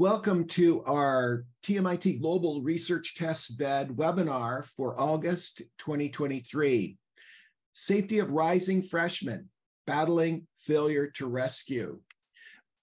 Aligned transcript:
Welcome 0.00 0.46
to 0.50 0.84
our 0.84 1.44
TMIT 1.64 2.20
Global 2.20 2.62
Research 2.62 3.16
Test 3.16 3.58
Bed 3.58 3.88
webinar 3.88 4.64
for 4.64 4.94
August 4.96 5.62
2023. 5.78 6.96
Safety 7.72 8.20
of 8.20 8.30
Rising 8.30 8.80
Freshmen, 8.80 9.48
Battling 9.88 10.46
Failure 10.54 11.08
to 11.16 11.26
Rescue. 11.26 11.98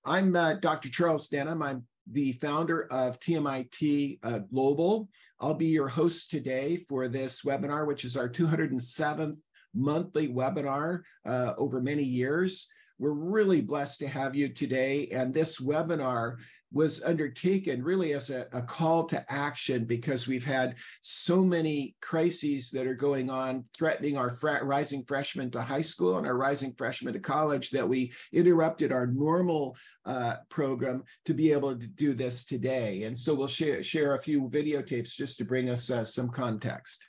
I'm 0.04 0.36
uh, 0.36 0.56
Dr. 0.56 0.90
Charles 0.90 1.30
Denham. 1.30 1.64
I'm 1.64 1.88
the 2.12 2.34
founder 2.34 2.86
of 2.92 3.18
TMIT 3.22 4.20
uh, 4.22 4.40
Global. 4.40 5.08
I'll 5.40 5.54
be 5.54 5.68
your 5.68 5.88
host 5.88 6.32
today 6.32 6.84
for 6.90 7.08
this 7.08 7.44
webinar, 7.44 7.88
which 7.88 8.04
is 8.04 8.18
our 8.18 8.28
207th 8.28 9.38
monthly 9.74 10.28
webinar 10.28 11.04
uh, 11.26 11.54
over 11.58 11.82
many 11.82 12.04
years. 12.04 12.68
We're 12.98 13.12
really 13.12 13.62
blessed 13.62 14.00
to 14.00 14.08
have 14.08 14.36
you 14.36 14.50
today. 14.50 15.08
And 15.12 15.34
this 15.34 15.62
webinar 15.62 16.36
was 16.76 17.02
undertaken 17.06 17.82
really 17.82 18.12
as 18.12 18.30
a, 18.30 18.48
a, 18.52 18.62
call 18.62 19.06
to 19.06 19.26
action 19.32 19.86
because 19.86 20.28
we've 20.28 20.44
had 20.44 20.76
so 21.02 21.42
many 21.42 21.96
crises 22.02 22.70
that 22.70 22.86
are 22.86 22.94
going 22.94 23.30
on, 23.30 23.64
threatening 23.78 24.18
our 24.18 24.38
rising 24.62 25.02
freshmen 25.06 25.50
to 25.50 25.62
high 25.62 25.82
school 25.82 26.18
and 26.18 26.28
our 26.28 26.36
rising 26.36 26.74
freshmen 26.78 27.14
to 27.14 27.20
college, 27.20 27.70
that 27.70 27.88
we 27.88 28.12
interrupted 28.34 28.92
our 28.92 29.08
normal 29.08 29.78
uh, 30.06 30.36
program 30.50 31.02
to 31.24 31.34
be 31.34 31.54
able 31.54 31.74
to 31.74 31.88
do 31.88 32.14
this 32.14 32.46
today. 32.46 33.04
And 33.04 33.18
so 33.18 33.34
we'll 33.34 33.48
share, 33.48 33.82
share 33.82 34.16
a 34.16 34.22
few 34.22 34.50
videotapes 34.50 35.16
just 35.16 35.38
to 35.38 35.46
bring 35.46 35.70
us 35.70 35.90
uh, 35.90 36.04
some 36.04 36.28
context. 36.28 37.06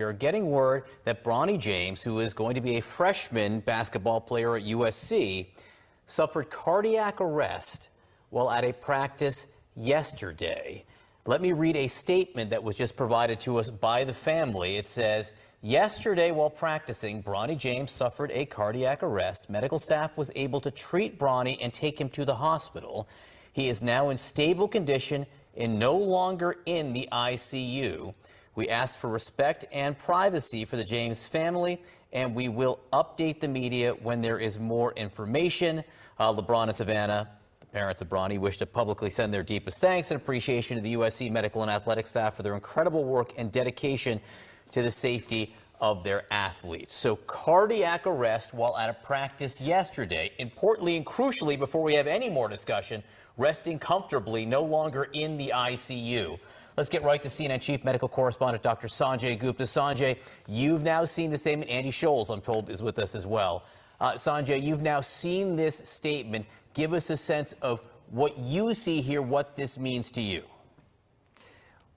We're 0.00 0.14
getting 0.14 0.50
word 0.50 0.84
that 1.04 1.22
Bronny 1.22 1.58
James, 1.58 2.02
who 2.02 2.20
is 2.20 2.32
going 2.32 2.54
to 2.54 2.62
be 2.62 2.78
a 2.78 2.82
freshman 2.82 3.60
basketball 3.60 4.22
player 4.22 4.56
at 4.56 4.62
USC, 4.62 5.48
suffered 6.06 6.50
cardiac 6.50 7.20
arrest 7.20 7.90
while 8.30 8.50
at 8.50 8.64
a 8.64 8.72
practice 8.72 9.46
yesterday. 9.74 10.84
Let 11.26 11.42
me 11.42 11.52
read 11.52 11.76
a 11.76 11.88
statement 11.88 12.50
that 12.50 12.62
was 12.62 12.76
just 12.76 12.96
provided 12.96 13.40
to 13.40 13.58
us 13.58 13.68
by 13.68 14.04
the 14.04 14.14
family. 14.14 14.76
It 14.76 14.86
says, 14.86 15.32
Yesterday, 15.62 16.30
while 16.30 16.50
practicing, 16.50 17.22
Bronny 17.22 17.58
James 17.58 17.90
suffered 17.90 18.30
a 18.32 18.44
cardiac 18.44 19.02
arrest. 19.02 19.50
Medical 19.50 19.80
staff 19.80 20.16
was 20.16 20.30
able 20.36 20.60
to 20.60 20.70
treat 20.70 21.18
Bronny 21.18 21.58
and 21.60 21.72
take 21.72 22.00
him 22.00 22.08
to 22.10 22.24
the 22.24 22.36
hospital. 22.36 23.08
He 23.52 23.68
is 23.68 23.82
now 23.82 24.10
in 24.10 24.16
stable 24.16 24.68
condition 24.68 25.26
and 25.56 25.78
no 25.78 25.96
longer 25.96 26.58
in 26.66 26.92
the 26.92 27.08
ICU. 27.10 28.14
We 28.54 28.68
ask 28.68 28.98
for 28.98 29.10
respect 29.10 29.64
and 29.72 29.98
privacy 29.98 30.64
for 30.64 30.76
the 30.76 30.84
James 30.84 31.26
family 31.26 31.82
and 32.12 32.34
we 32.34 32.48
will 32.48 32.80
update 32.92 33.40
the 33.40 33.48
media 33.48 33.92
when 33.92 34.20
there 34.22 34.38
is 34.38 34.58
more 34.58 34.92
information. 34.92 35.84
Uh, 36.18 36.32
LeBron 36.32 36.64
and 36.64 36.76
Savannah, 36.76 37.28
the 37.60 37.66
parents 37.66 38.00
of 38.00 38.08
Bronny, 38.08 38.38
wish 38.38 38.56
to 38.58 38.66
publicly 38.66 39.10
send 39.10 39.34
their 39.34 39.42
deepest 39.42 39.80
thanks 39.80 40.10
and 40.10 40.20
appreciation 40.20 40.76
to 40.76 40.82
the 40.82 40.94
USC 40.94 41.30
medical 41.30 41.60
and 41.60 41.70
athletic 41.70 42.06
staff 42.06 42.34
for 42.36 42.42
their 42.42 42.54
incredible 42.54 43.04
work 43.04 43.32
and 43.36 43.52
dedication 43.52 44.20
to 44.70 44.80
the 44.80 44.90
safety 44.90 45.54
of 45.78 46.04
their 46.04 46.24
athletes. 46.30 46.94
So 46.94 47.16
cardiac 47.16 48.06
arrest 48.06 48.54
while 48.54 48.78
at 48.78 48.88
a 48.88 48.94
practice 48.94 49.60
yesterday. 49.60 50.32
Importantly 50.38 50.96
and 50.96 51.04
crucially, 51.04 51.58
before 51.58 51.82
we 51.82 51.94
have 51.94 52.06
any 52.06 52.30
more 52.30 52.48
discussion, 52.48 53.02
resting 53.36 53.78
comfortably, 53.78 54.46
no 54.46 54.62
longer 54.62 55.08
in 55.12 55.36
the 55.36 55.52
ICU. 55.54 56.38
Let's 56.78 56.88
get 56.88 57.02
right 57.02 57.22
to 57.22 57.28
CNN 57.28 57.60
Chief 57.60 57.84
Medical 57.84 58.08
Correspondent 58.08 58.62
Dr. 58.62 58.88
Sanjay 58.88 59.38
Gupta. 59.38 59.64
Sanjay, 59.64 60.16
you've 60.46 60.82
now 60.82 61.04
seen 61.04 61.30
the 61.30 61.38
statement. 61.38 61.70
Andy 61.70 61.90
Scholes, 61.90 62.30
I'm 62.30 62.40
told, 62.40 62.70
is 62.70 62.82
with 62.82 62.98
us 62.98 63.14
as 63.14 63.26
well. 63.26 63.64
Uh, 64.00 64.12
Sanjay, 64.12 64.62
you've 64.62 64.82
now 64.82 65.00
seen 65.00 65.56
this 65.56 65.76
statement. 65.76 66.46
Give 66.74 66.92
us 66.92 67.10
a 67.10 67.16
sense 67.16 67.54
of 67.62 67.80
what 68.10 68.38
you 68.38 68.74
see 68.74 69.00
here, 69.00 69.22
what 69.22 69.56
this 69.56 69.78
means 69.78 70.10
to 70.12 70.20
you. 70.20 70.42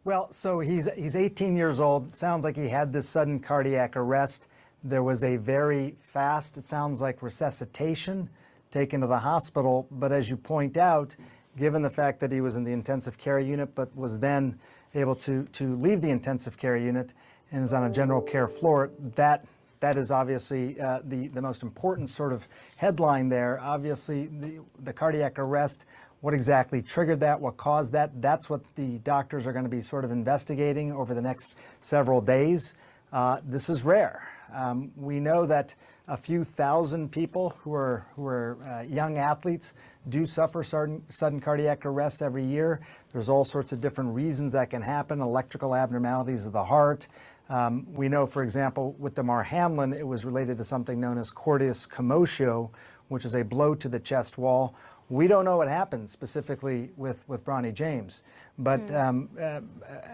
Well, 0.05 0.31
so 0.31 0.59
he's 0.59 0.87
he's 0.95 1.15
18 1.15 1.55
years 1.57 1.79
old. 1.79 2.15
Sounds 2.15 2.43
like 2.45 2.55
he 2.55 2.69
had 2.69 2.93
this 2.93 3.07
sudden 3.07 3.39
cardiac 3.39 3.97
arrest. 3.97 4.47
There 4.83 5.03
was 5.03 5.23
a 5.23 5.35
very 5.35 5.95
fast, 5.99 6.57
it 6.57 6.65
sounds 6.65 7.01
like 7.01 7.21
resuscitation 7.21 8.29
taken 8.71 9.01
to 9.01 9.07
the 9.07 9.19
hospital, 9.19 9.87
but 9.91 10.11
as 10.11 10.29
you 10.29 10.37
point 10.37 10.77
out, 10.77 11.15
given 11.57 11.81
the 11.81 11.89
fact 11.89 12.19
that 12.21 12.31
he 12.31 12.39
was 12.39 12.55
in 12.55 12.63
the 12.63 12.71
intensive 12.71 13.17
care 13.17 13.39
unit 13.39 13.73
but 13.75 13.93
was 13.95 14.19
then 14.19 14.57
able 14.95 15.15
to, 15.15 15.43
to 15.45 15.75
leave 15.77 16.01
the 16.01 16.09
intensive 16.09 16.57
care 16.57 16.77
unit 16.77 17.13
and 17.51 17.63
is 17.63 17.73
on 17.73 17.85
a 17.85 17.89
general 17.89 18.21
care 18.21 18.47
floor, 18.47 18.91
that 19.15 19.45
that 19.79 19.95
is 19.95 20.11
obviously 20.11 20.79
uh, 20.79 20.99
the, 21.03 21.27
the 21.29 21.41
most 21.41 21.63
important 21.63 22.09
sort 22.09 22.33
of 22.33 22.47
headline 22.75 23.29
there. 23.29 23.59
Obviously, 23.61 24.27
the, 24.27 24.59
the 24.83 24.93
cardiac 24.93 25.39
arrest, 25.39 25.85
what 26.21 26.33
exactly 26.33 26.81
triggered 26.81 27.19
that, 27.21 27.39
what 27.39 27.55
caused 27.57 27.91
that, 27.93 28.21
that's 28.21 28.49
what 28.49 28.61
the 28.75 28.99
doctors 28.99 29.47
are 29.47 29.53
going 29.53 29.63
to 29.63 29.69
be 29.69 29.81
sort 29.81 30.03
of 30.03 30.11
investigating 30.11 30.91
over 30.91 31.13
the 31.13 31.21
next 31.21 31.55
several 31.81 32.19
days. 32.19 32.75
Uh, 33.13 33.39
this 33.45 33.69
is 33.69 33.83
rare. 33.83 34.27
Um, 34.53 34.91
we 34.95 35.19
know 35.19 35.45
that 35.45 35.75
a 36.07 36.17
few 36.17 36.43
thousand 36.43 37.11
people 37.11 37.55
who 37.59 37.73
are, 37.73 38.05
who 38.15 38.25
are 38.25 38.57
uh, 38.67 38.81
young 38.81 39.17
athletes 39.17 39.75
do 40.09 40.25
suffer 40.25 40.63
sudden, 40.63 41.03
sudden 41.09 41.39
cardiac 41.39 41.85
arrest 41.85 42.21
every 42.21 42.43
year. 42.43 42.81
There's 43.11 43.29
all 43.29 43.45
sorts 43.45 43.71
of 43.71 43.79
different 43.79 44.15
reasons 44.15 44.53
that 44.53 44.71
can 44.71 44.81
happen, 44.81 45.21
electrical 45.21 45.75
abnormalities 45.75 46.47
of 46.47 46.53
the 46.53 46.63
heart. 46.63 47.07
Um, 47.49 47.87
we 47.91 48.07
know, 48.09 48.25
for 48.27 48.43
example, 48.43 48.95
with 48.99 49.15
Damar 49.15 49.43
Hamlin, 49.43 49.93
it 49.93 50.05
was 50.05 50.23
related 50.23 50.57
to 50.59 50.63
something 50.63 50.99
known 50.99 51.17
as 51.17 51.31
cordis 51.31 51.87
commotio, 51.87 52.69
which 53.07 53.25
is 53.25 53.33
a 53.33 53.43
blow 53.43 53.73
to 53.75 53.89
the 53.89 53.99
chest 53.99 54.37
wall. 54.37 54.75
We 55.09 55.25
don't 55.25 55.43
know 55.43 55.57
what 55.57 55.67
happened 55.67 56.07
specifically 56.07 56.91
with, 56.95 57.27
with 57.27 57.43
Bronny 57.43 57.73
James, 57.73 58.21
but 58.59 58.85
mm. 58.85 59.03
um, 59.03 59.29
uh, 59.41 59.61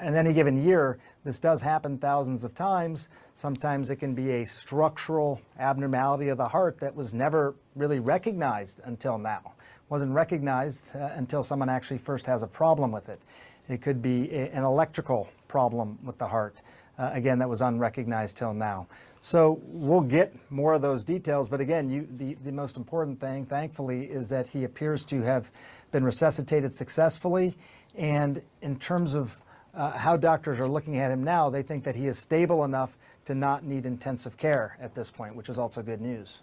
in 0.01 0.15
any 0.15 0.31
given 0.31 0.65
year, 0.65 0.99
this 1.25 1.37
does 1.37 1.61
happen 1.61 1.97
thousands 1.97 2.45
of 2.45 2.55
times. 2.55 3.09
Sometimes 3.33 3.89
it 3.89 3.97
can 3.97 4.15
be 4.15 4.31
a 4.31 4.45
structural 4.45 5.41
abnormality 5.59 6.29
of 6.29 6.37
the 6.37 6.47
heart 6.47 6.79
that 6.79 6.95
was 6.95 7.13
never 7.13 7.55
really 7.75 7.99
recognized 7.99 8.79
until 8.85 9.17
now. 9.17 9.51
Wasn't 9.89 10.13
recognized 10.13 10.95
uh, 10.95 11.09
until 11.15 11.43
someone 11.43 11.67
actually 11.67 11.97
first 11.97 12.25
has 12.27 12.41
a 12.41 12.47
problem 12.47 12.93
with 12.93 13.09
it. 13.09 13.19
It 13.67 13.81
could 13.81 14.01
be 14.01 14.31
a, 14.31 14.49
an 14.51 14.63
electrical 14.63 15.27
problem 15.49 15.99
with 16.03 16.17
the 16.17 16.27
heart. 16.27 16.61
Uh, 16.97 17.09
again, 17.13 17.39
that 17.39 17.49
was 17.49 17.61
unrecognized 17.61 18.37
till 18.37 18.53
now. 18.53 18.87
So 19.21 19.59
we'll 19.63 20.01
get 20.01 20.33
more 20.51 20.73
of 20.73 20.81
those 20.81 21.03
details. 21.03 21.49
But 21.49 21.59
again, 21.59 21.89
you, 21.89 22.07
the, 22.17 22.35
the 22.43 22.51
most 22.51 22.77
important 22.77 23.19
thing, 23.19 23.45
thankfully, 23.45 24.05
is 24.05 24.29
that 24.29 24.47
he 24.47 24.63
appears 24.63 25.03
to 25.05 25.21
have 25.23 25.49
been 25.91 26.03
resuscitated 26.03 26.73
successfully. 26.73 27.57
And 27.95 28.41
in 28.61 28.77
terms 28.77 29.13
of 29.13 29.41
uh, 29.73 29.91
how 29.91 30.15
doctors 30.15 30.59
are 30.59 30.67
looking 30.67 30.99
at 30.99 31.11
him 31.11 31.23
now, 31.23 31.49
they 31.49 31.63
think 31.63 31.83
that 31.83 31.95
he 31.95 32.07
is 32.07 32.17
stable 32.17 32.63
enough 32.63 32.97
to 33.25 33.35
not 33.35 33.63
need 33.63 33.85
intensive 33.85 34.37
care 34.37 34.77
at 34.79 34.93
this 34.93 35.09
point, 35.09 35.35
which 35.35 35.49
is 35.49 35.59
also 35.59 35.81
good 35.81 36.01
news. 36.01 36.41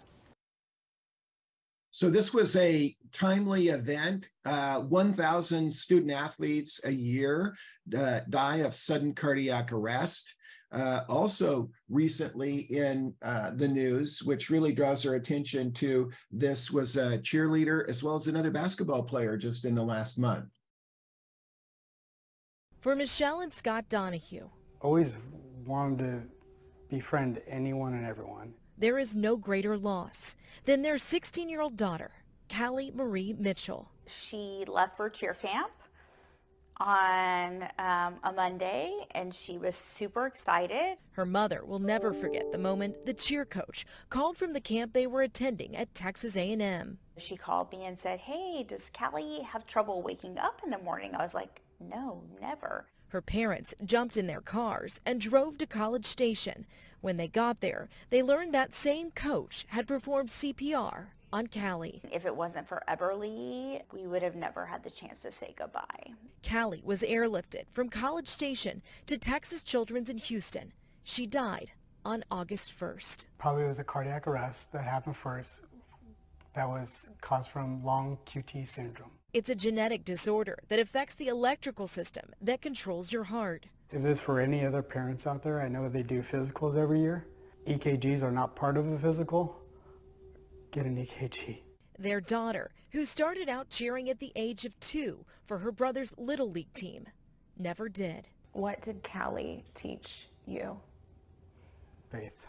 So 1.91 2.09
this 2.09 2.33
was 2.33 2.55
a 2.55 2.95
timely 3.11 3.67
event. 3.67 4.27
Uh, 4.43 4.81
1,000 4.81 5.71
student 5.71 6.11
athletes 6.11 6.83
a 6.85 6.91
year 6.91 7.55
uh, 7.95 8.21
die 8.29 8.57
of 8.57 8.73
sudden 8.73 9.13
cardiac 9.13 9.71
arrest. 9.71 10.33
Uh, 10.73 11.03
also 11.07 11.69
recently 11.87 12.61
in 12.71 13.13
uh, 13.21 13.51
the 13.51 13.67
news, 13.67 14.23
which 14.23 14.49
really 14.49 14.73
draws 14.73 15.05
our 15.05 15.15
attention 15.15 15.71
to 15.71 16.11
this 16.31 16.71
was 16.71 16.97
a 16.97 17.19
cheerleader 17.19 17.87
as 17.87 18.03
well 18.03 18.15
as 18.15 18.25
another 18.25 18.49
basketball 18.49 19.03
player 19.03 19.37
just 19.37 19.65
in 19.65 19.75
the 19.75 19.83
last 19.83 20.17
month. 20.17 20.49
For 22.81 22.95
Michelle 22.95 23.41
and 23.41 23.53
Scott 23.53 23.87
Donahue. 23.87 24.49
Always 24.81 25.15
wanted 25.65 25.99
to 25.99 26.23
befriend 26.89 27.39
anyone 27.47 27.93
and 27.93 28.05
everyone. 28.05 28.55
There 28.77 28.97
is 28.97 29.15
no 29.15 29.37
greater 29.37 29.77
loss 29.77 30.35
than 30.65 30.81
their 30.81 30.95
16-year-old 30.95 31.77
daughter, 31.77 32.11
Callie 32.49 32.91
Marie 32.93 33.35
Mitchell. 33.37 33.91
She 34.07 34.65
left 34.67 34.97
for 34.97 35.09
cheer 35.09 35.35
camp 35.35 35.71
on 36.83 37.63
um, 37.79 38.15
a 38.23 38.33
Monday 38.35 38.91
and 39.11 39.33
she 39.33 39.57
was 39.57 39.75
super 39.75 40.25
excited. 40.27 40.97
Her 41.11 41.25
mother 41.25 41.63
will 41.65 41.79
never 41.79 42.13
forget 42.13 42.51
the 42.51 42.57
moment 42.57 43.05
the 43.05 43.13
cheer 43.13 43.45
coach 43.45 43.85
called 44.09 44.37
from 44.37 44.53
the 44.53 44.61
camp 44.61 44.93
they 44.93 45.07
were 45.07 45.21
attending 45.21 45.75
at 45.77 45.95
Texas 45.95 46.35
A&M. 46.35 46.99
She 47.17 47.37
called 47.37 47.71
me 47.71 47.85
and 47.85 47.97
said, 47.97 48.19
hey, 48.19 48.65
does 48.67 48.91
Callie 48.97 49.41
have 49.43 49.65
trouble 49.65 50.01
waking 50.01 50.37
up 50.37 50.61
in 50.63 50.71
the 50.71 50.77
morning? 50.79 51.15
I 51.15 51.23
was 51.23 51.33
like, 51.33 51.61
no, 51.79 52.23
never. 52.41 52.85
Her 53.09 53.21
parents 53.21 53.73
jumped 53.85 54.17
in 54.17 54.27
their 54.27 54.41
cars 54.41 54.99
and 55.05 55.21
drove 55.21 55.57
to 55.59 55.67
College 55.67 56.05
Station. 56.05 56.65
When 56.99 57.17
they 57.17 57.27
got 57.27 57.61
there, 57.61 57.89
they 58.09 58.23
learned 58.23 58.53
that 58.53 58.73
same 58.73 59.11
coach 59.11 59.65
had 59.69 59.87
performed 59.87 60.29
CPR 60.29 61.07
on 61.33 61.47
Callie. 61.47 61.99
If 62.11 62.27
it 62.27 62.35
wasn't 62.35 62.67
for 62.67 62.83
Eberly, 62.87 63.81
we 63.91 64.05
would 64.05 64.21
have 64.21 64.35
never 64.35 64.67
had 64.67 64.83
the 64.83 64.91
chance 64.91 65.21
to 65.21 65.31
say 65.31 65.55
goodbye. 65.57 66.13
Callie 66.47 66.83
was 66.85 67.01
airlifted 67.01 67.63
from 67.73 67.89
College 67.89 68.27
Station 68.27 68.83
to 69.07 69.17
Texas 69.17 69.63
Children's 69.63 70.11
in 70.11 70.19
Houston. 70.19 70.73
She 71.03 71.25
died 71.25 71.71
on 72.05 72.23
August 72.29 72.71
1st. 72.79 73.25
Probably 73.39 73.63
was 73.63 73.79
a 73.79 73.83
cardiac 73.83 74.27
arrest 74.27 74.71
that 74.73 74.83
happened 74.83 75.17
first. 75.17 75.61
that 76.53 76.69
was 76.69 77.09
caused 77.19 77.49
from 77.49 77.83
long 77.83 78.19
QT 78.27 78.67
syndrome. 78.67 79.09
It's 79.33 79.49
a 79.49 79.55
genetic 79.55 80.05
disorder 80.05 80.59
that 80.67 80.77
affects 80.77 81.15
the 81.15 81.29
electrical 81.29 81.87
system 81.87 82.29
that 82.41 82.61
controls 82.61 83.11
your 83.11 83.23
heart. 83.23 83.65
If 83.89 84.03
this 84.03 84.19
for 84.19 84.39
any 84.39 84.63
other 84.63 84.83
parents 84.83 85.25
out 85.25 85.41
there, 85.41 85.59
I 85.59 85.67
know 85.67 85.89
they 85.89 86.03
do 86.03 86.21
physicals 86.21 86.77
every 86.77 86.99
year. 86.99 87.25
EKGs 87.65 88.21
are 88.21 88.31
not 88.31 88.55
part 88.55 88.77
of 88.77 88.85
a 88.85 88.99
physical. 88.99 89.62
Get 90.73 90.87
an 90.87 90.97
EKG. 90.97 91.59
Their 91.99 92.19
daughter, 92.19 92.71
who 92.93 93.05
started 93.05 93.47
out 93.47 93.69
cheering 93.69 94.09
at 94.09 94.17
the 94.17 94.31
age 94.35 94.65
of 94.65 94.79
two 94.79 95.23
for 95.45 95.59
her 95.59 95.71
brother's 95.71 96.15
Little 96.17 96.49
League 96.49 96.73
team, 96.73 97.05
never 97.55 97.87
did. 97.87 98.27
What 98.53 98.81
did 98.81 99.03
Callie 99.03 99.63
teach 99.75 100.29
you? 100.47 100.79
Faith. 102.11 102.47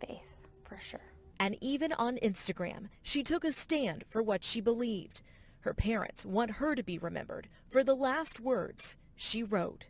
Faith, 0.00 0.34
for 0.64 0.76
sure. 0.80 1.12
And 1.38 1.56
even 1.60 1.92
on 1.92 2.16
Instagram, 2.24 2.88
she 3.04 3.22
took 3.22 3.44
a 3.44 3.52
stand 3.52 4.04
for 4.08 4.20
what 4.20 4.42
she 4.42 4.60
believed. 4.60 5.22
Her 5.60 5.74
parents 5.74 6.26
want 6.26 6.50
her 6.50 6.74
to 6.74 6.82
be 6.82 6.98
remembered 6.98 7.48
for 7.70 7.84
the 7.84 7.94
last 7.94 8.40
words 8.40 8.98
she 9.14 9.44
wrote. 9.44 9.86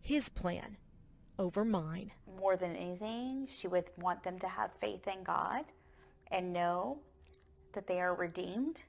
His 0.00 0.28
plan 0.28 0.76
over 1.38 1.64
mine. 1.64 2.10
More 2.36 2.56
than 2.56 2.74
anything, 2.74 3.46
she 3.48 3.68
would 3.68 3.90
want 3.96 4.24
them 4.24 4.40
to 4.40 4.48
have 4.48 4.72
faith 4.72 5.06
in 5.06 5.22
God 5.22 5.66
and 6.30 6.52
know 6.52 6.98
that 7.72 7.86
they 7.86 8.00
are 8.00 8.14
redeemed. 8.14 8.82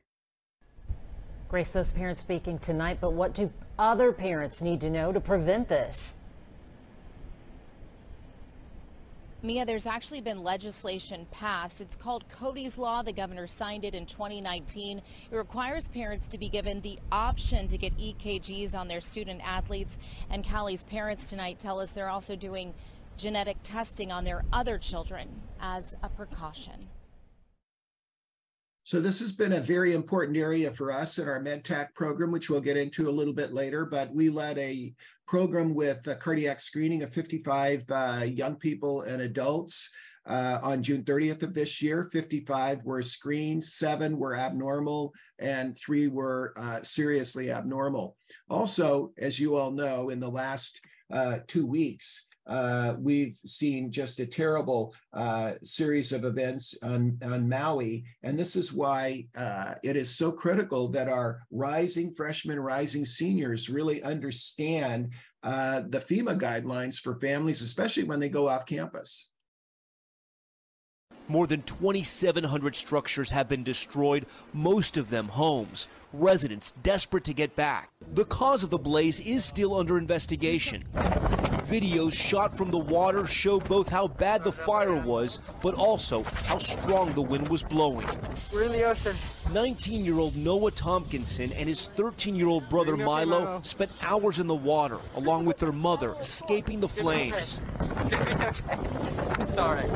Grace, 1.47 1.69
those 1.69 1.91
parents 1.91 2.21
speaking 2.21 2.59
tonight, 2.59 2.97
but 2.99 3.13
what 3.13 3.33
do 3.33 3.51
other 3.77 4.11
parents 4.11 4.61
need 4.61 4.81
to 4.81 4.89
know 4.89 5.11
to 5.11 5.19
prevent 5.19 5.69
this? 5.69 6.17
Mia, 9.45 9.63
there's 9.63 9.85
actually 9.85 10.21
been 10.21 10.41
legislation 10.41 11.27
passed. 11.29 11.79
It's 11.79 11.95
called 11.95 12.27
Cody's 12.29 12.79
Law. 12.79 13.03
The 13.03 13.13
governor 13.13 13.45
signed 13.45 13.85
it 13.85 13.93
in 13.93 14.07
2019. 14.07 14.97
It 14.97 15.35
requires 15.35 15.87
parents 15.87 16.27
to 16.29 16.39
be 16.39 16.49
given 16.49 16.81
the 16.81 16.97
option 17.11 17.67
to 17.67 17.77
get 17.77 17.95
EKGs 17.95 18.73
on 18.73 18.87
their 18.87 19.01
student 19.01 19.41
athletes. 19.47 19.99
And 20.31 20.43
Callie's 20.43 20.83
parents 20.85 21.27
tonight 21.27 21.59
tell 21.59 21.79
us 21.79 21.91
they're 21.91 22.09
also 22.09 22.35
doing 22.35 22.73
genetic 23.17 23.57
testing 23.61 24.11
on 24.11 24.23
their 24.23 24.43
other 24.51 24.79
children 24.79 25.29
as 25.61 25.95
a 26.01 26.09
precaution. 26.09 26.89
So 28.85 29.01
this 29.01 29.19
has 29.19 29.31
been 29.31 29.53
a 29.53 29.61
very 29.61 29.95
important 29.95 30.37
area 30.37 30.71
for 30.71 30.91
us 30.91 31.17
in 31.17 31.27
our 31.27 31.41
MedTech 31.41 31.95
program, 31.95 32.31
which 32.31 32.51
we'll 32.51 32.61
get 32.61 32.77
into 32.77 33.09
a 33.09 33.17
little 33.17 33.33
bit 33.33 33.51
later. 33.51 33.83
But 33.83 34.13
we 34.13 34.29
led 34.29 34.59
a 34.59 34.93
program 35.25 35.73
with 35.73 36.05
a 36.05 36.13
cardiac 36.13 36.59
screening 36.59 37.01
of 37.01 37.11
55 37.11 37.83
uh, 37.89 38.25
young 38.27 38.57
people 38.57 39.01
and 39.01 39.23
adults 39.23 39.89
uh, 40.27 40.59
on 40.61 40.83
June 40.83 41.01
30th 41.01 41.41
of 41.41 41.55
this 41.55 41.81
year. 41.81 42.03
55 42.03 42.83
were 42.83 43.01
screened, 43.01 43.65
seven 43.65 44.19
were 44.19 44.35
abnormal, 44.35 45.15
and 45.39 45.75
three 45.75 46.07
were 46.07 46.53
uh, 46.55 46.83
seriously 46.83 47.51
abnormal. 47.51 48.15
Also, 48.51 49.13
as 49.17 49.39
you 49.39 49.55
all 49.55 49.71
know, 49.71 50.09
in 50.09 50.19
the 50.19 50.29
last 50.29 50.79
uh, 51.11 51.39
two 51.47 51.65
weeks, 51.65 52.27
uh, 52.47 52.95
we've 52.99 53.37
seen 53.45 53.91
just 53.91 54.19
a 54.19 54.25
terrible 54.25 54.93
uh, 55.13 55.53
series 55.63 56.11
of 56.11 56.25
events 56.25 56.77
on, 56.83 57.17
on 57.23 57.49
Maui. 57.49 58.05
And 58.23 58.37
this 58.37 58.55
is 58.55 58.73
why 58.73 59.27
uh, 59.35 59.75
it 59.83 59.95
is 59.95 60.15
so 60.15 60.31
critical 60.31 60.87
that 60.89 61.07
our 61.07 61.41
rising 61.51 62.13
freshmen, 62.13 62.59
rising 62.59 63.05
seniors 63.05 63.69
really 63.69 64.03
understand 64.03 65.11
uh, 65.43 65.83
the 65.89 65.99
FEMA 65.99 66.39
guidelines 66.39 66.99
for 66.99 67.19
families, 67.19 67.61
especially 67.61 68.03
when 68.03 68.19
they 68.19 68.29
go 68.29 68.47
off 68.47 68.65
campus. 68.65 69.31
More 71.27 71.47
than 71.47 71.63
2,700 71.63 72.75
structures 72.75 73.31
have 73.31 73.49
been 73.49 73.63
destroyed, 73.63 74.27
most 74.53 74.95
of 74.95 75.09
them 75.09 75.29
homes. 75.29 75.87
Residents 76.13 76.71
desperate 76.83 77.23
to 77.23 77.33
get 77.33 77.55
back. 77.55 77.89
The 78.13 78.25
cause 78.25 78.63
of 78.63 78.69
the 78.69 78.77
blaze 78.77 79.19
is 79.21 79.43
still 79.43 79.75
under 79.75 79.97
investigation. 79.97 80.83
Videos 81.65 82.13
shot 82.13 82.55
from 82.55 82.69
the 82.69 82.77
water 82.77 83.25
show 83.25 83.59
both 83.59 83.89
how 83.89 84.07
bad 84.07 84.43
the 84.43 84.51
fire 84.51 84.95
was, 84.95 85.39
but 85.63 85.73
also 85.73 86.21
how 86.45 86.59
strong 86.59 87.11
the 87.13 87.21
wind 87.23 87.47
was 87.49 87.63
blowing. 87.63 88.07
We're 88.53 88.63
in 88.63 88.71
the 88.71 88.83
ocean. 88.83 89.15
19 89.51 90.05
year 90.05 90.19
old 90.19 90.35
Noah 90.35 90.71
Tompkinson 90.71 91.51
and 91.53 91.67
his 91.67 91.87
13 91.95 92.35
year 92.35 92.47
old 92.47 92.69
brother 92.69 92.95
Milo 92.95 93.61
spent 93.63 93.89
hours 94.03 94.37
in 94.37 94.45
the 94.45 94.53
water, 94.53 94.99
along 95.15 95.45
with 95.45 95.57
their 95.57 95.71
mother, 95.71 96.15
escaping 96.19 96.79
the 96.79 96.87
flames. 96.87 97.59
Sorry. 99.55 99.89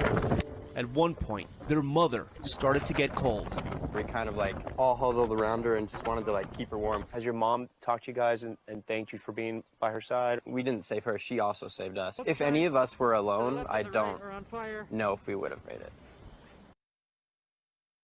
At 0.80 0.90
one 0.92 1.14
point, 1.14 1.50
their 1.68 1.82
mother 1.82 2.28
started 2.42 2.86
to 2.86 2.94
get 2.94 3.14
cold. 3.14 3.62
We 3.94 4.02
kind 4.04 4.30
of 4.30 4.38
like 4.38 4.56
all 4.78 4.96
huddled 4.96 5.38
around 5.38 5.66
her 5.66 5.76
and 5.76 5.90
just 5.90 6.08
wanted 6.08 6.24
to 6.24 6.32
like 6.32 6.58
keep 6.58 6.70
her 6.70 6.78
warm. 6.78 7.04
Has 7.12 7.26
your 7.26 7.34
mom 7.34 7.68
talked 7.82 8.06
to 8.06 8.12
you 8.12 8.16
guys 8.16 8.44
and, 8.44 8.58
and 8.66 8.88
thanked 8.88 9.12
you 9.12 9.20
for 9.20 9.34
being 9.34 9.62
by 9.82 9.92
her 9.92 10.00
side? 10.00 10.40
We 10.46 10.64
didn't 10.64 10.86
save 10.86 11.04
her, 11.04 11.20
she 11.20 11.42
also 11.42 11.68
saved 11.68 11.98
us. 11.98 12.18
If 12.26 12.40
any 12.40 12.64
of 12.64 12.78
us 12.78 12.98
were 12.98 13.12
alone, 13.12 13.66
I 13.70 13.84
don't 13.84 14.22
know 14.90 15.12
if 15.12 15.28
we 15.28 15.36
would 15.36 15.52
have 15.52 15.66
made 15.68 15.82
it. 15.82 15.92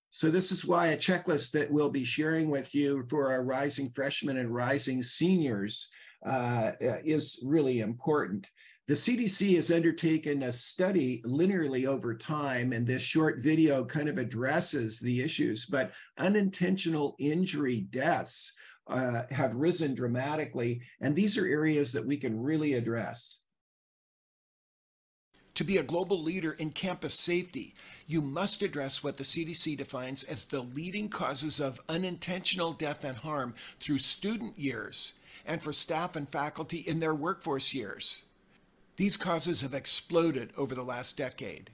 So 0.09 0.29
this 0.29 0.51
is 0.51 0.65
why 0.65 0.87
a 0.87 0.97
checklist 0.97 1.51
that 1.51 1.71
we'll 1.71 1.89
be 1.89 2.03
sharing 2.03 2.49
with 2.49 2.75
you 2.75 3.05
for 3.09 3.31
our 3.31 3.41
rising 3.41 3.89
freshmen 3.91 4.35
and 4.35 4.53
rising 4.53 5.01
seniors 5.01 5.89
uh, 6.25 6.73
is 6.81 7.41
really 7.47 7.79
important. 7.79 8.47
The 8.87 8.93
CDC 8.93 9.55
has 9.55 9.71
undertaken 9.71 10.43
a 10.43 10.53
study 10.53 11.23
linearly 11.25 11.87
over 11.87 12.13
time, 12.13 12.71
and 12.71 12.85
this 12.85 13.01
short 13.01 13.39
video 13.39 13.83
kind 13.83 14.07
of 14.07 14.19
addresses 14.19 14.99
the 14.99 15.21
issues, 15.21 15.65
but 15.65 15.91
unintentional 16.19 17.15
injury 17.17 17.81
deaths 17.81 18.55
uh, 18.85 19.23
have 19.31 19.55
risen 19.55 19.95
dramatically, 19.95 20.81
and 21.01 21.15
these 21.15 21.35
are 21.35 21.47
areas 21.47 21.93
that 21.93 22.05
we 22.05 22.15
can 22.15 22.39
really 22.39 22.75
address. 22.75 23.41
To 25.55 25.63
be 25.63 25.77
a 25.77 25.83
global 25.83 26.21
leader 26.21 26.51
in 26.51 26.69
campus 26.69 27.15
safety, 27.15 27.73
you 28.05 28.21
must 28.21 28.61
address 28.61 29.03
what 29.03 29.17
the 29.17 29.23
CDC 29.23 29.77
defines 29.77 30.23
as 30.25 30.45
the 30.45 30.61
leading 30.61 31.09
causes 31.09 31.59
of 31.59 31.81
unintentional 31.89 32.73
death 32.73 33.03
and 33.03 33.17
harm 33.17 33.55
through 33.79 33.97
student 33.97 34.59
years 34.59 35.13
and 35.43 35.59
for 35.59 35.73
staff 35.73 36.15
and 36.15 36.29
faculty 36.29 36.79
in 36.79 36.99
their 36.99 37.15
workforce 37.15 37.73
years. 37.73 38.25
These 38.97 39.17
causes 39.17 39.61
have 39.61 39.73
exploded 39.73 40.51
over 40.57 40.73
the 40.73 40.83
last 40.83 41.17
decade. 41.17 41.69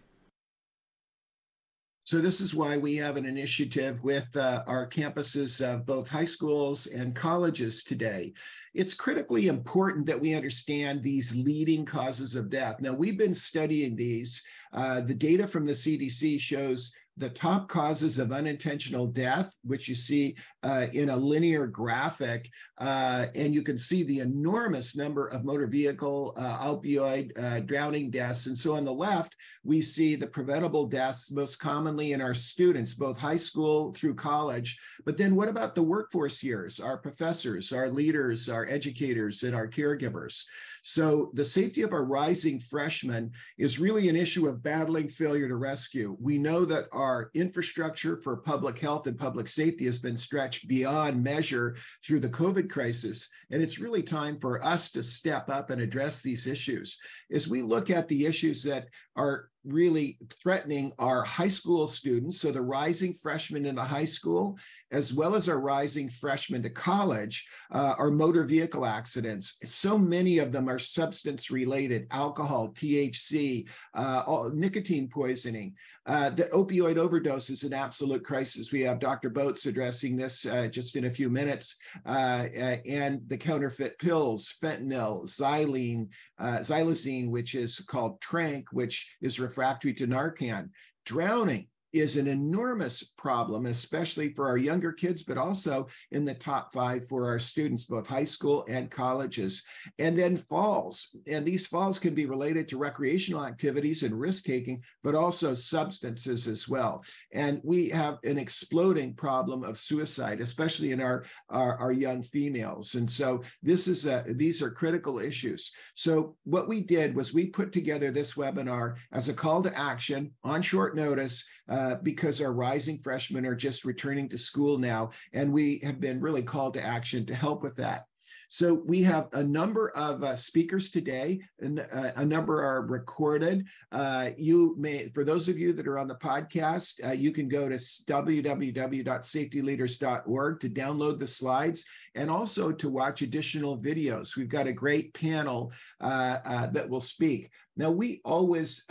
So 2.03 2.17
this 2.17 2.41
is 2.41 2.55
why 2.55 2.77
we 2.77 2.95
have 2.95 3.15
an 3.15 3.27
initiative 3.27 4.03
with 4.03 4.35
uh, 4.35 4.63
our 4.65 4.87
campuses 4.87 5.61
of 5.63 5.85
both 5.85 6.09
high 6.09 6.25
schools 6.25 6.87
and 6.87 7.15
colleges 7.15 7.83
today. 7.83 8.33
It's 8.73 8.95
critically 8.95 9.47
important 9.47 10.07
that 10.07 10.19
we 10.19 10.33
understand 10.33 11.03
these 11.03 11.35
leading 11.35 11.85
causes 11.85 12.35
of 12.35 12.49
death. 12.49 12.81
Now, 12.81 12.93
we've 12.93 13.19
been 13.19 13.35
studying 13.35 13.95
these. 13.95 14.43
Uh, 14.73 15.01
the 15.01 15.13
data 15.13 15.47
from 15.47 15.65
the 15.65 15.73
CDC 15.73 16.39
shows 16.39 16.91
the 17.21 17.29
top 17.29 17.69
causes 17.69 18.17
of 18.17 18.31
unintentional 18.31 19.05
death, 19.05 19.55
which 19.63 19.87
you 19.87 19.93
see 19.93 20.35
uh, 20.63 20.87
in 20.91 21.11
a 21.11 21.15
linear 21.15 21.67
graphic, 21.67 22.49
uh, 22.79 23.27
and 23.35 23.53
you 23.53 23.61
can 23.61 23.77
see 23.77 24.01
the 24.03 24.19
enormous 24.19 24.97
number 24.97 25.27
of 25.27 25.45
motor 25.45 25.67
vehicle, 25.67 26.33
uh, 26.35 26.57
opioid, 26.65 27.31
uh, 27.39 27.59
drowning 27.59 28.09
deaths. 28.09 28.47
And 28.47 28.57
so 28.57 28.75
on 28.75 28.85
the 28.85 28.91
left, 28.91 29.35
we 29.63 29.83
see 29.83 30.15
the 30.15 30.25
preventable 30.25 30.87
deaths 30.87 31.31
most 31.31 31.57
commonly 31.57 32.13
in 32.13 32.21
our 32.21 32.33
students, 32.33 32.95
both 32.95 33.19
high 33.19 33.37
school 33.37 33.93
through 33.93 34.15
college. 34.15 34.79
But 35.05 35.15
then 35.15 35.35
what 35.35 35.47
about 35.47 35.75
the 35.75 35.83
workforce 35.83 36.41
years, 36.41 36.79
our 36.79 36.97
professors, 36.97 37.71
our 37.71 37.87
leaders, 37.87 38.49
our 38.49 38.65
educators, 38.67 39.43
and 39.43 39.55
our 39.55 39.67
caregivers? 39.67 40.43
So 40.81 41.31
the 41.33 41.45
safety 41.45 41.83
of 41.83 41.93
our 41.93 42.03
rising 42.03 42.59
freshmen 42.59 43.31
is 43.57 43.79
really 43.79 44.09
an 44.09 44.15
issue 44.15 44.47
of 44.47 44.63
battling 44.63 45.09
failure 45.09 45.47
to 45.47 45.55
rescue. 45.55 46.17
We 46.19 46.37
know 46.37 46.65
that 46.65 46.87
our 46.91 47.29
infrastructure 47.33 48.17
for 48.17 48.37
public 48.37 48.79
health 48.79 49.05
and 49.07 49.17
public 49.17 49.47
safety 49.47 49.85
has 49.85 49.99
been 49.99 50.17
stretched 50.17 50.67
beyond 50.67 51.23
measure 51.23 51.75
through 52.05 52.21
the 52.21 52.29
COVID 52.29 52.69
crisis. 52.69 53.29
And 53.51 53.61
it's 53.61 53.79
really 53.79 54.01
time 54.01 54.39
for 54.39 54.63
us 54.63 54.91
to 54.93 55.03
step 55.03 55.49
up 55.49 55.69
and 55.69 55.81
address 55.81 56.21
these 56.21 56.47
issues. 56.47 56.97
As 57.31 57.47
we 57.47 57.61
look 57.61 57.89
at 57.89 58.07
the 58.07 58.25
issues 58.25 58.63
that 58.63 58.87
are 59.15 59.49
really 59.63 60.17
threatening 60.41 60.91
our 60.99 61.23
high 61.23 61.47
school 61.47 61.87
students, 61.87 62.39
so 62.39 62.51
the 62.51 62.61
rising 62.61 63.13
freshmen 63.13 63.65
into 63.65 63.81
high 63.81 64.05
school, 64.05 64.57
as 64.91 65.13
well 65.13 65.35
as 65.35 65.47
our 65.47 65.59
rising 65.59 66.09
freshmen 66.09 66.63
to 66.63 66.69
college, 66.69 67.47
uh, 67.71 67.95
are 67.97 68.11
motor 68.11 68.43
vehicle 68.43 68.85
accidents. 68.85 69.57
So 69.63 69.97
many 69.97 70.39
of 70.39 70.51
them 70.51 70.69
are 70.69 70.79
substance 70.79 71.51
related, 71.51 72.07
alcohol, 72.11 72.69
THC, 72.69 73.69
uh, 73.93 74.23
all, 74.25 74.49
nicotine 74.49 75.07
poisoning. 75.07 75.75
Uh, 76.07 76.31
the 76.31 76.43
opioid 76.45 76.97
overdose 76.97 77.49
is 77.49 77.63
an 77.63 77.73
absolute 77.73 78.23
crisis. 78.23 78.71
We 78.71 78.81
have 78.81 78.99
Dr. 78.99 79.29
Botz 79.29 79.67
addressing 79.67 80.17
this 80.17 80.45
uh, 80.45 80.67
just 80.67 80.95
in 80.95 81.05
a 81.05 81.11
few 81.11 81.29
minutes, 81.29 81.77
uh, 82.05 82.47
uh, 82.57 82.77
and 82.87 83.21
the 83.27 83.37
counterfeit 83.37 83.99
pills, 83.99 84.55
fentanyl, 84.61 85.25
xylene, 85.25 86.07
xylazine, 86.41 87.29
which 87.29 87.53
is 87.53 87.79
called 87.79 88.19
Tranq, 88.19 88.63
which 88.71 89.15
is 89.21 89.39
refractory 89.51 89.93
to 89.95 90.07
Narcan, 90.07 90.69
drowning. 91.05 91.67
Is 91.93 92.17
an 92.17 92.27
enormous 92.27 93.13
problem, 93.17 93.65
especially 93.65 94.33
for 94.33 94.47
our 94.47 94.57
younger 94.57 94.91
kids, 94.91 95.23
but 95.23 95.37
also 95.37 95.87
in 96.11 96.25
the 96.25 96.33
top 96.33 96.73
five 96.73 97.07
for 97.07 97.27
our 97.27 97.39
students, 97.39 97.85
both 97.85 98.07
high 98.07 98.23
school 98.23 98.65
and 98.69 98.89
colleges. 98.89 99.63
And 99.99 100.17
then 100.17 100.37
falls. 100.37 101.15
And 101.27 101.45
these 101.45 101.67
falls 101.67 101.99
can 101.99 102.13
be 102.13 102.25
related 102.25 102.67
to 102.69 102.77
recreational 102.77 103.45
activities 103.45 104.03
and 104.03 104.19
risk 104.19 104.45
taking, 104.45 104.83
but 105.03 105.15
also 105.15 105.53
substances 105.53 106.47
as 106.47 106.69
well. 106.69 107.03
And 107.33 107.61
we 107.63 107.89
have 107.89 108.19
an 108.23 108.37
exploding 108.37 109.13
problem 109.15 109.63
of 109.63 109.77
suicide, 109.77 110.41
especially 110.41 110.91
in 110.91 111.01
our, 111.01 111.23
our, 111.49 111.77
our 111.77 111.91
young 111.91 112.23
females. 112.23 112.95
And 112.95 113.09
so 113.09 113.43
this 113.61 113.87
is 113.87 114.05
a, 114.05 114.23
these 114.27 114.61
are 114.61 114.71
critical 114.71 115.19
issues. 115.19 115.71
So 115.95 116.35
what 116.43 116.67
we 116.67 116.81
did 116.81 117.15
was 117.15 117.33
we 117.33 117.47
put 117.47 117.71
together 117.71 118.11
this 118.11 118.35
webinar 118.35 118.95
as 119.11 119.29
a 119.29 119.33
call 119.33 119.61
to 119.63 119.77
action 119.77 120.31
on 120.43 120.61
short 120.61 120.95
notice. 120.95 121.45
Uh, 121.69 121.80
uh, 121.81 121.95
because 122.03 122.41
our 122.41 122.53
rising 122.53 122.99
freshmen 122.99 123.45
are 123.45 123.55
just 123.55 123.85
returning 123.85 124.27
to 124.29 124.37
school 124.37 124.77
now, 124.77 125.09
and 125.33 125.51
we 125.51 125.79
have 125.83 125.99
been 125.99 126.21
really 126.21 126.43
called 126.43 126.75
to 126.75 126.83
action 126.83 127.25
to 127.25 127.33
help 127.33 127.63
with 127.63 127.75
that. 127.75 128.05
So 128.49 128.83
we 128.85 129.01
have 129.03 129.29
a 129.31 129.41
number 129.41 129.91
of 129.91 130.21
uh, 130.23 130.35
speakers 130.35 130.91
today, 130.91 131.39
and 131.59 131.79
uh, 131.79 132.11
a 132.17 132.25
number 132.25 132.61
are 132.61 132.85
recorded. 132.85 133.65
Uh, 133.93 134.31
you 134.37 134.75
may, 134.77 135.07
for 135.13 135.23
those 135.23 135.47
of 135.47 135.57
you 135.57 135.71
that 135.71 135.87
are 135.87 135.97
on 135.97 136.09
the 136.09 136.15
podcast, 136.15 136.99
uh, 137.07 137.13
you 137.13 137.31
can 137.31 137.47
go 137.47 137.69
to 137.69 137.75
www.safetyleaders.org 137.75 140.59
to 140.59 140.69
download 140.69 141.17
the 141.17 141.27
slides 141.27 141.85
and 142.13 142.29
also 142.29 142.73
to 142.73 142.89
watch 142.89 143.21
additional 143.21 143.77
videos. 143.77 144.35
We've 144.35 144.49
got 144.49 144.67
a 144.67 144.73
great 144.73 145.13
panel 145.13 145.71
uh, 146.01 146.67
that 146.67 146.89
will 146.89 146.99
speak. 146.99 147.49
Now 147.77 147.89
we 147.89 148.19
always 148.25 148.85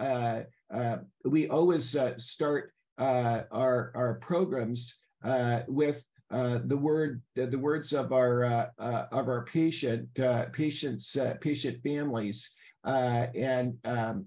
we 1.25 1.49
always 1.49 1.97
start 2.17 2.73
our 2.99 3.93
our 3.95 4.19
programs 4.21 5.01
uh, 5.25 5.61
with 5.69 6.07
uh, 6.31 6.61
the 6.65 6.77
word 6.77 7.23
the 7.35 7.59
words 7.59 7.93
of 7.93 8.13
our 8.13 8.45
uh, 8.45 8.67
uh, 8.79 9.07
of 9.11 9.29
our 9.29 9.45
patient 9.45 10.09
uh, 10.21 10.45
patients 10.53 11.17
patient 11.41 11.83
families. 11.83 12.55
and 12.85 13.77
um, 13.85 14.27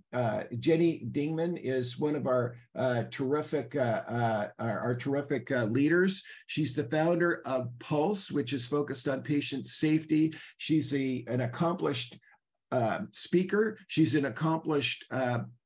Jenny 0.59 1.05
Dingman 1.11 1.57
is 1.61 1.97
one 1.97 2.15
of 2.15 2.27
our 2.27 2.55
terrific 3.09 3.75
our, 3.75 4.53
our, 4.59 4.95
terrific 4.95 5.49
leaders. 5.49 6.23
She's 6.47 6.75
the 6.75 6.83
founder 6.83 7.41
of 7.45 7.69
Pulse, 7.79 8.29
which 8.31 8.53
is 8.53 8.65
focused 8.65 9.07
on 9.07 9.21
patient 9.21 9.65
safety. 9.65 10.33
She's 10.57 10.93
a 10.93 11.23
an 11.27 11.41
accomplished 11.41 12.19
speaker. 13.11 13.77
She's 13.87 14.15
an 14.15 14.25
accomplished 14.25 15.05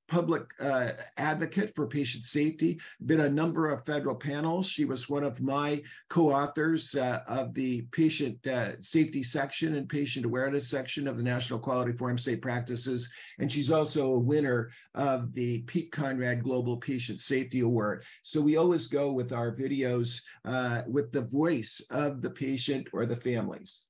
public 0.07 0.43
uh, 0.59 0.91
advocate 1.17 1.75
for 1.75 1.87
patient 1.87 2.23
safety, 2.23 2.79
been 3.05 3.21
a 3.21 3.29
number 3.29 3.69
of 3.69 3.85
federal 3.85 4.15
panels. 4.15 4.67
She 4.67 4.85
was 4.85 5.09
one 5.09 5.23
of 5.23 5.41
my 5.41 5.81
co-authors 6.09 6.95
uh, 6.95 7.21
of 7.27 7.53
the 7.53 7.81
patient 7.91 8.45
uh, 8.47 8.79
safety 8.79 9.23
section 9.23 9.75
and 9.75 9.89
patient 9.89 10.25
awareness 10.25 10.69
section 10.69 11.07
of 11.07 11.17
the 11.17 11.23
National 11.23 11.59
Quality 11.59 11.93
Forum 11.93 12.17
Safe 12.17 12.41
Practices. 12.41 13.11
And 13.39 13.51
she's 13.51 13.71
also 13.71 14.13
a 14.13 14.19
winner 14.19 14.71
of 14.95 15.33
the 15.33 15.59
Pete 15.63 15.91
Conrad 15.91 16.43
Global 16.43 16.77
Patient 16.77 17.19
Safety 17.19 17.61
Award. 17.61 18.03
So 18.23 18.41
we 18.41 18.57
always 18.57 18.87
go 18.87 19.11
with 19.11 19.31
our 19.31 19.55
videos 19.55 20.21
uh, 20.45 20.83
with 20.87 21.11
the 21.11 21.23
voice 21.23 21.85
of 21.89 22.21
the 22.21 22.29
patient 22.29 22.87
or 22.93 23.05
the 23.05 23.15
families. 23.15 23.86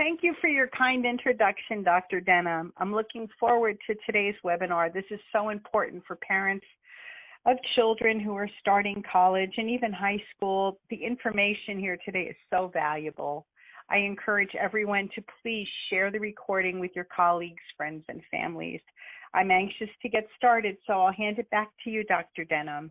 Thank 0.00 0.20
you 0.22 0.34
for 0.40 0.48
your 0.48 0.68
kind 0.68 1.04
introduction, 1.04 1.82
Dr. 1.82 2.22
Denham. 2.22 2.72
I'm 2.78 2.90
looking 2.90 3.28
forward 3.38 3.76
to 3.86 3.94
today's 4.06 4.34
webinar. 4.42 4.90
This 4.90 5.04
is 5.10 5.20
so 5.30 5.50
important 5.50 6.02
for 6.06 6.16
parents 6.16 6.64
of 7.44 7.58
children 7.74 8.18
who 8.18 8.34
are 8.34 8.48
starting 8.60 9.02
college 9.12 9.52
and 9.58 9.68
even 9.68 9.92
high 9.92 10.16
school. 10.34 10.78
The 10.88 10.96
information 10.96 11.78
here 11.78 11.98
today 12.02 12.28
is 12.30 12.36
so 12.48 12.70
valuable. 12.72 13.44
I 13.90 13.98
encourage 13.98 14.54
everyone 14.58 15.10
to 15.16 15.24
please 15.42 15.68
share 15.90 16.10
the 16.10 16.18
recording 16.18 16.80
with 16.80 16.92
your 16.96 17.06
colleagues, 17.14 17.62
friends, 17.76 18.02
and 18.08 18.22
families. 18.30 18.80
I'm 19.34 19.50
anxious 19.50 19.90
to 20.00 20.08
get 20.08 20.26
started, 20.34 20.78
so 20.86 20.94
I'll 20.94 21.12
hand 21.12 21.38
it 21.38 21.50
back 21.50 21.68
to 21.84 21.90
you, 21.90 22.04
Dr. 22.04 22.44
Denham. 22.46 22.88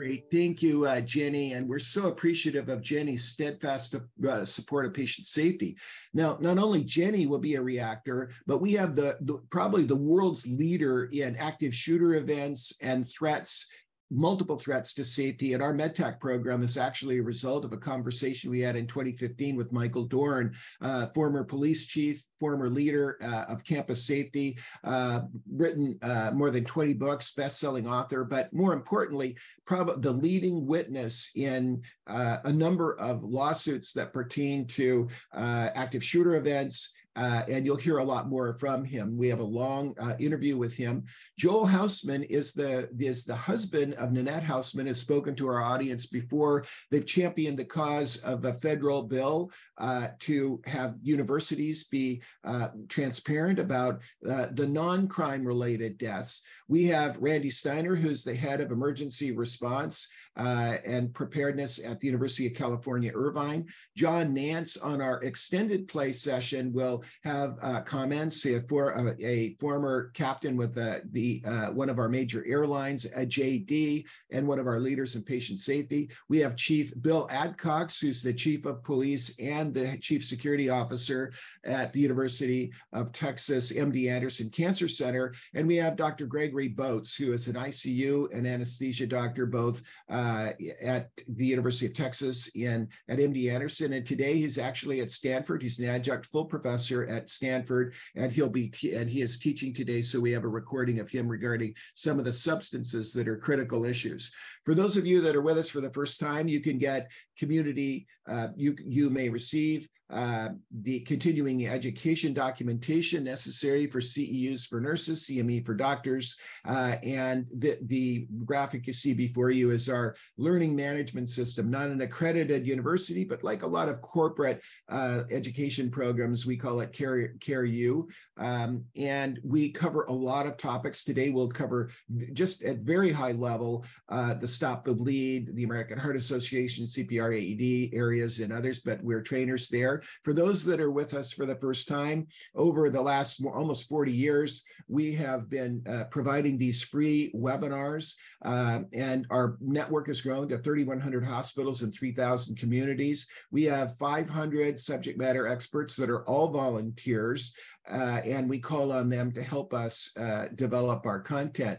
Great. 0.00 0.30
Thank 0.32 0.62
you, 0.62 0.86
uh, 0.86 1.02
Jenny. 1.02 1.52
And 1.52 1.68
we're 1.68 1.78
so 1.78 2.06
appreciative 2.06 2.70
of 2.70 2.80
Jenny's 2.80 3.24
steadfast 3.24 3.94
uh, 4.26 4.46
support 4.46 4.86
of 4.86 4.94
patient 4.94 5.26
safety. 5.26 5.76
Now, 6.14 6.38
not 6.40 6.56
only 6.56 6.82
Jenny 6.84 7.26
will 7.26 7.38
be 7.38 7.56
a 7.56 7.62
reactor, 7.62 8.30
but 8.46 8.62
we 8.62 8.72
have 8.72 8.96
the, 8.96 9.18
the 9.20 9.42
probably 9.50 9.84
the 9.84 9.94
world's 9.94 10.46
leader 10.46 11.10
in 11.12 11.36
active 11.36 11.74
shooter 11.74 12.14
events 12.14 12.72
and 12.80 13.06
threats 13.06 13.70
multiple 14.10 14.58
threats 14.58 14.94
to 14.94 15.04
safety. 15.04 15.54
And 15.54 15.62
our 15.62 15.72
MedTech 15.72 16.20
program 16.20 16.62
is 16.62 16.76
actually 16.76 17.18
a 17.18 17.22
result 17.22 17.64
of 17.64 17.72
a 17.72 17.76
conversation 17.76 18.50
we 18.50 18.60
had 18.60 18.76
in 18.76 18.86
2015 18.86 19.56
with 19.56 19.72
Michael 19.72 20.04
Dorn, 20.04 20.54
uh, 20.80 21.06
former 21.08 21.44
police 21.44 21.86
chief, 21.86 22.24
former 22.40 22.68
leader 22.68 23.18
uh, 23.22 23.52
of 23.52 23.64
campus 23.64 24.04
safety, 24.04 24.58
uh, 24.84 25.20
written 25.52 25.98
uh, 26.02 26.30
more 26.32 26.50
than 26.50 26.64
20 26.64 26.94
books, 26.94 27.34
best-selling 27.34 27.86
author, 27.86 28.24
but 28.24 28.52
more 28.52 28.72
importantly, 28.72 29.36
probably 29.66 30.00
the 30.00 30.10
leading 30.10 30.66
witness 30.66 31.30
in 31.36 31.82
uh, 32.06 32.38
a 32.44 32.52
number 32.52 32.98
of 32.98 33.22
lawsuits 33.22 33.92
that 33.92 34.12
pertain 34.12 34.66
to 34.66 35.08
uh, 35.34 35.68
active 35.74 36.02
shooter 36.02 36.36
events, 36.36 36.94
uh, 37.20 37.42
and 37.50 37.66
you'll 37.66 37.76
hear 37.76 37.98
a 37.98 38.04
lot 38.04 38.30
more 38.30 38.56
from 38.58 38.82
him. 38.82 39.14
We 39.18 39.28
have 39.28 39.40
a 39.40 39.44
long 39.44 39.94
uh, 40.00 40.14
interview 40.18 40.56
with 40.56 40.74
him. 40.74 41.04
Joel 41.38 41.66
Hausman 41.66 42.24
is 42.30 42.54
the 42.54 42.88
is 42.98 43.24
the 43.24 43.36
husband 43.36 43.92
of 43.94 44.12
Nanette 44.12 44.42
Hausman. 44.42 44.86
Has 44.86 45.00
spoken 45.00 45.34
to 45.36 45.46
our 45.48 45.62
audience 45.62 46.06
before. 46.06 46.64
They've 46.90 47.04
championed 47.04 47.58
the 47.58 47.66
cause 47.66 48.16
of 48.22 48.46
a 48.46 48.54
federal 48.54 49.02
bill 49.02 49.52
uh, 49.76 50.08
to 50.20 50.62
have 50.64 50.94
universities 51.02 51.84
be 51.84 52.22
uh, 52.44 52.68
transparent 52.88 53.58
about 53.58 54.00
uh, 54.28 54.46
the 54.52 54.66
non-crime 54.66 55.44
related 55.44 55.98
deaths. 55.98 56.42
We 56.70 56.84
have 56.84 57.16
Randy 57.16 57.50
Steiner, 57.50 57.96
who's 57.96 58.22
the 58.22 58.32
head 58.32 58.60
of 58.60 58.70
emergency 58.70 59.32
response 59.32 60.08
uh, 60.36 60.76
and 60.86 61.12
preparedness 61.12 61.84
at 61.84 61.98
the 61.98 62.06
University 62.06 62.46
of 62.46 62.54
California, 62.54 63.10
Irvine. 63.12 63.66
John 63.96 64.32
Nance 64.32 64.76
on 64.76 65.02
our 65.02 65.20
extended 65.22 65.88
play 65.88 66.12
session 66.12 66.72
will 66.72 67.02
have 67.24 67.56
uh, 67.60 67.80
comments 67.80 68.46
for 68.68 68.96
uh, 68.96 69.14
a 69.20 69.56
former 69.58 70.12
captain 70.14 70.56
with 70.56 70.78
uh, 70.78 71.00
the 71.10 71.42
uh, 71.44 71.66
one 71.72 71.90
of 71.90 71.98
our 71.98 72.08
major 72.08 72.44
airlines, 72.46 73.04
at 73.04 73.28
JD, 73.28 74.06
and 74.30 74.46
one 74.46 74.60
of 74.60 74.68
our 74.68 74.78
leaders 74.78 75.16
in 75.16 75.24
patient 75.24 75.58
safety. 75.58 76.08
We 76.28 76.38
have 76.38 76.54
Chief 76.54 76.92
Bill 77.02 77.28
Adcox, 77.32 78.00
who's 78.00 78.22
the 78.22 78.32
chief 78.32 78.64
of 78.64 78.84
police 78.84 79.36
and 79.40 79.74
the 79.74 79.98
chief 79.98 80.24
security 80.24 80.70
officer 80.70 81.32
at 81.64 81.92
the 81.92 82.00
University 82.00 82.72
of 82.92 83.12
Texas 83.12 83.72
MD 83.72 84.08
Anderson 84.08 84.48
Cancer 84.50 84.86
Center, 84.86 85.34
and 85.54 85.66
we 85.66 85.74
have 85.76 85.96
Dr. 85.96 86.26
Gregory 86.68 87.00
Botz, 87.00 87.16
who 87.16 87.32
is 87.32 87.48
an 87.48 87.54
ICU 87.54 88.34
and 88.34 88.46
anesthesia 88.46 89.06
doctor 89.06 89.46
both 89.46 89.82
uh, 90.10 90.50
at 90.82 91.10
the 91.28 91.46
University 91.46 91.86
of 91.86 91.94
Texas 91.94 92.48
in 92.54 92.88
at 93.08 93.18
MD 93.18 93.50
Anderson, 93.52 93.92
and 93.94 94.04
today 94.04 94.36
he's 94.36 94.58
actually 94.58 95.00
at 95.00 95.10
Stanford. 95.10 95.62
He's 95.62 95.78
an 95.78 95.88
adjunct 95.88 96.26
full 96.26 96.44
professor 96.44 96.70
professor 96.80 97.06
at 97.06 97.30
Stanford, 97.30 97.94
and 98.16 98.30
he'll 98.30 98.48
be 98.48 98.72
and 98.94 99.08
he 99.08 99.22
is 99.22 99.38
teaching 99.38 99.72
today. 99.72 100.02
So 100.02 100.20
we 100.20 100.32
have 100.32 100.44
a 100.44 100.48
recording 100.48 101.00
of 101.00 101.10
him 101.10 101.28
regarding 101.28 101.74
some 101.94 102.18
of 102.18 102.24
the 102.24 102.32
substances 102.32 103.12
that 103.14 103.28
are 103.28 103.36
critical 103.36 103.84
issues. 103.84 104.32
For 104.64 104.74
those 104.74 104.96
of 104.96 105.06
you 105.06 105.20
that 105.22 105.36
are 105.36 105.42
with 105.42 105.58
us 105.58 105.68
for 105.68 105.80
the 105.80 105.92
first 105.92 106.20
time, 106.20 106.48
you 106.48 106.60
can 106.60 106.78
get 106.78 107.10
community. 107.38 108.06
Uh, 108.30 108.48
you 108.56 108.76
you 108.86 109.10
may 109.10 109.28
receive 109.28 109.88
uh, 110.12 110.48
the 110.82 111.00
continuing 111.00 111.66
education 111.66 112.34
documentation 112.34 113.22
necessary 113.22 113.86
for 113.86 114.00
CEUs 114.00 114.66
for 114.66 114.80
nurses, 114.80 115.26
CME 115.26 115.64
for 115.64 115.74
doctors, 115.74 116.36
uh, 116.66 116.96
and 117.02 117.46
the, 117.56 117.78
the 117.82 118.26
graphic 118.44 118.86
you 118.86 118.92
see 118.92 119.12
before 119.12 119.50
you 119.50 119.70
is 119.70 119.88
our 119.88 120.16
learning 120.36 120.74
management 120.74 121.28
system, 121.28 121.70
not 121.70 121.88
an 121.88 122.00
accredited 122.00 122.66
university, 122.66 123.24
but 123.24 123.44
like 123.44 123.62
a 123.62 123.66
lot 123.66 123.88
of 123.88 124.00
corporate 124.00 124.60
uh, 124.88 125.22
education 125.30 125.90
programs, 125.90 126.44
we 126.44 126.56
call 126.56 126.80
it 126.80 126.92
Care, 126.92 127.34
CareU. 127.38 128.04
Um, 128.36 128.84
and 128.96 129.38
we 129.44 129.70
cover 129.70 130.04
a 130.04 130.12
lot 130.12 130.46
of 130.46 130.56
topics. 130.56 131.04
Today 131.04 131.30
we'll 131.30 131.48
cover 131.48 131.90
just 132.32 132.64
at 132.64 132.78
very 132.78 133.12
high 133.12 133.32
level, 133.32 133.84
uh, 134.08 134.34
the 134.34 134.48
Stop 134.48 134.84
the 134.84 134.94
Bleed, 134.94 135.54
the 135.54 135.64
American 135.64 135.98
Heart 135.98 136.16
Association, 136.16 136.84
CPR 136.84 137.32
AED 137.32 137.94
areas 138.20 138.40
and 138.40 138.52
others, 138.52 138.80
but 138.80 139.02
we're 139.02 139.22
trainers 139.22 139.68
there. 139.68 140.02
For 140.24 140.32
those 140.32 140.64
that 140.64 140.80
are 140.80 140.90
with 140.90 141.14
us 141.14 141.32
for 141.32 141.46
the 141.46 141.56
first 141.56 141.88
time, 141.88 142.26
over 142.54 142.90
the 142.90 143.00
last 143.00 143.42
almost 143.44 143.88
40 143.88 144.12
years, 144.12 144.62
we 144.88 145.14
have 145.14 145.48
been 145.48 145.82
uh, 145.88 146.04
providing 146.10 146.58
these 146.58 146.82
free 146.82 147.32
webinars, 147.34 148.14
uh, 148.44 148.80
and 148.92 149.26
our 149.30 149.56
network 149.60 150.08
has 150.08 150.20
grown 150.20 150.48
to 150.48 150.58
3,100 150.58 151.24
hospitals 151.24 151.82
and 151.82 151.94
3,000 151.94 152.58
communities. 152.58 153.28
We 153.50 153.64
have 153.64 153.96
500 153.96 154.78
subject 154.78 155.18
matter 155.18 155.46
experts 155.46 155.96
that 155.96 156.10
are 156.10 156.24
all 156.24 156.48
volunteers, 156.48 157.54
uh, 157.90 158.20
and 158.24 158.48
we 158.50 158.58
call 158.58 158.92
on 158.92 159.08
them 159.08 159.32
to 159.32 159.42
help 159.42 159.72
us 159.72 160.10
uh, 160.18 160.48
develop 160.54 161.06
our 161.06 161.20
content. 161.20 161.78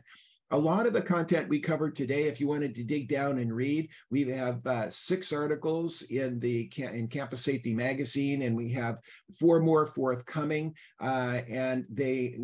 A 0.51 0.57
lot 0.57 0.85
of 0.85 0.93
the 0.93 1.01
content 1.01 1.47
we 1.47 1.59
covered 1.59 1.95
today, 1.95 2.23
if 2.23 2.41
you 2.41 2.47
wanted 2.47 2.75
to 2.75 2.83
dig 2.83 3.07
down 3.07 3.39
and 3.39 3.55
read, 3.55 3.89
we 4.09 4.23
have 4.25 4.65
uh, 4.67 4.89
six 4.89 5.31
articles 5.31 6.03
in 6.03 6.39
the 6.39 6.69
in 6.77 7.07
Campus 7.07 7.41
Safety 7.41 7.73
Magazine, 7.73 8.41
and 8.41 8.55
we 8.55 8.69
have 8.71 8.99
four 9.39 9.61
more 9.61 9.85
forthcoming, 9.85 10.75
uh, 10.99 11.41
and 11.49 11.85
they 11.89 12.37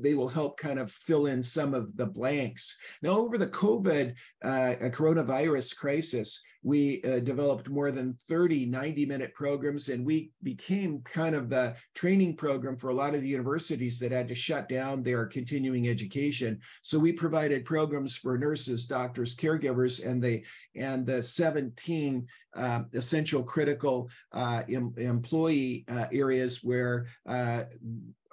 they 0.00 0.14
will 0.14 0.28
help 0.28 0.58
kind 0.58 0.78
of 0.78 0.90
fill 0.90 1.26
in 1.26 1.42
some 1.42 1.74
of 1.74 1.94
the 1.96 2.06
blanks. 2.06 2.78
Now, 3.02 3.10
over 3.10 3.36
the 3.36 3.48
COVID 3.48 4.14
uh, 4.42 4.74
coronavirus 4.90 5.76
crisis, 5.76 6.42
we 6.62 7.02
uh, 7.02 7.18
developed 7.20 7.68
more 7.68 7.90
than 7.90 8.16
30 8.28 8.66
90 8.66 9.06
minute 9.06 9.34
programs 9.34 9.88
and 9.88 10.04
we 10.04 10.30
became 10.42 11.00
kind 11.00 11.34
of 11.34 11.48
the 11.48 11.74
training 11.94 12.36
program 12.36 12.76
for 12.76 12.90
a 12.90 12.94
lot 12.94 13.14
of 13.14 13.20
the 13.20 13.28
universities 13.28 13.98
that 13.98 14.12
had 14.12 14.28
to 14.28 14.34
shut 14.34 14.68
down 14.68 15.02
their 15.02 15.26
continuing 15.26 15.88
education 15.88 16.60
so 16.82 16.98
we 16.98 17.12
provided 17.12 17.64
programs 17.64 18.16
for 18.16 18.38
nurses 18.38 18.86
doctors 18.86 19.34
caregivers 19.34 20.06
and 20.06 20.22
the 20.22 20.44
and 20.76 21.06
the 21.06 21.22
17 21.22 22.26
uh, 22.54 22.82
essential 22.92 23.42
critical 23.42 24.10
uh, 24.32 24.62
em, 24.68 24.92
employee 24.98 25.84
uh, 25.88 26.06
areas 26.12 26.62
where 26.62 27.06
uh, 27.26 27.64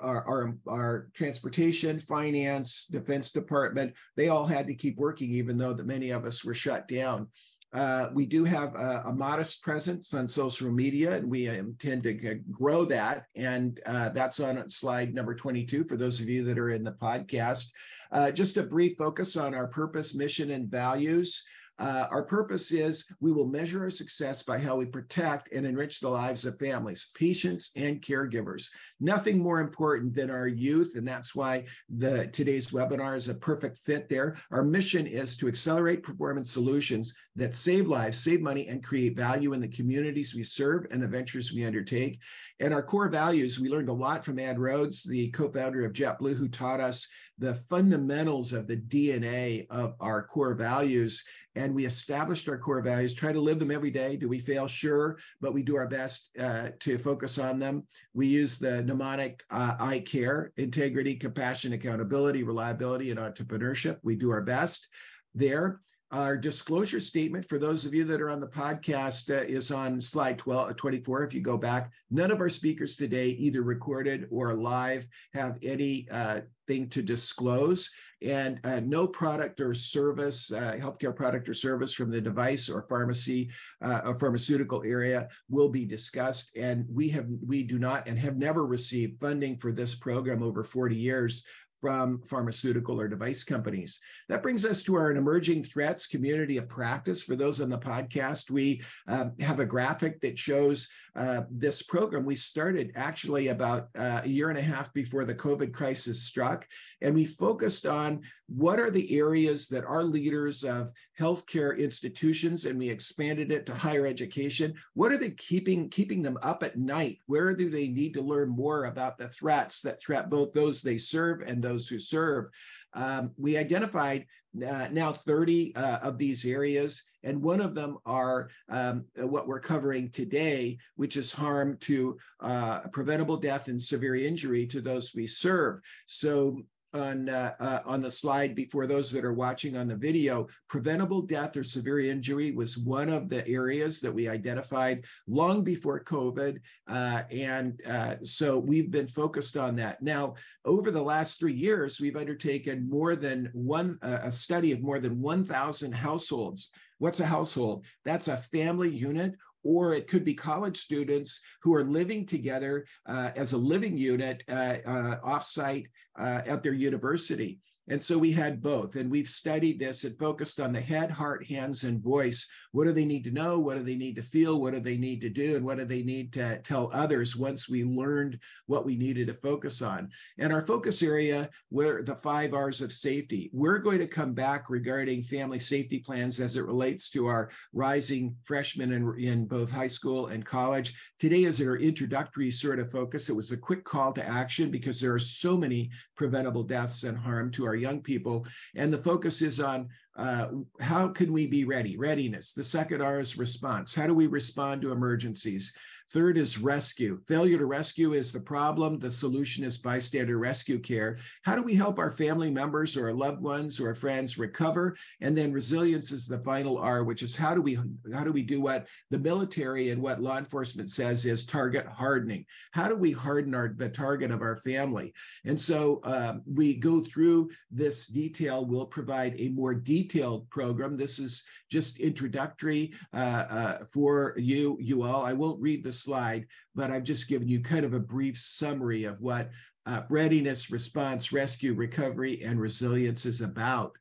our, 0.02 0.28
our, 0.28 0.56
our, 0.68 1.10
transportation, 1.14 2.00
finance, 2.00 2.86
defense 2.86 3.32
department, 3.32 3.94
they 4.16 4.30
all 4.30 4.46
had 4.46 4.68
to 4.68 4.74
keep 4.74 4.98
working, 4.98 5.30
even 5.32 5.58
though 5.58 5.74
that 5.74 5.86
many 5.86 6.10
of 6.12 6.26
us 6.26 6.44
were 6.44 6.54
shut 6.54 6.88
down. 6.88 7.28
Uh, 7.72 8.10
we 8.14 8.26
do 8.26 8.44
have 8.44 8.74
a, 8.76 9.04
a, 9.06 9.14
modest 9.14 9.62
presence 9.62 10.16
on 10.16 10.28
social 10.28 10.72
media, 10.72 11.18
and 11.18 11.30
we 11.30 11.48
intend 11.48 12.02
to 12.02 12.14
grow 12.52 12.84
that. 12.84 13.26
And 13.36 13.80
uh, 13.86 14.10
that's 14.10 14.40
on 14.40 14.68
slide 14.70 15.14
number 15.14 15.36
22 15.36 15.84
for 15.84 15.96
those 15.96 16.20
of 16.20 16.28
you 16.28 16.44
that 16.46 16.58
are 16.58 16.72
in 16.72 16.84
the 16.84 16.94
podcast. 16.94 17.70
Uh, 18.12 18.32
just 18.32 18.58
a 18.58 18.64
brief 18.64 18.98
focus 18.98 19.38
on 19.38 19.54
our 19.54 19.68
purpose, 19.68 20.16
mission, 20.16 20.50
and 20.50 20.68
values. 20.68 21.44
Uh, 21.80 22.08
our 22.12 22.24
purpose 22.24 22.72
is 22.72 23.06
we 23.22 23.32
will 23.32 23.48
measure 23.48 23.84
our 23.84 23.90
success 23.90 24.44
by 24.44 24.60
how 24.60 24.76
we 24.76 24.86
protect 24.86 25.52
and 25.54 25.66
enrich 25.66 26.00
the 26.00 26.10
lives 26.10 26.46
of 26.46 26.60
families, 26.60 27.12
patients, 27.16 27.72
and 27.78 28.02
caregivers. 28.02 28.70
Nothing 29.00 29.40
more 29.40 29.62
important 29.62 30.14
than 30.14 30.30
our 30.30 30.48
youth, 30.48 30.96
and 30.96 31.08
that's 31.08 31.34
why 31.34 31.64
the 31.88 32.28
today's 32.28 32.72
webinar 32.72 33.16
is 33.16 33.30
a 33.30 33.34
perfect 33.34 33.78
fit 33.80 34.10
there. 34.10 34.36
Our 34.52 34.64
mission 34.64 35.08
is 35.08 35.38
to 35.38 35.48
accelerate 35.48 36.04
performance 36.04 36.52
solutions 36.52 37.16
that 37.38 37.56
save 37.56 37.88
lives, 37.88 38.18
save 38.18 38.42
money, 38.42 38.68
and 38.68 38.84
create 38.84 39.16
value 39.16 39.54
in 39.54 39.62
the 39.62 39.68
communities 39.70 40.36
we 40.36 40.44
serve 40.44 40.86
and 40.92 41.02
the 41.02 41.08
ventures 41.08 41.54
we 41.54 41.64
undertake. 41.64 42.20
And 42.60 42.74
our 42.74 42.84
core 42.84 43.08
values, 43.08 43.60
we 43.60 43.70
learned 43.70 43.88
a 43.88 43.94
lot 43.94 44.26
from 44.26 44.38
Ed 44.38 44.58
Rhoades, 44.58 45.08
the 45.08 45.30
co-founder 45.32 45.86
of 45.86 45.94
JetBlue, 45.94 46.36
who 46.36 46.50
taught 46.50 46.82
us 46.82 47.08
the 47.38 47.54
fundamentals 47.54 48.52
of 48.52 48.68
the 48.68 48.76
DNA 48.76 49.66
of 49.70 49.96
our 50.02 50.24
core 50.24 50.54
values. 50.54 51.24
And 51.60 51.76
we 51.76 51.86
established 51.86 52.48
our 52.48 52.58
core 52.58 52.82
values, 52.82 53.14
try 53.14 53.34
to 53.34 53.42
live 53.42 53.60
them 53.60 53.70
every 53.70 53.92
day. 53.92 54.16
Do 54.16 54.30
we 54.30 54.40
fail? 54.40 54.66
Sure, 54.66 55.18
but 55.42 55.54
we 55.54 55.62
do 55.62 55.76
our 55.76 55.88
best 55.88 56.30
uh, 56.40 56.70
to 56.80 56.98
focus 56.98 57.38
on 57.38 57.60
them. 57.60 57.86
We 58.14 58.28
use 58.28 58.58
the 58.58 58.82
mnemonic 58.84 59.44
uh, 59.52 59.76
I 59.78 60.00
care, 60.00 60.54
integrity, 60.56 61.16
compassion, 61.16 61.74
accountability, 61.74 62.44
reliability, 62.44 63.12
and 63.12 63.20
entrepreneurship. 63.20 63.98
We 64.04 64.16
do 64.16 64.32
our 64.32 64.42
best 64.42 64.88
there. 65.36 65.82
Our 66.12 66.38
disclosure 66.38 67.00
statement 67.00 67.48
for 67.48 67.60
those 67.60 67.86
of 67.86 67.94
you 67.94 68.04
that 68.06 68.20
are 68.20 68.32
on 68.32 68.40
the 68.40 68.48
podcast 68.48 69.30
uh, 69.30 69.44
is 69.44 69.70
on 69.70 70.02
slide 70.02 70.40
12, 70.40 70.72
uh, 70.72 70.74
24. 70.74 71.24
If 71.24 71.36
you 71.36 71.42
go 71.42 71.56
back, 71.56 71.92
none 72.10 72.32
of 72.32 72.40
our 72.40 72.50
speakers 72.50 72.96
today, 72.96 73.30
either 73.30 73.62
recorded 73.62 74.28
or 74.32 74.56
live, 74.56 75.08
have 75.36 75.60
any 75.62 76.08
uh, 76.10 76.42
thing 76.68 76.90
to 76.90 77.04
disclose. 77.04 77.92
And 78.24 78.60
uh, 78.64 78.80
no 78.80 79.06
product 79.06 79.62
or 79.62 79.76
service, 79.76 80.52
uh, 80.52 80.78
healthcare 80.80 81.16
product 81.16 81.48
or 81.48 81.54
service 81.54 81.94
from 81.94 82.10
the 82.10 82.20
device 82.20 82.70
or 82.70 82.88
pharmacy 82.90 83.52
uh, 83.84 84.02
or 84.04 84.18
pharmaceutical 84.18 84.84
area 84.84 85.30
will 85.48 85.70
be 85.70 85.86
discussed. 85.86 86.58
And 86.58 86.86
we 86.92 87.10
have 87.10 87.28
we 87.46 87.62
do 87.62 87.78
not 87.78 88.08
and 88.08 88.18
have 88.18 88.36
never 88.36 88.66
received 88.66 89.22
funding 89.22 89.58
for 89.58 89.72
this 89.72 89.94
program 89.94 90.42
over 90.42 90.64
40 90.64 90.96
years 90.96 91.46
from 91.82 92.22
pharmaceutical 92.24 93.00
or 93.00 93.08
device 93.08 93.44
companies. 93.44 94.00
That 94.28 94.44
brings 94.44 94.66
us 94.66 94.84
to 94.84 94.96
our 94.96 95.12
emerging 95.12 95.64
threats 95.64 96.08
community 96.08 96.58
of 96.58 96.68
practice. 96.68 97.24
For 97.24 97.36
those 97.36 97.62
on 97.62 97.70
the 97.70 97.78
podcast, 97.78 98.52
we 98.52 98.82
uh, 99.08 99.26
have 99.40 99.60
a 99.60 99.66
graphic 99.66 100.20
that 100.22 100.38
shows 100.38 100.90
uh, 101.20 101.42
this 101.52 101.82
program. 101.82 102.24
We 102.24 102.36
started 102.36 102.94
actually 102.96 103.50
about 103.50 103.90
uh, 103.98 104.22
a 104.24 104.28
year 104.28 104.50
and 104.50 104.58
a 104.58 104.62
half 104.62 104.94
before 104.94 105.26
the 105.26 105.36
COVID 105.36 105.74
crisis 105.74 106.24
struck, 106.24 106.66
and 107.02 107.14
we 107.14 107.26
focused 107.26 107.86
on 107.86 108.22
what 108.48 108.80
are 108.80 108.90
the 108.90 109.20
areas 109.20 109.68
that 109.68 109.84
our 109.84 110.04
leaders 110.04 110.64
of 110.64 110.92
healthcare 111.20 111.78
institutions, 111.78 112.64
and 112.64 112.80
we 112.80 112.90
expanded 112.90 113.52
it 113.52 113.66
to 113.66 113.76
higher 113.76 114.06
education. 114.06 114.74
What 114.94 115.12
are 115.12 115.18
they 115.18 115.32
keeping 115.32 115.90
keeping 115.90 116.22
them 116.22 116.38
up 116.42 116.64
at 116.64 116.80
night? 116.80 117.20
Where 117.26 117.54
do 117.54 117.70
they 117.70 117.90
need 117.90 118.14
to 118.14 118.22
learn 118.22 118.48
more 118.48 118.86
about 118.86 119.18
the 119.18 119.28
threats 119.28 119.82
that 119.82 120.02
threat 120.02 120.30
both 120.30 120.54
those 120.54 120.82
they 120.82 120.98
serve 120.98 121.42
and 121.42 121.62
those 121.62 121.90
who 121.90 122.00
serve? 122.00 122.46
Um, 122.94 123.32
we 123.38 123.58
identified 123.58 124.26
uh, 124.66 124.88
now 124.92 125.12
30 125.12 125.76
uh, 125.76 126.00
of 126.00 126.18
these 126.18 126.46
areas, 126.46 127.04
and 127.24 127.42
one 127.42 127.62
of 127.62 127.76
them 127.76 127.98
are 128.06 128.50
um, 128.70 129.06
what 129.16 129.48
we're 129.48 129.60
covering 129.60 130.10
today, 130.10 130.78
which 130.96 131.18
is 131.18 131.32
harm 131.32 131.78
to 131.82 132.18
uh, 132.42 132.80
preventable 132.92 133.38
death 133.38 133.68
and 133.68 133.82
severe 133.82 134.16
injury 134.16 134.66
to 134.68 134.82
those 134.82 135.14
we 135.14 135.28
serve. 135.28 135.82
So 136.08 136.62
on 136.94 137.30
uh, 137.30 137.54
uh, 137.60 137.80
on 137.86 138.02
the 138.02 138.12
slide 138.12 138.56
before 138.56 138.88
those 138.88 139.12
that 139.12 139.26
are 139.26 139.34
watching 139.34 139.78
on 139.78 139.88
the 139.88 139.96
video, 139.96 140.48
preventable 140.68 141.22
death 141.22 141.56
or 141.56 141.64
severe 141.64 142.00
injury 142.00 142.52
was 142.52 142.78
one 142.78 143.10
of 143.10 143.30
the 143.30 143.48
areas 143.48 144.02
that 144.02 144.14
we 144.14 144.28
identified 144.28 145.06
long 145.28 145.64
before 145.64 146.04
COVID, 146.04 146.60
uh, 146.88 147.22
and 147.32 147.82
uh, 147.88 148.16
so 148.24 148.58
we've 148.58 148.92
been 148.92 149.08
focused 149.08 149.58
on 149.58 149.76
that. 149.78 150.02
Now, 150.02 150.36
over 150.66 150.92
the 150.92 151.02
last 151.02 151.40
three 151.40 151.54
years, 151.54 152.00
we've 152.00 152.18
undertaken 152.18 152.90
more 152.90 153.16
than 153.16 153.50
one 153.54 153.98
uh, 154.02 154.20
a 154.24 154.32
study 154.32 154.72
of 154.72 154.82
more 154.82 155.00
than 155.00 155.22
1,000 155.22 155.92
households. 155.92 156.72
What's 156.98 157.22
a 157.22 157.26
household? 157.26 157.86
That's 158.04 158.28
a 158.28 158.38
family 158.38 158.90
unit 158.90 159.36
or 159.64 159.94
it 159.94 160.08
could 160.08 160.24
be 160.24 160.34
college 160.34 160.78
students 160.78 161.42
who 161.62 161.74
are 161.74 161.84
living 161.84 162.26
together 162.26 162.86
uh, 163.08 163.32
as 163.36 163.54
a 163.54 163.58
living 163.58 163.98
unit 163.98 164.44
uh, 164.50 164.78
uh, 164.86 165.20
offsite 165.22 165.88
uh, 166.20 166.42
at 166.46 166.64
their 166.64 166.74
university. 166.74 167.60
And 167.90 168.04
so 168.04 168.20
we 168.20 168.32
had 168.32 168.62
both, 168.62 168.96
and 168.96 169.10
we've 169.10 169.28
studied 169.28 169.80
this 169.80 170.04
and 170.04 170.18
focused 170.20 170.60
on 170.60 170.72
the 170.72 170.80
head, 170.80 171.10
heart, 171.10 171.46
hands, 171.48 171.86
and 171.86 172.04
voice. 172.04 172.48
What 172.72 172.86
do 172.86 172.92
they 172.92 173.06
need 173.06 173.24
to 173.24 173.32
know? 173.32 173.58
What 173.58 173.78
do 173.78 173.84
they 173.84 173.96
need 173.96 174.16
to 174.18 174.22
feel? 174.22 174.62
What 174.62 174.76
do 174.76 174.80
they 174.80 174.98
need 174.98 175.22
to 175.22 175.30
do? 175.30 175.56
And 175.56 175.66
what 175.66 175.80
do 175.80 175.86
they 175.86 176.04
need 176.04 176.32
to 176.34 176.60
tell 176.60 176.92
others 176.94 177.36
once 177.36 177.68
we 177.68 177.84
learned 177.84 178.38
what 178.68 178.86
we 178.86 178.96
needed 178.96 179.26
to 179.28 179.34
focus 179.34 179.82
on? 179.82 180.10
And 180.38 180.54
our 180.54 180.62
focus 180.62 181.02
area 181.02 181.50
were 181.72 182.04
the 182.04 182.16
five 182.16 182.54
R's 182.54 182.82
of 182.82 182.92
safety. 182.92 183.50
We're 183.54 183.80
going 183.80 184.00
to 184.00 184.08
come 184.08 184.34
back 184.34 184.70
regarding 184.70 185.24
family 185.24 185.60
safety 185.60 185.98
plans 185.98 186.40
as 186.40 186.58
it 186.58 186.66
relates 186.66 187.10
to 187.12 187.26
our 187.26 187.50
rising 187.74 188.36
freshmen 188.44 188.94
in, 188.94 189.16
in 189.20 189.46
both 189.48 189.72
high 189.72 189.88
school 189.88 190.28
and 190.28 190.46
college. 190.46 190.94
Today 191.18 191.46
is 191.46 191.60
our 191.60 191.78
introductory 191.78 192.52
sort 192.52 192.78
of 192.78 192.92
focus. 192.92 193.30
It 193.30 193.36
was 193.36 193.52
a 193.52 193.58
quick 193.58 193.84
call 193.84 194.14
to 194.14 194.28
action 194.28 194.70
because 194.70 195.02
there 195.02 195.14
are 195.14 195.20
so 195.20 195.58
many 195.58 195.90
preventable 196.16 196.64
deaths 196.64 197.04
and 197.04 197.18
harm 197.18 197.50
to 197.52 197.66
our 197.66 197.79
young 197.80 198.02
people. 198.02 198.46
And 198.76 198.92
the 198.92 199.04
focus 199.04 199.42
is 199.42 199.60
on 199.60 199.90
uh, 200.18 200.50
how 200.82 201.08
can 201.08 201.32
we 201.32 201.48
be 201.48 201.64
ready? 201.64 201.98
Readiness. 201.98 202.54
The 202.54 202.64
second 202.64 203.02
R 203.02 203.20
is 203.20 203.38
response. 203.38 203.96
How 203.96 204.08
do 204.08 204.14
we 204.14 204.28
respond 204.28 204.82
to 204.82 204.92
emergencies? 204.92 205.74
Third 206.12 206.40
is 206.40 206.58
rescue. 206.58 207.20
Failure 207.28 207.60
to 207.60 207.68
rescue 207.68 208.14
is 208.14 208.32
the 208.32 208.40
problem. 208.40 208.98
The 208.98 209.12
solution 209.12 209.64
is 209.64 209.78
bystander 209.78 210.40
rescue 210.40 210.80
care. 210.80 211.18
How 211.44 211.56
do 211.56 211.62
we 211.62 211.76
help 211.76 212.00
our 212.00 212.10
family 212.10 212.50
members 212.50 212.98
or 212.98 213.08
our 213.08 213.14
loved 213.14 213.42
ones 213.42 213.80
or 213.80 213.90
our 213.90 213.96
friends 213.96 214.40
recover? 214.40 214.98
And 215.22 215.38
then 215.38 215.54
resilience 215.54 216.12
is 216.12 216.28
the 216.28 216.40
final 216.40 216.80
R, 216.80 217.04
which 217.04 217.22
is 217.22 217.36
how 217.36 217.54
do 217.54 217.62
we 217.62 217.78
how 218.12 218.24
do 218.24 218.32
we 218.32 218.42
do 218.42 218.60
what 218.60 218.88
the 219.12 219.20
military 219.20 219.92
and 219.92 220.02
what 220.02 220.20
law 220.20 220.40
enforcement 220.40 220.90
says 220.90 221.28
is 221.28 221.46
target 221.46 221.86
hardening? 221.86 222.46
How 222.72 222.88
do 222.88 222.96
we 222.96 223.12
harden 223.12 223.54
our 223.54 223.76
the 223.78 223.90
target 223.90 224.32
of 224.32 224.42
our 224.42 224.58
family? 224.58 225.14
And 225.46 225.60
so 225.60 226.00
um, 226.04 226.42
we 226.48 226.74
go 226.74 227.02
through 227.02 227.52
this 227.70 228.08
detail. 228.08 228.66
We'll 228.66 228.88
provide 228.88 229.36
a 229.38 229.50
more 229.50 229.76
detailed 229.76 230.50
program. 230.50 230.98
This 230.98 231.20
is 231.20 231.46
just 231.70 232.00
introductory 232.00 232.94
uh, 233.14 233.46
uh, 233.50 233.78
for 233.94 234.34
you 234.38 234.76
you 234.82 235.04
all. 235.04 235.24
I 235.24 235.34
won't 235.34 235.62
read 235.62 235.84
the 235.84 235.99
slide, 236.04 236.46
but 236.76 236.92
I've 236.92 237.04
just 237.04 237.28
given 237.28 237.48
you 237.48 237.62
kind 237.62 237.86
of 237.86 237.94
a 237.94 238.00
brief 238.00 238.38
summary 238.38 239.04
of 239.04 239.20
what 239.22 239.50
uh, 239.86 240.02
readiness, 240.10 240.72
response, 240.72 241.32
rescue, 241.32 241.74
recovery, 241.74 242.44
and 242.44 242.60
resilience 242.60 243.26
is 243.26 243.42
about. 243.42 243.94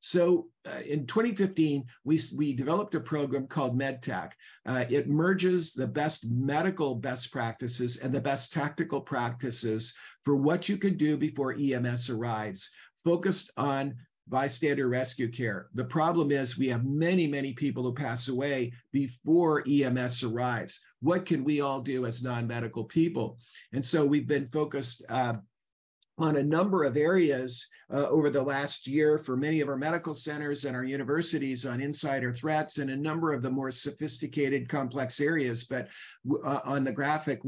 So 0.00 0.48
uh, 0.66 0.80
in 0.86 1.06
2015, 1.06 1.82
we, 2.04 2.20
we 2.36 2.52
developed 2.52 2.94
a 2.94 3.00
program 3.00 3.46
called 3.46 3.78
MedTech. 3.78 4.32
Uh, 4.66 4.84
it 4.90 5.08
merges 5.08 5.72
the 5.72 5.86
best 5.86 6.30
medical 6.30 6.94
best 6.94 7.32
practices 7.32 8.02
and 8.02 8.12
the 8.12 8.20
best 8.20 8.52
tactical 8.52 9.00
practices 9.00 9.94
for 10.22 10.36
what 10.36 10.68
you 10.68 10.76
can 10.76 10.98
do 10.98 11.16
before 11.16 11.56
EMS 11.58 12.10
arrives, 12.10 12.70
focused 13.02 13.50
on 13.56 13.94
bystander 14.28 14.88
rescue 14.88 15.28
care. 15.28 15.68
The 15.74 15.84
problem 15.84 16.30
is 16.30 16.58
we 16.58 16.68
have 16.68 16.84
many, 16.84 17.26
many 17.26 17.52
people 17.52 17.82
who 17.82 17.94
pass 17.94 18.28
away 18.28 18.72
before 18.92 19.64
EMS 19.68 20.22
arrives. 20.22 20.80
What 21.00 21.26
can 21.26 21.44
we 21.44 21.60
all 21.60 21.80
do 21.80 22.06
as 22.06 22.22
non 22.22 22.46
medical 22.46 22.84
people? 22.84 23.38
And 23.72 23.84
so 23.84 24.04
we've 24.04 24.28
been 24.28 24.46
focused. 24.46 25.04
Uh, 25.08 25.34
on 26.18 26.36
a 26.36 26.42
number 26.42 26.84
of 26.84 26.96
areas 26.96 27.68
uh, 27.92 28.08
over 28.08 28.30
the 28.30 28.42
last 28.42 28.86
year 28.86 29.18
for 29.18 29.36
many 29.36 29.60
of 29.60 29.68
our 29.68 29.76
medical 29.76 30.14
centers 30.14 30.64
and 30.64 30.74
our 30.74 30.84
universities 30.84 31.66
on 31.66 31.80
insider 31.80 32.32
threats 32.32 32.78
and 32.78 32.90
a 32.90 32.96
number 32.96 33.32
of 33.32 33.42
the 33.42 33.50
more 33.50 33.70
sophisticated, 33.70 34.68
complex 34.68 35.20
areas. 35.20 35.64
But 35.64 35.88
uh, 36.44 36.60
on 36.64 36.84
the 36.84 36.92
graphic 36.92 37.40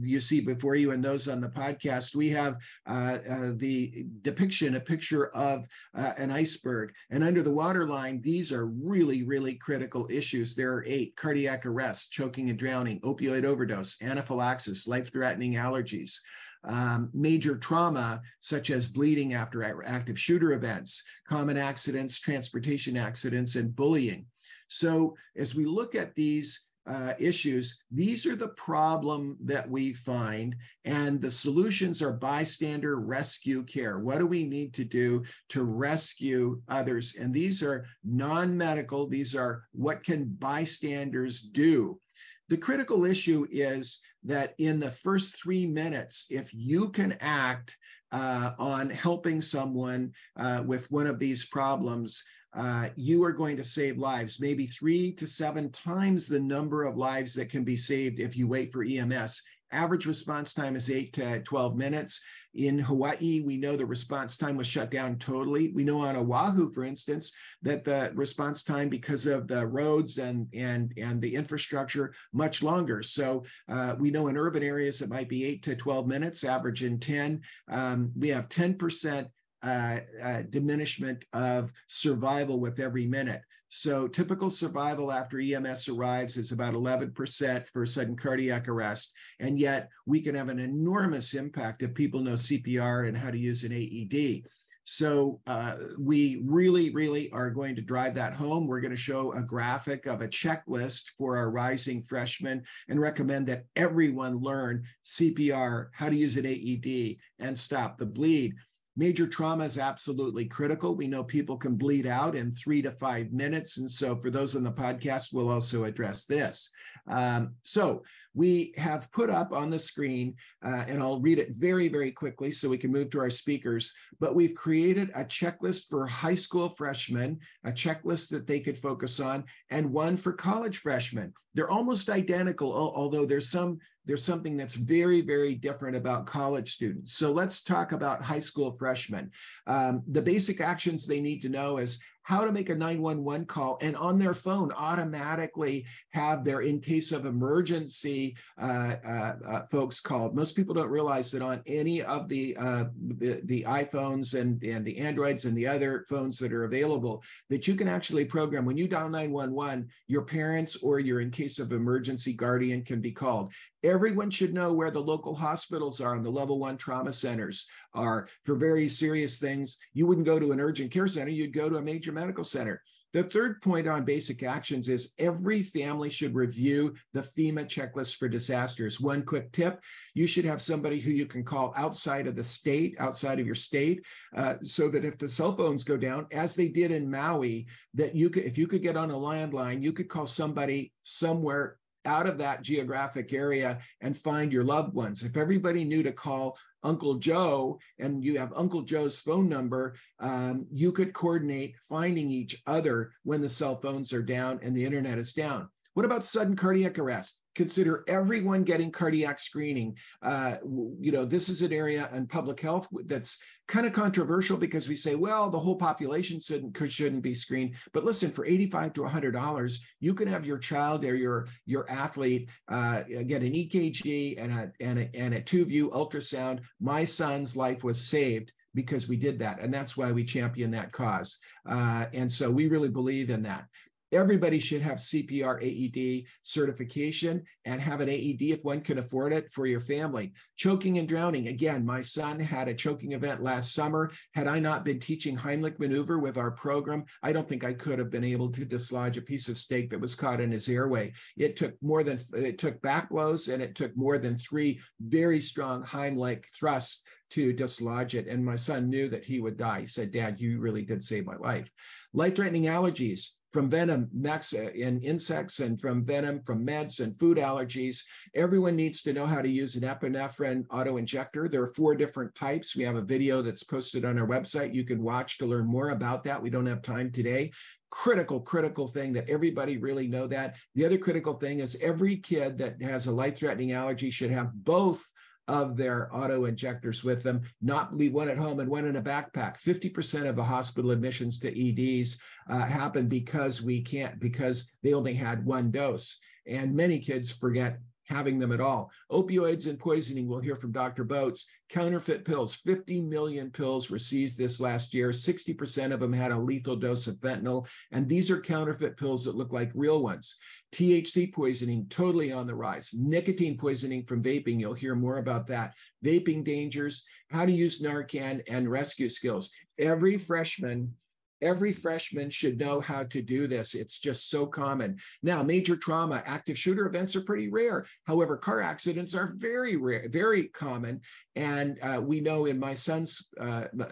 you 0.00 0.20
see 0.20 0.40
before 0.40 0.74
you 0.74 0.90
and 0.92 1.04
those 1.04 1.28
on 1.28 1.40
the 1.40 1.48
podcast, 1.48 2.14
we 2.14 2.28
have 2.30 2.56
uh, 2.86 3.18
uh 3.28 3.52
the 3.56 4.06
depiction, 4.22 4.76
a 4.76 4.80
picture 4.80 5.28
of 5.28 5.66
uh, 5.94 6.14
an 6.16 6.30
iceberg. 6.30 6.92
And 7.10 7.22
under 7.22 7.42
the 7.42 7.52
waterline, 7.52 8.20
these 8.20 8.52
are 8.52 8.66
really, 8.66 9.22
really 9.22 9.54
critical 9.54 10.08
issues. 10.10 10.54
There 10.54 10.72
are 10.72 10.84
eight 10.86 11.14
cardiac 11.16 11.66
arrest, 11.66 12.10
choking 12.10 12.50
and 12.50 12.58
drowning, 12.58 13.00
opioid 13.00 13.44
overdose, 13.44 14.00
anaphylaxis, 14.02 14.88
life 14.88 15.12
threatening 15.12 15.54
allergies 15.54 16.18
um, 16.64 17.10
major 17.14 17.56
trauma, 17.56 18.20
such 18.40 18.70
as 18.70 18.88
bleeding 18.88 19.34
after 19.34 19.82
active 19.84 20.18
shooter 20.18 20.52
events, 20.52 21.02
common 21.28 21.56
accidents, 21.56 22.18
transportation 22.20 22.96
accidents, 22.96 23.56
and 23.56 23.74
bullying. 23.74 24.26
So, 24.68 25.16
as 25.36 25.54
we 25.54 25.64
look 25.64 25.94
at 25.94 26.14
these 26.14 26.68
uh, 26.88 27.12
issues, 27.18 27.84
these 27.90 28.24
are 28.26 28.36
the 28.36 28.48
problem 28.48 29.36
that 29.44 29.68
we 29.68 29.92
find, 29.92 30.56
and 30.84 31.20
the 31.20 31.30
solutions 31.30 32.02
are 32.02 32.12
bystander 32.12 32.98
rescue 32.98 33.62
care. 33.64 33.98
What 33.98 34.18
do 34.18 34.26
we 34.26 34.44
need 34.44 34.72
to 34.74 34.84
do 34.84 35.24
to 35.50 35.64
rescue 35.64 36.62
others? 36.68 37.16
And 37.16 37.32
these 37.32 37.62
are 37.62 37.84
non 38.04 38.56
medical, 38.56 39.06
these 39.06 39.34
are 39.34 39.64
what 39.72 40.02
can 40.02 40.24
bystanders 40.38 41.42
do. 41.42 42.00
The 42.48 42.56
critical 42.56 43.04
issue 43.04 43.46
is 43.50 44.00
that 44.28 44.54
in 44.58 44.78
the 44.78 44.90
first 44.90 45.42
three 45.42 45.66
minutes, 45.66 46.26
if 46.30 46.54
you 46.54 46.90
can 46.90 47.16
act 47.20 47.76
uh, 48.12 48.52
on 48.58 48.88
helping 48.90 49.40
someone 49.40 50.12
uh, 50.36 50.62
with 50.64 50.90
one 50.90 51.06
of 51.06 51.18
these 51.18 51.46
problems, 51.46 52.24
uh, 52.56 52.88
you 52.96 53.22
are 53.24 53.32
going 53.32 53.56
to 53.56 53.64
save 53.64 53.98
lives, 53.98 54.40
maybe 54.40 54.66
three 54.66 55.12
to 55.12 55.26
seven 55.26 55.70
times 55.70 56.26
the 56.26 56.40
number 56.40 56.84
of 56.84 56.96
lives 56.96 57.34
that 57.34 57.50
can 57.50 57.64
be 57.64 57.76
saved 57.76 58.20
if 58.20 58.36
you 58.36 58.46
wait 58.46 58.72
for 58.72 58.82
EMS. 58.82 59.42
Average 59.70 60.06
response 60.06 60.54
time 60.54 60.76
is 60.76 60.90
eight 60.90 61.12
to 61.14 61.40
12 61.40 61.76
minutes. 61.76 62.24
In 62.54 62.78
Hawaii, 62.78 63.42
we 63.44 63.56
know 63.58 63.76
the 63.76 63.84
response 63.84 64.36
time 64.36 64.56
was 64.56 64.66
shut 64.66 64.90
down 64.90 65.18
totally. 65.18 65.72
We 65.74 65.84
know 65.84 66.00
on 66.00 66.16
Oahu, 66.16 66.70
for 66.70 66.84
instance, 66.84 67.32
that 67.62 67.84
the 67.84 68.10
response 68.14 68.62
time, 68.62 68.88
because 68.88 69.26
of 69.26 69.46
the 69.46 69.66
roads 69.66 70.18
and 70.18 70.46
and 70.54 70.92
and 70.96 71.20
the 71.20 71.34
infrastructure, 71.34 72.14
much 72.32 72.62
longer. 72.62 73.02
So 73.02 73.44
uh, 73.68 73.94
we 73.98 74.10
know 74.10 74.28
in 74.28 74.36
urban 74.36 74.62
areas 74.62 75.02
it 75.02 75.10
might 75.10 75.28
be 75.28 75.44
eight 75.44 75.62
to 75.64 75.76
12 75.76 76.06
minutes, 76.06 76.44
average 76.44 76.82
in 76.82 76.98
10. 76.98 77.42
Um, 77.70 78.10
we 78.16 78.28
have 78.28 78.48
10% 78.48 79.28
uh, 79.62 80.00
uh, 80.22 80.42
diminishment 80.48 81.24
of 81.32 81.72
survival 81.88 82.58
with 82.58 82.80
every 82.80 83.06
minute. 83.06 83.42
So 83.68 84.08
typical 84.08 84.48
survival 84.48 85.12
after 85.12 85.38
EMS 85.38 85.88
arrives 85.88 86.36
is 86.36 86.52
about 86.52 86.74
11% 86.74 87.68
for 87.68 87.84
sudden 87.84 88.16
cardiac 88.16 88.66
arrest. 88.66 89.14
And 89.40 89.58
yet 89.58 89.90
we 90.06 90.20
can 90.20 90.34
have 90.34 90.48
an 90.48 90.58
enormous 90.58 91.34
impact 91.34 91.82
if 91.82 91.92
people 91.94 92.20
know 92.20 92.32
CPR 92.32 93.08
and 93.08 93.16
how 93.16 93.30
to 93.30 93.38
use 93.38 93.64
an 93.64 93.72
AED. 93.72 94.44
So 94.90 95.38
uh, 95.46 95.74
we 95.98 96.40
really, 96.46 96.88
really 96.88 97.30
are 97.30 97.50
going 97.50 97.76
to 97.76 97.82
drive 97.82 98.14
that 98.14 98.32
home. 98.32 98.66
We're 98.66 98.80
going 98.80 98.90
to 98.90 98.96
show 98.96 99.32
a 99.32 99.42
graphic 99.42 100.06
of 100.06 100.22
a 100.22 100.28
checklist 100.28 101.10
for 101.18 101.36
our 101.36 101.50
rising 101.50 102.02
freshmen 102.02 102.62
and 102.88 102.98
recommend 102.98 103.48
that 103.48 103.66
everyone 103.76 104.40
learn 104.40 104.84
CPR, 105.04 105.88
how 105.92 106.08
to 106.08 106.16
use 106.16 106.38
an 106.38 106.46
AED, 106.46 107.16
and 107.38 107.58
stop 107.58 107.98
the 107.98 108.06
bleed. 108.06 108.54
Major 108.98 109.28
trauma 109.28 109.62
is 109.62 109.78
absolutely 109.78 110.44
critical. 110.44 110.96
We 110.96 111.06
know 111.06 111.22
people 111.22 111.56
can 111.56 111.76
bleed 111.76 112.04
out 112.04 112.34
in 112.34 112.50
three 112.50 112.82
to 112.82 112.90
five 112.90 113.32
minutes. 113.32 113.78
And 113.78 113.88
so, 113.88 114.16
for 114.16 114.28
those 114.28 114.56
on 114.56 114.64
the 114.64 114.72
podcast, 114.72 115.32
we'll 115.32 115.50
also 115.50 115.84
address 115.84 116.24
this. 116.24 116.72
Um, 117.06 117.54
so, 117.62 118.02
we 118.34 118.74
have 118.76 119.10
put 119.12 119.30
up 119.30 119.52
on 119.52 119.70
the 119.70 119.78
screen, 119.78 120.34
uh, 120.64 120.84
and 120.88 121.00
I'll 121.00 121.20
read 121.20 121.38
it 121.38 121.52
very, 121.52 121.86
very 121.86 122.10
quickly 122.10 122.50
so 122.50 122.68
we 122.68 122.76
can 122.76 122.90
move 122.90 123.10
to 123.10 123.20
our 123.20 123.30
speakers. 123.30 123.92
But 124.18 124.34
we've 124.34 124.54
created 124.54 125.10
a 125.14 125.24
checklist 125.24 125.88
for 125.88 126.04
high 126.04 126.34
school 126.34 126.68
freshmen, 126.68 127.38
a 127.64 127.70
checklist 127.70 128.30
that 128.30 128.48
they 128.48 128.58
could 128.58 128.76
focus 128.76 129.20
on, 129.20 129.44
and 129.70 129.92
one 129.92 130.16
for 130.16 130.32
college 130.32 130.78
freshmen. 130.78 131.32
They're 131.54 131.70
almost 131.70 132.10
identical, 132.10 132.72
although 132.72 133.26
there's 133.26 133.48
some 133.48 133.78
there's 134.08 134.24
something 134.24 134.56
that's 134.56 134.74
very, 134.74 135.20
very 135.20 135.54
different 135.54 135.94
about 135.94 136.26
college 136.26 136.72
students. 136.72 137.12
So 137.12 137.30
let's 137.30 137.62
talk 137.62 137.92
about 137.92 138.22
high 138.22 138.38
school 138.38 138.74
freshmen. 138.78 139.30
Um, 139.66 140.02
the 140.08 140.22
basic 140.22 140.62
actions 140.62 141.06
they 141.06 141.20
need 141.20 141.42
to 141.42 141.50
know 141.50 141.76
is 141.76 142.02
how 142.28 142.44
to 142.44 142.52
make 142.52 142.68
a 142.68 142.74
911 142.74 143.46
call 143.46 143.78
and 143.80 143.96
on 143.96 144.18
their 144.18 144.34
phone 144.34 144.70
automatically 144.76 145.86
have 146.10 146.44
their 146.44 146.60
in 146.60 146.78
case 146.78 147.10
of 147.10 147.24
emergency 147.24 148.36
uh, 148.60 148.96
uh, 149.02 149.32
uh, 149.48 149.62
folks 149.70 149.98
called. 149.98 150.36
Most 150.36 150.54
people 150.54 150.74
don't 150.74 150.90
realize 150.90 151.30
that 151.30 151.40
on 151.40 151.62
any 151.64 152.02
of 152.02 152.28
the, 152.28 152.54
uh, 152.58 152.84
the, 153.16 153.40
the 153.44 153.62
iPhones 153.66 154.38
and, 154.38 154.62
and 154.62 154.84
the 154.84 154.98
Androids 154.98 155.46
and 155.46 155.56
the 155.56 155.66
other 155.66 156.04
phones 156.06 156.38
that 156.40 156.52
are 156.52 156.64
available, 156.64 157.22
that 157.48 157.66
you 157.66 157.74
can 157.74 157.88
actually 157.88 158.26
program 158.26 158.66
when 158.66 158.76
you 158.76 158.88
dial 158.88 159.08
911, 159.08 159.88
your 160.06 160.22
parents 160.22 160.82
or 160.82 161.00
your 161.00 161.22
in 161.22 161.30
case 161.30 161.58
of 161.58 161.72
emergency 161.72 162.34
guardian 162.34 162.84
can 162.84 163.00
be 163.00 163.10
called. 163.10 163.54
Everyone 163.84 164.30
should 164.30 164.54
know 164.54 164.72
where 164.72 164.90
the 164.90 165.00
local 165.00 165.34
hospitals 165.34 166.00
are 166.00 166.14
and 166.14 166.24
the 166.24 166.30
level 166.30 166.58
one 166.58 166.76
trauma 166.76 167.12
centers 167.12 167.68
are 167.94 168.28
for 168.44 168.56
very 168.56 168.88
serious 168.88 169.38
things. 169.38 169.78
You 169.92 170.06
wouldn't 170.06 170.26
go 170.26 170.38
to 170.38 170.52
an 170.52 170.60
urgent 170.60 170.90
care 170.90 171.06
center, 171.06 171.30
you'd 171.30 171.52
go 171.52 171.68
to 171.68 171.76
a 171.76 171.82
major 171.82 172.10
medical 172.10 172.44
center. 172.44 172.82
The 173.14 173.22
third 173.22 173.62
point 173.62 173.88
on 173.88 174.04
basic 174.04 174.42
actions 174.42 174.88
is 174.88 175.14
every 175.18 175.62
family 175.62 176.10
should 176.10 176.34
review 176.34 176.94
the 177.14 177.22
FEMA 177.22 177.64
checklist 177.64 178.16
for 178.16 178.28
disasters. 178.28 179.00
One 179.00 179.22
quick 179.22 179.50
tip 179.52 179.82
you 180.12 180.26
should 180.26 180.44
have 180.44 180.60
somebody 180.60 181.00
who 181.00 181.10
you 181.10 181.24
can 181.24 181.42
call 181.42 181.72
outside 181.74 182.26
of 182.26 182.36
the 182.36 182.44
state, 182.44 182.96
outside 182.98 183.40
of 183.40 183.46
your 183.46 183.54
state, 183.54 184.04
uh, 184.36 184.56
so 184.60 184.90
that 184.90 185.06
if 185.06 185.16
the 185.16 185.28
cell 185.28 185.56
phones 185.56 185.84
go 185.84 185.96
down, 185.96 186.26
as 186.32 186.54
they 186.54 186.68
did 186.68 186.90
in 186.90 187.10
Maui, 187.10 187.66
that 187.94 188.14
you 188.14 188.28
could, 188.28 188.44
if 188.44 188.58
you 188.58 188.66
could 188.66 188.82
get 188.82 188.96
on 188.96 189.10
a 189.10 189.14
landline, 189.14 189.82
you 189.82 189.92
could 189.92 190.10
call 190.10 190.26
somebody 190.26 190.92
somewhere 191.02 191.77
out 192.08 192.26
of 192.26 192.38
that 192.38 192.62
geographic 192.62 193.32
area 193.32 193.78
and 194.00 194.16
find 194.16 194.52
your 194.52 194.64
loved 194.64 194.94
ones. 194.94 195.22
If 195.22 195.36
everybody 195.36 195.84
knew 195.84 196.02
to 196.02 196.12
call 196.12 196.58
Uncle 196.82 197.14
Joe 197.16 197.78
and 197.98 198.24
you 198.24 198.38
have 198.38 198.52
Uncle 198.56 198.82
Joe's 198.82 199.20
phone 199.20 199.48
number, 199.48 199.94
um, 200.18 200.66
you 200.72 200.90
could 200.90 201.12
coordinate 201.12 201.76
finding 201.88 202.30
each 202.30 202.62
other 202.66 203.12
when 203.24 203.40
the 203.40 203.48
cell 203.48 203.76
phones 203.76 204.12
are 204.12 204.22
down 204.22 204.58
and 204.62 204.76
the 204.76 204.84
internet 204.84 205.18
is 205.18 205.34
down. 205.34 205.68
What 205.98 206.04
about 206.04 206.24
sudden 206.24 206.54
cardiac 206.54 206.96
arrest? 207.00 207.42
consider 207.56 208.04
everyone 208.06 208.62
getting 208.62 208.92
cardiac 208.92 209.40
screening. 209.40 209.96
Uh, 210.22 210.54
you 211.00 211.10
know, 211.10 211.24
this 211.24 211.48
is 211.48 211.60
an 211.60 211.72
area 211.72 212.08
in 212.14 212.24
public 212.28 212.60
health 212.60 212.86
that's 213.06 213.42
kind 213.66 213.84
of 213.84 213.92
controversial 213.92 214.56
because 214.56 214.88
we 214.88 214.94
say, 214.94 215.16
well, 215.16 215.50
the 215.50 215.58
whole 215.58 215.74
population 215.74 216.38
shouldn't 216.38 216.78
shouldn't 216.88 217.22
be 217.22 217.34
screened. 217.34 217.74
But 217.92 218.04
listen, 218.04 218.30
for 218.30 218.46
eighty-five 218.46 218.92
to 218.92 219.04
hundred 219.06 219.32
dollars, 219.32 219.84
you 219.98 220.14
can 220.14 220.28
have 220.28 220.46
your 220.46 220.58
child 220.58 221.04
or 221.04 221.16
your 221.16 221.48
your 221.66 221.90
athlete 221.90 222.48
uh, 222.68 223.02
get 223.02 223.42
an 223.42 223.54
EKG 223.54 224.40
and 224.40 224.52
a 224.52 224.72
and 224.80 225.00
a, 225.00 225.10
and 225.16 225.34
a 225.34 225.40
two-view 225.40 225.90
ultrasound. 225.90 226.60
My 226.78 227.04
son's 227.04 227.56
life 227.56 227.82
was 227.82 228.00
saved 228.00 228.52
because 228.72 229.08
we 229.08 229.16
did 229.16 229.40
that. 229.40 229.58
And 229.60 229.74
that's 229.74 229.96
why 229.96 230.12
we 230.12 230.22
champion 230.22 230.70
that 230.70 230.92
cause. 230.92 231.38
Uh, 231.68 232.06
and 232.12 232.32
so 232.32 232.48
we 232.48 232.68
really 232.68 232.90
believe 232.90 233.30
in 233.30 233.42
that. 233.42 233.64
Everybody 234.10 234.58
should 234.58 234.80
have 234.80 234.98
CPR 234.98 235.60
AED 235.62 236.24
certification 236.42 237.42
and 237.66 237.80
have 237.80 238.00
an 238.00 238.08
AED 238.08 238.42
if 238.42 238.64
one 238.64 238.80
can 238.80 238.98
afford 238.98 239.32
it 239.34 239.52
for 239.52 239.66
your 239.66 239.80
family. 239.80 240.32
Choking 240.56 240.98
and 240.98 241.06
drowning. 241.06 241.48
Again, 241.48 241.84
my 241.84 242.00
son 242.00 242.40
had 242.40 242.68
a 242.68 242.74
choking 242.74 243.12
event 243.12 243.42
last 243.42 243.74
summer. 243.74 244.10
Had 244.32 244.48
I 244.48 244.60
not 244.60 244.84
been 244.84 244.98
teaching 244.98 245.36
Heimlich 245.36 245.78
maneuver 245.78 246.18
with 246.18 246.38
our 246.38 246.50
program, 246.50 247.04
I 247.22 247.32
don't 247.32 247.48
think 247.48 247.64
I 247.64 247.74
could 247.74 247.98
have 247.98 248.10
been 248.10 248.24
able 248.24 248.50
to 248.52 248.64
dislodge 248.64 249.18
a 249.18 249.22
piece 249.22 249.48
of 249.48 249.58
steak 249.58 249.90
that 249.90 250.00
was 250.00 250.14
caught 250.14 250.40
in 250.40 250.50
his 250.50 250.68
airway. 250.68 251.12
It 251.36 251.56
took 251.56 251.74
more 251.82 252.02
than 252.02 252.18
it 252.34 252.58
took 252.58 252.80
back 252.80 253.10
blows 253.10 253.48
and 253.48 253.62
it 253.62 253.74
took 253.74 253.94
more 253.96 254.18
than 254.18 254.38
three 254.38 254.80
very 255.00 255.40
strong 255.40 255.82
Heimlich 255.84 256.44
thrusts 256.58 257.02
to 257.30 257.52
dislodge 257.52 258.14
it. 258.14 258.26
And 258.26 258.42
my 258.42 258.56
son 258.56 258.88
knew 258.88 259.08
that 259.10 259.24
he 259.24 259.38
would 259.38 259.58
die. 259.58 259.80
He 259.80 259.86
said, 259.86 260.12
Dad, 260.12 260.40
you 260.40 260.60
really 260.60 260.82
did 260.82 261.04
save 261.04 261.26
my 261.26 261.36
life. 261.36 261.70
Life 262.14 262.36
threatening 262.36 262.64
allergies 262.64 263.32
from 263.52 263.70
venom 263.70 264.08
max 264.12 264.54
uh, 264.54 264.70
in 264.74 265.00
insects 265.02 265.60
and 265.60 265.80
from 265.80 266.04
venom 266.04 266.42
from 266.42 266.66
meds 266.66 267.00
and 267.00 267.18
food 267.18 267.38
allergies. 267.38 268.02
Everyone 268.34 268.76
needs 268.76 269.02
to 269.02 269.12
know 269.12 269.26
how 269.26 269.40
to 269.40 269.48
use 269.48 269.76
an 269.76 269.82
epinephrine 269.82 270.64
auto 270.70 270.96
injector. 270.98 271.48
There 271.48 271.62
are 271.62 271.74
four 271.74 271.94
different 271.94 272.34
types. 272.34 272.76
We 272.76 272.84
have 272.84 272.96
a 272.96 273.02
video 273.02 273.40
that's 273.42 273.62
posted 273.62 274.04
on 274.04 274.18
our 274.18 274.26
website 274.26 274.74
you 274.74 274.84
can 274.84 275.02
watch 275.02 275.38
to 275.38 275.46
learn 275.46 275.66
more 275.66 275.90
about 275.90 276.24
that. 276.24 276.42
We 276.42 276.50
don't 276.50 276.66
have 276.66 276.82
time 276.82 277.10
today. 277.10 277.52
Critical, 277.90 278.40
critical 278.40 278.86
thing 278.86 279.14
that 279.14 279.30
everybody 279.30 279.78
really 279.78 280.08
know 280.08 280.26
that. 280.26 280.56
The 280.74 280.84
other 280.84 280.98
critical 280.98 281.34
thing 281.34 281.60
is 281.60 281.78
every 281.80 282.16
kid 282.16 282.58
that 282.58 282.82
has 282.82 283.06
a 283.06 283.12
life-threatening 283.12 283.72
allergy 283.72 284.10
should 284.10 284.30
have 284.30 284.52
both 284.52 285.02
of 285.48 285.76
their 285.76 286.14
auto 286.14 286.44
injectors 286.44 287.02
with 287.02 287.22
them, 287.22 287.40
not 287.60 287.96
leave 287.96 288.12
one 288.12 288.28
at 288.28 288.36
home 288.36 288.60
and 288.60 288.68
one 288.68 288.86
in 288.86 288.96
a 288.96 289.02
backpack. 289.02 289.58
50% 289.58 290.28
of 290.28 290.36
the 290.36 290.44
hospital 290.44 290.90
admissions 290.90 291.40
to 291.40 292.00
EDs 292.00 292.20
uh, 292.48 292.64
happen 292.64 293.08
because 293.08 293.62
we 293.62 293.82
can't, 293.82 294.20
because 294.20 294.72
they 294.82 294.92
only 294.92 295.14
had 295.14 295.44
one 295.44 295.70
dose. 295.70 296.20
And 296.46 296.74
many 296.74 296.98
kids 296.98 297.30
forget 297.30 297.78
having 298.08 298.38
them 298.38 298.52
at 298.52 298.60
all. 298.60 298.90
Opioids 299.12 299.68
and 299.68 299.78
poisoning, 299.78 300.26
we'll 300.26 300.40
hear 300.40 300.56
from 300.56 300.72
Dr. 300.72 301.04
Botz. 301.04 301.44
Counterfeit 301.68 302.24
pills, 302.24 302.54
50 302.54 303.02
million 303.02 303.50
pills 303.50 303.90
were 303.90 303.98
seized 303.98 304.38
this 304.38 304.60
last 304.60 304.94
year. 304.94 305.10
60% 305.10 305.92
of 305.92 306.00
them 306.00 306.12
had 306.12 306.32
a 306.32 306.38
lethal 306.38 306.76
dose 306.76 307.06
of 307.06 307.16
fentanyl. 307.16 307.68
And 307.92 308.08
these 308.08 308.30
are 308.30 308.40
counterfeit 308.40 308.96
pills 308.96 309.24
that 309.24 309.36
look 309.36 309.52
like 309.52 309.70
real 309.74 310.02
ones. 310.02 310.38
THC 310.72 311.32
poisoning, 311.32 311.86
totally 311.88 312.32
on 312.32 312.46
the 312.46 312.54
rise. 312.54 312.90
Nicotine 312.94 313.58
poisoning 313.58 314.04
from 314.04 314.22
vaping, 314.22 314.58
you'll 314.58 314.74
hear 314.74 314.94
more 314.94 315.18
about 315.18 315.46
that. 315.48 315.74
Vaping 316.04 316.44
dangers, 316.44 317.04
how 317.30 317.44
to 317.44 317.52
use 317.52 317.82
Narcan, 317.82 318.42
and 318.48 318.70
rescue 318.70 319.08
skills. 319.08 319.50
Every 319.78 320.16
freshman 320.16 320.94
Every 321.40 321.72
freshman 321.72 322.30
should 322.30 322.58
know 322.58 322.80
how 322.80 323.04
to 323.04 323.22
do 323.22 323.46
this. 323.46 323.74
It's 323.74 323.98
just 323.98 324.30
so 324.30 324.46
common. 324.46 324.98
Now, 325.22 325.42
major 325.42 325.76
trauma, 325.76 326.22
active 326.26 326.58
shooter 326.58 326.86
events 326.86 327.14
are 327.16 327.20
pretty 327.20 327.48
rare. 327.48 327.86
However, 328.04 328.36
car 328.36 328.60
accidents 328.60 329.14
are 329.14 329.34
very 329.36 329.76
rare, 329.76 330.08
very 330.10 330.48
common. 330.48 331.00
And 331.36 331.78
uh, 331.82 332.00
we 332.02 332.20
know 332.20 332.46
in 332.46 332.58
my 332.58 332.74
son's 332.74 333.28
uh, 333.40 333.64
uh, 333.80 333.86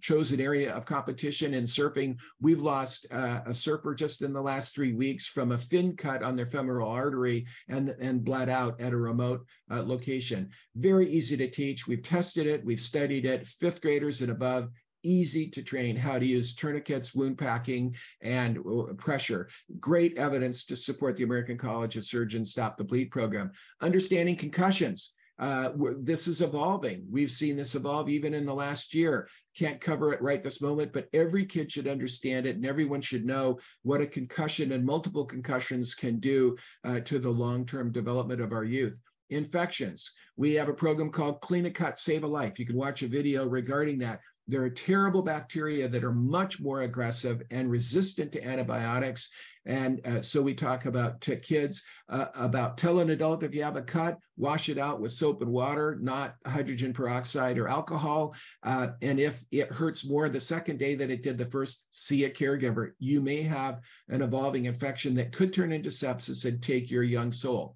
chosen 0.00 0.40
area 0.40 0.72
of 0.72 0.86
competition 0.86 1.54
in 1.54 1.64
surfing, 1.64 2.18
we've 2.40 2.62
lost 2.62 3.06
uh, 3.12 3.40
a 3.46 3.54
surfer 3.54 3.94
just 3.94 4.22
in 4.22 4.32
the 4.32 4.40
last 4.40 4.74
three 4.74 4.94
weeks 4.94 5.26
from 5.26 5.52
a 5.52 5.58
fin 5.58 5.96
cut 5.96 6.22
on 6.22 6.36
their 6.36 6.46
femoral 6.46 6.88
artery 6.88 7.46
and, 7.68 7.90
and 8.00 8.24
bled 8.24 8.48
out 8.48 8.80
at 8.80 8.92
a 8.92 8.96
remote 8.96 9.44
uh, 9.70 9.82
location. 9.82 10.48
Very 10.74 11.08
easy 11.10 11.36
to 11.36 11.50
teach. 11.50 11.86
We've 11.86 12.02
tested 12.02 12.46
it, 12.46 12.64
we've 12.64 12.80
studied 12.80 13.26
it. 13.26 13.46
Fifth 13.46 13.80
graders 13.80 14.22
and 14.22 14.30
above 14.30 14.70
easy 15.06 15.48
to 15.48 15.62
train 15.62 15.96
how 15.96 16.18
to 16.18 16.26
use 16.26 16.54
tourniquets, 16.54 17.14
wound 17.14 17.38
packing, 17.38 17.94
and 18.22 18.58
uh, 18.58 18.92
pressure. 18.94 19.48
Great 19.80 20.18
evidence 20.18 20.66
to 20.66 20.76
support 20.76 21.16
the 21.16 21.24
American 21.24 21.56
College 21.56 21.96
of 21.96 22.04
Surgeons 22.04 22.50
Stop 22.50 22.76
the 22.76 22.84
Bleed 22.84 23.10
program. 23.10 23.50
Understanding 23.80 24.36
concussions. 24.36 25.14
Uh, 25.38 25.70
this 26.00 26.26
is 26.26 26.40
evolving. 26.40 27.04
We've 27.10 27.30
seen 27.30 27.56
this 27.56 27.74
evolve 27.74 28.08
even 28.08 28.32
in 28.32 28.46
the 28.46 28.54
last 28.54 28.94
year. 28.94 29.28
Can't 29.54 29.80
cover 29.80 30.14
it 30.14 30.22
right 30.22 30.42
this 30.42 30.62
moment, 30.62 30.94
but 30.94 31.08
every 31.12 31.44
kid 31.44 31.70
should 31.70 31.86
understand 31.86 32.46
it 32.46 32.56
and 32.56 32.64
everyone 32.64 33.02
should 33.02 33.26
know 33.26 33.58
what 33.82 34.00
a 34.00 34.06
concussion 34.06 34.72
and 34.72 34.84
multiple 34.84 35.26
concussions 35.26 35.94
can 35.94 36.20
do 36.20 36.56
uh, 36.84 37.00
to 37.00 37.18
the 37.18 37.28
long 37.28 37.66
term 37.66 37.92
development 37.92 38.40
of 38.40 38.52
our 38.52 38.64
youth 38.64 38.98
infections. 39.30 40.12
We 40.36 40.54
have 40.54 40.68
a 40.68 40.74
program 40.74 41.10
called 41.10 41.40
Clean 41.40 41.66
a 41.66 41.70
Cut, 41.70 41.98
Save 41.98 42.24
a 42.24 42.26
Life. 42.26 42.58
You 42.58 42.66
can 42.66 42.76
watch 42.76 43.02
a 43.02 43.08
video 43.08 43.46
regarding 43.46 43.98
that. 44.00 44.20
There 44.48 44.62
are 44.62 44.70
terrible 44.70 45.22
bacteria 45.22 45.88
that 45.88 46.04
are 46.04 46.12
much 46.12 46.60
more 46.60 46.82
aggressive 46.82 47.42
and 47.50 47.68
resistant 47.68 48.30
to 48.32 48.44
antibiotics. 48.44 49.30
And 49.64 50.00
uh, 50.06 50.22
so 50.22 50.40
we 50.40 50.54
talk 50.54 50.84
about 50.86 51.20
to 51.22 51.34
kids 51.34 51.82
uh, 52.08 52.26
about 52.34 52.78
tell 52.78 53.00
an 53.00 53.10
adult 53.10 53.42
if 53.42 53.54
you 53.54 53.64
have 53.64 53.74
a 53.74 53.82
cut, 53.82 54.18
wash 54.36 54.68
it 54.68 54.78
out 54.78 55.00
with 55.00 55.10
soap 55.10 55.42
and 55.42 55.50
water, 55.50 55.98
not 56.00 56.36
hydrogen 56.46 56.92
peroxide 56.92 57.58
or 57.58 57.66
alcohol. 57.66 58.36
Uh, 58.62 58.88
and 59.02 59.18
if 59.18 59.42
it 59.50 59.72
hurts 59.72 60.08
more 60.08 60.28
the 60.28 60.38
second 60.38 60.78
day 60.78 60.94
than 60.94 61.10
it 61.10 61.24
did 61.24 61.36
the 61.36 61.50
first, 61.50 61.88
see 61.90 62.24
a 62.24 62.30
caregiver. 62.30 62.90
You 63.00 63.20
may 63.20 63.42
have 63.42 63.80
an 64.08 64.22
evolving 64.22 64.66
infection 64.66 65.16
that 65.16 65.32
could 65.32 65.52
turn 65.52 65.72
into 65.72 65.90
sepsis 65.90 66.44
and 66.44 66.62
take 66.62 66.88
your 66.88 67.02
young 67.02 67.32
soul. 67.32 67.74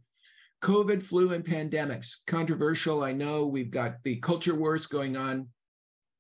COVID, 0.63 1.03
flu, 1.03 1.33
and 1.33 1.45
pandemics. 1.45 2.19
Controversial, 2.27 3.03
I 3.03 3.13
know. 3.13 3.47
We've 3.47 3.71
got 3.71 3.97
the 4.05 4.17
culture 4.17 4.55
wars 4.55 4.87
going 4.87 5.17
on 5.17 5.49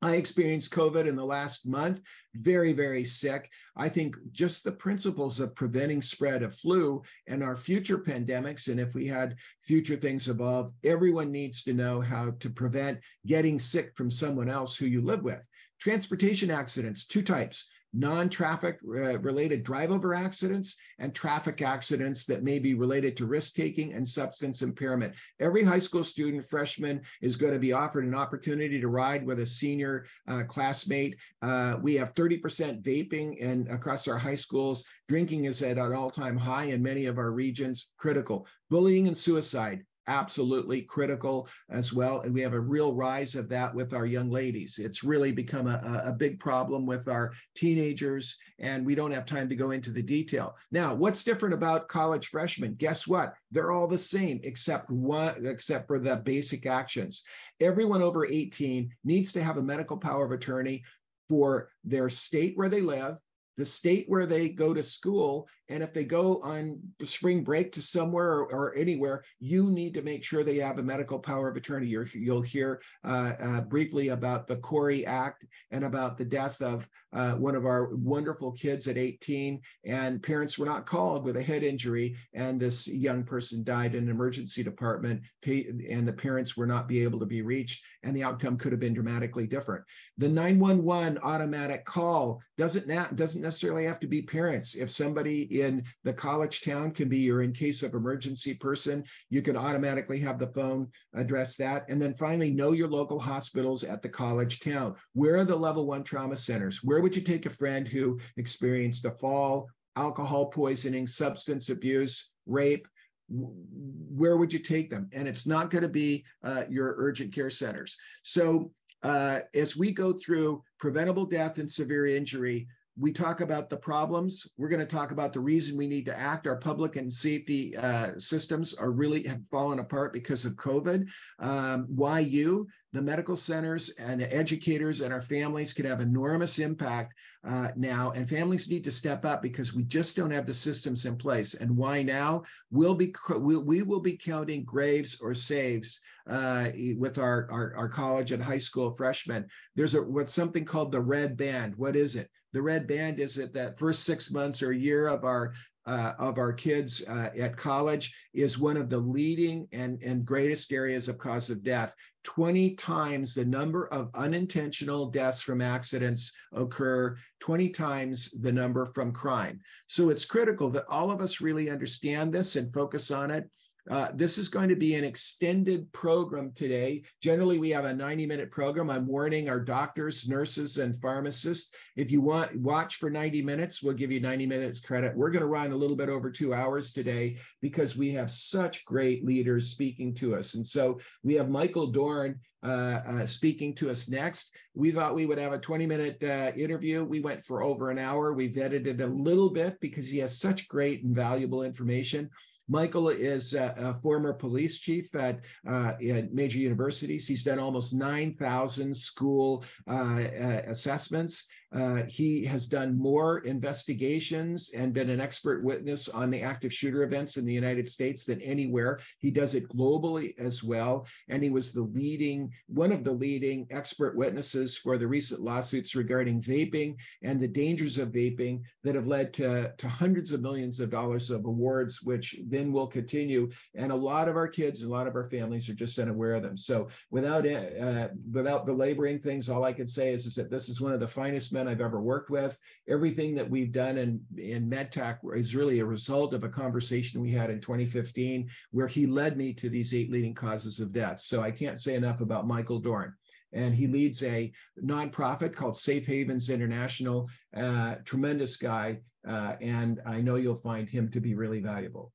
I 0.03 0.17
experienced 0.17 0.73
COVID 0.73 1.07
in 1.07 1.15
the 1.15 1.25
last 1.25 1.69
month, 1.69 2.01
very, 2.35 2.73
very 2.73 3.05
sick. 3.05 3.51
I 3.77 3.91
think 3.91 4.17
just 4.33 4.65
the 4.65 4.73
principles 4.73 5.41
of 5.41 5.55
preventing 5.55 6.01
spread 6.01 6.43
of 6.43 6.57
flu 6.57 7.03
and 7.27 7.43
our 7.43 7.57
future 7.57 7.99
pandemics, 7.99 8.69
and 8.69 8.81
if 8.81 8.95
we 8.95 9.07
had 9.07 9.37
future 9.61 9.97
things 9.97 10.29
evolve, 10.29 10.73
everyone 10.85 11.31
needs 11.31 11.63
to 11.65 11.75
know 11.75 12.01
how 12.01 12.31
to 12.41 12.49
prevent 12.49 13.01
getting 13.27 13.59
sick 13.59 13.93
from 13.95 14.11
someone 14.11 14.49
else 14.49 14.77
who 14.77 14.87
you 14.87 15.03
live 15.03 15.23
with. 15.23 15.43
Transportation 15.81 16.51
accidents, 16.51 17.07
two 17.07 17.23
types 17.23 17.71
non-traffic 17.93 18.79
uh, 18.87 19.19
related 19.19 19.63
drive 19.63 19.91
over 19.91 20.15
accidents 20.15 20.77
and 20.99 21.15
traffic 21.15 21.63
accidents 21.63 22.25
that 22.27 22.45
may 22.45 22.59
be 22.59 22.75
related 22.75 23.17
to 23.17 23.27
risk 23.27 23.55
taking 23.55 23.95
and 23.95 24.07
substance 24.07 24.63
impairment. 24.63 25.13
Every 25.41 25.65
high 25.65 25.79
school 25.79 26.05
student, 26.05 26.47
freshman, 26.47 27.01
is 27.21 27.37
going 27.37 27.53
to 27.53 27.59
be 27.59 27.73
offered 27.73 28.05
an 28.05 28.15
opportunity 28.15 28.81
to 28.81 28.89
ride 28.89 29.25
with 29.27 29.41
a 29.41 29.47
senior 29.47 30.07
uh, 30.29 30.45
classmate. 30.45 31.17
Uh, 31.43 31.77
we 31.83 31.95
have 31.95 32.15
30% 32.15 32.83
vaping 32.83 33.37
and 33.41 33.69
across 33.69 34.07
our 34.07 34.19
high 34.19 34.35
schools. 34.35 34.85
Drinking 35.09 35.47
is 35.47 35.63
at 35.63 35.79
an 35.79 35.93
all-time 35.93 36.37
high 36.37 36.67
in 36.67 36.83
many 36.83 37.07
of 37.07 37.19
our 37.19 37.33
regions, 37.33 37.93
critical. 37.97 38.47
Bullying 38.69 39.09
and 39.09 39.19
suicide, 39.19 39.85
absolutely 40.11 40.83
critical 40.83 41.49
as 41.71 41.93
well. 41.93 42.21
And 42.21 42.35
we 42.35 42.43
have 42.43 42.53
a 42.53 42.61
real 42.61 42.93
rise 42.93 43.37
of 43.37 43.49
that 43.51 43.73
with 43.73 43.95
our 43.95 44.05
young 44.05 44.29
ladies. 44.29 44.81
It's 44.83 45.05
really 45.05 45.31
become 45.31 45.69
a, 45.69 46.03
a 46.05 46.13
big 46.13 46.41
problem 46.41 46.85
with 46.85 47.09
our 47.09 47.33
teenagers, 47.55 48.37
and 48.59 48.85
we 48.85 48.97
don't 48.97 49.13
have 49.13 49.25
time 49.25 49.49
to 49.49 49.57
go 49.57 49.71
into 49.71 49.93
the 49.93 50.03
detail. 50.03 50.57
Now, 50.73 50.95
what's 50.95 51.23
different 51.23 51.55
about 51.55 51.89
college 51.89 52.27
freshmen? 52.27 52.75
Guess 52.75 53.07
what? 53.07 53.35
They're 53.53 53.71
all 53.71 53.87
the 53.87 53.99
same 53.99 54.41
except 54.43 54.91
one, 54.91 55.47
except 55.47 55.87
for 55.87 56.01
the 56.01 56.17
basic 56.17 56.67
actions. 56.67 57.23
Everyone 57.61 58.03
over 58.03 58.27
18 58.27 58.91
needs 59.05 59.33
to 59.33 59.43
have 59.43 59.59
a 59.59 59.63
medical 59.63 59.97
power 59.97 60.25
of 60.25 60.33
attorney 60.33 60.83
for 61.29 61.71
their 61.85 62.09
state 62.09 62.55
where 62.57 62.69
they 62.69 62.81
live, 62.81 63.17
the 63.61 63.67
state 63.67 64.07
where 64.09 64.25
they 64.25 64.49
go 64.49 64.73
to 64.73 64.83
school 64.83 65.47
and 65.69 65.83
if 65.83 65.93
they 65.93 66.05
go 66.05 66.41
on 66.43 66.79
spring 67.05 67.45
break 67.45 67.73
to 67.73 67.83
somewhere 67.83 68.33
or, 68.33 68.45
or 68.47 68.75
anywhere 68.75 69.23
you 69.39 69.71
need 69.71 69.95
to 69.95 70.03
make 70.03 70.25
sure 70.25 70.43
they 70.43 70.57
have 70.57 70.79
a 70.79 70.83
medical 70.83 71.19
power 71.19 71.49
of 71.49 71.57
attorney. 71.57 71.87
You 71.87 72.07
will 72.33 72.41
hear 72.43 72.81
uh, 73.05 73.33
uh, 73.41 73.61
briefly 73.63 74.09
about 74.09 74.47
the 74.47 74.57
corey 74.57 75.05
act 75.05 75.45
and 75.71 75.85
about 75.85 76.17
the 76.17 76.25
death 76.25 76.61
of 76.63 76.89
uh, 77.13 77.35
one 77.35 77.55
of 77.55 77.67
our 77.67 77.95
wonderful 77.95 78.53
kids 78.53 78.89
at 78.89 78.97
18 78.97 79.61
and 79.85 80.23
parents 80.23 80.59
were 80.59 80.67
not 80.67 80.87
called 80.87 81.25
with 81.25 81.37
a 81.37 81.43
head 81.43 81.63
injury 81.63 82.17
and 82.35 82.59
this 82.59 82.89
young 82.89 83.25
person 83.25 83.63
died 83.63 83.95
in 83.95 84.05
an 84.05 84.11
emergency 84.11 84.63
department. 84.63 85.21
And 85.47 86.09
the 86.09 86.13
parents 86.13 86.57
were 86.57 86.67
not 86.67 86.89
be 86.89 87.03
able 87.03 87.19
to 87.19 87.27
be 87.27 87.43
reached 87.43 87.85
and 88.03 88.17
the 88.17 88.23
outcome 88.25 88.57
could 88.57 88.73
have 88.73 88.81
been 88.81 88.95
dramatically 88.95 89.47
different. 89.47 89.85
The 90.19 90.29
911 90.29 91.19
automatic 91.23 91.85
call 91.85 92.41
doesn't 92.57 93.17
doesn't 93.17 93.43
necessarily 93.51 93.85
have 93.85 93.99
to 93.99 94.07
be 94.07 94.23
parents. 94.23 94.77
If 94.77 94.93
somebody 94.93 95.61
in 95.61 95.83
the 96.05 96.13
college 96.13 96.63
town 96.63 96.93
can 96.93 97.09
be 97.09 97.19
your 97.19 97.43
in 97.43 97.53
case 97.53 97.83
of 97.83 97.95
emergency 97.95 98.55
person, 98.55 99.03
you 99.29 99.43
can 99.43 99.57
automatically 99.57 100.21
have 100.21 100.39
the 100.39 100.53
phone 100.53 100.87
address 101.17 101.57
that. 101.57 101.85
And 101.89 102.01
then 102.01 102.15
finally, 102.15 102.53
know 102.53 102.71
your 102.71 102.87
local 102.87 103.19
hospitals 103.19 103.83
at 103.83 104.03
the 104.03 104.09
college 104.09 104.61
town. 104.61 104.95
Where 105.15 105.37
are 105.39 105.45
the 105.45 105.57
level 105.57 105.85
one 105.85 106.05
trauma 106.05 106.37
centers? 106.37 106.85
Where 106.85 107.01
would 107.01 107.17
you 107.17 107.23
take 107.23 107.45
a 107.45 107.51
friend 107.51 107.89
who 107.89 108.21
experienced 108.37 109.05
a 109.05 109.11
fall, 109.11 109.67
alcohol 109.97 110.47
poisoning, 110.47 111.09
substance 111.09 111.71
abuse, 111.71 112.35
rape? 112.47 112.87
Where 113.29 114.37
would 114.37 114.53
you 114.53 114.61
take 114.61 114.91
them? 114.91 115.11
And 115.13 115.27
it's 115.27 115.45
not 115.45 115.71
going 115.71 115.83
to 115.83 115.89
be 115.89 116.25
uh, 116.45 116.67
your 116.69 116.95
urgent 116.99 117.35
care 117.35 117.51
centers. 117.51 117.97
So 118.23 118.71
uh, 119.03 119.41
as 119.57 119.77
we 119.77 119.91
go 119.91 120.13
through 120.13 120.63
preventable 120.79 121.27
death 121.27 121.59
and 121.59 121.69
severe 121.69 122.07
injury, 122.07 122.69
we 123.01 123.13
talk 123.13 123.41
about 123.41 123.71
the 123.71 123.77
problems. 123.77 124.53
We're 124.59 124.69
going 124.69 124.87
to 124.87 124.87
talk 124.87 125.11
about 125.11 125.33
the 125.33 125.41
reason 125.41 125.77
we 125.77 125.87
need 125.87 126.05
to 126.07 126.19
act. 126.19 126.47
Our 126.47 126.57
public 126.57 126.97
and 126.97 127.13
safety 127.13 127.75
uh, 127.75 128.13
systems 128.19 128.75
are 128.75 128.91
really 128.91 129.27
have 129.27 129.47
fallen 129.47 129.79
apart 129.79 130.13
because 130.13 130.45
of 130.45 130.53
COVID. 130.57 131.09
Um, 131.39 131.87
why 131.89 132.21
you, 132.21 132.69
the 132.93 133.01
medical 133.01 133.37
centers 133.37 133.91
and 133.99 134.21
the 134.21 134.35
educators 134.35 135.01
and 135.01 135.15
our 135.15 135.23
families 135.23 135.73
could 135.73 135.87
have 135.87 136.01
enormous 136.01 136.59
impact 136.59 137.15
uh, 137.49 137.69
now, 137.75 138.11
and 138.11 138.29
families 138.29 138.71
need 138.71 138.85
to 138.85 138.91
step 138.91 139.25
up 139.25 139.41
because 139.41 139.75
we 139.75 139.85
just 139.85 140.15
don't 140.15 140.31
have 140.31 140.47
the 140.47 140.53
systems 140.53 141.07
in 141.07 141.17
place. 141.17 141.55
And 141.55 141.75
why 141.75 142.03
now? 142.03 142.43
We'll 142.71 142.95
be 142.95 143.15
we'll, 143.31 143.65
we 143.65 143.83
will 143.83 144.01
be 144.01 144.19
counting 144.19 144.65
graves 144.65 145.21
or 145.23 145.35
saves 145.35 146.01
uh, 146.29 146.69
with 146.99 147.17
our, 147.17 147.49
our, 147.51 147.75
our 147.77 147.89
college 147.89 148.33
and 148.33 148.43
high 148.43 148.59
school 148.59 148.95
freshmen. 148.95 149.47
There's 149.75 149.95
a 149.95 150.03
what's 150.03 150.35
something 150.35 150.67
called 150.67 150.93
the 150.93 151.01
red 151.01 151.39
band. 151.39 151.77
What 151.77 151.97
is 151.97 152.15
it? 152.17 152.29
The 152.53 152.63
red 152.63 152.87
band 152.87 153.21
is 153.21 153.37
that 153.37 153.55
that 153.55 153.79
first 153.79 154.05
six 154.05 154.33
months 154.33 154.63
or 154.63 154.73
year 154.73 155.07
of 155.07 155.25
our 155.25 155.53
uh, 155.87 156.13
of 156.19 156.39
our 156.39 156.53
kids 156.53 157.05
uh, 157.09 157.31
at 157.39 157.57
college 157.57 158.15
is 158.35 158.59
one 158.59 158.77
of 158.77 158.91
the 158.91 158.99
leading 158.99 159.67
and, 159.73 160.01
and 160.03 160.25
greatest 160.25 160.73
areas 160.73 161.09
of 161.09 161.19
cause 161.19 161.51
of 161.51 161.63
death. 161.63 161.95
20 162.25 162.75
times 162.75 163.35
the 163.35 163.45
number 163.45 163.89
of 163.89 164.11
unintentional 164.15 165.07
deaths 165.07 165.41
from 165.41 165.61
accidents 165.61 166.33
occur, 166.53 167.17
20 167.41 167.71
times 167.71 168.31
the 168.43 168.53
number 168.53 168.85
from 168.87 169.11
crime. 169.11 169.59
So 169.87 170.11
it's 170.11 170.27
critical 170.27 170.69
that 170.71 170.85
all 170.89 171.11
of 171.11 171.21
us 171.23 171.41
really 171.41 171.71
understand 171.71 172.33
this 172.33 172.57
and 172.57 172.73
focus 172.73 173.11
on 173.11 173.31
it. 173.31 173.51
Uh, 173.89 174.11
this 174.15 174.39
is 174.39 174.49
going 174.49 174.69
to 174.69 174.77
be 174.77 174.95
an 174.95 175.05
extended 175.05 175.91
program 175.93 176.53
today. 176.55 177.03
Generally, 177.23 177.59
we 177.59 177.71
have 177.71 177.85
a 177.85 177.95
90 177.95 178.27
minute 178.27 178.51
program. 178.51 178.91
I'm 178.91 179.07
warning 179.07 179.49
our 179.49 179.61
doctors, 179.61 180.29
nurses, 180.29 180.79
and 180.79 181.01
pharmacists. 181.01 181.75
If 181.97 182.11
you 182.11 182.21
want 182.21 182.55
watch 182.57 182.97
for 182.97 183.11
90 183.11 183.43
minutes, 183.43 183.83
we'll 183.83 183.95
give 183.95 184.13
you 184.13 184.21
90 184.21 184.47
minutes 184.47 184.81
credit. 184.81 185.17
We're 185.17 185.31
going 185.31 185.41
to 185.41 185.47
run 185.47 185.73
a 185.73 185.77
little 185.77 185.97
bit 185.97 186.09
over 186.09 186.31
two 186.31 186.53
hours 186.53 186.93
today 186.93 187.37
because 187.63 187.97
we 187.97 188.11
have 188.11 188.31
such 188.31 188.85
great 188.85 189.25
leaders 189.25 189.69
speaking 189.69 190.15
to 190.15 190.37
us. 190.37 190.55
And 190.55 190.67
so 190.67 190.99
we 191.23 191.35
have 191.35 191.49
Michael 191.49 191.89
Dorn 191.89 192.41
uh, 192.63 193.01
uh, 193.07 193.27
speaking 193.27 193.75
to 193.75 193.89
us 193.89 194.09
next. 194.09 194.55
We 194.75 194.91
thought 194.91 195.15
we 195.15 195.25
would 195.25 195.39
have 195.39 195.53
a 195.53 195.59
20 195.59 195.87
minute 195.87 196.23
uh, 196.23 196.53
interview. 196.57 197.03
We 197.03 197.21
went 197.21 197.45
for 197.47 197.63
over 197.63 197.91
an 197.91 197.99
hour. 197.99 198.35
We've 198.35 198.57
edited 198.57 199.01
a 199.01 199.07
little 199.07 199.51
bit 199.51 199.81
because 199.81 200.09
he 200.09 200.19
has 200.19 200.39
such 200.39 200.69
great 200.69 201.03
and 201.03 201.15
valuable 201.15 201.63
information. 201.63 202.29
Michael 202.71 203.09
is 203.09 203.53
a, 203.55 203.75
a 203.77 203.95
former 204.01 204.33
police 204.33 204.79
chief 204.79 205.13
at, 205.17 205.41
uh, 205.69 205.95
at, 206.09 206.33
major 206.33 206.59
universities. 206.59 207.27
He's 207.27 207.43
done 207.43 207.59
almost 207.59 207.93
9,000 207.93 208.97
school 208.97 209.65
uh, 209.89 209.93
uh, 209.93 210.63
assessments. 210.69 211.49
Uh, 211.73 212.03
he 212.09 212.45
has 212.45 212.67
done 212.67 212.99
more 212.99 213.39
investigations 213.41 214.73
and 214.77 214.93
been 214.93 215.11
an 215.11 215.21
expert 215.21 215.63
witness 215.63 216.09
on 216.09 216.31
the 216.31 216.43
active 216.43 216.73
shooter 216.73 217.03
events 217.03 217.37
in 217.37 217.45
the 217.45 217.53
United 217.53 217.89
States 217.89 218.25
than 218.25 218.41
anywhere. 218.41 218.99
He 219.19 219.31
does 219.31 219.55
it 219.55 219.69
globally 219.69 220.39
as 220.39 220.65
well. 220.65 221.07
And 221.29 221.43
he 221.43 221.51
was 221.51 221.73
the 221.73 221.83
leading, 221.83 222.53
one 222.67 222.93
of 222.93 223.05
the 223.05 223.13
leading 223.13 223.67
expert 223.71 224.17
witnesses 224.17 224.77
for 224.77 224.99
the 224.99 225.07
recent 225.07 225.41
lawsuits 225.41 225.95
regarding 225.95 226.43
vaping 226.43 226.97
and 227.23 227.41
the 227.41 227.49
dangers 227.49 227.99
of 227.99 228.11
vaping 228.11 228.63
that 228.83 228.95
have 228.97 229.07
led 229.07 229.33
to, 229.35 229.73
to 229.77 229.89
hundreds 229.89 230.33
of 230.33 230.41
millions 230.41 230.81
of 230.81 230.91
dollars 230.91 231.31
of 231.31 231.45
awards, 231.45 232.03
which 232.03 232.37
then 232.49 232.73
will 232.73 232.87
continue. 232.87 233.49
And 233.75 233.93
a 233.93 233.97
lot 233.97 234.29
of 234.29 234.37
our 234.37 234.49
kids 234.49 234.83
and 234.83 234.91
a 234.91 234.95
lot 234.95 235.07
of 235.07 235.15
our 235.15 235.29
families 235.31 235.69
are 235.69 235.75
just 235.75 235.99
unaware 235.99 236.35
of 236.35 236.43
them. 236.43 236.57
So 236.57 236.89
without, 237.11 237.47
uh, 237.47 238.09
without 238.33 238.67
belaboring 238.67 239.21
things, 239.21 239.49
all 239.49 239.65
I 239.65 239.73
can 239.73 239.87
say 239.87 240.13
is, 240.13 240.27
is 240.27 240.35
that 240.35 240.51
this 240.51 240.69
is 240.69 240.81
one 240.81 240.93
of 240.93 241.01
the 241.01 241.07
finest 241.07 241.53
men 241.65 241.73
I've 241.73 241.81
ever 241.81 242.01
worked 242.01 242.31
with. 242.31 242.59
Everything 242.89 243.35
that 243.35 243.49
we've 243.49 243.73
done 243.73 243.99
in, 243.99 244.21
in 244.37 244.71
MedTech 244.71 245.19
is 245.37 245.55
really 245.55 245.81
a 245.81 245.85
result 245.85 246.35
of 246.35 246.45
a 246.45 246.49
conversation 246.49 247.21
we 247.21 247.31
had 247.31 247.51
in 247.51 247.61
2015 247.61 248.49
where 248.71 248.87
he 248.87 249.07
led 249.07 249.37
me 249.37 249.53
to 249.55 249.69
these 249.69 249.95
eight 249.95 250.11
leading 250.11 250.35
causes 250.35 250.81
of 250.81 250.93
death. 250.93 251.21
So 251.21 251.43
I 251.43 251.51
can't 251.51 251.81
say 251.81 251.95
enough 251.95 252.21
about 252.21 252.47
Michael 252.47 252.81
Dorn 252.81 253.15
and 253.53 253.75
he 253.75 253.87
leads 253.87 254.23
a 254.23 254.53
nonprofit 254.83 255.55
called 255.55 255.77
Safe 255.77 256.07
Havens 256.07 256.51
International. 256.51 257.29
Uh, 257.57 257.97
tremendous 258.05 258.57
guy, 258.57 259.01
uh, 259.29 259.55
and 259.61 260.01
I 260.07 260.21
know 260.21 260.37
you'll 260.37 260.55
find 260.55 260.89
him 260.89 261.11
to 261.11 261.21
be 261.21 261.35
really 261.35 261.61
valuable. 261.61 262.13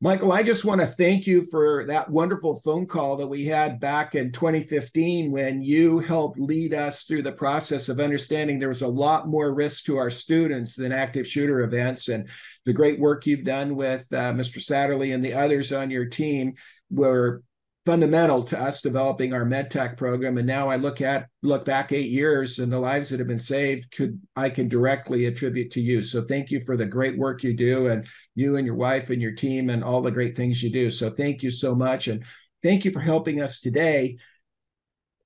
Michael, 0.00 0.30
I 0.30 0.44
just 0.44 0.64
want 0.64 0.80
to 0.80 0.86
thank 0.86 1.26
you 1.26 1.42
for 1.42 1.84
that 1.86 2.08
wonderful 2.08 2.60
phone 2.60 2.86
call 2.86 3.16
that 3.16 3.26
we 3.26 3.44
had 3.44 3.80
back 3.80 4.14
in 4.14 4.30
2015 4.30 5.32
when 5.32 5.60
you 5.60 5.98
helped 5.98 6.38
lead 6.38 6.72
us 6.72 7.02
through 7.02 7.22
the 7.22 7.32
process 7.32 7.88
of 7.88 7.98
understanding 7.98 8.60
there 8.60 8.68
was 8.68 8.82
a 8.82 8.88
lot 8.88 9.26
more 9.26 9.52
risk 9.52 9.86
to 9.86 9.96
our 9.96 10.08
students 10.08 10.76
than 10.76 10.92
active 10.92 11.26
shooter 11.26 11.62
events. 11.62 12.06
And 12.06 12.28
the 12.64 12.72
great 12.72 13.00
work 13.00 13.26
you've 13.26 13.42
done 13.42 13.74
with 13.74 14.06
uh, 14.12 14.32
Mr. 14.34 14.58
Satterley 14.58 15.12
and 15.12 15.24
the 15.24 15.34
others 15.34 15.72
on 15.72 15.90
your 15.90 16.06
team 16.06 16.54
were 16.90 17.42
fundamental 17.88 18.44
to 18.44 18.60
us 18.60 18.82
developing 18.82 19.32
our 19.32 19.46
medtech 19.46 19.96
program. 19.96 20.36
And 20.36 20.46
now 20.46 20.68
i 20.68 20.76
look 20.76 21.00
at 21.00 21.26
look 21.42 21.64
back 21.64 21.90
eight 21.90 22.10
years 22.10 22.58
and 22.58 22.70
the 22.70 22.78
lives 22.78 23.08
that 23.08 23.18
have 23.18 23.28
been 23.28 23.38
saved 23.38 23.90
could 23.92 24.20
i 24.36 24.50
can 24.50 24.68
directly 24.68 25.24
attribute 25.24 25.70
to 25.70 25.80
you. 25.80 26.02
So 26.02 26.20
thank 26.20 26.50
you 26.50 26.62
for 26.66 26.76
the 26.76 26.84
great 26.84 27.16
work 27.16 27.42
you 27.42 27.56
do 27.56 27.86
and 27.86 28.06
you 28.34 28.56
and 28.56 28.66
your 28.66 28.74
wife 28.74 29.08
and 29.08 29.22
your 29.22 29.32
team 29.32 29.70
and 29.70 29.82
all 29.82 30.02
the 30.02 30.10
great 30.10 30.36
things 30.36 30.62
you 30.62 30.70
do. 30.70 30.90
So 30.90 31.08
thank 31.08 31.42
you 31.42 31.50
so 31.50 31.74
much. 31.74 32.08
And 32.08 32.26
thank 32.62 32.84
you 32.84 32.90
for 32.90 33.00
helping 33.00 33.40
us 33.40 33.58
today. 33.58 34.18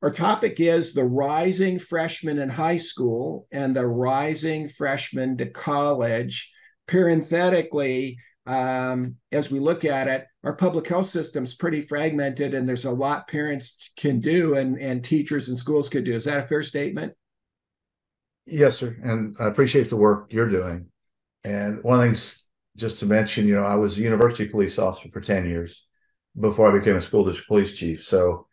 Our 0.01 0.13
topic 0.13 0.61
is 0.61 0.95
the 0.95 1.05
rising 1.05 1.81
freshman 1.81 2.39
in 2.39 2.49
high 2.49 2.77
school 2.77 3.49
and 3.51 3.75
the 3.75 3.89
rising 3.89 4.69
freshman 4.69 5.37
to 5.39 5.47
college. 5.47 6.53
Parenthetically 6.87 8.19
um, 8.47 9.17
as 9.31 9.51
we 9.51 9.61
look 9.61 9.85
at 9.85 10.09
it, 10.09 10.27
our 10.45 10.55
public 10.55 10.89
health 10.89 11.07
system 11.07 11.45
is 11.45 11.55
pretty 11.55 11.83
fragmented, 11.83 12.55
and 12.55 12.69
there's 12.69 12.85
a 12.85 12.91
lot 12.91 13.29
parents 13.29 13.91
can 13.97 14.21
do 14.21 14.55
and, 14.55 14.79
and 14.79 15.05
teachers 15.05 15.49
and 15.49 15.57
schools 15.57 15.89
could 15.89 16.05
do. 16.05 16.13
Is 16.13 16.25
that 16.25 16.45
a 16.45 16.49
fair 16.49 16.63
statement? 16.63 17.15
Yes, 18.47 18.79
sir. 18.79 18.97
And 19.03 19.37
I 19.39 19.47
appreciate 19.47 19.89
the 19.89 19.97
work 19.97 20.33
you're 20.33 20.49
doing. 20.49 20.87
And 21.45 21.83
one 21.83 21.95
of 21.95 22.01
the 22.01 22.07
things, 22.07 22.49
just 22.77 22.99
to 22.99 23.07
mention, 23.07 23.47
you 23.47 23.55
know, 23.55 23.65
I 23.65 23.77
was 23.77 23.97
a 23.97 24.01
university 24.01 24.49
police 24.49 24.79
officer 24.79 25.09
for 25.11 25.21
10 25.21 25.49
years 25.49 25.87
before 26.39 26.69
I 26.69 26.79
became 26.79 26.97
a 26.97 27.01
school 27.01 27.25
district 27.25 27.49
police 27.49 27.73
chief. 27.73 28.03
So 28.03 28.47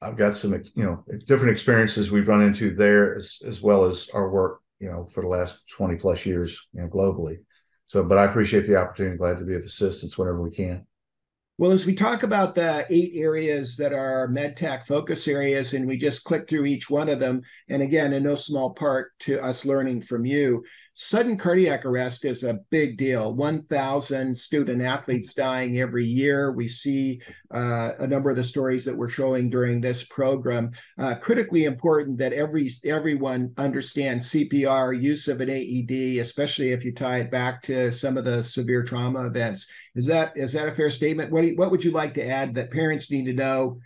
I've 0.00 0.16
got 0.16 0.34
some, 0.34 0.52
you 0.74 0.84
know, 0.84 1.04
different 1.26 1.52
experiences 1.52 2.10
we've 2.10 2.28
run 2.28 2.42
into 2.42 2.74
there 2.74 3.16
as, 3.16 3.40
as 3.46 3.62
well 3.62 3.84
as 3.84 4.08
our 4.12 4.30
work, 4.30 4.60
you 4.78 4.88
know, 4.88 5.06
for 5.06 5.22
the 5.22 5.28
last 5.28 5.68
20 5.70 5.96
plus 5.96 6.26
years, 6.26 6.68
you 6.72 6.82
know, 6.82 6.88
globally. 6.88 7.38
So, 7.92 8.02
but 8.02 8.16
I 8.16 8.24
appreciate 8.24 8.64
the 8.66 8.76
opportunity. 8.76 9.18
Glad 9.18 9.36
to 9.36 9.44
be 9.44 9.54
of 9.54 9.64
assistance 9.64 10.16
whenever 10.16 10.40
we 10.40 10.50
can. 10.50 10.86
Well, 11.58 11.72
as 11.72 11.84
we 11.84 11.94
talk 11.94 12.22
about 12.22 12.54
the 12.54 12.86
eight 12.88 13.12
areas 13.16 13.76
that 13.76 13.92
are 13.92 14.28
MedTech 14.28 14.86
focus 14.86 15.28
areas, 15.28 15.74
and 15.74 15.86
we 15.86 15.98
just 15.98 16.24
click 16.24 16.48
through 16.48 16.64
each 16.64 16.88
one 16.88 17.10
of 17.10 17.20
them, 17.20 17.42
and 17.68 17.82
again, 17.82 18.14
in 18.14 18.22
no 18.22 18.34
small 18.34 18.72
part 18.72 19.10
to 19.20 19.44
us 19.44 19.66
learning 19.66 20.00
from 20.00 20.24
you, 20.24 20.64
sudden 21.02 21.36
cardiac 21.36 21.84
arrest 21.84 22.24
is 22.24 22.44
a 22.44 22.60
big 22.70 22.96
deal. 22.96 23.34
1000 23.34 24.38
student 24.38 24.80
athletes 24.80 25.34
dying 25.34 25.80
every 25.80 26.04
year. 26.04 26.52
We 26.52 26.68
see 26.68 27.20
uh, 27.52 27.92
a 27.98 28.06
number 28.06 28.30
of 28.30 28.36
the 28.36 28.44
stories 28.44 28.84
that 28.84 28.96
we're 28.96 29.08
showing 29.08 29.50
during 29.50 29.80
this 29.80 30.04
program. 30.04 30.70
Uh, 30.96 31.16
critically 31.16 31.64
important 31.64 32.18
that 32.18 32.32
every 32.32 32.70
everyone 32.84 33.52
understands 33.56 34.30
cpr 34.30 35.00
use 35.00 35.26
of 35.26 35.40
an 35.40 35.48
aed 35.48 36.20
especially 36.20 36.70
if 36.70 36.84
you 36.84 36.92
tie 36.92 37.18
it 37.18 37.30
back 37.30 37.62
to 37.62 37.92
some 37.92 38.16
of 38.16 38.24
the 38.24 38.42
severe 38.42 38.84
trauma 38.84 39.26
events. 39.26 39.68
Is 39.96 40.06
that 40.06 40.36
is 40.36 40.52
that 40.52 40.68
a 40.68 40.72
fair 40.72 40.90
statement? 40.90 41.32
What, 41.32 41.44
you, 41.44 41.56
what 41.56 41.72
would 41.72 41.82
you 41.82 41.90
like 41.90 42.14
to 42.14 42.26
add 42.26 42.54
that 42.54 42.70
parents 42.70 43.10
need 43.10 43.26
to 43.26 43.32
know 43.32 43.80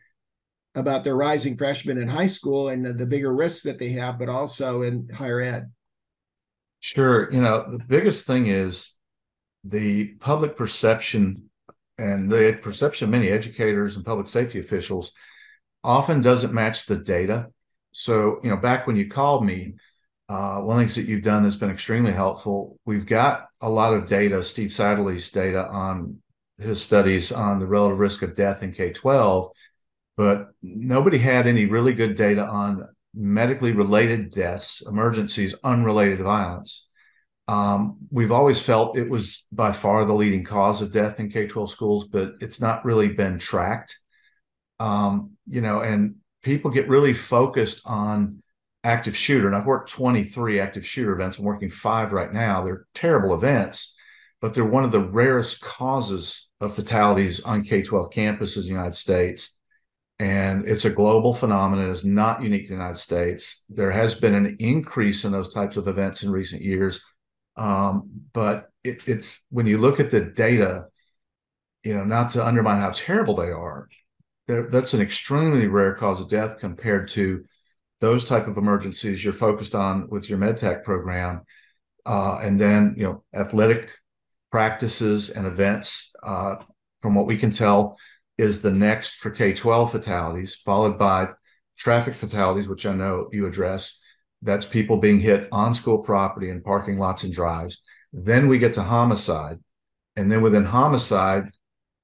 about 0.75 1.03
their 1.03 1.17
rising 1.17 1.57
freshmen 1.57 1.97
in 1.97 2.09
high 2.09 2.27
school 2.27 2.69
and 2.69 2.85
the, 2.85 2.93
the 2.93 3.07
bigger 3.07 3.35
risks 3.35 3.63
that 3.63 3.79
they 3.79 3.89
have 3.91 4.19
but 4.19 4.29
also 4.29 4.83
in 4.83 5.09
higher 5.09 5.41
ed 5.41 5.71
Sure. 6.81 7.33
You 7.33 7.41
know, 7.41 7.65
the 7.77 7.85
biggest 7.85 8.27
thing 8.27 8.47
is 8.47 8.93
the 9.65 10.15
public 10.21 10.57
perception 10.57 11.51
and 11.99 12.31
the 12.31 12.59
perception 12.63 13.07
of 13.07 13.11
many 13.11 13.29
educators 13.29 13.97
and 13.97 14.05
public 14.05 14.29
safety 14.29 14.61
officials 14.61 15.13
often 15.83 16.21
doesn't 16.21 16.53
match 16.53 16.87
the 16.87 16.97
data. 16.97 17.49
So, 17.93 18.41
you 18.43 18.51
know, 18.51 18.57
back 18.57 18.87
when 18.87 18.97
you 18.97 19.09
called 19.09 19.45
me, 19.45 19.75
uh, 20.29 20.61
one 20.61 20.77
of 20.77 20.79
the 20.79 20.83
things 20.83 20.97
that 20.97 21.11
you've 21.11 21.23
done 21.23 21.43
that's 21.43 21.57
been 21.57 21.71
extremely 21.71 22.13
helpful, 22.13 22.79
we've 22.85 23.07
got 23.07 23.47
a 23.61 23.71
lot 23.71 23.95
of 23.95 24.09
data, 24.09 24.43
Steve 24.45 24.71
Satterley's 24.71 25.31
data 25.31 25.67
on 25.69 26.19
his 26.59 26.83
studies 26.83 27.33
on 27.33 27.61
the 27.61 27.67
relative 27.67 27.99
risk 27.99 28.23
of 28.23 28.37
death 28.37 28.63
in 28.63 28.73
K 28.73 28.93
12, 28.93 29.51
but 30.17 30.49
nobody 30.63 31.19
had 31.19 31.47
any 31.47 31.67
really 31.67 31.95
good 31.95 32.17
data 32.17 32.45
on 32.45 32.89
medically 33.17 33.73
related 33.73 34.31
deaths, 34.31 34.83
emergencies 34.87 35.55
unrelated 35.65 36.21
violence. 36.21 36.87
Um, 37.49 37.99
we've 38.11 38.33
always 38.33 38.61
felt 38.61 38.99
it 38.99 39.09
was 39.09 39.47
by 39.53 39.73
far 39.73 40.05
the 40.05 40.13
leading 40.13 40.45
cause 40.45 40.83
of 40.83 40.93
death 40.93 41.21
in 41.21 41.31
K 41.31 41.47
12 41.47 41.71
schools, 41.71 42.05
but 42.05 42.35
it's 42.41 42.61
not 42.61 42.85
really 42.85 43.09
been 43.09 43.39
tracked. 43.39 43.97
Um, 44.79 45.33
you 45.49 45.61
know, 45.61 45.81
and 45.81 46.17
people 46.43 46.71
get 46.71 46.89
really 46.89 47.15
focused 47.15 47.83
on 47.87 48.43
active 48.85 49.17
shooter. 49.17 49.47
And 49.47 49.57
I've 49.57 49.67
worked 49.67 49.91
23 49.91 50.61
active 50.61 50.87
shooter 50.87 51.13
events. 51.13 51.39
I'm 51.39 51.45
working 51.45 51.71
five 51.71 52.13
right 52.13 52.33
now. 52.33 52.63
They're 52.63 52.87
terrible 52.95 53.35
events, 53.35 53.97
but 54.41 54.55
they're 54.55 54.65
one 54.65 54.85
of 54.85 54.93
the 54.93 55.01
rarest 55.01 55.61
causes 55.61 56.47
of 56.61 56.75
fatalities 56.75 57.41
on 57.41 57.65
K 57.65 57.83
12 57.83 58.11
campuses 58.11 58.57
in 58.57 58.63
the 58.63 58.69
United 58.69 58.97
States. 58.97 59.56
And 60.19 60.67
it's 60.67 60.87
a 60.87 60.91
global 60.91 61.35
phenomenon. 61.35 61.91
It's 61.91 62.05
not 62.05 62.43
unique 62.43 62.65
to 62.65 62.69
the 62.71 62.77
United 62.77 62.99
States. 62.99 63.65
There 63.69 63.91
has 63.91 64.15
been 64.15 64.35
an 64.35 64.57
increase 64.59 65.25
in 65.25 65.33
those 65.33 65.53
types 65.53 65.77
of 65.77 65.89
events 65.89 66.23
in 66.23 66.31
recent 66.31 66.63
years. 66.63 67.01
Um, 67.57 68.09
but 68.33 68.71
it, 68.83 69.03
it's 69.07 69.41
when 69.51 69.67
you 69.67 69.79
look 69.79 70.01
at 70.01 70.11
the 70.11 70.23
data, 70.23 70.87
you 71.83 71.95
know, 71.95 72.05
not 72.05 72.31
to 72.31 72.47
undermine 72.47 72.81
how 72.81 72.91
terrible 72.91 73.35
they 73.35 73.51
are, 73.51 73.89
that's 74.47 74.95
an 74.95 75.01
extremely 75.01 75.67
rare 75.67 75.95
cause 75.95 76.21
of 76.21 76.31
death 76.31 76.59
compared 76.59 77.09
to 77.11 77.45
those 78.01 78.25
type 78.25 78.47
of 78.47 78.57
emergencies 78.57 79.25
you're 79.25 79.33
focused 79.33 79.75
on 79.75 80.09
with 80.09 80.29
your 80.29 80.39
medtech 80.39 80.85
program 80.85 81.43
uh, 82.05 82.39
and 82.43 82.61
then 82.61 82.95
you 82.97 83.03
know 83.03 83.25
athletic 83.35 83.91
practices 84.53 85.31
and 85.31 85.47
events 85.47 86.15
uh, 86.23 86.57
from 87.01 87.15
what 87.15 87.27
we 87.27 87.37
can 87.37 87.51
tell 87.51 87.97
is 88.39 88.63
the 88.63 88.71
next 88.71 89.15
for 89.15 89.31
k-12 89.31 89.91
fatalities 89.91 90.55
followed 90.55 90.99
by 90.99 91.29
traffic 91.77 92.15
fatalities 92.15 92.69
which 92.69 92.87
i 92.87 92.93
know 92.95 93.29
you 93.33 93.47
address. 93.47 93.99
That's 94.43 94.67
people 94.67 94.99
being 94.99 95.19
hit 95.19 95.49
on 95.51 95.75
school 95.75 95.99
property 95.99 96.51
and 96.51 96.63
parking 96.63 96.99
lots 96.99 97.25
and 97.25 97.33
drives. 97.33 97.83
Then 98.13 98.49
we 98.49 98.59
get 98.59 98.75
to 98.75 98.83
homicide. 98.83 99.59
And 100.15 100.31
then 100.31 100.43
within 100.43 100.65
homicide 100.65 101.51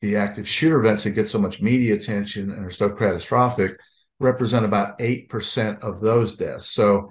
the 0.01 0.17
active 0.17 0.49
shooter 0.49 0.81
events 0.81 1.05
that 1.05 1.11
get 1.11 1.29
so 1.29 1.39
much 1.39 1.63
media 1.63 1.95
attention 1.95 2.51
and 2.51 2.65
are 2.67 2.71
so 2.71 2.91
catastrophic 2.91 3.79
represent 4.19 4.65
about 4.65 4.99
8% 4.99 5.81
of 5.81 6.01
those 6.01 6.37
deaths. 6.37 6.67
So 6.71 7.11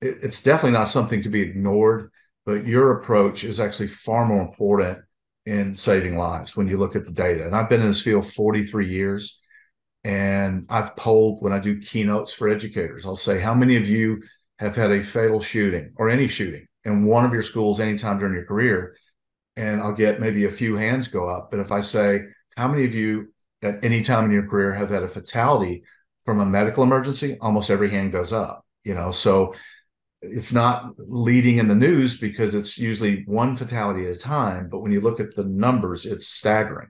it, 0.00 0.18
it's 0.22 0.42
definitely 0.42 0.78
not 0.78 0.88
something 0.88 1.22
to 1.22 1.28
be 1.28 1.42
ignored, 1.42 2.10
but 2.46 2.64
your 2.64 2.98
approach 2.98 3.44
is 3.44 3.60
actually 3.60 3.88
far 3.88 4.26
more 4.26 4.42
important 4.42 4.98
in 5.46 5.74
saving 5.74 6.16
lives 6.16 6.56
when 6.56 6.68
you 6.68 6.76
look 6.76 6.96
at 6.96 7.04
the 7.04 7.10
data. 7.10 7.46
And 7.46 7.56
I've 7.56 7.68
been 7.68 7.80
in 7.80 7.88
this 7.88 8.02
field 8.02 8.26
43 8.26 8.88
years 8.88 9.40
and 10.04 10.66
I've 10.68 10.96
polled 10.96 11.42
when 11.42 11.52
I 11.52 11.58
do 11.58 11.80
keynotes 11.80 12.32
for 12.32 12.48
educators. 12.48 13.04
I'll 13.04 13.16
say, 13.16 13.40
How 13.40 13.54
many 13.54 13.76
of 13.76 13.86
you 13.86 14.22
have 14.58 14.76
had 14.76 14.90
a 14.90 15.02
fatal 15.02 15.40
shooting 15.40 15.92
or 15.96 16.08
any 16.08 16.28
shooting 16.28 16.66
in 16.84 17.04
one 17.04 17.24
of 17.24 17.32
your 17.32 17.42
schools 17.42 17.80
anytime 17.80 18.18
during 18.18 18.34
your 18.34 18.46
career? 18.46 18.96
And 19.56 19.80
I'll 19.80 19.92
get 19.92 20.20
maybe 20.20 20.44
a 20.44 20.50
few 20.50 20.76
hands 20.76 21.08
go 21.08 21.28
up. 21.28 21.50
But 21.50 21.60
if 21.60 21.72
I 21.72 21.80
say, 21.80 22.22
How 22.56 22.68
many 22.68 22.84
of 22.84 22.94
you 22.94 23.32
at 23.62 23.84
any 23.84 24.02
time 24.02 24.24
in 24.24 24.30
your 24.30 24.46
career 24.46 24.72
have 24.72 24.90
had 24.90 25.02
a 25.02 25.08
fatality 25.08 25.84
from 26.24 26.40
a 26.40 26.46
medical 26.46 26.82
emergency, 26.82 27.36
almost 27.40 27.70
every 27.70 27.90
hand 27.90 28.12
goes 28.12 28.32
up, 28.32 28.64
you 28.84 28.94
know. 28.94 29.10
So 29.10 29.54
it's 30.22 30.52
not 30.52 30.92
leading 30.98 31.58
in 31.58 31.68
the 31.68 31.74
news 31.74 32.18
because 32.18 32.54
it's 32.54 32.76
usually 32.76 33.24
one 33.24 33.56
fatality 33.56 34.06
at 34.06 34.16
a 34.16 34.18
time. 34.18 34.68
But 34.68 34.80
when 34.80 34.92
you 34.92 35.00
look 35.00 35.20
at 35.20 35.34
the 35.34 35.44
numbers, 35.44 36.04
it's 36.06 36.26
staggering. 36.26 36.88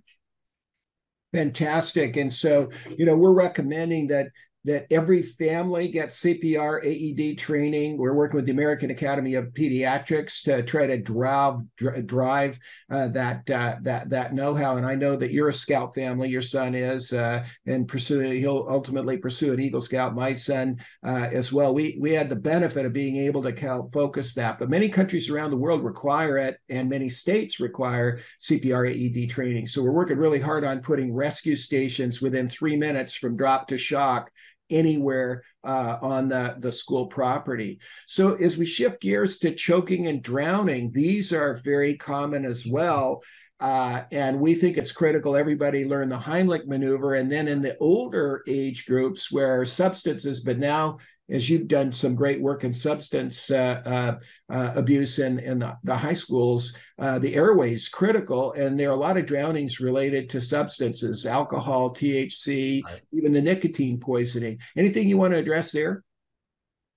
Fantastic. 1.32 2.16
And 2.16 2.32
so, 2.32 2.70
you 2.96 3.06
know, 3.06 3.16
we're 3.16 3.32
recommending 3.32 4.08
that 4.08 4.30
that 4.64 4.86
every 4.90 5.22
family 5.22 5.88
gets 5.88 6.22
CPR 6.22 6.84
AED 6.84 7.38
training. 7.38 7.96
We're 7.96 8.14
working 8.14 8.36
with 8.36 8.44
the 8.44 8.52
American 8.52 8.90
Academy 8.90 9.34
of 9.34 9.46
Pediatrics 9.54 10.42
to 10.44 10.62
try 10.62 10.86
to 10.86 10.98
drive 10.98 11.61
drive 12.04 12.58
uh, 12.90 13.08
that 13.08 13.48
uh, 13.50 13.76
that 13.82 14.11
that 14.11 14.34
know-how. 14.34 14.76
And 14.76 14.84
I 14.84 14.94
know 14.94 15.16
that 15.16 15.32
you're 15.32 15.48
a 15.48 15.54
Scout 15.54 15.94
family. 15.94 16.28
Your 16.28 16.42
son 16.42 16.74
is, 16.74 17.12
uh, 17.12 17.44
and 17.66 17.88
pursue. 17.88 18.20
He'll 18.20 18.66
ultimately 18.68 19.16
pursue 19.16 19.54
an 19.54 19.61
Eagle 19.61 19.80
Scout. 19.80 20.14
My 20.14 20.34
son 20.34 20.78
uh, 21.02 21.28
as 21.32 21.52
well. 21.52 21.74
We 21.74 21.96
we 21.98 22.12
had 22.12 22.28
the 22.28 22.36
benefit 22.36 22.84
of 22.84 22.92
being 22.92 23.16
able 23.16 23.42
to 23.42 23.58
help 23.58 23.94
focus 23.94 24.34
that. 24.34 24.58
But 24.58 24.68
many 24.68 24.90
countries 24.90 25.30
around 25.30 25.52
the 25.52 25.56
world 25.56 25.82
require 25.82 26.36
it, 26.36 26.58
and 26.68 26.90
many 26.90 27.08
states 27.08 27.61
require 27.61 28.20
CPR 28.42 28.90
AED 28.90 29.30
training. 29.30 29.68
So 29.68 29.82
we're 29.82 29.90
working 29.92 30.18
really 30.18 30.40
hard 30.40 30.64
on 30.64 30.80
putting 30.80 31.14
rescue 31.14 31.56
stations 31.56 32.20
within 32.20 32.48
three 32.48 32.76
minutes 32.76 33.14
from 33.14 33.36
drop 33.36 33.68
to 33.68 33.78
shock 33.78 34.30
anywhere 34.70 35.42
uh, 35.64 35.98
on 36.00 36.28
the, 36.28 36.56
the 36.58 36.72
school 36.72 37.06
property. 37.06 37.80
So 38.06 38.34
as 38.34 38.56
we 38.56 38.66
shift 38.66 39.00
gears 39.00 39.38
to 39.38 39.54
choking 39.54 40.06
and 40.06 40.22
drowning, 40.22 40.92
these 40.92 41.32
are 41.32 41.56
very 41.56 41.96
common 41.96 42.44
as 42.44 42.66
well. 42.66 43.22
Uh, 43.60 44.04
and 44.10 44.40
we 44.40 44.54
think 44.54 44.78
it's 44.78 44.92
critical 44.92 45.36
everybody 45.36 45.84
learn 45.84 46.08
the 46.08 46.16
Heimlich 46.16 46.66
maneuver. 46.66 47.14
And 47.14 47.30
then 47.30 47.46
in 47.46 47.60
the 47.60 47.76
older 47.78 48.42
age 48.48 48.86
groups 48.86 49.30
where 49.30 49.66
substances, 49.66 50.40
but 50.40 50.58
now 50.58 50.98
as 51.30 51.48
you've 51.48 51.68
done 51.68 51.92
some 51.92 52.14
great 52.14 52.40
work 52.40 52.64
in 52.64 52.74
substance 52.74 53.50
uh, 53.50 53.82
uh, 54.50 54.54
uh, 54.54 54.72
abuse 54.74 55.18
in, 55.18 55.38
in 55.38 55.60
the, 55.60 55.76
the 55.84 55.96
high 55.96 56.14
schools, 56.14 56.76
uh, 56.98 57.18
the 57.18 57.34
airways 57.34 57.88
critical. 57.88 58.52
And 58.52 58.78
there 58.78 58.90
are 58.90 58.94
a 58.94 58.96
lot 58.96 59.16
of 59.16 59.26
drownings 59.26 59.80
related 59.80 60.30
to 60.30 60.40
substances, 60.40 61.26
alcohol, 61.26 61.94
THC, 61.94 62.82
right. 62.84 63.00
even 63.12 63.32
the 63.32 63.42
nicotine 63.42 64.00
poisoning. 64.00 64.58
Anything 64.76 65.08
you 65.08 65.18
want 65.18 65.32
to 65.32 65.38
address 65.38 65.72
there? 65.72 66.02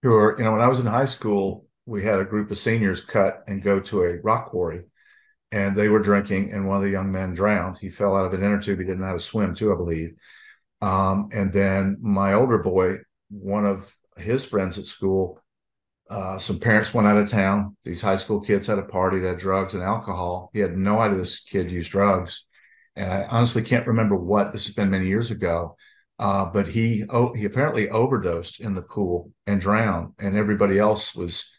Sure. 0.04 0.36
You 0.38 0.44
know, 0.44 0.52
when 0.52 0.62
I 0.62 0.68
was 0.68 0.80
in 0.80 0.86
high 0.86 1.06
school, 1.06 1.66
we 1.86 2.04
had 2.04 2.20
a 2.20 2.26
group 2.26 2.52
of 2.52 2.58
seniors 2.58 3.02
cut 3.02 3.44
and 3.48 3.62
go 3.62 3.80
to 3.80 4.04
a 4.04 4.20
rock 4.22 4.50
quarry 4.50 4.84
and 5.54 5.76
they 5.76 5.88
were 5.88 6.00
drinking 6.00 6.52
and 6.52 6.68
one 6.68 6.78
of 6.78 6.84
the 6.84 6.90
young 6.90 7.12
men 7.12 7.34
drowned 7.34 7.78
he 7.78 7.90
fell 7.90 8.16
out 8.16 8.26
of 8.26 8.34
an 8.34 8.44
inner 8.44 8.60
tube 8.60 8.80
he 8.80 8.86
didn't 8.86 9.02
know 9.02 9.08
how 9.08 9.14
to 9.14 9.20
swim 9.20 9.54
too 9.54 9.72
i 9.72 9.76
believe 9.76 10.16
um, 10.82 11.30
and 11.32 11.54
then 11.54 11.98
my 12.02 12.34
older 12.34 12.58
boy 12.58 12.98
one 13.30 13.66
of 13.66 13.94
his 14.18 14.46
friends 14.46 14.78
at 14.78 14.86
school, 14.86 15.42
uh, 16.10 16.38
some 16.38 16.60
parents 16.60 16.94
went 16.94 17.08
out 17.08 17.18
of 17.18 17.30
town. 17.30 17.76
These 17.84 18.02
high 18.02 18.18
school 18.18 18.42
kids 18.42 18.68
had 18.68 18.80
a 18.80 18.84
party 18.84 19.20
that 19.20 19.28
had 19.28 19.38
drugs 19.38 19.74
and 19.74 19.84
alcohol. 19.84 20.50
He 20.54 20.60
had 20.60 20.78
no 20.78 21.00
idea 21.00 21.18
this 21.18 21.40
kid 21.40 21.72
used 21.72 21.92
drugs, 21.92 22.46
and 22.96 23.12
I 23.12 23.24
honestly 23.24 23.64
can't 23.64 23.88
remember 23.88 24.16
what. 24.16 24.52
This 24.52 24.66
has 24.66 24.76
been 24.76 24.92
many 24.92 25.08
years 25.08 25.32
ago, 25.32 25.76
uh, 26.20 26.46
but 26.46 26.68
he 26.68 27.06
oh, 27.10 27.34
he 27.34 27.46
apparently 27.46 27.90
overdosed 27.90 28.60
in 28.60 28.76
the 28.76 28.82
pool 28.82 29.32
and 29.48 29.60
drowned, 29.60 30.14
and 30.20 30.38
everybody 30.38 30.78
else 30.78 31.16
was 31.16 31.50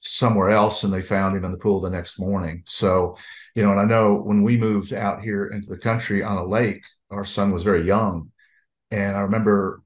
somewhere 0.00 0.50
else, 0.50 0.84
and 0.84 0.92
they 0.92 1.02
found 1.02 1.36
him 1.36 1.44
in 1.44 1.50
the 1.50 1.58
pool 1.58 1.80
the 1.80 1.90
next 1.90 2.20
morning. 2.20 2.62
So, 2.66 3.16
you 3.54 3.62
know, 3.62 3.72
and 3.72 3.80
I 3.80 3.84
know 3.84 4.16
when 4.16 4.42
we 4.42 4.56
moved 4.56 4.92
out 4.92 5.22
here 5.22 5.46
into 5.46 5.68
the 5.68 5.78
country 5.78 6.22
on 6.22 6.36
a 6.38 6.44
lake, 6.44 6.82
our 7.10 7.24
son 7.24 7.50
was 7.50 7.64
very 7.64 7.84
young, 7.84 8.30
and 8.90 9.16
I 9.16 9.20
remember 9.22 9.82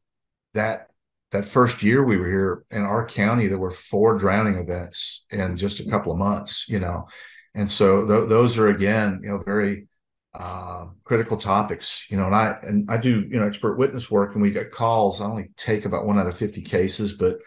that 0.54 0.88
that 1.32 1.46
first 1.46 1.82
year 1.82 2.04
we 2.04 2.18
were 2.18 2.28
here 2.28 2.64
in 2.70 2.82
our 2.82 3.06
county, 3.06 3.48
there 3.48 3.58
were 3.58 3.70
four 3.70 4.18
drowning 4.18 4.56
events 4.56 5.24
in 5.30 5.56
just 5.56 5.80
a 5.80 5.88
couple 5.88 6.12
of 6.12 6.18
months, 6.18 6.66
you 6.68 6.78
know. 6.78 7.08
And 7.54 7.70
so 7.70 8.06
th- 8.06 8.28
those 8.28 8.58
are 8.58 8.68
again, 8.68 9.20
you 9.22 9.30
know, 9.30 9.42
very 9.44 9.88
uh, 10.34 10.86
critical 11.04 11.36
topics, 11.36 12.06
you 12.08 12.16
know. 12.16 12.26
And 12.26 12.34
I 12.34 12.58
and 12.62 12.90
I 12.90 12.98
do, 12.98 13.26
you 13.30 13.40
know, 13.40 13.46
expert 13.46 13.76
witness 13.76 14.10
work, 14.10 14.34
and 14.34 14.42
we 14.42 14.50
get 14.50 14.70
calls. 14.70 15.20
I 15.20 15.24
only 15.24 15.50
take 15.56 15.84
about 15.84 16.06
one 16.06 16.18
out 16.18 16.26
of 16.26 16.36
fifty 16.36 16.62
cases, 16.62 17.12
but 17.12 17.38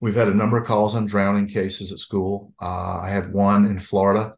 we've 0.00 0.14
had 0.14 0.28
a 0.28 0.34
number 0.34 0.58
of 0.58 0.66
calls 0.66 0.94
on 0.94 1.06
drowning 1.06 1.48
cases 1.48 1.92
at 1.92 1.98
school. 1.98 2.52
Uh, 2.60 3.00
I 3.02 3.10
had 3.10 3.32
one 3.32 3.66
in 3.66 3.78
Florida 3.78 4.34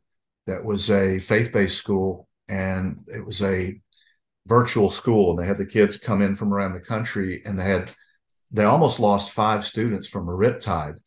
that 0.47 0.65
was 0.65 0.91
a 0.91 1.19
faith-based 1.19 1.77
school, 1.77 2.29
and 2.49 2.99
it 3.07 3.25
was 3.25 3.41
a 3.43 3.81
virtual 4.47 4.91
school, 4.91 5.31
and 5.31 5.39
they 5.39 5.47
had 5.47 5.57
the 5.57 5.65
kids 5.65 5.97
come 5.97 6.21
in 6.21 6.37
from 6.37 6.53
around 6.53 6.75
the 6.75 6.81
country, 6.81 7.43
and 7.47 7.59
they 7.59 7.65
had 7.65 7.91
they 8.55 8.65
almost 8.65 9.01
lost 9.01 9.33
five 9.33 9.65
students 9.65 10.09
from 10.09 10.29
a 10.29 10.33
riptide. 10.33 10.99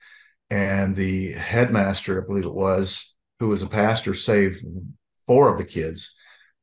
And 0.49 0.95
the 0.95 1.31
headmaster, 1.31 2.21
I 2.21 2.25
believe 2.25 2.43
it 2.43 2.53
was, 2.53 3.15
who 3.39 3.49
was 3.49 3.61
a 3.61 3.67
pastor, 3.67 4.13
saved 4.13 4.63
four 5.25 5.51
of 5.51 5.57
the 5.57 5.65
kids. 5.65 6.13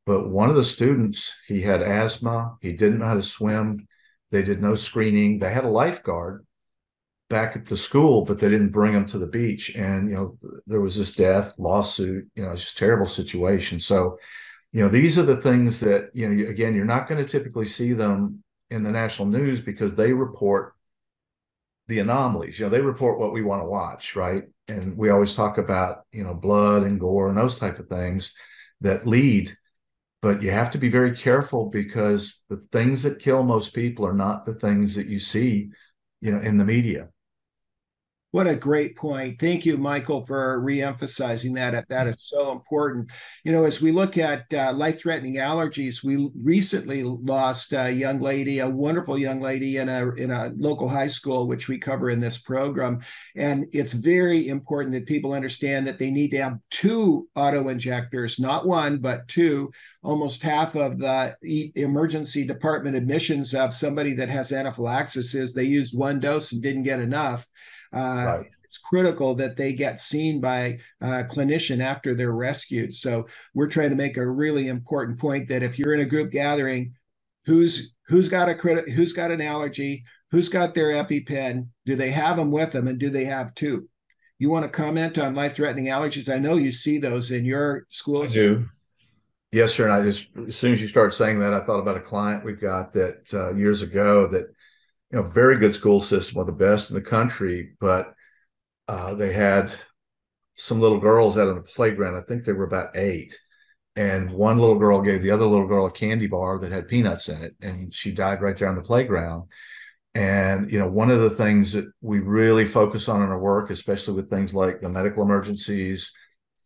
But 0.05 0.29
one 0.29 0.51
of 0.51 0.57
the 0.57 0.63
students, 0.63 1.33
he 1.47 1.63
had 1.63 1.81
asthma. 1.81 2.57
He 2.61 2.73
didn't 2.73 2.99
know 2.99 3.07
how 3.07 3.15
to 3.15 3.23
swim. 3.23 3.89
They 4.31 4.43
did 4.43 4.61
no 4.61 4.75
screening. 4.75 5.39
They 5.39 5.51
had 5.51 5.65
a 5.65 5.69
lifeguard 5.69 6.45
back 7.31 7.57
at 7.57 7.65
the 7.65 7.79
school, 7.79 8.23
but 8.23 8.39
they 8.39 8.51
didn't 8.51 8.69
bring 8.69 8.93
him 8.93 9.07
to 9.07 9.19
the 9.19 9.27
beach. 9.27 9.75
And, 9.75 10.11
you 10.11 10.15
know, 10.15 10.39
there 10.67 10.83
was 10.83 10.99
this 10.99 11.13
death 11.13 11.55
lawsuit, 11.59 12.29
you 12.35 12.45
know, 12.45 12.53
it's 12.53 12.63
just 12.63 12.77
terrible 12.77 13.07
situation. 13.07 13.81
So, 13.81 14.19
you 14.73 14.83
know, 14.83 14.91
these 14.91 15.19
are 15.19 15.23
the 15.23 15.41
things 15.41 15.81
that, 15.81 16.11
you 16.13 16.29
know, 16.29 16.51
again, 16.51 16.75
you're 16.75 16.85
not 16.85 17.09
going 17.09 17.23
to 17.23 17.29
typically 17.29 17.67
see 17.67 17.95
them 17.95 18.43
in 18.71 18.83
the 18.83 18.91
national 18.91 19.29
news 19.29 19.61
because 19.61 19.95
they 19.95 20.13
report 20.13 20.74
the 21.89 21.99
anomalies. 21.99 22.59
You 22.59 22.67
know, 22.67 22.71
they 22.71 22.81
report 22.81 23.19
what 23.19 23.33
we 23.33 23.43
want 23.43 23.63
to 23.63 23.69
watch, 23.69 24.17
right? 24.17 24.45
And 24.69 24.97
we 24.97 25.11
always 25.11 25.35
talk 25.35 25.59
about, 25.59 26.05
you 26.13 26.25
know, 26.25 26.35
blood 26.35 26.83
and 26.83 26.99
gore 26.99 27.29
and 27.29 27.37
those 27.37 27.59
type 27.59 27.79
of 27.79 27.89
things 27.89 28.35
that 28.81 29.07
lead. 29.07 29.57
But 30.23 30.43
you 30.43 30.51
have 30.51 30.71
to 30.71 30.79
be 30.79 30.89
very 30.89 31.15
careful 31.15 31.67
because 31.67 32.43
the 32.49 32.65
things 32.73 33.03
that 33.03 33.19
kill 33.19 33.43
most 33.43 33.75
people 33.75 34.07
are 34.07 34.15
not 34.15 34.47
the 34.47 34.55
things 34.55 34.95
that 34.95 35.07
you 35.07 35.21
see, 35.21 35.71
you 36.23 36.33
know, 36.33 36.41
in 36.41 36.57
the 36.57 36.65
media. 36.65 37.11
What 38.35 38.49
a 38.49 38.57
great 38.57 38.97
point. 38.97 39.39
Thank 39.39 39.65
you, 39.65 39.77
Michael, 39.77 40.27
for 40.27 40.61
reemphasizing 40.61 41.55
that. 41.55 41.89
That 41.89 42.09
is 42.09 42.17
so 42.19 42.51
important. 42.51 43.13
You 43.45 43.53
know, 43.53 43.63
as 43.63 43.81
we 43.81 43.93
look 43.93 44.19
at 44.19 44.53
uh, 44.53 44.73
life 44.73 45.01
threatening 45.01 45.37
allergies, 45.37 46.03
we 46.03 46.33
recently 46.43 47.05
lost 47.05 47.73
a 47.73 47.93
young 47.93 48.19
lady, 48.19 48.59
a 48.59 48.69
wonderful 48.69 49.17
young 49.17 49.41
lady 49.41 49.77
in 49.77 49.89
a, 49.89 50.11
in 50.15 50.33
a 50.33 50.53
local 50.57 50.89
high 50.89 51.07
school, 51.07 51.47
which 51.47 51.69
we 51.69 51.79
cover 51.79 52.11
in 52.11 52.19
this 52.19 52.39
program. 52.39 52.99
And 53.37 53.67
it's 53.73 53.93
very 53.93 54.49
important 54.49 54.95
that 54.95 55.07
people 55.07 55.33
understand 55.33 55.87
that 55.87 56.01
they 56.01 56.11
need 56.11 56.33
to 56.33 56.43
have 56.43 56.59
two 56.73 57.29
auto 57.37 57.69
injectors, 57.69 58.41
not 58.41 58.67
one, 58.67 58.99
but 58.99 59.29
two. 59.29 59.71
Almost 60.03 60.43
half 60.43 60.75
of 60.75 60.99
the 60.99 61.37
emergency 61.77 62.45
department 62.45 62.97
admissions 62.97 63.55
of 63.55 63.73
somebody 63.73 64.13
that 64.15 64.29
has 64.29 64.51
anaphylaxis 64.51 65.37
is 65.37 65.55
they 65.55 65.63
used 65.63 65.97
one 65.97 66.19
dose 66.19 66.51
and 66.51 66.61
didn't 66.61 66.83
get 66.83 66.99
enough. 66.99 67.49
Uh, 67.95 68.25
right. 68.27 68.47
It's 68.65 68.79
critical 68.79 69.37
that 69.37 69.57
they 69.57 69.73
get 69.73 70.01
seen 70.01 70.41
by 70.41 70.81
a 71.01 71.23
clinician 71.25 71.81
after 71.81 72.15
they're 72.15 72.33
rescued. 72.33 72.93
So 72.93 73.29
we're 73.55 73.69
trying 73.69 73.91
to 73.91 73.97
make 73.97 74.17
a 74.17 74.27
really 74.27 74.67
important 74.67 75.19
point 75.19 75.49
that 75.49 75.63
if 75.63 75.79
you're 75.79 75.95
in 75.95 76.01
a 76.01 76.05
group 76.05 76.33
gathering, 76.33 76.95
who's 77.47 77.95
who's 78.09 78.29
got 78.29 78.49
a 78.49 78.55
who's 78.55 79.13
got 79.13 79.31
an 79.31 79.41
allergy, 79.41 80.05
who's 80.33 80.49
got 80.49 80.75
their 80.75 80.89
EpiPen, 80.89 81.69
do 81.87 81.95
they 81.95 82.11
have 82.11 82.37
them 82.37 82.51
with 82.51 82.73
them, 82.73 82.89
and 82.89 82.99
do 82.99 83.11
they 83.11 83.27
have 83.27 83.55
two? 83.55 83.89
You 84.41 84.51
want 84.51 84.65
to 84.65 84.71
comment 84.71 85.19
on 85.19 85.37
life-threatening 85.37 85.87
allergies? 85.87 86.33
I 86.33 86.39
know 86.39 86.57
you 86.57 86.73
see 86.73 86.99
those 86.99 87.31
in 87.31 87.45
your 87.45 87.87
school. 87.91 88.25
I 88.25 88.27
do. 88.27 88.69
Yes, 89.53 89.73
sir. 89.73 89.85
And 89.85 89.93
I 89.93 90.03
just, 90.03 90.27
as 90.49 90.57
soon 90.57 90.73
as 90.73 90.81
you 90.81 90.89
started 90.89 91.13
saying 91.13 91.39
that, 91.39 91.55
I 91.55 91.61
thought 91.61 91.79
about 91.79 91.97
a 91.97 92.01
client 92.01 92.45
we've 92.45 92.61
got 92.61 92.93
that 92.95 93.33
uh, 93.33 93.55
years 93.55 93.83
ago 93.83 94.27
that 94.27 94.53
you 95.15 95.21
know, 95.21 95.29
very 95.29 95.59
good 95.59 95.73
school 95.73 96.01
system, 96.01 96.35
one 96.35 96.49
of 96.49 96.59
the 96.59 96.65
best 96.65 96.91
in 96.91 96.97
the 96.97 97.01
country, 97.01 97.77
but 97.79 98.15
uh, 98.89 99.15
they 99.15 99.33
had 99.33 99.73
some 100.57 100.81
little 100.81 100.99
girls 100.99 101.39
out 101.39 101.47
on 101.47 101.55
the 101.55 101.63
playground. 101.63 102.17
I 102.17 102.23
think 102.23 102.43
they 102.43 102.53
were 102.53 102.67
about 102.67 102.97
eight. 102.97 103.39
And 103.95 104.33
one 104.33 104.59
little 104.59 104.77
girl 104.77 105.01
gave 105.01 105.23
the 105.23 105.31
other 105.31 105.47
little 105.47 105.69
girl 105.69 105.87
a 105.87 105.93
candy 105.93 106.27
bar 106.27 106.59
that 106.59 106.73
had 106.73 106.89
peanuts 106.89 107.29
in 107.29 107.41
it, 107.43 107.55
and 107.61 107.95
she 107.95 108.11
died 108.11 108.43
right 108.43 108.57
there 108.57 108.67
on 108.67 108.75
the 108.75 108.83
playground. 108.83 109.45
And 110.17 110.69
you 110.73 110.81
know, 110.81 110.89
one 110.89 111.11
of 111.11 111.21
the 111.21 111.31
things 111.31 111.75
that 111.75 111.87
we 112.01 112.19
really 112.19 112.67
focus 112.67 113.09
on 113.09 113.23
in 113.23 113.29
our 113.29 113.39
work, 113.39 113.71
especially 113.71 114.15
with 114.15 114.31
things 114.31 114.53
like 114.53 114.81
the 114.81 114.89
medical 114.89 115.23
emergencies, 115.23 116.11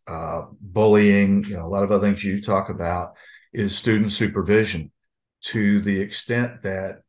uh, 0.07 0.45
bullying, 0.59 1.43
you 1.43 1.55
know, 1.55 1.65
a 1.65 1.67
lot 1.67 1.83
of 1.83 1.91
other 1.91 2.07
things 2.07 2.23
you 2.23 2.41
talk 2.41 2.69
about, 2.69 3.11
is 3.53 3.77
student 3.77 4.11
supervision. 4.11 4.91
To 5.41 5.81
the 5.81 6.01
extent 6.01 6.63
that 6.63 7.03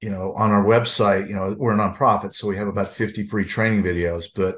you 0.00 0.10
know, 0.10 0.32
on 0.32 0.50
our 0.50 0.64
website, 0.64 1.28
you 1.28 1.34
know, 1.34 1.54
we're 1.58 1.74
a 1.74 1.76
nonprofit, 1.76 2.32
so 2.32 2.48
we 2.48 2.56
have 2.56 2.68
about 2.68 2.88
50 2.88 3.24
free 3.24 3.44
training 3.44 3.82
videos. 3.82 4.26
But 4.34 4.56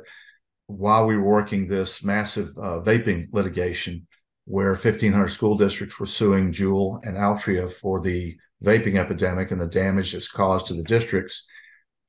while 0.66 1.06
we 1.06 1.16
were 1.16 1.24
working 1.24 1.66
this 1.66 2.04
massive 2.04 2.56
uh, 2.56 2.80
vaping 2.80 3.28
litigation, 3.32 4.06
where 4.44 4.70
1,500 4.70 5.28
school 5.28 5.56
districts 5.56 5.98
were 5.98 6.06
suing 6.06 6.52
Juul 6.52 7.00
and 7.04 7.16
Altria 7.16 7.70
for 7.70 8.00
the 8.00 8.36
vaping 8.64 8.96
epidemic 8.96 9.50
and 9.50 9.60
the 9.60 9.66
damage 9.66 10.14
it's 10.14 10.28
caused 10.28 10.66
to 10.66 10.74
the 10.74 10.82
districts, 10.82 11.44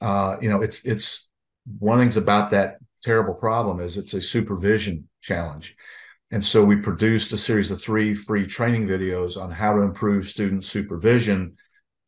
uh, 0.01 0.37
you 0.41 0.49
know, 0.49 0.61
it's 0.61 0.81
it's 0.83 1.29
one 1.79 1.95
of 1.95 1.99
the 1.99 2.05
things 2.05 2.17
about 2.17 2.51
that 2.51 2.77
terrible 3.03 3.33
problem 3.33 3.79
is 3.79 3.97
it's 3.97 4.13
a 4.13 4.21
supervision 4.21 5.07
challenge. 5.21 5.75
And 6.31 6.43
so 6.43 6.63
we 6.65 6.75
produced 6.77 7.31
a 7.31 7.37
series 7.37 7.69
of 7.69 7.81
three 7.81 8.13
free 8.13 8.47
training 8.47 8.87
videos 8.87 9.37
on 9.37 9.51
how 9.51 9.73
to 9.73 9.81
improve 9.81 10.27
student 10.27 10.65
supervision 10.65 11.55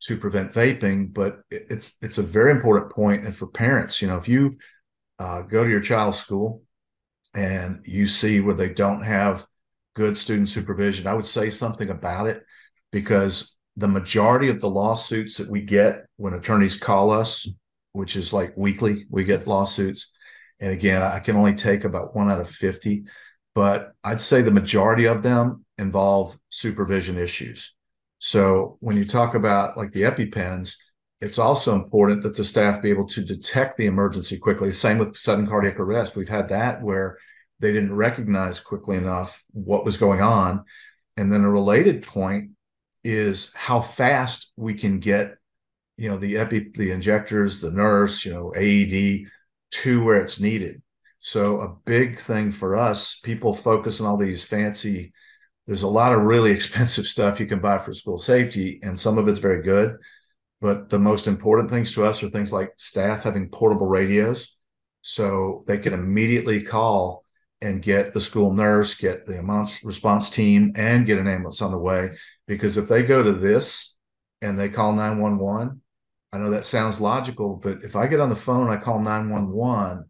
to 0.02 0.16
prevent 0.16 0.52
vaping, 0.52 1.12
but 1.12 1.40
it's 1.50 1.94
it's 2.02 2.18
a 2.18 2.22
very 2.22 2.50
important 2.50 2.92
point. 2.92 3.24
And 3.24 3.34
for 3.34 3.46
parents, 3.46 4.00
you 4.02 4.08
know, 4.08 4.16
if 4.16 4.28
you 4.28 4.56
uh, 5.18 5.42
go 5.42 5.64
to 5.64 5.70
your 5.70 5.80
child's 5.80 6.18
school 6.18 6.62
and 7.34 7.80
you 7.84 8.06
see 8.06 8.40
where 8.40 8.54
they 8.54 8.68
don't 8.68 9.02
have 9.02 9.46
good 9.94 10.16
student 10.16 10.50
supervision, 10.50 11.06
I 11.06 11.14
would 11.14 11.26
say 11.26 11.50
something 11.50 11.88
about 11.88 12.26
it 12.26 12.42
because 12.92 13.56
the 13.76 13.88
majority 13.88 14.48
of 14.48 14.60
the 14.60 14.70
lawsuits 14.70 15.36
that 15.36 15.50
we 15.50 15.60
get 15.60 16.06
when 16.16 16.34
attorneys 16.34 16.76
call 16.76 17.10
us, 17.10 17.48
which 17.92 18.16
is 18.16 18.32
like 18.32 18.56
weekly, 18.56 19.06
we 19.10 19.24
get 19.24 19.46
lawsuits. 19.46 20.10
And 20.60 20.72
again, 20.72 21.02
I 21.02 21.18
can 21.18 21.36
only 21.36 21.54
take 21.54 21.84
about 21.84 22.16
one 22.16 22.30
out 22.30 22.40
of 22.40 22.48
50, 22.48 23.04
but 23.54 23.92
I'd 24.02 24.20
say 24.20 24.40
the 24.40 24.50
majority 24.50 25.04
of 25.06 25.22
them 25.22 25.64
involve 25.76 26.38
supervision 26.48 27.18
issues. 27.18 27.75
So 28.18 28.76
when 28.80 28.96
you 28.96 29.04
talk 29.04 29.34
about 29.34 29.76
like 29.76 29.92
the 29.92 30.02
EpiPens, 30.02 30.76
it's 31.20 31.38
also 31.38 31.74
important 31.74 32.22
that 32.22 32.36
the 32.36 32.44
staff 32.44 32.82
be 32.82 32.90
able 32.90 33.06
to 33.08 33.24
detect 33.24 33.76
the 33.76 33.86
emergency 33.86 34.38
quickly. 34.38 34.72
Same 34.72 34.98
with 34.98 35.16
sudden 35.16 35.46
cardiac 35.46 35.80
arrest. 35.80 36.16
We've 36.16 36.28
had 36.28 36.48
that 36.48 36.82
where 36.82 37.18
they 37.60 37.72
didn't 37.72 37.94
recognize 37.94 38.60
quickly 38.60 38.96
enough 38.96 39.42
what 39.52 39.84
was 39.84 39.96
going 39.96 40.20
on. 40.20 40.64
And 41.16 41.32
then 41.32 41.44
a 41.44 41.50
related 41.50 42.06
point 42.06 42.50
is 43.02 43.52
how 43.54 43.80
fast 43.80 44.52
we 44.56 44.74
can 44.74 44.98
get, 44.98 45.36
you 45.96 46.10
know, 46.10 46.18
the 46.18 46.36
epi, 46.36 46.70
the 46.74 46.90
injectors, 46.90 47.60
the 47.60 47.70
nurse, 47.70 48.24
you 48.24 48.32
know, 48.32 48.52
AED 48.54 49.28
to 49.70 50.04
where 50.04 50.20
it's 50.20 50.40
needed. 50.40 50.82
So 51.20 51.60
a 51.60 51.74
big 51.86 52.18
thing 52.18 52.52
for 52.52 52.76
us, 52.76 53.18
people 53.22 53.54
focus 53.54 54.00
on 54.00 54.06
all 54.06 54.18
these 54.18 54.44
fancy 54.44 55.12
there's 55.66 55.82
a 55.82 55.88
lot 55.88 56.12
of 56.12 56.22
really 56.22 56.50
expensive 56.52 57.06
stuff 57.06 57.40
you 57.40 57.46
can 57.46 57.60
buy 57.60 57.78
for 57.78 57.94
school 57.94 58.18
safety, 58.18 58.80
and 58.82 58.98
some 58.98 59.18
of 59.18 59.28
it's 59.28 59.38
very 59.38 59.62
good. 59.62 59.96
But 60.60 60.88
the 60.88 60.98
most 60.98 61.26
important 61.26 61.70
things 61.70 61.92
to 61.92 62.04
us 62.04 62.22
are 62.22 62.30
things 62.30 62.52
like 62.52 62.72
staff 62.76 63.22
having 63.24 63.50
portable 63.50 63.86
radios 63.86 64.56
so 65.02 65.62
they 65.66 65.78
can 65.78 65.92
immediately 65.92 66.62
call 66.62 67.24
and 67.60 67.82
get 67.82 68.12
the 68.12 68.20
school 68.20 68.52
nurse, 68.52 68.94
get 68.94 69.26
the 69.26 69.78
response 69.84 70.30
team, 70.30 70.72
and 70.76 71.06
get 71.06 71.18
an 71.18 71.28
ambulance 71.28 71.62
on 71.62 71.70
the 71.70 71.78
way. 71.78 72.16
Because 72.46 72.76
if 72.76 72.88
they 72.88 73.02
go 73.02 73.22
to 73.22 73.32
this 73.32 73.94
and 74.42 74.58
they 74.58 74.68
call 74.68 74.92
911, 74.92 75.80
I 76.32 76.38
know 76.38 76.50
that 76.50 76.66
sounds 76.66 77.00
logical, 77.00 77.56
but 77.56 77.82
if 77.82 77.96
I 77.96 78.06
get 78.06 78.20
on 78.20 78.30
the 78.30 78.36
phone, 78.36 78.68
and 78.68 78.70
I 78.70 78.76
call 78.82 79.00
911, 79.00 80.04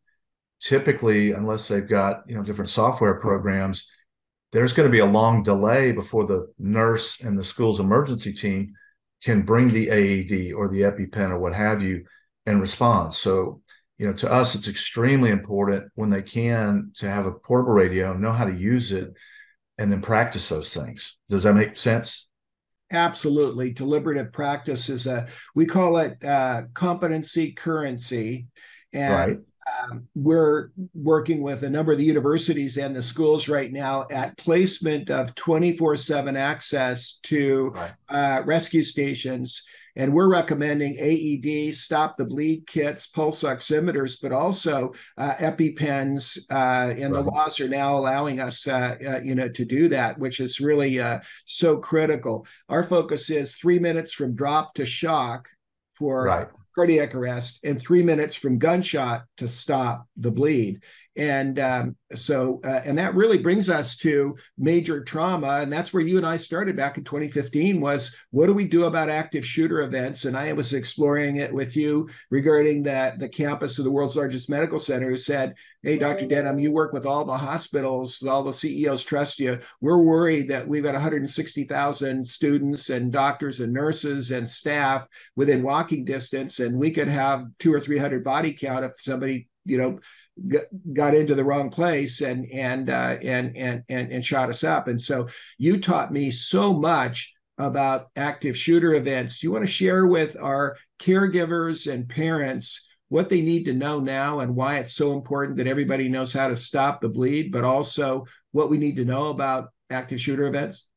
typically, 0.60 1.32
unless 1.32 1.68
they've 1.68 1.86
got 1.86 2.22
you 2.26 2.34
know 2.34 2.42
different 2.42 2.70
software 2.70 3.14
programs, 3.20 3.86
there's 4.52 4.72
going 4.72 4.88
to 4.88 4.92
be 4.92 5.00
a 5.00 5.06
long 5.06 5.42
delay 5.42 5.92
before 5.92 6.26
the 6.26 6.52
nurse 6.58 7.20
and 7.20 7.38
the 7.38 7.44
school's 7.44 7.80
emergency 7.80 8.32
team 8.32 8.72
can 9.22 9.42
bring 9.42 9.68
the 9.68 9.88
AED 9.90 10.52
or 10.52 10.68
the 10.68 10.82
EpiPen 10.82 11.30
or 11.30 11.38
what 11.38 11.54
have 11.54 11.82
you 11.82 12.04
and 12.44 12.60
respond. 12.60 13.14
So, 13.14 13.60
you 13.98 14.06
know, 14.06 14.12
to 14.14 14.30
us, 14.30 14.54
it's 14.54 14.68
extremely 14.68 15.30
important 15.30 15.90
when 15.94 16.10
they 16.10 16.22
can 16.22 16.92
to 16.96 17.08
have 17.08 17.26
a 17.26 17.32
portable 17.32 17.72
radio, 17.72 18.12
know 18.14 18.32
how 18.32 18.44
to 18.44 18.54
use 18.54 18.92
it, 18.92 19.12
and 19.78 19.90
then 19.90 20.00
practice 20.00 20.48
those 20.48 20.72
things. 20.72 21.16
Does 21.28 21.42
that 21.42 21.54
make 21.54 21.76
sense? 21.76 22.28
Absolutely. 22.92 23.72
Deliberative 23.72 24.32
practice 24.32 24.88
is 24.88 25.06
a, 25.06 25.26
we 25.54 25.66
call 25.66 25.98
it 25.98 26.22
uh, 26.24 26.62
competency 26.72 27.52
currency. 27.52 28.46
And 28.92 29.12
right 29.12 29.38
um, 29.66 30.06
we're 30.14 30.70
working 30.94 31.42
with 31.42 31.64
a 31.64 31.70
number 31.70 31.92
of 31.92 31.98
the 31.98 32.04
universities 32.04 32.78
and 32.78 32.94
the 32.94 33.02
schools 33.02 33.48
right 33.48 33.72
now 33.72 34.06
at 34.10 34.36
placement 34.38 35.10
of 35.10 35.34
24 35.34 35.96
7 35.96 36.36
access 36.36 37.18
to 37.24 37.70
right. 37.70 37.92
uh, 38.08 38.42
rescue 38.44 38.84
stations. 38.84 39.66
And 39.98 40.12
we're 40.12 40.28
recommending 40.28 40.94
AED, 40.98 41.74
stop 41.74 42.18
the 42.18 42.26
bleed 42.26 42.66
kits, 42.66 43.06
pulse 43.06 43.42
oximeters, 43.44 44.20
but 44.22 44.30
also 44.30 44.92
uh, 45.16 45.34
EpiPens. 45.36 46.38
Uh, 46.50 46.90
and 46.90 47.14
right. 47.14 47.24
the 47.24 47.30
laws 47.30 47.60
are 47.60 47.68
now 47.68 47.96
allowing 47.96 48.38
us, 48.38 48.68
uh, 48.68 48.96
uh, 49.06 49.20
you 49.24 49.34
know, 49.34 49.48
to 49.48 49.64
do 49.64 49.88
that, 49.88 50.18
which 50.18 50.38
is 50.38 50.60
really 50.60 51.00
uh, 51.00 51.20
so 51.46 51.78
critical. 51.78 52.46
Our 52.68 52.84
focus 52.84 53.30
is 53.30 53.56
three 53.56 53.78
minutes 53.78 54.12
from 54.12 54.34
drop 54.34 54.74
to 54.74 54.84
shock 54.84 55.48
for 55.94 56.24
right 56.24 56.48
cardiac 56.76 57.14
arrest 57.14 57.60
and 57.64 57.80
three 57.80 58.02
minutes 58.02 58.36
from 58.36 58.58
gunshot 58.58 59.24
to 59.38 59.48
stop 59.48 60.06
the 60.18 60.30
bleed 60.30 60.82
and 61.16 61.58
um, 61.58 61.96
so 62.14 62.60
uh, 62.64 62.82
and 62.84 62.98
that 62.98 63.14
really 63.14 63.38
brings 63.38 63.70
us 63.70 63.96
to 63.98 64.36
major 64.58 65.02
trauma. 65.02 65.60
And 65.60 65.72
that's 65.72 65.92
where 65.92 66.02
you 66.02 66.18
and 66.18 66.26
i 66.26 66.36
started 66.36 66.76
back 66.76 66.98
in 66.98 67.04
2015 67.04 67.80
was 67.80 68.14
what 68.30 68.46
do 68.46 68.54
we 68.54 68.66
do 68.66 68.84
about 68.84 69.08
active 69.08 69.44
shooter 69.44 69.80
events? 69.80 70.24
And 70.24 70.36
i 70.36 70.52
was 70.52 70.74
exploring 70.74 71.36
it 71.36 71.52
with 71.52 71.76
you 71.76 72.08
regarding 72.30 72.82
that 72.84 73.18
the 73.18 73.28
campus 73.28 73.78
of 73.78 73.84
the 73.84 73.90
world's 73.90 74.16
largest 74.16 74.50
medical 74.50 74.78
center 74.78 75.08
who 75.08 75.16
said 75.16 75.54
hey 75.82 75.98
dr 75.98 76.26
denham 76.26 76.58
you 76.58 76.72
work 76.72 76.92
with 76.92 77.06
all 77.06 77.24
the 77.24 77.36
hospitals 77.36 78.22
all 78.22 78.42
the 78.42 78.52
ceos 78.52 79.02
trust 79.02 79.40
you. 79.40 79.58
We're 79.80 80.02
worried 80.02 80.48
that 80.48 80.68
we've 80.68 80.82
got 80.82 80.94
160000 80.94 82.26
students 82.26 82.90
and 82.90 83.10
doctors 83.12 83.60
and 83.60 83.72
nurses 83.72 84.30
and 84.30 84.48
staff 84.48 85.06
within 85.34 85.62
walking 85.62 86.04
distance 86.04 86.60
and 86.60 86.78
we 86.78 86.90
could 86.90 87.08
have 87.08 87.46
two 87.58 87.72
or 87.72 87.80
three 87.80 87.98
hundred 87.98 88.22
body 88.22 88.52
count 88.52 88.84
if 88.84 88.92
somebody 88.98 89.48
you 89.64 89.78
know 89.78 89.98
got 90.92 91.14
into 91.14 91.34
the 91.34 91.44
wrong 91.44 91.70
place 91.70 92.20
and 92.20 92.50
and 92.50 92.90
uh, 92.90 93.16
and 93.22 93.56
and 93.56 93.82
and 93.88 94.12
and 94.12 94.24
shot 94.24 94.50
us 94.50 94.64
up. 94.64 94.88
And 94.88 95.00
so 95.00 95.28
you 95.58 95.80
taught 95.80 96.12
me 96.12 96.30
so 96.30 96.74
much 96.74 97.32
about 97.58 98.08
active 98.16 98.56
shooter 98.56 98.94
events. 98.94 99.38
Do 99.40 99.46
you 99.46 99.52
want 99.52 99.64
to 99.64 99.70
share 99.70 100.06
with 100.06 100.36
our 100.40 100.76
caregivers 101.00 101.90
and 101.90 102.08
parents 102.08 102.88
what 103.08 103.30
they 103.30 103.40
need 103.40 103.64
to 103.64 103.72
know 103.72 104.00
now 104.00 104.40
and 104.40 104.54
why 104.54 104.78
it's 104.78 104.92
so 104.92 105.12
important 105.12 105.56
that 105.58 105.66
everybody 105.66 106.08
knows 106.08 106.32
how 106.32 106.48
to 106.48 106.56
stop 106.56 107.00
the 107.00 107.08
bleed, 107.08 107.52
but 107.52 107.64
also 107.64 108.26
what 108.52 108.68
we 108.68 108.78
need 108.78 108.96
to 108.96 109.04
know 109.04 109.28
about 109.28 109.68
active 109.90 110.20
shooter 110.20 110.46
events? 110.46 110.88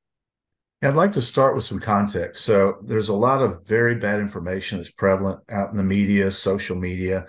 I'd 0.82 0.96
like 0.96 1.12
to 1.14 1.22
start 1.22 1.56
with 1.56 1.66
some 1.66 1.80
context. 1.80 2.46
So, 2.46 2.78
there's 2.84 3.10
a 3.10 3.14
lot 3.14 3.42
of 3.42 3.66
very 3.68 3.96
bad 3.96 4.20
information 4.20 4.78
that's 4.78 4.90
prevalent 4.90 5.42
out 5.50 5.72
in 5.72 5.78
the 5.78 5.84
media, 5.84 6.32
social 6.32 6.78
media. 6.78 7.28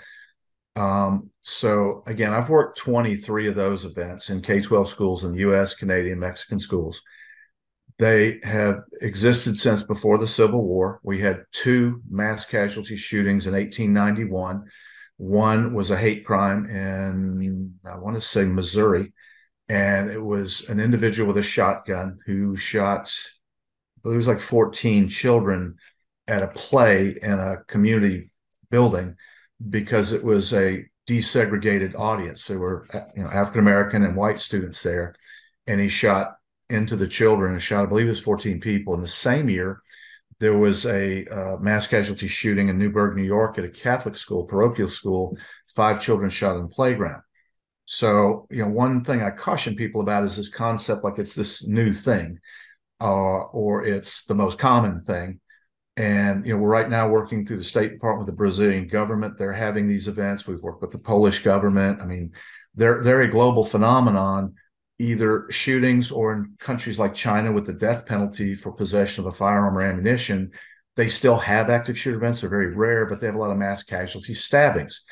Um, 0.77 1.31
so, 1.51 2.03
again, 2.07 2.33
I've 2.33 2.49
worked 2.49 2.79
23 2.79 3.49
of 3.49 3.55
those 3.55 3.85
events 3.85 4.31
in 4.31 4.41
K 4.41 4.61
12 4.61 4.89
schools 4.89 5.25
in 5.25 5.35
US, 5.35 5.75
Canadian, 5.75 6.19
Mexican 6.19 6.61
schools. 6.61 7.03
They 7.99 8.41
have 8.45 8.81
existed 9.01 9.59
since 9.59 9.83
before 9.83 10.17
the 10.17 10.27
Civil 10.27 10.65
War. 10.65 11.01
We 11.03 11.21
had 11.21 11.45
two 11.53 12.03
mass 12.09 12.47
casualty 12.47 12.97
shootings 12.97 13.47
in 13.47 13.53
1891. 13.53 14.65
One 15.19 15.75
was 15.75 15.91
a 15.91 15.99
hate 15.99 16.25
crime 16.25 16.65
in, 16.67 17.75
I 17.85 17.99
want 17.99 18.17
to 18.17 18.21
say, 18.23 18.45
Missouri. 18.45 19.13
And 19.69 20.11
it 20.11 20.23
was 20.23 20.69
an 20.71 20.81
individual 20.81 21.29
with 21.29 21.37
a 21.37 21.43
shotgun 21.43 22.19
who 22.27 22.57
shot 22.57 23.13
there 24.03 24.17
was 24.17 24.29
like 24.29 24.41
14 24.41 25.09
children 25.09 25.77
at 26.27 26.43
a 26.43 26.49
play 26.49 27.19
in 27.21 27.33
a 27.33 27.59
community 27.67 28.31
building 28.71 29.17
because 29.69 30.13
it 30.13 30.25
was 30.25 30.55
a 30.55 30.87
desegregated 31.09 31.99
audience. 31.99 32.47
There 32.47 32.59
were 32.59 32.87
you 33.17 33.25
know 33.25 33.31
African 33.31 33.61
American 33.61 34.05
and 34.05 34.17
white 34.17 34.41
students 34.41 34.83
there, 34.83 35.15
and 35.67 35.81
he 35.81 35.89
shot 35.89 36.37
into 36.71 36.97
the 36.97 37.09
children 37.09 37.53
and 37.53 37.63
shot, 37.63 37.83
I 37.83 37.87
believe 37.87 38.07
it 38.07 38.11
was 38.11 38.21
14 38.21 38.61
people. 38.61 38.95
In 38.95 39.01
the 39.01 39.09
same 39.09 39.51
year, 39.51 39.83
there 40.39 40.57
was 40.57 40.87
a 40.87 41.27
uh, 41.27 41.57
mass 41.59 41.87
casualty 41.87 42.29
shooting 42.29 42.69
in 42.69 42.79
Newburgh, 42.79 43.17
New 43.17 43.25
York, 43.25 43.59
at 43.59 43.65
a 43.65 43.71
Catholic 43.71 44.17
school, 44.17 44.45
parochial 44.45 44.89
school. 44.89 45.37
Five 45.75 46.01
children 46.01 46.31
shot 46.31 46.57
in 46.57 46.63
the 46.63 46.69
playground. 46.69 47.23
So, 47.85 48.47
you 48.51 48.63
know, 48.63 48.71
one 48.71 49.03
thing 49.03 49.21
I 49.21 49.31
caution 49.31 49.75
people 49.75 50.01
about 50.01 50.25
is 50.25 50.37
this 50.37 50.49
concept 50.49 51.03
like 51.03 51.19
it's 51.19 51.35
this 51.35 51.67
new 51.67 51.93
thing 51.93 52.39
uh, 53.01 53.39
or 53.39 53.85
it's 53.85 54.27
the 54.27 54.35
most 54.35 54.59
common 54.59 55.03
thing. 55.03 55.41
And 55.97 56.47
you 56.47 56.55
know, 56.55 56.63
we're 56.63 56.69
right 56.69 56.89
now 56.89 57.09
working 57.09 57.45
through 57.45 57.59
the 57.59 57.65
State 57.65 57.93
Department 57.93 58.27
with 58.27 58.35
the 58.35 58.39
Brazilian 58.39 58.87
government. 58.87 59.37
They're 59.37 59.53
having 59.53 59.89
these 59.89 60.09
events. 60.09 60.47
We've 60.47 60.63
worked 60.63 60.83
with 60.83 60.93
the 60.93 60.99
Polish 60.99 61.41
government. 61.41 62.01
I 62.01 62.07
mean, 62.07 62.33
they're 62.75 63.03
they're 63.03 63.23
a 63.23 63.31
global 63.31 63.65
phenomenon, 63.65 64.55
either 64.99 65.47
shootings 65.51 66.11
or 66.11 66.33
in 66.33 66.55
countries 66.59 66.99
like 66.99 67.15
China 67.15 67.53
with 67.53 67.67
the 67.67 67.73
death 67.73 68.07
penalty 68.07 68.55
for 68.55 68.73
possession 68.73 69.25
of 69.25 69.33
a 69.33 69.37
firearm 69.37 69.77
or 69.77 69.83
ammunition. 69.83 70.53
They 70.97 71.09
still 71.09 71.37
have 71.37 71.71
active 71.71 71.99
shooter 71.99 72.17
events. 72.17 72.41
They're 72.41 72.51
very 72.51 72.75
rare, 72.75 73.07
but 73.07 73.21
they 73.21 73.27
have 73.27 73.37
a 73.37 73.39
lot 73.39 73.51
of 73.51 73.59
mass 73.59 73.83
casualty 73.83 74.35
stabbings. 74.35 75.03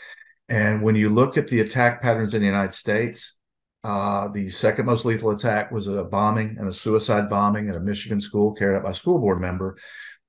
And 0.48 0.82
when 0.82 0.96
you 0.96 1.10
look 1.10 1.36
at 1.36 1.48
the 1.48 1.60
attack 1.60 2.00
patterns 2.00 2.34
in 2.34 2.40
the 2.40 2.46
United 2.46 2.74
States, 2.74 3.38
uh, 3.84 4.28
the 4.28 4.50
second 4.50 4.86
most 4.86 5.04
lethal 5.04 5.30
attack 5.30 5.70
was 5.70 5.86
a 5.86 6.04
bombing 6.04 6.56
and 6.58 6.68
a 6.68 6.72
suicide 6.72 7.28
bombing 7.28 7.68
at 7.68 7.76
a 7.76 7.80
Michigan 7.80 8.20
school 8.20 8.52
carried 8.52 8.76
out 8.76 8.84
by 8.84 8.90
a 8.90 8.94
school 8.94 9.18
board 9.18 9.40
member. 9.40 9.76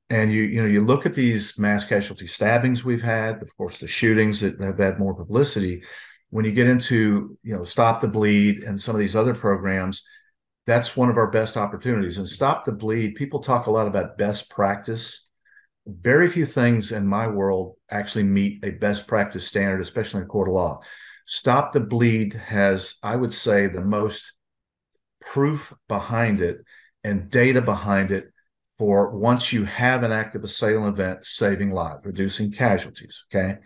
And 0.10 0.32
you 0.32 0.44
you 0.44 0.62
know 0.62 0.68
you 0.68 0.84
look 0.84 1.06
at 1.06 1.14
these 1.14 1.58
mass 1.60 1.86
casualty 1.86 2.28
stabbings 2.28 2.84
we've 2.84 3.02
had, 3.02 3.42
of 3.42 3.56
course 3.58 3.78
the 3.78 3.88
shootings 3.88 4.40
that 4.42 4.60
have 4.60 4.80
had 4.80 5.00
more 5.00 5.14
publicity. 5.14 5.84
When 6.32 6.46
you 6.46 6.52
get 6.52 6.68
into 6.68 7.38
you 7.44 7.56
know 7.56 7.64
Stop 7.64 8.02
the 8.02 8.08
Bleed 8.08 8.64
and 8.64 8.82
some 8.82 8.96
of 8.96 9.00
these 9.00 9.16
other 9.16 9.36
programs, 9.36 10.04
that's 10.66 10.98
one 10.98 11.10
of 11.10 11.18
our 11.18 11.30
best 11.30 11.58
opportunities. 11.58 12.18
And 12.18 12.28
Stop 12.28 12.66
the 12.66 12.72
Bleed, 12.72 13.16
people 13.16 13.40
talk 13.40 13.68
a 13.68 13.72
lot 13.72 13.88
about 13.88 14.18
best 14.18 14.50
practice. 14.50 15.28
Very 15.88 16.28
few 16.28 16.46
things 16.46 16.92
in 16.92 17.08
my 17.08 17.28
world 17.28 17.76
actually 17.90 18.24
meet 18.24 18.64
a 18.64 18.72
best 18.72 19.08
practice 19.08 19.48
standard, 19.48 19.82
especially 19.82 20.22
in 20.22 20.28
court 20.28 20.48
of 20.48 20.54
law. 20.54 20.82
Stop 21.26 21.72
the 21.72 21.80
Bleed 21.80 22.34
has, 22.34 22.96
I 23.04 23.16
would 23.16 23.34
say, 23.34 23.68
the 23.68 23.84
most 23.84 24.34
proof 25.22 25.74
behind 25.88 26.42
it 26.42 26.60
and 27.04 27.30
data 27.30 27.62
behind 27.62 28.12
it 28.12 28.32
for 28.80 29.16
once 29.16 29.54
you 29.54 29.66
have 29.66 30.04
an 30.04 30.12
active 30.12 30.44
assailant 30.44 30.98
event, 30.98 31.26
saving 31.26 31.70
lives, 31.70 32.00
reducing 32.04 32.52
casualties. 32.52 33.26
Okay. 33.30 33.60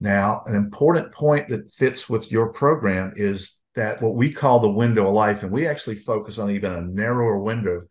Now, 0.00 0.42
an 0.46 0.54
important 0.54 1.12
point 1.12 1.48
that 1.48 1.74
fits 1.74 2.08
with 2.08 2.30
your 2.30 2.52
program 2.52 3.12
is 3.16 3.58
that 3.74 4.00
what 4.00 4.14
we 4.14 4.30
call 4.30 4.60
the 4.60 4.70
window 4.70 5.08
of 5.08 5.14
life, 5.14 5.42
and 5.42 5.52
we 5.52 5.66
actually 5.66 5.96
focus 5.96 6.38
on 6.38 6.50
even 6.50 6.72
a 6.72 6.80
narrower 6.80 7.38
window 7.38 7.82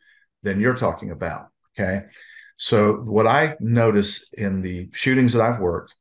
than 0.42 0.60
you're 0.60 0.76
talking 0.76 1.12
about. 1.12 1.48
Okay. 1.78 2.06
So, 2.58 2.94
what 2.94 3.28
I 3.28 3.56
notice 3.60 4.32
in 4.34 4.62
the 4.62 4.90
shootings 4.94 5.34
that 5.34 5.42
I've 5.42 5.60
worked 5.60 5.94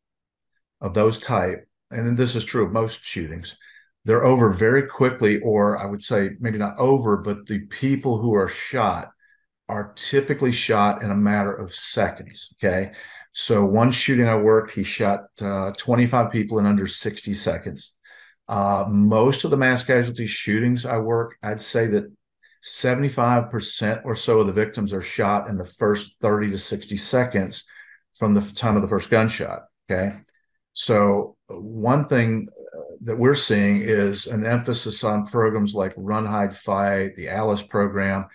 of 0.81 0.95
those 0.95 1.19
type 1.19 1.67
and 1.93 2.17
this 2.17 2.35
is 2.35 2.45
true 2.45 2.65
of 2.65 2.73
most 2.73 3.05
shootings, 3.05 3.57
they're 4.05 4.25
over 4.25 4.51
very 4.51 4.87
quickly, 4.87 5.41
or 5.41 5.79
I 5.79 5.87
would 5.87 6.03
say 6.03 6.31
maybe 6.41 6.59
not 6.59 6.79
over, 6.79 7.19
but 7.19 7.47
the 7.47 7.61
people 7.67 8.19
who 8.19 8.35
are 8.35 8.49
shot 8.49 9.11
are 9.69 9.93
typically 9.97 10.53
shot 10.53 11.03
in 11.03 11.11
a 11.11 11.17
matter 11.17 11.53
of 11.53 11.75
seconds. 11.75 12.55
Okay. 12.63 12.93
So 13.33 13.65
one 13.65 13.91
shooting 13.91 14.29
I 14.29 14.37
worked, 14.37 14.73
he 14.73 14.83
shot 14.83 15.25
uh, 15.41 15.73
25 15.73 16.31
people 16.31 16.59
in 16.59 16.67
under 16.67 16.87
60 16.87 17.33
seconds. 17.35 17.93
Uh, 18.49 18.85
most 18.89 19.45
of 19.45 19.51
the 19.51 19.57
mass 19.57 19.83
casualty 19.83 20.27
shootings 20.27 20.85
I 20.85 20.99
work, 20.99 21.37
I'd 21.43 21.61
say 21.61 21.87
that 21.87 22.13
75% 22.63 24.05
or 24.05 24.15
so 24.15 24.41
of 24.41 24.47
the 24.47 24.53
victims 24.53 24.93
are 24.93 25.01
shot 25.01 25.49
in 25.49 25.57
the 25.57 25.65
first 25.65 26.17
30 26.21 26.51
to 26.51 26.59
60 26.59 26.97
seconds 26.97 27.65
from 28.15 28.35
the 28.35 28.41
time 28.41 28.77
of 28.77 28.83
the 28.83 28.89
first 28.89 29.11
gunshot. 29.11 29.63
Okay. 29.91 30.17
So, 30.75 31.37
one 31.49 32.05
thing 32.07 32.49
uh, 32.77 32.81
that 33.03 33.19
we're 33.19 33.35
seeing 33.35 33.83
is 33.83 34.27
an 34.27 34.47
emphasis 34.47 35.05
on 35.05 35.27
programs 35.27 35.75
like 35.75 35.93
Run, 35.97 36.25
Hide, 36.25 36.57
Fight, 36.57 37.17
the 37.17 37.29
ALICE 37.29 37.65
program, 37.65 38.27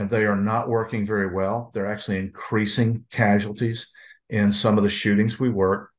and 0.00 0.08
they 0.08 0.24
are 0.24 0.34
not 0.34 0.70
working 0.70 1.04
very 1.04 1.26
well. 1.26 1.70
They're 1.74 1.92
actually 1.92 2.16
increasing 2.16 3.04
casualties 3.10 3.88
in 4.30 4.50
some 4.50 4.78
of 4.78 4.82
the 4.82 4.88
shootings 4.88 5.38
we 5.38 5.50
work. 5.50 5.90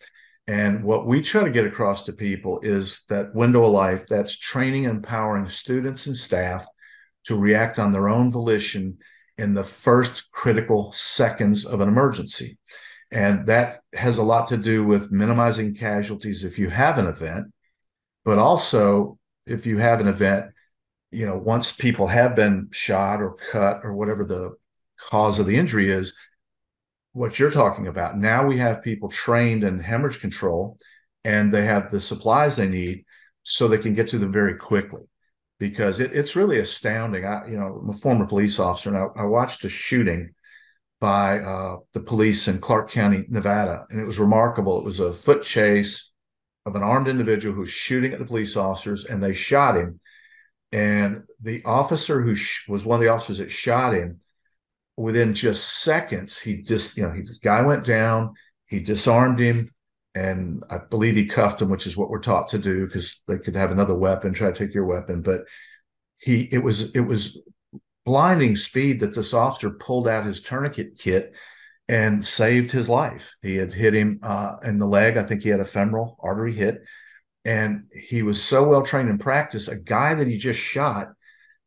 And 0.47 0.83
what 0.83 1.05
we 1.05 1.21
try 1.21 1.43
to 1.43 1.51
get 1.51 1.67
across 1.67 2.05
to 2.05 2.11
people 2.11 2.59
is 2.63 3.03
that 3.09 3.35
window 3.35 3.63
of 3.63 3.73
life 3.73 4.07
that's 4.07 4.35
training 4.35 4.87
and 4.87 4.95
empowering 4.95 5.47
students 5.49 6.07
and 6.07 6.17
staff 6.17 6.65
to 7.25 7.37
react 7.37 7.77
on 7.77 7.91
their 7.91 8.09
own 8.09 8.31
volition 8.31 8.97
in 9.37 9.53
the 9.53 9.63
first 9.63 10.31
critical 10.31 10.91
seconds 10.93 11.63
of 11.63 11.79
an 11.79 11.87
emergency. 11.87 12.57
And 13.11 13.45
that 13.45 13.81
has 13.93 14.17
a 14.17 14.23
lot 14.23 14.47
to 14.47 14.57
do 14.57 14.83
with 14.83 15.11
minimizing 15.11 15.75
casualties 15.75 16.43
if 16.43 16.57
you 16.57 16.71
have 16.71 16.97
an 16.97 17.05
event, 17.05 17.53
but 18.25 18.39
also 18.39 19.19
if 19.45 19.67
you 19.67 19.77
have 19.77 20.01
an 20.01 20.07
event, 20.07 20.47
you 21.11 21.25
know, 21.25 21.37
once 21.37 21.71
people 21.71 22.07
have 22.07 22.35
been 22.35 22.69
shot 22.71 23.21
or 23.21 23.35
cut 23.51 23.81
or 23.83 23.93
whatever 23.93 24.23
the 24.25 24.51
cause 25.09 25.39
of 25.39 25.45
the 25.45 25.57
injury 25.57 25.91
is, 25.91 26.13
what 27.13 27.37
you're 27.37 27.51
talking 27.51 27.87
about. 27.87 28.17
Now 28.17 28.45
we 28.45 28.57
have 28.59 28.83
people 28.83 29.09
trained 29.09 29.63
in 29.63 29.79
hemorrhage 29.79 30.19
control 30.19 30.77
and 31.23 31.51
they 31.51 31.65
have 31.65 31.91
the 31.91 31.99
supplies 31.99 32.55
they 32.55 32.67
need 32.67 33.05
so 33.43 33.67
they 33.67 33.77
can 33.77 33.93
get 33.93 34.07
to 34.09 34.17
them 34.17 34.31
very 34.31 34.55
quickly 34.55 35.01
because 35.59 35.99
it, 35.99 36.13
it's 36.13 36.35
really 36.35 36.59
astounding. 36.59 37.25
I, 37.25 37.47
you 37.47 37.57
know, 37.57 37.81
I'm 37.83 37.89
a 37.89 37.93
former 37.93 38.25
police 38.25 38.59
officer 38.59 38.89
and 38.89 38.97
I, 38.97 39.23
I 39.23 39.25
watched 39.25 39.65
a 39.65 39.69
shooting 39.69 40.33
by 41.01 41.39
uh, 41.39 41.77
the 41.93 41.99
police 41.99 42.47
in 42.47 42.59
Clark 42.59 42.91
County, 42.91 43.25
Nevada. 43.27 43.85
And 43.89 43.99
it 43.99 44.05
was 44.05 44.19
remarkable. 44.19 44.77
It 44.77 44.85
was 44.85 44.99
a 44.99 45.11
foot 45.11 45.41
chase 45.41 46.11
of 46.65 46.75
an 46.75 46.83
armed 46.83 47.07
individual 47.07 47.55
who 47.55 47.61
was 47.61 47.71
shooting 47.71 48.13
at 48.13 48.19
the 48.19 48.25
police 48.25 48.55
officers, 48.55 49.05
and 49.05 49.21
they 49.21 49.33
shot 49.33 49.75
him. 49.75 49.99
And 50.71 51.23
the 51.41 51.63
officer 51.65 52.21
who 52.21 52.35
sh- 52.35 52.67
was 52.67 52.85
one 52.85 52.95
of 52.95 53.01
the 53.01 53.11
officers 53.11 53.39
that 53.39 53.51
shot 53.51 53.93
him, 53.93 54.21
within 54.97 55.33
just 55.33 55.81
seconds, 55.81 56.39
he 56.39 56.61
just, 56.61 56.97
you 56.97 57.03
know, 57.03 57.11
he 57.11 57.21
this 57.21 57.37
guy 57.37 57.61
went 57.61 57.83
down, 57.83 58.33
he 58.67 58.79
disarmed 58.79 59.39
him, 59.39 59.73
and 60.13 60.63
I 60.69 60.77
believe 60.77 61.15
he 61.15 61.25
cuffed 61.25 61.61
him, 61.61 61.69
which 61.69 61.87
is 61.87 61.97
what 61.97 62.09
we're 62.09 62.19
taught 62.19 62.49
to 62.49 62.57
do 62.57 62.85
because 62.85 63.19
they 63.27 63.37
could 63.37 63.55
have 63.55 63.71
another 63.71 63.95
weapon, 63.95 64.33
try 64.33 64.51
to 64.51 64.57
take 64.57 64.73
your 64.73 64.85
weapon. 64.85 65.21
But 65.21 65.41
he, 66.19 66.41
it 66.51 66.59
was, 66.59 66.91
it 66.91 66.99
was 67.01 67.39
blinding 68.05 68.55
speed 68.55 68.99
that 68.99 69.15
this 69.15 69.33
officer 69.33 69.69
pulled 69.71 70.07
out 70.07 70.25
his 70.25 70.41
tourniquet 70.41 70.97
kit 70.97 71.33
and 71.87 72.25
saved 72.25 72.71
his 72.71 72.89
life. 72.89 73.35
He 73.41 73.55
had 73.55 73.73
hit 73.73 73.93
him 73.93 74.19
uh, 74.23 74.57
in 74.63 74.77
the 74.77 74.87
leg. 74.87 75.17
I 75.17 75.23
think 75.23 75.43
he 75.43 75.49
had 75.49 75.59
a 75.59 75.65
femoral 75.65 76.17
artery 76.19 76.53
hit. 76.53 76.83
And 77.43 77.85
he 77.91 78.21
was 78.21 78.41
so 78.41 78.63
well 78.63 78.83
trained 78.83 79.09
in 79.09 79.17
practice, 79.17 79.67
a 79.67 79.75
guy 79.75 80.13
that 80.13 80.27
he 80.27 80.37
just 80.37 80.59
shot 80.59 81.07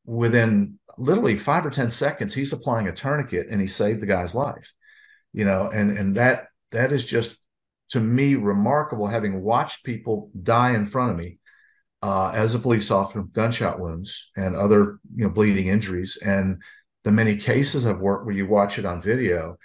within 0.04 0.78
literally 0.98 1.36
five 1.36 1.66
or 1.66 1.70
10 1.70 1.90
seconds, 1.90 2.34
he's 2.34 2.52
applying 2.52 2.86
a 2.86 2.92
tourniquet 2.92 3.48
and 3.50 3.60
he 3.60 3.66
saved 3.66 4.00
the 4.00 4.06
guy's 4.06 4.34
life. 4.34 4.72
You 5.32 5.44
know, 5.44 5.68
and 5.72 5.98
and 5.98 6.16
that 6.16 6.46
that 6.70 6.92
is 6.92 7.04
just 7.04 7.36
to 7.90 8.00
me 8.00 8.36
remarkable 8.36 9.08
having 9.08 9.42
watched 9.42 9.84
people 9.84 10.30
die 10.40 10.74
in 10.74 10.86
front 10.86 11.10
of 11.10 11.16
me 11.16 11.38
uh, 12.02 12.32
as 12.34 12.54
a 12.54 12.58
police 12.58 12.90
officer, 12.90 13.22
gunshot 13.22 13.80
wounds 13.80 14.30
and 14.36 14.54
other 14.54 14.98
you 15.14 15.24
know 15.24 15.30
bleeding 15.30 15.68
injuries, 15.68 16.18
and 16.22 16.62
the 17.02 17.12
many 17.12 17.36
cases 17.36 17.86
I've 17.86 18.00
worked 18.00 18.26
where 18.26 18.34
you 18.34 18.46
watch 18.46 18.78
it 18.78 18.84
on 18.84 19.00
video, 19.00 19.56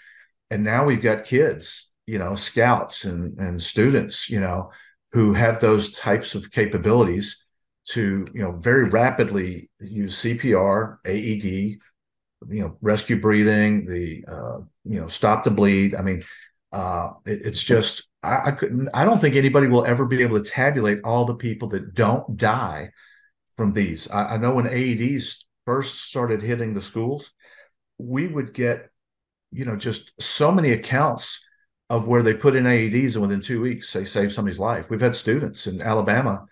and 0.50 0.64
now 0.64 0.86
we've 0.86 1.02
got 1.02 1.26
kids, 1.26 1.92
you 2.08 2.18
know, 2.18 2.36
scouts 2.36 3.04
and 3.04 3.38
and 3.40 3.62
students, 3.62 4.30
you 4.30 4.40
know, 4.40 4.72
who 5.12 5.34
have 5.34 5.60
those 5.60 5.96
types 5.96 6.36
of 6.36 6.52
capabilities 6.52 7.46
to 7.90 8.28
you 8.34 8.42
know 8.42 8.52
very 8.54 8.86
rapidly 8.90 9.70
use 9.80 10.22
CPR, 10.22 10.98
AED, 11.06 11.44
you 11.44 12.62
know 12.62 12.78
rescue 12.82 13.20
breathing, 13.20 13.86
the 13.86 14.24
uh, 14.28 14.60
you 14.86 15.02
know 15.02 15.08
stop 15.08 15.44
the 15.44 15.52
bleed. 15.52 15.96
I 15.96 16.02
mean, 16.02 16.24
uh, 16.72 17.12
it, 17.26 17.46
it's 17.46 17.64
just 17.64 18.08
I, 18.24 18.42
I 18.46 18.52
couldn't. 18.52 18.90
I 18.94 19.06
don't 19.06 19.20
think 19.20 19.36
anybody 19.36 19.68
will 19.68 19.86
ever 19.86 20.06
be 20.06 20.22
able 20.22 20.42
to 20.42 20.50
tabulate 20.50 21.00
all 21.04 21.26
the 21.26 21.36
people 21.36 21.68
that 21.70 21.94
don't 21.94 22.38
die 22.38 22.92
from 23.56 23.74
these. 23.74 24.10
I, 24.10 24.36
I 24.36 24.38
know 24.38 24.52
when 24.52 24.66
AEDs 24.66 25.44
first 25.66 26.10
started 26.10 26.42
hitting 26.42 26.74
the 26.74 26.82
schools, 26.82 27.32
we 27.98 28.28
would 28.28 28.54
get 28.54 28.90
you 29.52 29.66
know 29.66 29.76
just 29.76 30.12
so 30.22 30.52
many 30.52 30.72
accounts 30.72 31.44
of 31.90 32.08
where 32.08 32.22
they 32.22 32.34
put 32.34 32.56
in 32.56 32.66
AEDs 32.66 33.14
and 33.14 33.22
within 33.22 33.42
two 33.42 33.62
weeks 33.62 33.92
they 33.92 34.06
saved 34.06 34.32
somebody's 34.32 34.60
life. 34.60 34.90
We've 34.90 35.02
had 35.02 35.16
students 35.16 35.68
in 35.68 35.82
Alabama, 35.82 36.46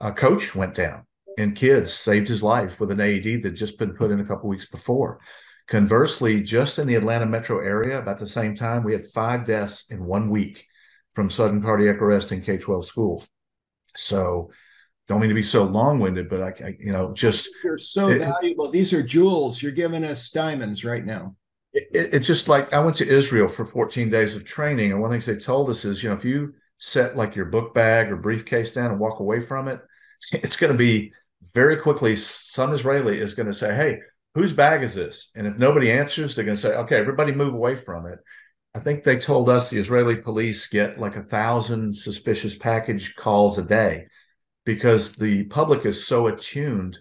a 0.00 0.12
coach 0.12 0.54
went 0.54 0.74
down 0.74 1.06
and 1.38 1.56
kids 1.56 1.92
saved 1.92 2.28
his 2.28 2.42
life 2.42 2.78
with 2.78 2.90
an 2.90 3.00
AED 3.00 3.42
that 3.42 3.52
just 3.52 3.78
been 3.78 3.94
put 3.94 4.10
in 4.10 4.20
a 4.20 4.24
couple 4.24 4.48
weeks 4.48 4.66
before. 4.66 5.20
Conversely, 5.66 6.42
just 6.42 6.78
in 6.78 6.86
the 6.86 6.94
Atlanta 6.94 7.26
metro 7.26 7.58
area, 7.58 7.98
about 7.98 8.18
the 8.18 8.26
same 8.26 8.54
time, 8.54 8.84
we 8.84 8.92
had 8.92 9.04
five 9.04 9.44
deaths 9.44 9.90
in 9.90 10.04
one 10.04 10.28
week 10.28 10.66
from 11.14 11.30
sudden 11.30 11.62
cardiac 11.62 11.96
arrest 11.96 12.32
in 12.32 12.42
K 12.42 12.58
12 12.58 12.86
schools. 12.86 13.28
So, 13.96 14.50
don't 15.08 15.20
mean 15.20 15.28
to 15.28 15.34
be 15.34 15.42
so 15.42 15.64
long 15.64 16.00
winded, 16.00 16.28
but 16.28 16.42
I, 16.42 16.66
I, 16.66 16.76
you 16.78 16.92
know, 16.92 17.12
just. 17.14 17.48
You're 17.62 17.78
so 17.78 18.08
it, 18.08 18.18
valuable. 18.20 18.70
These 18.70 18.92
are 18.92 19.02
jewels. 19.02 19.62
You're 19.62 19.72
giving 19.72 20.04
us 20.04 20.30
diamonds 20.30 20.84
right 20.84 21.04
now 21.04 21.34
it, 21.74 22.14
it's 22.14 22.26
just 22.26 22.48
like 22.48 22.72
I 22.72 22.78
went 22.78 22.96
to 22.96 23.08
Israel 23.08 23.48
for 23.48 23.64
14 23.64 24.08
days 24.10 24.34
of 24.34 24.44
training, 24.44 24.92
and 24.92 25.00
one 25.00 25.08
of 25.08 25.10
the 25.10 25.14
things 25.14 25.26
they 25.26 25.44
told 25.44 25.68
us 25.68 25.84
is, 25.84 26.02
you 26.02 26.08
know, 26.08 26.14
if 26.14 26.24
you 26.24 26.54
set 26.78 27.16
like 27.16 27.36
your 27.36 27.46
book 27.46 27.74
bag 27.74 28.10
or 28.10 28.16
briefcase 28.16 28.72
down 28.72 28.90
and 28.90 29.00
walk 29.00 29.20
away 29.20 29.40
from 29.40 29.68
it, 29.68 29.80
it's 30.32 30.56
going 30.56 30.72
to 30.72 30.78
be 30.78 31.12
very 31.52 31.76
quickly 31.76 32.16
some 32.16 32.72
Israeli 32.72 33.18
is 33.18 33.34
going 33.34 33.46
to 33.46 33.52
say, 33.52 33.74
"Hey, 33.74 34.00
whose 34.34 34.52
bag 34.52 34.82
is 34.82 34.94
this?" 34.94 35.30
And 35.34 35.46
if 35.46 35.56
nobody 35.58 35.90
answers, 35.90 36.34
they're 36.34 36.44
going 36.44 36.56
to 36.56 36.62
say, 36.62 36.74
"Okay, 36.74 36.96
everybody 36.96 37.32
move 37.32 37.54
away 37.54 37.76
from 37.76 38.06
it." 38.06 38.20
I 38.74 38.80
think 38.80 39.04
they 39.04 39.18
told 39.18 39.48
us 39.48 39.70
the 39.70 39.78
Israeli 39.78 40.16
police 40.16 40.66
get 40.66 40.98
like 40.98 41.16
a 41.16 41.22
thousand 41.22 41.94
suspicious 41.96 42.56
package 42.56 43.14
calls 43.14 43.58
a 43.58 43.62
day 43.62 44.06
because 44.64 45.14
the 45.14 45.44
public 45.44 45.86
is 45.86 46.06
so 46.06 46.26
attuned 46.26 46.98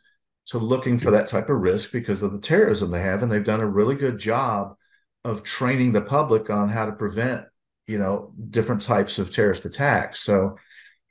to 0.48 0.58
looking 0.58 0.98
for 0.98 1.12
that 1.12 1.28
type 1.28 1.50
of 1.50 1.62
risk 1.62 1.92
because 1.92 2.22
of 2.22 2.32
the 2.32 2.40
terrorism 2.40 2.92
they 2.92 3.02
have 3.02 3.24
and 3.24 3.32
they've 3.32 3.44
done 3.44 3.62
a 3.62 3.68
really 3.68 3.96
good 3.96 4.18
job 4.18 4.76
of 5.24 5.44
training 5.44 5.94
the 5.94 6.02
public 6.02 6.50
on 6.50 6.68
how 6.70 6.86
to 6.86 6.92
prevent 6.92 7.46
you 7.88 7.98
know 7.98 8.34
different 8.50 8.82
types 8.82 9.20
of 9.20 9.32
terrorist 9.32 9.66
attacks. 9.66 10.20
So 10.20 10.58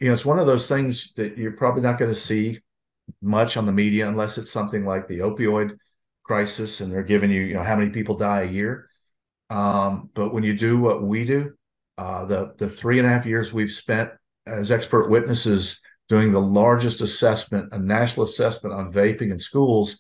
you 0.01 0.09
know 0.09 0.13
it's 0.13 0.25
one 0.25 0.39
of 0.39 0.47
those 0.47 0.69
things 0.69 1.13
that 1.15 1.37
you're 1.39 1.53
probably 1.53 1.83
not 1.83 1.99
going 1.99 2.11
to 2.11 2.15
see 2.15 2.61
much 3.21 3.57
on 3.57 3.67
the 3.67 3.73
media 3.73 4.09
unless 4.09 4.39
it's 4.39 4.51
something 4.51 4.85
like 4.85 5.09
the 5.09 5.21
opioid 5.21 5.77
crisis 6.23 6.81
and 6.81 6.93
they're 6.93 7.03
giving 7.03 7.31
you 7.31 7.43
you 7.43 7.55
know 7.55 7.63
how 7.63 7.77
many 7.77 7.91
people 7.91 8.17
die 8.17 8.43
a 8.43 8.51
year. 8.51 8.89
Um, 9.51 10.11
but 10.15 10.33
when 10.33 10.45
you 10.45 10.55
do 10.55 10.81
what 10.81 11.03
we 11.03 11.25
do 11.25 11.53
uh, 11.99 12.25
the 12.25 12.55
the 12.59 12.69
three 12.69 12.99
and 12.99 13.07
a 13.07 13.11
half 13.11 13.27
years 13.27 13.53
we've 13.53 13.71
spent 13.71 14.11
as 14.47 14.73
expert 14.73 15.09
witnesses 15.09 15.81
doing 16.13 16.31
the 16.31 16.39
largest 16.39 17.01
assessment, 17.01 17.73
a 17.73 17.79
national 17.79 18.25
assessment 18.25 18.75
on 18.75 18.93
vaping 18.93 19.31
in 19.31 19.39
schools, 19.39 19.97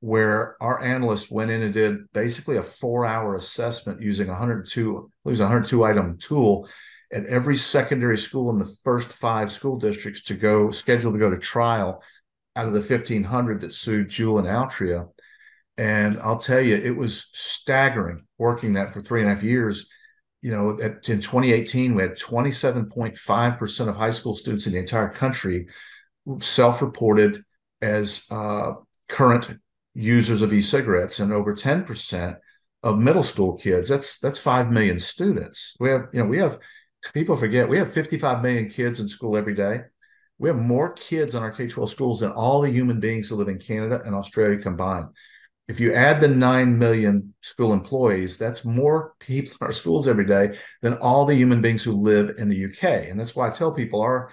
where 0.00 0.56
our 0.62 0.82
analysts 0.82 1.30
went 1.30 1.50
in 1.50 1.60
and 1.60 1.74
did 1.74 2.10
basically 2.14 2.56
a 2.56 2.62
four-hour 2.62 3.34
assessment 3.34 4.00
using 4.00 4.28
102, 4.28 4.96
it 4.96 5.28
was 5.28 5.40
102 5.40 5.84
item 5.84 6.16
tool 6.16 6.66
at 7.12 7.26
every 7.26 7.58
secondary 7.58 8.16
school 8.16 8.48
in 8.48 8.58
the 8.58 8.74
first 8.84 9.12
five 9.12 9.52
school 9.52 9.76
districts 9.76 10.22
to 10.22 10.34
go 10.34 10.70
scheduled 10.70 11.12
to 11.12 11.20
go 11.20 11.28
to 11.28 11.36
trial 11.36 12.02
out 12.56 12.66
of 12.66 12.72
the 12.72 12.80
1500 12.80 13.60
that 13.60 13.74
sued 13.74 14.08
Juul 14.08 14.38
and 14.38 14.48
Altria. 14.48 15.10
And 15.76 16.18
I'll 16.20 16.38
tell 16.38 16.62
you, 16.62 16.76
it 16.76 16.96
was 16.96 17.28
staggering 17.34 18.24
working 18.38 18.72
that 18.72 18.94
for 18.94 19.02
three 19.02 19.20
and 19.20 19.30
a 19.30 19.34
half 19.34 19.44
years 19.44 19.90
you 20.42 20.50
know, 20.50 20.78
at, 20.80 21.08
in 21.08 21.20
2018, 21.20 21.94
we 21.94 22.02
had 22.02 22.16
27.5% 22.16 23.88
of 23.88 23.96
high 23.96 24.10
school 24.10 24.34
students 24.34 24.66
in 24.66 24.72
the 24.72 24.78
entire 24.78 25.08
country 25.08 25.68
self 26.40 26.80
reported 26.80 27.44
as 27.82 28.26
uh, 28.30 28.72
current 29.08 29.58
users 29.94 30.42
of 30.42 30.52
e 30.52 30.62
cigarettes, 30.62 31.18
and 31.18 31.32
over 31.32 31.54
10% 31.54 32.36
of 32.82 32.98
middle 32.98 33.22
school 33.22 33.54
kids. 33.54 33.88
That's 33.88 34.18
that's 34.18 34.38
5 34.38 34.70
million 34.70 34.98
students. 34.98 35.76
We 35.80 35.90
have, 35.90 36.08
you 36.12 36.22
know, 36.22 36.28
we 36.28 36.38
have 36.38 36.58
people 37.12 37.36
forget 37.36 37.68
we 37.68 37.78
have 37.78 37.90
55 37.92 38.42
million 38.42 38.68
kids 38.68 39.00
in 39.00 39.08
school 39.08 39.36
every 39.36 39.54
day. 39.54 39.82
We 40.38 40.48
have 40.48 40.58
more 40.58 40.92
kids 40.92 41.34
in 41.34 41.42
our 41.42 41.50
K 41.50 41.66
12 41.66 41.90
schools 41.90 42.20
than 42.20 42.32
all 42.32 42.62
the 42.62 42.70
human 42.70 43.00
beings 43.00 43.28
who 43.28 43.36
live 43.36 43.48
in 43.48 43.58
Canada 43.58 44.00
and 44.04 44.14
Australia 44.14 44.58
combined 44.58 45.06
if 45.70 45.78
you 45.78 45.94
add 45.94 46.20
the 46.20 46.26
9 46.26 46.80
million 46.80 47.32
school 47.42 47.72
employees, 47.72 48.36
that's 48.36 48.64
more 48.64 49.14
people 49.20 49.52
in 49.60 49.66
our 49.68 49.72
schools 49.72 50.08
every 50.08 50.26
day 50.26 50.58
than 50.82 50.94
all 50.94 51.24
the 51.24 51.36
human 51.36 51.62
beings 51.62 51.84
who 51.84 51.92
live 51.92 52.34
in 52.38 52.48
the 52.48 52.64
UK. 52.64 53.08
And 53.08 53.20
that's 53.20 53.36
why 53.36 53.46
I 53.46 53.50
tell 53.50 53.70
people 53.70 54.00
our 54.00 54.32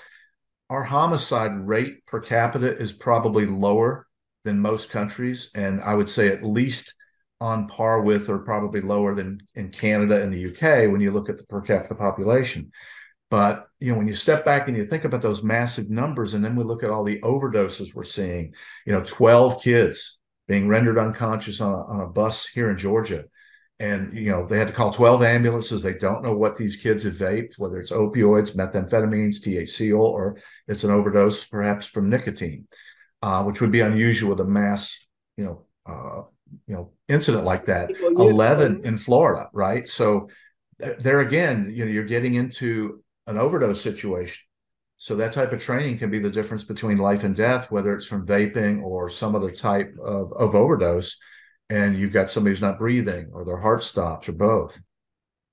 our 0.72 0.84
homicide 0.84 1.68
rate 1.68 2.06
per 2.08 2.20
capita 2.20 2.76
is 2.76 2.92
probably 2.92 3.46
lower 3.46 4.08
than 4.46 4.60
most 4.60 4.90
countries. 4.90 5.52
And 5.54 5.80
I 5.80 5.94
would 5.94 6.10
say 6.10 6.30
at 6.30 6.44
least 6.44 6.96
on 7.40 7.68
par 7.68 8.02
with 8.02 8.30
or 8.30 8.40
probably 8.40 8.82
lower 8.82 9.14
than 9.14 9.40
in 9.54 9.70
Canada 9.70 10.20
and 10.20 10.34
the 10.34 10.48
UK 10.48 10.92
when 10.92 11.02
you 11.02 11.12
look 11.12 11.30
at 11.30 11.38
the 11.38 11.44
per 11.44 11.62
capita 11.62 11.94
population. 11.94 12.72
But 13.30 13.68
you 13.80 13.92
know, 13.92 14.00
when 14.00 14.08
you 14.08 14.16
step 14.16 14.44
back 14.44 14.68
and 14.68 14.76
you 14.76 14.86
think 14.86 15.04
about 15.04 15.22
those 15.22 15.44
massive 15.44 15.88
numbers, 15.92 16.34
and 16.34 16.44
then 16.44 16.56
we 16.56 16.64
look 16.64 16.82
at 16.82 16.90
all 16.90 17.04
the 17.04 17.22
overdoses 17.22 17.94
we're 17.94 18.04
seeing, 18.04 18.56
you 18.88 18.92
know, 18.92 19.04
12 19.06 19.62
kids 19.62 20.17
being 20.48 20.68
rendered 20.68 20.98
unconscious 20.98 21.62
on 21.62 21.72
a, 21.72 21.84
on 21.86 22.00
a 22.02 22.08
bus 22.08 22.48
here 22.48 22.70
in 22.70 22.78
Georgia. 22.78 23.26
And, 23.80 24.18
you 24.18 24.32
know, 24.32 24.48
they 24.48 24.58
had 24.58 24.70
to 24.70 24.74
call 24.74 24.92
12 24.92 25.22
ambulances. 25.22 25.84
They 25.84 25.94
don't 25.94 26.24
know 26.24 26.34
what 26.34 26.56
these 26.56 26.78
kids 26.78 27.04
have 27.04 27.14
vaped, 27.14 27.60
whether 27.60 27.80
it's 27.80 27.92
opioids, 27.92 28.56
methamphetamines, 28.56 29.36
THC, 29.40 29.96
or 29.98 30.40
it's 30.68 30.84
an 30.84 30.90
overdose 30.90 31.46
perhaps 31.46 31.86
from 31.86 32.10
nicotine, 32.10 32.68
uh, 33.22 33.44
which 33.44 33.62
would 33.62 33.72
be 33.72 33.82
unusual 33.82 34.32
with 34.32 34.40
a 34.40 34.46
mass, 34.46 35.06
you 35.36 35.46
know, 35.46 35.66
uh, 35.86 36.24
you 36.66 36.76
know, 36.76 36.92
incident 37.08 37.44
like 37.44 37.66
that. 37.66 37.92
11 38.02 38.82
in 38.84 38.98
Florida, 38.98 39.50
right? 39.54 39.88
So 39.88 40.30
there 40.80 41.20
again, 41.20 41.70
you 41.72 41.86
know, 41.86 41.92
you're 41.92 42.06
getting 42.06 42.34
into 42.34 43.04
an 43.28 43.38
overdose 43.38 43.82
situation 43.82 44.47
so 44.98 45.16
that 45.16 45.32
type 45.32 45.54
of 45.54 45.60
training 45.60 46.00
can 46.00 46.10
be 46.10 46.20
the 46.20 46.30
difference 46.30 46.64
between 46.64 46.98
life 46.98 47.24
and 47.24 47.36
death, 47.36 47.72
whether 47.72 47.94
it's 47.94 48.08
from 48.08 48.26
vaping 48.26 48.82
or 48.82 49.10
some 49.10 49.36
other 49.36 49.52
type 49.52 49.96
of, 50.04 50.34
of 50.34 50.56
overdose. 50.56 51.16
And 51.70 51.98
you've 51.98 52.14
got 52.14 52.30
somebody 52.30 52.52
who's 52.54 52.62
not 52.62 52.80
breathing 52.80 53.30
or 53.32 53.46
their 53.46 53.58
heart 53.58 53.84
stops 53.84 54.28
or 54.28 54.34
both. 54.34 54.80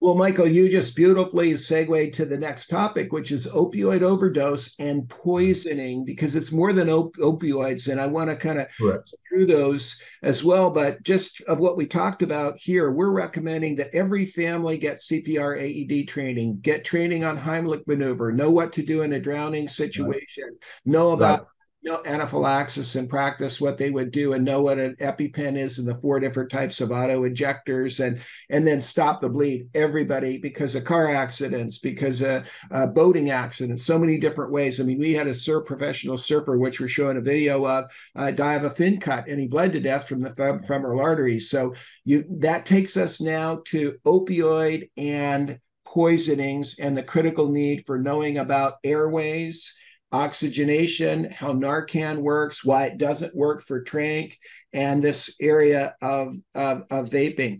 Well, 0.04 0.16
Michael, 0.16 0.46
you 0.46 0.68
just 0.68 0.96
beautifully 0.96 1.56
segued 1.56 2.12
to 2.12 2.26
the 2.26 2.36
next 2.36 2.66
topic, 2.66 3.10
which 3.10 3.32
is 3.32 3.48
opioid 3.48 4.02
overdose 4.02 4.78
and 4.78 5.04
mm-hmm. 5.04 5.18
poisoning, 5.18 6.04
because 6.04 6.36
it's 6.36 6.52
more 6.52 6.74
than 6.74 6.90
op- 6.90 7.16
opioids. 7.16 7.90
And 7.90 7.98
I 7.98 8.06
want 8.06 8.28
to 8.28 8.36
kind 8.36 8.58
of 8.58 8.66
through 8.74 9.46
those 9.46 9.98
as 10.22 10.44
well. 10.44 10.70
But 10.70 11.02
just 11.04 11.40
of 11.44 11.58
what 11.58 11.78
we 11.78 11.86
talked 11.86 12.20
about 12.20 12.58
here, 12.58 12.90
we're 12.90 13.12
recommending 13.12 13.76
that 13.76 13.94
every 13.94 14.26
family 14.26 14.76
get 14.76 14.98
CPR 14.98 15.56
AED 15.58 16.06
training, 16.06 16.58
get 16.60 16.84
training 16.84 17.24
on 17.24 17.38
Heimlich 17.38 17.86
maneuver, 17.86 18.30
know 18.30 18.50
what 18.50 18.74
to 18.74 18.82
do 18.82 19.00
in 19.00 19.14
a 19.14 19.18
drowning 19.18 19.68
situation, 19.68 20.44
right. 20.44 20.60
know 20.84 21.12
about 21.12 21.40
right 21.40 21.48
know 21.84 22.02
anaphylaxis 22.04 22.94
and 22.96 23.08
practice 23.08 23.60
what 23.60 23.78
they 23.78 23.90
would 23.90 24.10
do 24.10 24.32
and 24.32 24.44
know 24.44 24.62
what 24.62 24.78
an 24.78 24.96
EpiPen 24.96 25.56
is 25.56 25.78
and 25.78 25.86
the 25.86 26.00
four 26.00 26.18
different 26.18 26.50
types 26.50 26.80
of 26.80 26.90
auto 26.90 27.24
injectors 27.24 28.00
and 28.00 28.20
and 28.50 28.66
then 28.66 28.80
stop 28.80 29.20
the 29.20 29.28
bleed. 29.28 29.68
Everybody 29.74 30.38
because 30.38 30.74
of 30.74 30.84
car 30.84 31.08
accidents 31.08 31.78
because 31.78 32.22
of 32.22 32.50
uh, 32.70 32.86
boating 32.86 33.30
accidents 33.30 33.84
so 33.84 33.98
many 33.98 34.18
different 34.18 34.52
ways. 34.52 34.80
I 34.80 34.84
mean 34.84 34.98
we 34.98 35.12
had 35.12 35.26
a 35.26 35.34
surf 35.34 35.66
professional 35.66 36.18
surfer 36.18 36.58
which 36.58 36.80
we're 36.80 36.88
showing 36.88 37.16
a 37.16 37.22
video 37.22 37.66
of 37.66 37.90
uh, 38.16 38.30
die 38.30 38.54
of 38.54 38.64
a 38.64 38.70
fin 38.70 38.98
cut 38.98 39.28
and 39.28 39.40
he 39.40 39.46
bled 39.46 39.72
to 39.72 39.80
death 39.80 40.08
from 40.08 40.20
the 40.20 40.30
fem- 40.30 40.62
femoral 40.62 41.00
arteries 41.00 41.50
so 41.50 41.74
you 42.04 42.24
that 42.28 42.66
takes 42.66 42.96
us 42.96 43.20
now 43.20 43.60
to 43.66 43.96
opioid 44.06 44.88
and 44.96 45.58
poisonings 45.84 46.78
and 46.80 46.96
the 46.96 47.02
critical 47.02 47.50
need 47.50 47.84
for 47.86 47.98
knowing 47.98 48.38
about 48.38 48.74
airways 48.84 49.76
oxygenation, 50.14 51.24
how 51.24 51.52
Narcan 51.52 52.18
works, 52.18 52.64
why 52.64 52.86
it 52.86 52.98
doesn't 52.98 53.34
work 53.34 53.64
for 53.64 53.82
tranq, 53.82 54.36
and 54.72 55.02
this 55.02 55.36
area 55.40 55.96
of, 56.00 56.36
of, 56.54 56.84
of 56.88 57.10
vaping. 57.10 57.58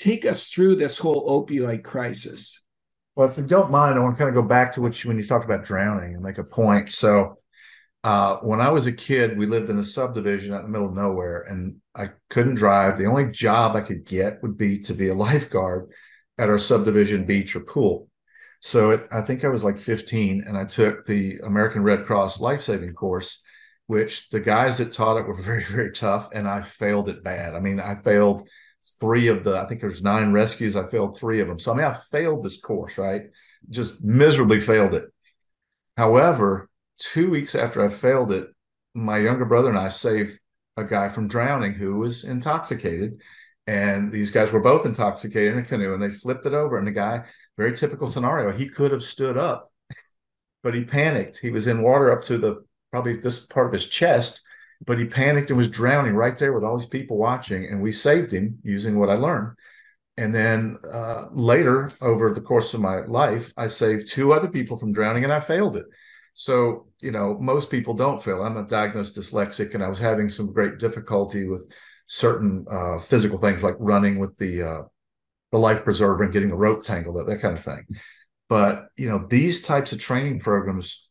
Take 0.00 0.26
us 0.26 0.48
through 0.48 0.74
this 0.74 0.98
whole 0.98 1.46
opioid 1.46 1.84
crisis. 1.84 2.64
Well, 3.14 3.28
if 3.28 3.36
you 3.36 3.44
don't 3.44 3.70
mind, 3.70 3.96
I 3.96 4.02
want 4.02 4.16
to 4.16 4.18
kind 4.18 4.28
of 4.28 4.34
go 4.34 4.46
back 4.46 4.74
to 4.74 4.80
what 4.80 5.02
you, 5.02 5.08
when 5.08 5.18
you 5.18 5.24
talked 5.24 5.44
about 5.44 5.62
drowning 5.62 6.14
and 6.14 6.22
make 6.22 6.38
a 6.38 6.44
point. 6.44 6.90
So, 6.90 7.38
uh, 8.02 8.38
when 8.38 8.60
I 8.60 8.70
was 8.70 8.86
a 8.86 8.92
kid, 8.92 9.38
we 9.38 9.46
lived 9.46 9.70
in 9.70 9.78
a 9.78 9.84
subdivision 9.84 10.52
out 10.52 10.58
in 10.58 10.64
the 10.64 10.70
middle 10.70 10.88
of 10.88 10.94
nowhere, 10.94 11.42
and 11.42 11.76
I 11.94 12.10
couldn't 12.28 12.56
drive. 12.56 12.98
The 12.98 13.06
only 13.06 13.30
job 13.30 13.76
I 13.76 13.80
could 13.80 14.04
get 14.04 14.42
would 14.42 14.58
be 14.58 14.80
to 14.80 14.94
be 14.94 15.08
a 15.10 15.14
lifeguard 15.28 15.90
at 16.38 16.50
our 16.50 16.58
subdivision 16.58 17.24
beach 17.24 17.54
or 17.54 17.60
pool. 17.60 18.08
So 18.64 18.92
it, 18.92 19.06
I 19.12 19.20
think 19.20 19.44
I 19.44 19.48
was 19.48 19.62
like 19.62 19.76
15, 19.76 20.44
and 20.46 20.56
I 20.56 20.64
took 20.64 21.04
the 21.04 21.38
American 21.44 21.82
Red 21.82 22.06
Cross 22.06 22.40
life 22.40 22.62
saving 22.62 22.94
course, 22.94 23.40
which 23.88 24.30
the 24.30 24.40
guys 24.40 24.78
that 24.78 24.90
taught 24.90 25.18
it 25.18 25.26
were 25.26 25.34
very, 25.40 25.64
very 25.64 25.92
tough, 25.92 26.30
and 26.32 26.48
I 26.48 26.62
failed 26.62 27.10
it 27.10 27.22
bad. 27.22 27.54
I 27.54 27.60
mean, 27.60 27.78
I 27.78 27.96
failed 27.96 28.48
three 28.98 29.28
of 29.28 29.44
the, 29.44 29.58
I 29.58 29.66
think 29.66 29.82
there's 29.82 30.02
nine 30.02 30.32
rescues. 30.32 30.76
I 30.76 30.86
failed 30.86 31.18
three 31.18 31.40
of 31.40 31.48
them. 31.48 31.58
So 31.58 31.72
I 31.72 31.76
mean, 31.76 31.84
I 31.84 31.92
failed 31.92 32.42
this 32.42 32.58
course, 32.58 32.96
right? 32.96 33.24
Just 33.68 34.02
miserably 34.02 34.60
failed 34.60 34.94
it. 34.94 35.12
However, 35.98 36.70
two 36.98 37.28
weeks 37.28 37.54
after 37.54 37.84
I 37.84 37.90
failed 37.90 38.32
it, 38.32 38.48
my 38.94 39.18
younger 39.18 39.44
brother 39.44 39.68
and 39.68 39.78
I 39.78 39.90
saved 39.90 40.38
a 40.78 40.84
guy 40.84 41.10
from 41.10 41.28
drowning 41.28 41.74
who 41.74 41.96
was 41.96 42.24
intoxicated. 42.24 43.20
And 43.66 44.10
these 44.10 44.30
guys 44.30 44.52
were 44.52 44.60
both 44.60 44.86
intoxicated 44.86 45.52
in 45.52 45.58
a 45.58 45.66
canoe 45.66 45.92
and 45.92 46.02
they 46.02 46.10
flipped 46.10 46.46
it 46.46 46.54
over. 46.54 46.78
And 46.78 46.86
the 46.86 46.92
guy, 46.92 47.24
very 47.56 47.76
typical 47.76 48.08
scenario, 48.08 48.52
he 48.52 48.68
could 48.68 48.90
have 48.90 49.02
stood 49.02 49.36
up, 49.36 49.72
but 50.62 50.74
he 50.74 50.84
panicked. 50.84 51.38
He 51.38 51.50
was 51.50 51.66
in 51.66 51.82
water 51.82 52.10
up 52.10 52.22
to 52.24 52.38
the 52.38 52.64
probably 52.90 53.16
this 53.16 53.40
part 53.40 53.66
of 53.66 53.72
his 53.72 53.86
chest, 53.86 54.42
but 54.84 54.98
he 54.98 55.04
panicked 55.04 55.50
and 55.50 55.56
was 55.56 55.68
drowning 55.68 56.14
right 56.14 56.36
there 56.36 56.52
with 56.52 56.64
all 56.64 56.78
these 56.78 56.88
people 56.88 57.16
watching. 57.16 57.66
And 57.66 57.82
we 57.82 57.92
saved 57.92 58.32
him 58.32 58.58
using 58.62 58.98
what 58.98 59.10
I 59.10 59.14
learned. 59.14 59.56
And 60.16 60.32
then 60.32 60.78
uh, 60.92 61.26
later, 61.32 61.92
over 62.00 62.32
the 62.32 62.40
course 62.40 62.72
of 62.72 62.80
my 62.80 63.00
life, 63.00 63.52
I 63.56 63.66
saved 63.66 64.08
two 64.08 64.32
other 64.32 64.48
people 64.48 64.76
from 64.76 64.92
drowning 64.92 65.24
and 65.24 65.32
I 65.32 65.40
failed 65.40 65.76
it. 65.76 65.86
So, 66.34 66.86
you 67.00 67.10
know, 67.10 67.36
most 67.40 67.70
people 67.70 67.94
don't 67.94 68.22
fail. 68.22 68.42
I'm 68.42 68.56
a 68.56 68.66
diagnosed 68.66 69.16
dyslexic 69.16 69.74
and 69.74 69.82
I 69.82 69.88
was 69.88 69.98
having 69.98 70.28
some 70.28 70.52
great 70.52 70.78
difficulty 70.78 71.46
with 71.46 71.66
certain 72.06 72.64
uh, 72.70 72.98
physical 72.98 73.38
things 73.38 73.62
like 73.62 73.76
running 73.78 74.18
with 74.18 74.36
the 74.38 74.62
uh, 74.62 74.82
the 75.54 75.60
life 75.60 75.84
preserver 75.84 76.24
and 76.24 76.32
getting 76.32 76.50
a 76.50 76.56
rope 76.56 76.82
tangled 76.82 77.16
up, 77.16 77.28
that 77.28 77.40
kind 77.40 77.56
of 77.56 77.62
thing. 77.62 77.86
But 78.48 78.88
you 78.96 79.08
know, 79.08 79.24
these 79.30 79.62
types 79.62 79.92
of 79.92 80.00
training 80.00 80.40
programs 80.40 81.08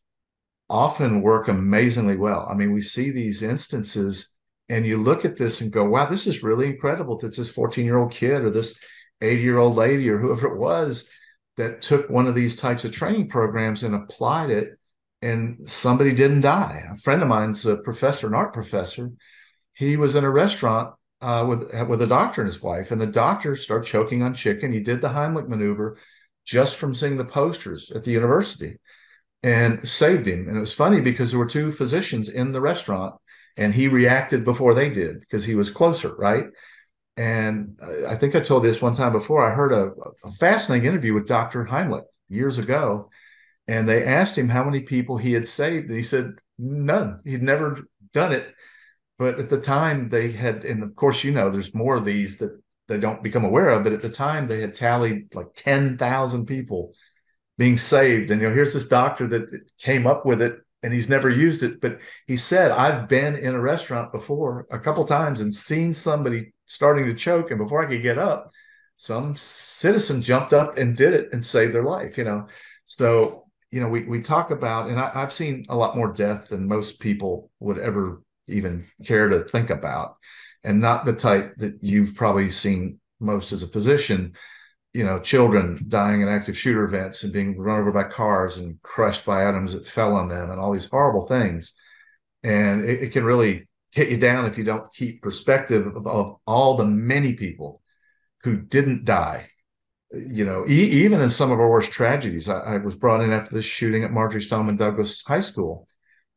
often 0.68 1.22
work 1.22 1.48
amazingly 1.48 2.16
well. 2.16 2.46
I 2.50 2.52
mean, 2.52 2.74
we 2.74 2.82
see 2.82 3.10
these 3.10 3.42
instances, 3.42 4.34
and 4.68 4.84
you 4.84 4.98
look 4.98 5.24
at 5.24 5.38
this 5.38 5.62
and 5.62 5.72
go, 5.72 5.84
"Wow, 5.84 6.04
this 6.04 6.26
is 6.26 6.42
really 6.42 6.66
incredible." 6.66 7.16
That 7.16 7.34
this 7.34 7.50
14 7.50 7.86
year 7.86 7.96
old 7.96 8.12
kid 8.12 8.42
or 8.44 8.50
this 8.50 8.78
80 9.22 9.40
year 9.40 9.56
old 9.56 9.76
lady 9.76 10.10
or 10.10 10.18
whoever 10.18 10.46
it 10.48 10.58
was 10.58 11.08
that 11.56 11.80
took 11.80 12.10
one 12.10 12.26
of 12.26 12.34
these 12.34 12.54
types 12.54 12.84
of 12.84 12.92
training 12.92 13.30
programs 13.30 13.82
and 13.82 13.94
applied 13.94 14.50
it 14.50 14.78
and 15.22 15.70
somebody 15.70 16.12
didn't 16.12 16.42
die. 16.42 16.86
A 16.92 16.96
friend 16.98 17.22
of 17.22 17.28
mine's 17.28 17.64
a 17.64 17.76
professor, 17.76 18.26
an 18.26 18.34
art 18.34 18.52
professor. 18.52 19.10
He 19.72 19.96
was 19.96 20.14
in 20.14 20.24
a 20.24 20.30
restaurant 20.30 20.94
uh, 21.24 21.46
with 21.46 21.88
with 21.88 22.02
a 22.02 22.06
doctor 22.06 22.42
and 22.42 22.50
his 22.50 22.62
wife, 22.62 22.90
and 22.90 23.00
the 23.00 23.06
doctor 23.06 23.56
started 23.56 23.86
choking 23.86 24.22
on 24.22 24.34
chicken. 24.34 24.72
He 24.72 24.80
did 24.80 25.00
the 25.00 25.08
Heimlich 25.08 25.48
maneuver 25.48 25.96
just 26.44 26.76
from 26.76 26.94
seeing 26.94 27.16
the 27.16 27.24
posters 27.24 27.90
at 27.90 28.04
the 28.04 28.10
university, 28.10 28.76
and 29.42 29.88
saved 29.88 30.26
him. 30.26 30.48
And 30.48 30.56
it 30.58 30.60
was 30.60 30.74
funny 30.74 31.00
because 31.00 31.30
there 31.30 31.38
were 31.38 31.46
two 31.46 31.72
physicians 31.72 32.28
in 32.28 32.52
the 32.52 32.60
restaurant, 32.60 33.14
and 33.56 33.72
he 33.72 33.88
reacted 33.88 34.44
before 34.44 34.74
they 34.74 34.90
did 34.90 35.20
because 35.20 35.44
he 35.44 35.54
was 35.54 35.70
closer, 35.70 36.14
right? 36.14 36.44
And 37.16 37.78
I 38.06 38.16
think 38.16 38.34
I 38.34 38.40
told 38.40 38.62
this 38.62 38.82
one 38.82 38.94
time 38.94 39.12
before. 39.12 39.42
I 39.42 39.54
heard 39.54 39.72
a, 39.72 39.92
a 40.24 40.30
fascinating 40.32 40.86
interview 40.86 41.14
with 41.14 41.26
Dr. 41.26 41.64
Heimlich 41.64 42.04
years 42.28 42.58
ago, 42.58 43.08
and 43.66 43.88
they 43.88 44.04
asked 44.04 44.36
him 44.36 44.50
how 44.50 44.64
many 44.64 44.80
people 44.80 45.16
he 45.16 45.32
had 45.32 45.48
saved. 45.48 45.88
And 45.88 45.96
he 45.96 46.02
said 46.02 46.32
none. 46.58 47.20
He'd 47.24 47.42
never 47.42 47.78
done 48.12 48.32
it. 48.32 48.54
But 49.18 49.38
at 49.38 49.48
the 49.48 49.60
time, 49.60 50.08
they 50.08 50.32
had, 50.32 50.64
and 50.64 50.82
of 50.82 50.96
course, 50.96 51.22
you 51.22 51.32
know, 51.32 51.50
there's 51.50 51.74
more 51.74 51.96
of 51.96 52.04
these 52.04 52.38
that 52.38 52.60
they 52.88 52.98
don't 52.98 53.22
become 53.22 53.44
aware 53.44 53.70
of. 53.70 53.84
But 53.84 53.92
at 53.92 54.02
the 54.02 54.08
time, 54.08 54.46
they 54.46 54.60
had 54.60 54.74
tallied 54.74 55.34
like 55.34 55.54
10,000 55.54 56.46
people 56.46 56.92
being 57.56 57.76
saved. 57.76 58.30
And, 58.30 58.40
you 58.40 58.48
know, 58.48 58.54
here's 58.54 58.74
this 58.74 58.88
doctor 58.88 59.26
that 59.28 59.50
came 59.78 60.06
up 60.06 60.26
with 60.26 60.42
it 60.42 60.58
and 60.82 60.92
he's 60.92 61.08
never 61.08 61.30
used 61.30 61.62
it. 61.62 61.80
But 61.80 62.00
he 62.26 62.36
said, 62.36 62.70
I've 62.70 63.08
been 63.08 63.36
in 63.36 63.54
a 63.54 63.60
restaurant 63.60 64.12
before 64.12 64.66
a 64.70 64.78
couple 64.78 65.04
times 65.04 65.40
and 65.40 65.54
seen 65.54 65.94
somebody 65.94 66.52
starting 66.66 67.06
to 67.06 67.14
choke. 67.14 67.50
And 67.50 67.58
before 67.58 67.84
I 67.84 67.88
could 67.88 68.02
get 68.02 68.18
up, 68.18 68.50
some 68.96 69.36
citizen 69.36 70.22
jumped 70.22 70.52
up 70.52 70.76
and 70.76 70.96
did 70.96 71.14
it 71.14 71.28
and 71.32 71.44
saved 71.44 71.72
their 71.72 71.84
life, 71.84 72.18
you 72.18 72.24
know. 72.24 72.48
So 72.86 73.44
you 73.74 73.80
know, 73.80 73.88
we 73.88 74.04
we 74.04 74.20
talk 74.20 74.52
about, 74.52 74.88
and 74.88 75.00
I, 75.00 75.10
I've 75.12 75.32
seen 75.32 75.66
a 75.68 75.76
lot 75.76 75.96
more 75.96 76.12
death 76.12 76.50
than 76.50 76.68
most 76.68 77.00
people 77.00 77.50
would 77.58 77.76
ever 77.76 78.22
even 78.48 78.86
care 79.04 79.28
to 79.28 79.44
think 79.44 79.70
about, 79.70 80.16
and 80.62 80.80
not 80.80 81.04
the 81.04 81.12
type 81.12 81.54
that 81.58 81.78
you've 81.82 82.14
probably 82.14 82.50
seen 82.50 83.00
most 83.20 83.52
as 83.52 83.62
a 83.62 83.68
physician. 83.68 84.34
You 84.92 85.04
know, 85.04 85.18
children 85.18 85.84
dying 85.88 86.20
in 86.20 86.28
active 86.28 86.56
shooter 86.56 86.84
events 86.84 87.24
and 87.24 87.32
being 87.32 87.58
run 87.58 87.80
over 87.80 87.90
by 87.90 88.04
cars 88.04 88.58
and 88.58 88.80
crushed 88.82 89.24
by 89.24 89.48
items 89.48 89.72
that 89.72 89.86
fell 89.86 90.14
on 90.14 90.28
them, 90.28 90.50
and 90.50 90.60
all 90.60 90.72
these 90.72 90.88
horrible 90.88 91.26
things. 91.26 91.74
And 92.42 92.84
it, 92.84 93.02
it 93.04 93.12
can 93.12 93.24
really 93.24 93.68
hit 93.92 94.08
you 94.10 94.16
down 94.16 94.44
if 94.44 94.58
you 94.58 94.64
don't 94.64 94.92
keep 94.92 95.22
perspective 95.22 95.86
of, 95.86 96.06
of 96.06 96.36
all 96.46 96.76
the 96.76 96.84
many 96.84 97.34
people 97.34 97.82
who 98.42 98.56
didn't 98.56 99.04
die 99.04 99.48
you 100.16 100.44
know, 100.44 100.64
e- 100.66 101.04
even 101.04 101.20
in 101.20 101.30
some 101.30 101.50
of 101.50 101.58
our 101.58 101.68
worst 101.68 101.92
tragedies, 101.92 102.48
I, 102.48 102.60
I, 102.60 102.76
was 102.78 102.94
brought 102.94 103.22
in 103.22 103.32
after 103.32 103.54
the 103.54 103.62
shooting 103.62 104.04
at 104.04 104.12
Marjory 104.12 104.42
Stoneman 104.42 104.76
Douglas 104.76 105.22
High 105.26 105.40
School. 105.40 105.88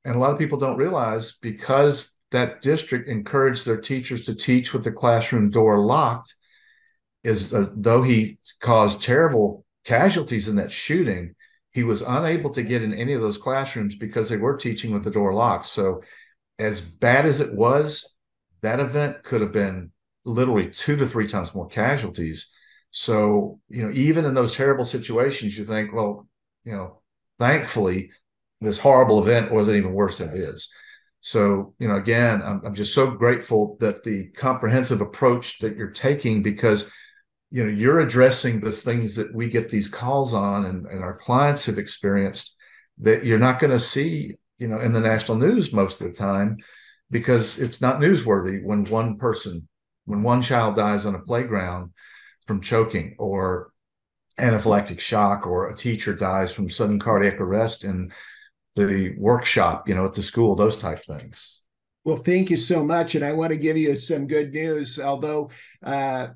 And 0.08 0.16
a 0.16 0.20
lot 0.20 0.32
of 0.32 0.40
people 0.40 0.58
don't 0.58 0.78
realize 0.78 1.34
because 1.34 2.18
that 2.32 2.62
district 2.62 3.10
encouraged 3.10 3.66
their 3.66 3.80
teachers 3.80 4.26
to 4.26 4.34
teach 4.34 4.74
with 4.74 4.84
the 4.84 4.92
classroom 4.92 5.50
door 5.50 5.80
locked, 5.80 6.36
is 7.24 7.54
uh, 7.54 7.68
though 7.76 8.02
he 8.02 8.40
caused 8.62 9.02
terrible 9.02 9.66
casualties 9.84 10.48
in 10.48 10.56
that 10.56 10.72
shooting, 10.72 11.36
he 11.72 11.84
was 11.84 12.02
unable 12.02 12.50
to 12.52 12.64
get 12.64 12.82
in 12.82 12.94
any 12.94 13.14
of 13.14 13.22
those 13.22 13.38
classrooms 13.38 13.96
because 13.96 14.30
they 14.30 14.38
were 14.38 14.58
teaching 14.58 14.94
with 14.94 15.04
the 15.04 15.12
door 15.12 15.34
locked. 15.34 15.68
So, 15.68 16.02
as 16.58 16.82
bad 16.82 17.26
as 17.26 17.40
it 17.40 17.54
was, 17.54 18.16
that 18.62 18.80
event 18.80 19.24
could 19.24 19.42
have 19.42 19.52
been 19.52 19.92
literally 20.26 20.70
two 20.70 20.96
to 20.96 21.06
three 21.06 21.28
times 21.28 21.54
more 21.54 21.68
casualties 21.68 22.48
so, 22.92 23.60
you 23.70 23.84
know, 23.84 23.92
even 23.94 24.26
in 24.26 24.34
those 24.34 24.56
terrible 24.56 24.86
situations, 24.86 25.58
you 25.58 25.66
think, 25.66 25.94
well, 25.94 26.28
you 26.64 26.72
know, 26.72 27.02
thankfully, 27.40 28.12
this 28.62 28.78
horrible 28.78 29.20
event 29.20 29.52
wasn't 29.52 29.78
even 29.78 29.94
worse 29.94 30.18
than 30.18 30.30
it 30.30 30.38
is. 30.38 30.70
So, 31.22 31.74
you 31.80 31.88
know, 31.88 31.96
again, 31.96 32.42
I'm, 32.42 32.62
I'm 32.66 32.76
just 32.76 32.94
so 32.94 33.08
grateful 33.12 33.78
that 33.80 34.04
the 34.04 34.28
comprehensive 34.30 35.02
approach 35.02 35.60
that 35.60 35.76
you're 35.76 35.92
taking 35.92 36.42
because, 36.42 36.90
you 37.52 37.64
know, 37.64 37.70
you're 37.70 38.00
addressing 38.00 38.60
the 38.60 38.72
things 38.72 39.16
that 39.16 39.34
we 39.34 39.48
get 39.48 39.70
these 39.70 39.88
calls 39.88 40.34
on 40.34 40.66
and, 40.66 40.86
and 40.88 41.04
our 41.04 41.18
clients 41.18 41.66
have 41.66 41.78
experienced 41.78 42.56
that 43.00 43.26
you're 43.26 43.40
not 43.40 43.60
going 43.60 43.72
to 43.72 43.80
see, 43.80 44.36
you 44.58 44.68
know, 44.68 44.80
in 44.80 44.94
the 44.94 45.00
national 45.00 45.38
news 45.38 45.74
most 45.74 46.02
of 46.02 46.08
the 46.08 46.18
time 46.18 46.58
because 47.10 47.60
it's 47.60 47.82
not 47.82 48.00
newsworthy 48.00 48.64
when 48.64 48.86
one 48.86 49.18
person, 49.18 49.68
when 50.06 50.24
one 50.24 50.42
child 50.42 50.76
dies 50.76 51.06
on 51.06 51.16
a 51.16 51.20
playground 51.20 51.92
from 52.42 52.62
choking 52.62 53.16
or 53.18 53.72
anaphylactic 54.40 55.00
shock 55.00 55.48
or 55.48 55.70
a 55.70 55.76
teacher 55.76 56.14
dies 56.14 56.52
from 56.52 56.70
sudden 56.70 57.00
cardiac 57.00 57.40
arrest 57.42 57.84
in 57.84 58.12
the 58.86 59.16
workshop, 59.18 59.88
you 59.88 59.96
know, 59.96 60.06
at 60.06 60.14
the 60.14 60.24
school, 60.24 60.56
those 60.56 60.78
type 60.78 61.04
things. 61.04 61.64
Well, 62.04 62.18
thank 62.18 62.50
you 62.50 62.58
so 62.58 62.84
much. 62.84 63.16
And 63.16 63.26
I 63.26 63.34
want 63.34 63.52
to 63.52 63.58
give 63.58 63.78
you 63.78 63.96
some 63.96 64.28
good 64.28 64.54
news. 64.54 65.00
Although 65.00 65.50
uh, 65.84 66.28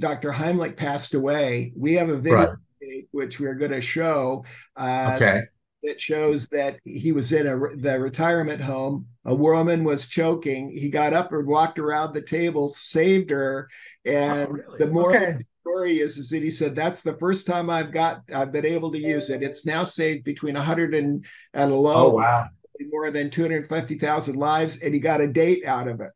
Dr. 0.00 0.32
Heimlich 0.32 0.76
passed 0.76 1.14
away, 1.14 1.72
we 1.76 1.94
have 1.94 2.08
a 2.08 2.16
video 2.16 2.56
right. 2.80 3.04
which 3.10 3.38
we're 3.38 3.54
going 3.54 3.72
to 3.72 3.80
show. 3.80 4.44
Uh, 4.76 5.12
okay 5.16 5.42
that 5.84 6.00
shows 6.00 6.48
that 6.48 6.78
he 6.84 7.12
was 7.12 7.32
in 7.32 7.46
a 7.46 7.56
the 7.76 8.00
retirement 8.00 8.60
home. 8.60 9.06
A 9.24 9.34
woman 9.34 9.84
was 9.84 10.08
choking. 10.08 10.68
He 10.70 10.88
got 10.88 11.12
up 11.12 11.32
and 11.32 11.46
walked 11.46 11.78
around 11.78 12.12
the 12.12 12.22
table, 12.22 12.70
saved 12.70 13.30
her, 13.30 13.68
and 14.04 14.48
oh, 14.48 14.52
really? 14.52 14.78
the 14.78 14.86
more 14.88 15.16
okay. 15.16 15.38
Story 15.64 16.00
is, 16.00 16.18
is 16.18 16.30
that 16.30 16.42
he 16.42 16.50
said 16.50 16.74
that's 16.74 17.02
the 17.02 17.16
first 17.16 17.46
time 17.46 17.70
I've 17.70 17.92
got 17.92 18.22
I've 18.32 18.52
been 18.52 18.66
able 18.66 18.92
to 18.92 18.98
use 18.98 19.30
it. 19.30 19.42
It's 19.42 19.66
now 19.66 19.84
saved 19.84 20.24
between 20.24 20.54
100 20.54 20.94
and 20.94 21.24
at 21.54 21.70
a 21.70 21.74
low. 21.74 21.94
Oh 21.94 22.10
wow! 22.10 22.48
More 22.90 23.10
than 23.10 23.30
250,000 23.30 24.36
lives, 24.36 24.82
and 24.82 24.92
he 24.92 25.00
got 25.00 25.20
a 25.20 25.28
date 25.28 25.64
out 25.64 25.88
of 25.88 26.00
it. 26.00 26.12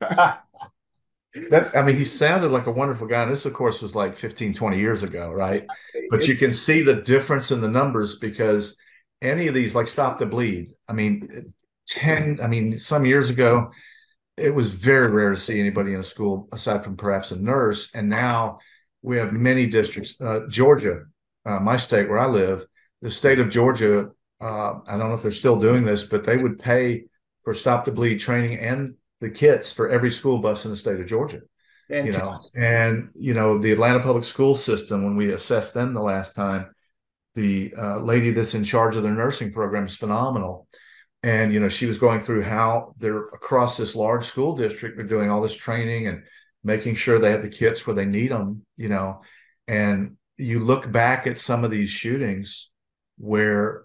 That's, 1.48 1.74
I 1.74 1.80
mean, 1.80 1.96
he 1.96 2.04
sounded 2.04 2.50
like 2.50 2.66
a 2.66 2.72
wonderful 2.72 3.06
guy. 3.06 3.22
And 3.22 3.32
this, 3.32 3.46
of 3.46 3.54
course, 3.54 3.80
was 3.80 3.94
like 3.94 4.16
15, 4.16 4.52
20 4.52 4.78
years 4.78 5.02
ago, 5.02 5.32
right? 5.32 5.64
But 6.10 6.28
you 6.28 6.36
can 6.36 6.52
see 6.52 6.82
the 6.82 6.96
difference 6.96 7.50
in 7.50 7.62
the 7.62 7.70
numbers 7.70 8.16
because 8.16 8.76
any 9.22 9.46
of 9.46 9.54
these 9.54 9.74
like 9.74 9.88
stop 9.88 10.18
the 10.18 10.26
bleed 10.26 10.74
i 10.88 10.92
mean 10.92 11.54
10 11.86 12.40
i 12.42 12.46
mean 12.46 12.78
some 12.78 13.06
years 13.06 13.30
ago 13.30 13.70
it 14.36 14.54
was 14.54 14.74
very 14.74 15.08
rare 15.10 15.30
to 15.30 15.38
see 15.38 15.60
anybody 15.60 15.94
in 15.94 16.00
a 16.00 16.04
school 16.04 16.48
aside 16.52 16.82
from 16.84 16.96
perhaps 16.96 17.30
a 17.30 17.36
nurse 17.36 17.90
and 17.94 18.08
now 18.08 18.58
we 19.02 19.16
have 19.16 19.32
many 19.32 19.66
districts 19.66 20.14
uh, 20.20 20.40
georgia 20.48 21.02
uh, 21.46 21.58
my 21.58 21.76
state 21.76 22.08
where 22.08 22.18
i 22.18 22.26
live 22.26 22.66
the 23.00 23.10
state 23.10 23.38
of 23.38 23.50
georgia 23.50 24.08
uh, 24.40 24.74
i 24.86 24.96
don't 24.96 25.08
know 25.08 25.14
if 25.14 25.22
they're 25.22 25.30
still 25.30 25.58
doing 25.58 25.84
this 25.84 26.02
but 26.04 26.24
they 26.24 26.36
would 26.36 26.58
pay 26.58 27.04
for 27.42 27.54
stop 27.54 27.84
the 27.84 27.92
bleed 27.92 28.18
training 28.18 28.58
and 28.58 28.94
the 29.20 29.30
kits 29.30 29.72
for 29.72 29.88
every 29.88 30.10
school 30.10 30.38
bus 30.38 30.64
in 30.64 30.70
the 30.70 30.76
state 30.76 31.00
of 31.00 31.06
georgia 31.06 31.40
you 32.06 32.12
know 32.12 32.38
and 32.56 33.10
you 33.14 33.34
know 33.34 33.58
the 33.58 33.72
atlanta 33.72 34.00
public 34.00 34.24
school 34.24 34.54
system 34.54 35.04
when 35.04 35.16
we 35.16 35.32
assessed 35.32 35.74
them 35.74 35.94
the 35.94 36.00
last 36.00 36.34
time 36.34 36.66
the 37.34 37.72
uh, 37.78 37.98
lady 37.98 38.30
that's 38.30 38.54
in 38.54 38.64
charge 38.64 38.96
of 38.96 39.02
their 39.02 39.14
nursing 39.14 39.52
program 39.52 39.86
is 39.86 39.96
phenomenal. 39.96 40.66
And 41.22 41.52
you 41.52 41.60
know, 41.60 41.68
she 41.68 41.86
was 41.86 41.98
going 41.98 42.20
through 42.20 42.42
how 42.42 42.94
they're 42.98 43.24
across 43.24 43.76
this 43.76 43.94
large 43.94 44.24
school 44.24 44.56
district. 44.56 44.96
They're 44.96 45.06
doing 45.06 45.30
all 45.30 45.40
this 45.40 45.54
training 45.54 46.08
and 46.08 46.24
making 46.64 46.94
sure 46.94 47.18
they 47.18 47.30
have 47.30 47.42
the 47.42 47.48
kits 47.48 47.86
where 47.86 47.96
they 47.96 48.04
need 48.04 48.30
them. 48.30 48.64
You 48.76 48.88
know, 48.88 49.22
and 49.66 50.16
you 50.36 50.60
look 50.60 50.90
back 50.90 51.26
at 51.26 51.38
some 51.38 51.64
of 51.64 51.70
these 51.70 51.90
shootings 51.90 52.70
where 53.18 53.84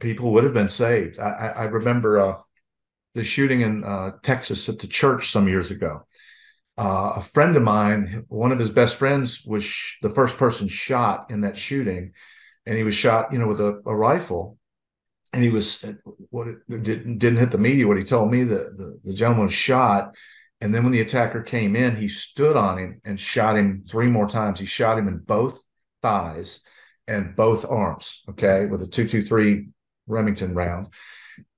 people 0.00 0.32
would 0.32 0.44
have 0.44 0.54
been 0.54 0.68
saved. 0.68 1.18
I, 1.18 1.52
I 1.56 1.64
remember 1.64 2.18
uh, 2.18 2.34
the 3.14 3.24
shooting 3.24 3.60
in 3.60 3.84
uh, 3.84 4.12
Texas 4.22 4.68
at 4.68 4.78
the 4.78 4.86
church 4.86 5.30
some 5.30 5.48
years 5.48 5.70
ago. 5.70 6.06
Uh, 6.78 7.12
a 7.16 7.22
friend 7.22 7.54
of 7.56 7.62
mine, 7.62 8.24
one 8.28 8.50
of 8.50 8.58
his 8.58 8.70
best 8.70 8.96
friends, 8.96 9.44
was 9.44 9.62
sh- 9.62 9.98
the 10.00 10.08
first 10.08 10.38
person 10.38 10.68
shot 10.68 11.30
in 11.30 11.42
that 11.42 11.56
shooting, 11.56 12.12
and 12.64 12.76
he 12.76 12.82
was 12.82 12.94
shot, 12.94 13.32
you 13.32 13.38
know, 13.38 13.46
with 13.46 13.60
a, 13.60 13.82
a 13.84 13.94
rifle. 13.94 14.58
And 15.34 15.42
he 15.42 15.50
was 15.50 15.84
what 16.30 16.48
it 16.48 16.58
didn't 16.82 17.18
didn't 17.18 17.38
hit 17.38 17.50
the 17.50 17.58
media. 17.58 17.86
What 17.86 17.98
he 17.98 18.04
told 18.04 18.30
me 18.30 18.44
that 18.44 18.76
the, 18.76 18.98
the 19.04 19.14
gentleman 19.14 19.46
was 19.46 19.54
shot, 19.54 20.14
and 20.62 20.74
then 20.74 20.82
when 20.82 20.92
the 20.92 21.02
attacker 21.02 21.42
came 21.42 21.76
in, 21.76 21.96
he 21.96 22.08
stood 22.08 22.56
on 22.56 22.78
him 22.78 23.00
and 23.04 23.20
shot 23.20 23.56
him 23.56 23.84
three 23.86 24.08
more 24.08 24.28
times. 24.28 24.58
He 24.58 24.66
shot 24.66 24.98
him 24.98 25.08
in 25.08 25.18
both 25.18 25.60
thighs 26.00 26.60
and 27.06 27.36
both 27.36 27.70
arms. 27.70 28.22
Okay, 28.30 28.66
with 28.66 28.80
a 28.80 28.86
two 28.86 29.06
two 29.06 29.22
three 29.22 29.68
Remington 30.06 30.54
round 30.54 30.88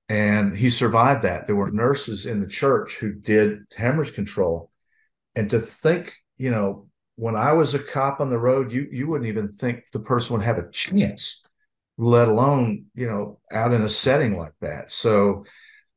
and 0.09 0.55
he 0.55 0.69
survived 0.69 1.23
that. 1.23 1.47
There 1.47 1.55
were 1.55 1.71
nurses 1.71 2.25
in 2.25 2.39
the 2.39 2.47
church 2.47 2.95
who 2.95 3.13
did 3.13 3.59
hemorrhage 3.75 4.13
control, 4.13 4.71
and 5.35 5.49
to 5.49 5.59
think, 5.59 6.13
you 6.37 6.51
know, 6.51 6.87
when 7.15 7.35
I 7.35 7.53
was 7.53 7.73
a 7.73 7.79
cop 7.79 8.19
on 8.19 8.29
the 8.29 8.37
road, 8.37 8.71
you 8.71 8.87
you 8.91 9.07
wouldn't 9.07 9.29
even 9.29 9.51
think 9.51 9.83
the 9.93 9.99
person 9.99 10.35
would 10.35 10.45
have 10.45 10.57
a 10.57 10.69
chance, 10.69 11.43
let 11.97 12.27
alone 12.27 12.85
you 12.93 13.07
know 13.07 13.39
out 13.51 13.73
in 13.73 13.81
a 13.81 13.89
setting 13.89 14.37
like 14.37 14.53
that. 14.61 14.91
So, 14.91 15.45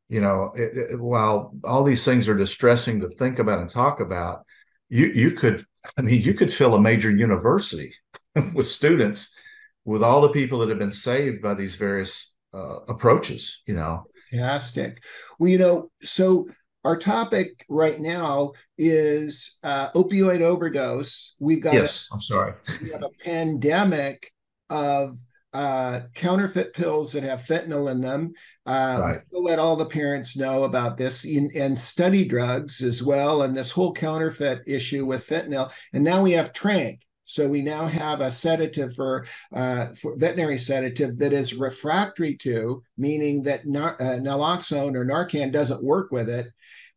you 0.09 0.21
know, 0.21 0.53
it, 0.55 0.93
it, 0.93 1.01
while 1.01 1.55
all 1.65 1.85
these 1.85 2.05
things 2.05 2.29
are 2.29 2.37
distressing 2.37 3.01
to 3.01 3.09
think 3.09 3.39
about 3.39 3.59
and 3.59 3.71
talk 3.71 4.01
about, 4.01 4.45
you 4.89 5.07
you 5.07 5.33
could, 5.33 5.65
I 5.97 6.03
mean, 6.03 6.23
you 6.23 6.35
could 6.35 6.53
fill 6.53 6.75
a 6.75 6.81
major 6.81 7.11
university 7.11 7.95
with 8.55 8.67
students 8.67 9.37
with 9.85 10.03
all 10.03 10.21
the 10.21 10.29
people 10.29 10.59
that 10.59 10.69
have 10.69 10.79
been 10.79 10.93
saved 10.93 11.41
by 11.41 11.55
these 11.55 11.77
various 11.77 12.35
uh, 12.55 12.81
approaches 12.89 13.63
you 13.67 13.75
know? 13.75 14.05
Fantastic. 14.31 15.03
Well 15.39 15.49
you 15.49 15.59
know 15.59 15.91
so 16.03 16.47
our 16.85 16.99
topic 16.99 17.65
right 17.69 17.99
now 17.99 18.53
is 18.77 19.59
uh, 19.63 19.91
opioid 19.93 20.41
overdose. 20.41 21.37
We've 21.41 21.61
got 21.61 21.75
yes 21.75 22.09
i 22.11 22.15
i'm 22.15 22.21
sorry. 22.21 22.55
we 22.83 22.91
have 22.91 23.03
a 23.03 23.11
pandemic 23.25 24.33
of 24.71 25.17
uh, 25.53 26.01
counterfeit 26.15 26.75
pills 26.75 27.13
that 27.13 27.23
have 27.23 27.43
fentanyl 27.43 27.91
in 27.91 28.01
them. 28.01 28.33
Uh, 28.67 28.99
right. 29.01 29.21
We'll 29.31 29.45
let 29.45 29.59
all 29.59 29.77
the 29.77 29.87
parents 29.87 30.37
know 30.37 30.65
about 30.65 30.99
this 30.99 31.25
in, 31.25 31.51
and 31.55 31.79
study 31.79 32.27
drugs 32.27 32.83
as 32.83 33.03
well, 33.03 33.43
and 33.43 33.57
this 33.57 33.71
whole 33.71 33.95
counterfeit 33.95 34.63
issue 34.67 35.07
with 35.07 35.27
fentanyl. 35.27 35.73
And 35.93 36.05
now 36.05 36.23
we 36.23 36.33
have 36.33 36.53
Tranq. 36.53 36.99
So 37.25 37.47
we 37.47 37.61
now 37.61 37.85
have 37.85 38.23
a 38.23 38.33
sedative 38.33 38.95
for, 38.95 39.27
uh, 39.55 39.89
for 40.01 40.17
veterinary 40.17 40.57
sedative 40.57 41.19
that 41.19 41.35
is 41.35 41.55
refractory 41.55 42.37
to, 42.39 42.83
meaning 42.97 43.43
that 43.43 43.67
nar- 43.67 44.01
uh, 44.01 44.19
naloxone 44.19 44.95
or 44.95 45.05
Narcan 45.05 45.53
doesn't 45.53 45.85
work 45.85 46.11
with 46.11 46.31
it. 46.31 46.47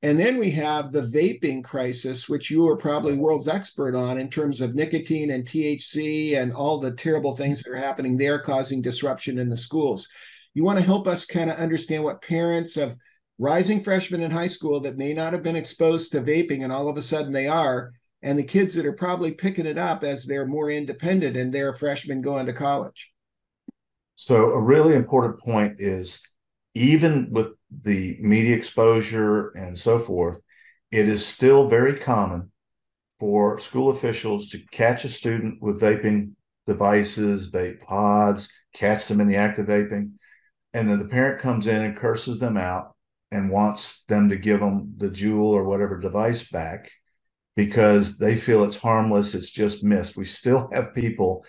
And 0.04 0.20
then 0.20 0.38
we 0.38 0.50
have 0.52 0.92
the 0.92 1.04
vaping 1.04 1.64
crisis, 1.64 2.28
which 2.28 2.50
you 2.50 2.68
are 2.68 2.76
probably 2.76 3.18
world's 3.18 3.48
expert 3.48 3.96
on 3.96 4.18
in 4.18 4.30
terms 4.30 4.60
of 4.60 4.74
nicotine 4.74 5.30
and 5.30 5.46
THC 5.46 6.38
and 6.38 6.52
all 6.52 6.80
the 6.80 6.96
terrible 6.96 7.36
things 7.36 7.62
that 7.62 7.72
are 7.72 7.78
happening 7.78 8.18
there, 8.18 8.40
causing 8.40 8.82
disruption 8.82 9.38
in 9.38 9.48
the 9.48 9.58
schools. 9.58 10.08
You 10.56 10.64
want 10.64 10.80
to 10.80 10.86
help 10.86 11.08
us 11.08 11.26
kind 11.26 11.52
of 11.52 11.58
understand 11.58 12.04
what 12.04 12.24
parents 12.24 12.78
of 12.78 12.96
rising 13.38 13.84
freshmen 13.84 14.22
in 14.22 14.32
high 14.32 14.48
school 14.48 14.80
that 14.82 14.98
may 14.98 15.14
not 15.14 15.34
have 15.34 15.44
been 15.44 15.56
exposed 15.56 16.12
to 16.12 16.22
vaping 16.22 16.64
and 16.64 16.74
all 16.74 16.90
of 16.90 16.98
a 16.98 17.02
sudden 17.02 17.32
they 17.32 17.48
are 17.48 17.92
and 18.24 18.38
the 18.38 18.44
kids 18.44 18.76
that 18.76 18.86
are 18.86 18.94
probably 18.94 19.32
picking 19.32 19.66
it 19.66 19.78
up 19.78 20.04
as 20.04 20.26
they're 20.26 20.46
more 20.46 20.70
independent 20.70 21.36
and 21.36 21.54
they're 21.54 21.74
freshmen 21.74 22.22
going 22.22 22.46
to 22.46 22.54
college. 22.54 23.12
So, 24.16 24.52
a 24.52 24.62
really 24.62 24.94
important 24.94 25.40
point 25.40 25.78
is 25.80 26.22
even 26.76 27.30
with 27.32 27.48
the 27.84 28.18
media 28.20 28.56
exposure 28.56 29.50
and 29.50 29.78
so 29.78 30.00
forth, 30.00 30.40
it 30.92 31.08
is 31.08 31.26
still 31.26 31.68
very 31.68 31.98
common 31.98 32.52
for 33.20 33.60
school 33.60 33.90
officials 33.90 34.50
to 34.50 34.60
catch 34.72 35.06
a 35.06 35.10
student 35.10 35.62
with 35.62 35.82
vaping 35.82 36.32
devices, 36.66 37.52
vape 37.52 37.82
pods, 37.82 38.52
catch 38.74 39.08
them 39.08 39.22
in 39.22 39.28
the 39.28 39.36
act 39.36 39.60
of 39.60 39.68
vaping. 39.68 40.12
And 40.74 40.90
then 40.90 41.00
the 41.00 41.08
parent 41.08 41.42
comes 41.42 41.68
in 41.68 41.82
and 41.82 41.96
curses 41.96 42.40
them 42.40 42.58
out 42.58 42.96
and 43.32 43.50
wants 43.50 44.04
them 44.08 44.30
to 44.30 44.36
give 44.36 44.60
them 44.60 44.96
the 44.98 45.10
Juul 45.10 45.54
or 45.54 45.64
whatever 45.64 46.00
device 46.00 46.50
back 46.50 46.92
because 47.56 48.18
they 48.18 48.36
feel 48.36 48.64
it's 48.64 48.78
harmless, 48.78 49.34
it's 49.34 49.50
just 49.50 49.84
mist. 49.84 50.18
We 50.18 50.26
still 50.26 50.70
have 50.74 50.94
people 50.94 51.46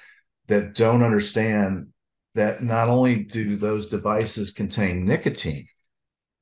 that 0.49 0.75
don't 0.75 1.03
understand 1.03 1.89
that 2.35 2.62
not 2.62 2.89
only 2.89 3.16
do 3.16 3.57
those 3.57 3.89
devices 3.89 4.51
contain 4.51 5.05
nicotine, 5.05 5.66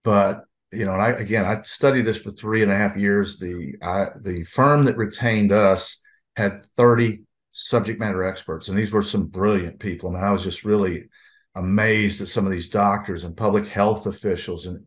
but 0.02 0.44
you 0.72 0.84
know, 0.84 0.92
and 0.92 1.02
I 1.02 1.10
again 1.10 1.44
I 1.44 1.62
studied 1.62 2.04
this 2.04 2.18
for 2.18 2.30
three 2.30 2.62
and 2.62 2.70
a 2.70 2.76
half 2.76 2.96
years. 2.96 3.38
The 3.38 3.74
I, 3.82 4.10
the 4.20 4.44
firm 4.44 4.84
that 4.84 4.96
retained 4.96 5.52
us 5.52 6.00
had 6.36 6.64
30 6.76 7.22
subject 7.52 7.98
matter 7.98 8.22
experts, 8.22 8.68
and 8.68 8.78
these 8.78 8.92
were 8.92 9.02
some 9.02 9.26
brilliant 9.26 9.80
people. 9.80 10.14
And 10.14 10.24
I 10.24 10.32
was 10.32 10.44
just 10.44 10.64
really 10.64 11.08
amazed 11.56 12.20
at 12.22 12.28
some 12.28 12.46
of 12.46 12.52
these 12.52 12.68
doctors 12.68 13.24
and 13.24 13.36
public 13.36 13.66
health 13.66 14.06
officials 14.06 14.66
and 14.66 14.86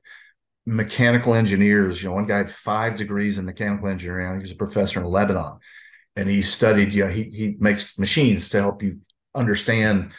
mechanical 0.66 1.34
engineers. 1.34 2.02
You 2.02 2.10
know, 2.10 2.16
one 2.16 2.26
guy 2.26 2.38
had 2.38 2.50
five 2.50 2.96
degrees 2.96 3.38
in 3.38 3.46
mechanical 3.46 3.90
engineering. 3.90 4.28
I 4.28 4.32
think 4.32 4.44
he's 4.44 4.54
a 4.54 4.56
professor 4.56 5.02
in 5.02 5.06
Lebanon, 5.06 5.58
and 6.16 6.30
he 6.30 6.42
studied. 6.42 6.94
You 6.94 7.06
know, 7.06 7.12
he 7.12 7.24
he 7.24 7.56
makes 7.60 8.00
machines 8.00 8.50
to 8.50 8.62
help 8.62 8.84
you 8.84 9.00
understand 9.36 10.12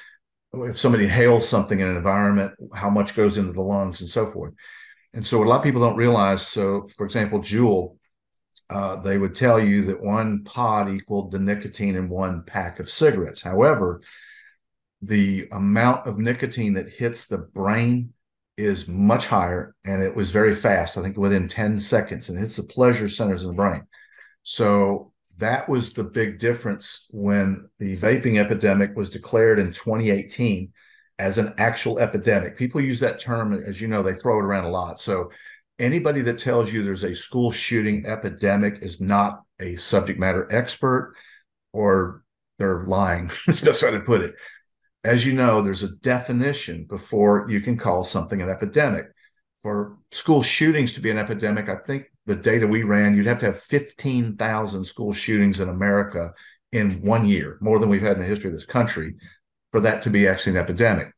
if 0.53 0.79
somebody 0.79 1.05
inhales 1.05 1.49
something 1.49 1.81
in 1.81 1.89
an 1.89 1.97
environment, 1.97 2.53
how 2.75 2.91
much 2.91 3.17
goes 3.17 3.39
into 3.39 3.53
the 3.53 3.63
lungs 3.63 4.01
and 4.01 4.11
so 4.11 4.27
forth. 4.27 4.55
And 5.15 5.25
so, 5.25 5.43
a 5.43 5.47
lot 5.47 5.59
of 5.59 5.63
people 5.63 5.81
don't 5.81 5.97
realize. 5.97 6.47
So, 6.47 6.89
for 6.97 7.07
example, 7.07 7.39
Juul, 7.39 7.97
uh, 8.69 8.97
they 8.97 9.17
would 9.17 9.35
tell 9.35 9.61
you 9.61 9.85
that 9.87 10.03
one 10.03 10.45
pod 10.45 10.89
equaled 10.91 11.31
the 11.31 11.39
nicotine 11.39 11.97
in 11.97 12.09
one 12.09 12.43
pack 12.43 12.81
of 12.81 12.91
cigarettes. 12.91 13.41
However, 13.41 14.03
the 15.03 15.49
amount 15.53 16.07
of 16.07 16.19
nicotine 16.19 16.75
that 16.75 16.89
hits 16.89 17.27
the 17.27 17.39
brain 17.39 18.13
is 18.57 18.89
much 18.89 19.27
higher 19.27 19.75
and 19.85 20.03
it 20.03 20.15
was 20.15 20.31
very 20.31 20.55
fast. 20.55 20.97
I 20.97 21.03
think 21.03 21.17
within 21.17 21.49
10 21.49 21.81
seconds 21.81 22.29
and 22.29 22.39
hits 22.39 22.57
the 22.57 22.63
pleasure 22.63 23.09
centers 23.09 23.43
in 23.43 23.49
the 23.49 23.55
brain. 23.55 23.83
So 24.43 25.13
that 25.39 25.69
was 25.69 25.93
the 25.93 26.05
big 26.05 26.39
difference 26.39 27.09
when 27.11 27.69
the 27.79 27.97
vaping 27.97 28.39
epidemic 28.39 28.97
was 28.97 29.11
declared 29.11 29.59
in 29.59 29.73
2018 29.73 30.73
as 31.19 31.39
an 31.39 31.55
actual 31.59 31.99
epidemic. 31.99 32.57
People 32.57 32.81
use 32.81 33.01
that 33.01 33.21
term, 33.21 33.53
as 33.53 33.81
you 33.81 33.89
know, 33.89 34.03
they 34.03 34.15
throw 34.15 34.39
it 34.39 34.45
around 34.45 34.65
a 34.65 34.71
lot. 34.71 34.99
So 35.01 35.31
anybody 35.79 36.23
that 36.23 36.39
tells 36.39 36.73
you 36.73 36.83
there's 36.83 37.05
a 37.05 37.15
school 37.15 37.51
shooting 37.51 38.07
epidemic 38.07 38.79
is 38.83 39.01
not 39.01 39.43
a 39.61 39.77
subject 39.77 40.19
matter 40.19 40.49
expert 40.51 41.15
or 41.73 42.25
they're 42.59 42.85
lying. 42.85 43.31
That's 43.47 43.61
the 43.61 43.67
best 43.67 43.83
way 43.83 43.93
to 43.93 44.01
put 44.01 44.23
it 44.23 44.35
as 45.05 45.27
you 45.27 45.35
know, 45.35 45.61
there's 45.61 45.83
a 45.83 45.97
definition 45.99 46.87
before 46.89 47.47
you 47.49 47.61
can 47.61 47.77
call 47.77 48.03
something 48.03 48.41
an 48.41 48.49
epidemic. 48.49 49.07
For 49.61 49.99
school 50.13 50.43
shootings 50.43 50.93
to 50.95 51.01
be 51.01 51.11
an 51.11 51.19
epidemic, 51.19 51.69
I 51.69 51.77
think 51.77 52.07
the 52.27 52.35
data 52.35 52.67
we 52.67 52.83
ran, 52.83 53.15
you'd 53.15 53.27
have 53.27 53.39
to 53.39 53.47
have 53.47 53.59
15,000 53.59 54.85
school 54.85 55.13
shootings 55.13 55.61
in 55.61 55.69
America 55.69 56.33
in 56.73 57.03
one 57.03 57.27
year, 57.27 57.59
more 57.61 57.79
than 57.79 57.89
we've 57.89 58.03
had 58.03 58.15
in 58.15 58.19
the 58.19 58.25
history 58.29 58.49
of 58.49 58.57
this 58.57 58.67
country, 58.67 59.15
for 59.75 59.81
that 59.81 60.03
to 60.03 60.09
be 60.09 60.29
actually 60.29 60.53
an 60.53 60.63
epidemic. 60.63 61.13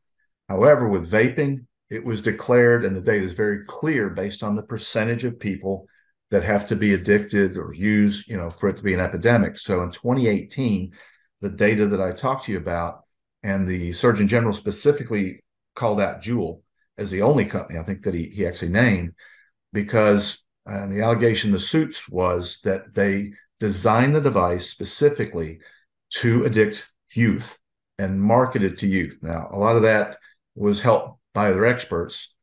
However, 0.49 0.89
with 0.89 1.11
vaping, 1.11 1.67
it 1.91 2.03
was 2.03 2.23
declared, 2.23 2.85
and 2.85 2.95
the 2.95 3.01
data 3.01 3.23
is 3.23 3.33
very 3.33 3.63
clear 3.67 4.09
based 4.09 4.41
on 4.41 4.55
the 4.55 4.63
percentage 4.63 5.23
of 5.25 5.39
people 5.39 5.85
that 6.31 6.43
have 6.43 6.65
to 6.69 6.75
be 6.75 6.95
addicted 6.95 7.55
or 7.55 7.71
use, 7.75 8.27
you 8.27 8.35
know, 8.35 8.49
for 8.49 8.67
it 8.69 8.77
to 8.77 8.83
be 8.83 8.95
an 8.95 8.99
epidemic. 8.99 9.59
So 9.59 9.83
in 9.83 9.91
2018, 9.91 10.91
the 11.39 11.51
data 11.51 11.85
that 11.85 12.01
I 12.01 12.13
talked 12.13 12.45
to 12.45 12.51
you 12.51 12.57
about 12.57 13.03
and 13.43 13.67
the 13.67 13.93
Surgeon 13.93 14.27
General 14.27 14.53
specifically 14.53 15.43
called 15.75 16.01
out 16.01 16.23
Juul 16.23 16.61
as 16.97 17.11
the 17.11 17.21
only 17.21 17.45
company 17.45 17.77
I 17.77 17.83
think 17.83 18.01
that 18.05 18.15
he, 18.15 18.31
he 18.33 18.47
actually 18.47 18.71
named 18.71 19.13
because 19.71 20.43
and 20.65 20.91
the 20.91 21.03
allegation 21.03 21.51
the 21.51 21.59
suits 21.59 22.09
was 22.09 22.59
that 22.63 22.95
they 22.95 23.33
designed 23.59 24.15
the 24.15 24.21
device 24.21 24.67
specifically 24.67 25.59
to 26.21 26.43
addict 26.43 26.91
youth 27.13 27.59
and 27.99 28.21
marketed 28.21 28.77
to 28.77 28.87
youth. 28.87 29.17
Now, 29.21 29.49
a 29.51 29.57
lot 29.57 29.75
of 29.75 29.83
that 29.83 30.17
was 30.55 30.79
helped 30.79 31.19
by 31.33 31.49
other 31.49 31.65
experts, 31.65 32.33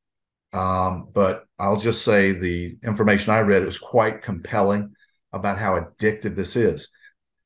um, 0.53 1.09
but 1.13 1.45
I'll 1.59 1.77
just 1.77 2.05
say 2.05 2.33
the 2.33 2.77
information 2.83 3.33
I 3.33 3.41
read 3.41 3.65
was 3.65 3.79
quite 3.79 4.23
compelling 4.23 4.95
about 5.33 5.59
how 5.59 5.79
addictive 5.79 6.37
this 6.37 6.57
is. 6.57 6.89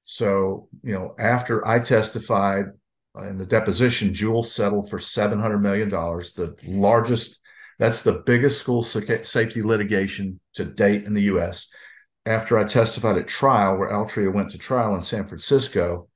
So, 0.05 0.69
you 0.83 0.93
know, 0.95 1.15
after 1.19 1.67
I 1.67 1.81
testified 1.81 2.67
in 3.27 3.39
the 3.39 3.47
deposition, 3.47 4.13
Juul 4.13 4.45
settled 4.45 4.89
for 4.89 4.99
$700 4.99 5.61
million, 5.61 5.89
the 5.89 6.55
largest, 6.67 7.41
that's 7.79 8.03
the 8.03 8.23
biggest 8.25 8.59
school 8.59 8.83
safety 8.83 9.63
litigation 9.63 10.41
to 10.55 10.65
date 10.65 11.05
in 11.05 11.15
the 11.15 11.23
US. 11.23 11.69
After 12.27 12.59
I 12.59 12.65
testified 12.65 13.17
at 13.17 13.29
trial, 13.29 13.77
where 13.77 13.91
Altria 13.91 14.33
went 14.33 14.51
to 14.51 14.59
trial 14.59 14.95
in 14.95 15.03
San 15.03 15.27
Francisco, 15.27 16.09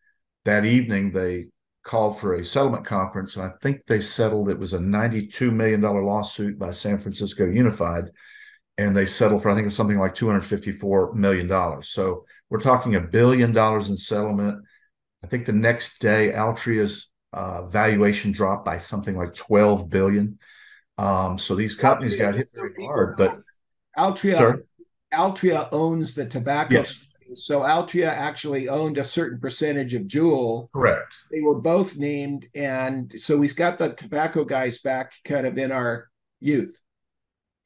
that 0.45 0.65
evening 0.65 1.13
they 1.13 1.47
called 1.83 2.19
for 2.19 2.35
a 2.35 2.45
settlement 2.45 2.87
conference. 2.87 3.37
And 3.37 3.47
I 3.47 3.51
think 3.61 3.87
they 3.87 4.01
settled, 4.01 4.49
it 4.49 4.59
was 4.59 4.73
a 4.73 4.79
$92 4.79 5.53
million 5.53 5.81
lawsuit 5.81 6.59
by 6.59 6.71
San 6.73 6.99
Francisco 6.99 7.47
Unified. 7.47 8.11
And 8.79 8.97
they 8.97 9.07
settled 9.07 9.43
for, 9.43 9.51
I 9.51 9.55
think 9.55 9.65
it 9.65 9.67
was 9.67 9.77
something 9.77 9.99
like 9.99 10.15
$254 10.15 11.15
million. 11.15 11.83
So 11.83 12.25
we're 12.49 12.59
talking 12.59 12.95
a 12.95 13.01
billion 13.01 13.53
dollars 13.53 13.91
in 13.91 13.97
settlement. 13.97 14.65
I 15.23 15.27
think 15.27 15.47
the 15.47 15.53
next 15.53 15.99
day, 16.01 16.33
Altria's 16.33 17.11
uh, 17.33 17.67
valuation 17.67 18.33
dropped 18.33 18.65
by 18.65 18.79
something 18.79 19.17
like 19.17 19.35
12 19.35 19.91
billion. 19.91 20.39
Um, 20.99 21.39
so 21.39 21.55
these 21.55 21.75
companies 21.75 22.15
Altria 22.15 22.19
got 22.19 22.35
hit 22.35 22.49
very 22.55 22.75
hard, 22.81 23.17
but 23.17 23.41
Altria? 23.97 24.63
Altria 25.13 25.69
owns 25.73 26.15
the 26.15 26.27
tobacco 26.27 26.75
yes. 26.75 26.99
So 27.35 27.61
Altria 27.61 28.09
actually 28.09 28.69
owned 28.69 28.99
a 28.99 29.05
certain 29.05 29.41
percentage 29.41 29.95
of 29.95 30.03
Juul. 30.03 30.71
Correct. 30.73 31.15
They 31.31 31.41
were 31.41 31.61
both 31.61 31.97
named, 31.97 32.47
and 32.55 33.13
so 33.19 33.39
we've 33.39 33.57
got 33.57 33.79
the 33.79 33.95
tobacco 33.95 34.45
guys 34.45 34.81
back 34.81 35.13
kind 35.25 35.47
of 35.47 35.59
in 35.59 35.73
our 35.73 36.09
youth. 36.41 36.79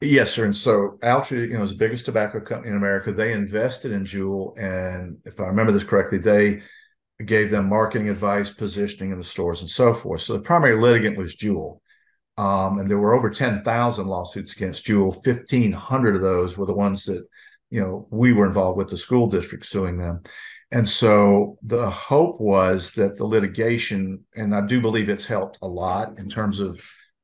Yes, 0.00 0.32
sir. 0.32 0.44
And 0.44 0.56
so 0.56 0.98
Altria, 1.02 1.48
you 1.48 1.54
know, 1.54 1.62
is 1.62 1.70
the 1.70 1.76
biggest 1.76 2.04
tobacco 2.04 2.40
company 2.40 2.70
in 2.70 2.76
America. 2.76 3.12
They 3.12 3.32
invested 3.32 3.92
in 3.92 4.04
Juul, 4.04 4.58
and 4.58 5.18
if 5.24 5.40
I 5.40 5.44
remember 5.44 5.72
this 5.72 5.84
correctly, 5.84 6.18
they 6.18 6.62
gave 7.24 7.50
them 7.50 7.68
marketing 7.68 8.10
advice, 8.10 8.50
positioning 8.50 9.12
in 9.12 9.18
the 9.18 9.24
stores, 9.24 9.62
and 9.62 9.70
so 9.70 9.94
forth. 9.94 10.20
So 10.20 10.34
the 10.34 10.40
primary 10.40 10.76
litigant 10.76 11.16
was 11.16 11.34
Juul. 11.34 11.80
Um, 12.38 12.78
and 12.78 12.90
there 12.90 12.98
were 12.98 13.14
over 13.14 13.30
10,000 13.30 14.06
lawsuits 14.06 14.52
against 14.52 14.84
Juul. 14.84 15.14
1,500 15.24 16.14
of 16.14 16.20
those 16.20 16.58
were 16.58 16.66
the 16.66 16.74
ones 16.74 17.04
that 17.06 17.26
you 17.70 17.80
know 17.80 18.06
we 18.10 18.32
were 18.32 18.46
involved 18.46 18.78
with 18.78 18.88
the 18.88 18.96
school 18.96 19.26
district 19.26 19.66
suing 19.66 19.98
them. 19.98 20.22
And 20.72 20.88
so 20.88 21.58
the 21.62 21.88
hope 21.88 22.40
was 22.40 22.92
that 22.92 23.16
the 23.16 23.24
litigation 23.24 24.24
and 24.34 24.54
i 24.54 24.60
do 24.60 24.80
believe 24.80 25.08
it's 25.08 25.26
helped 25.26 25.58
a 25.62 25.68
lot 25.68 26.18
in 26.18 26.28
terms 26.28 26.60
of 26.60 26.80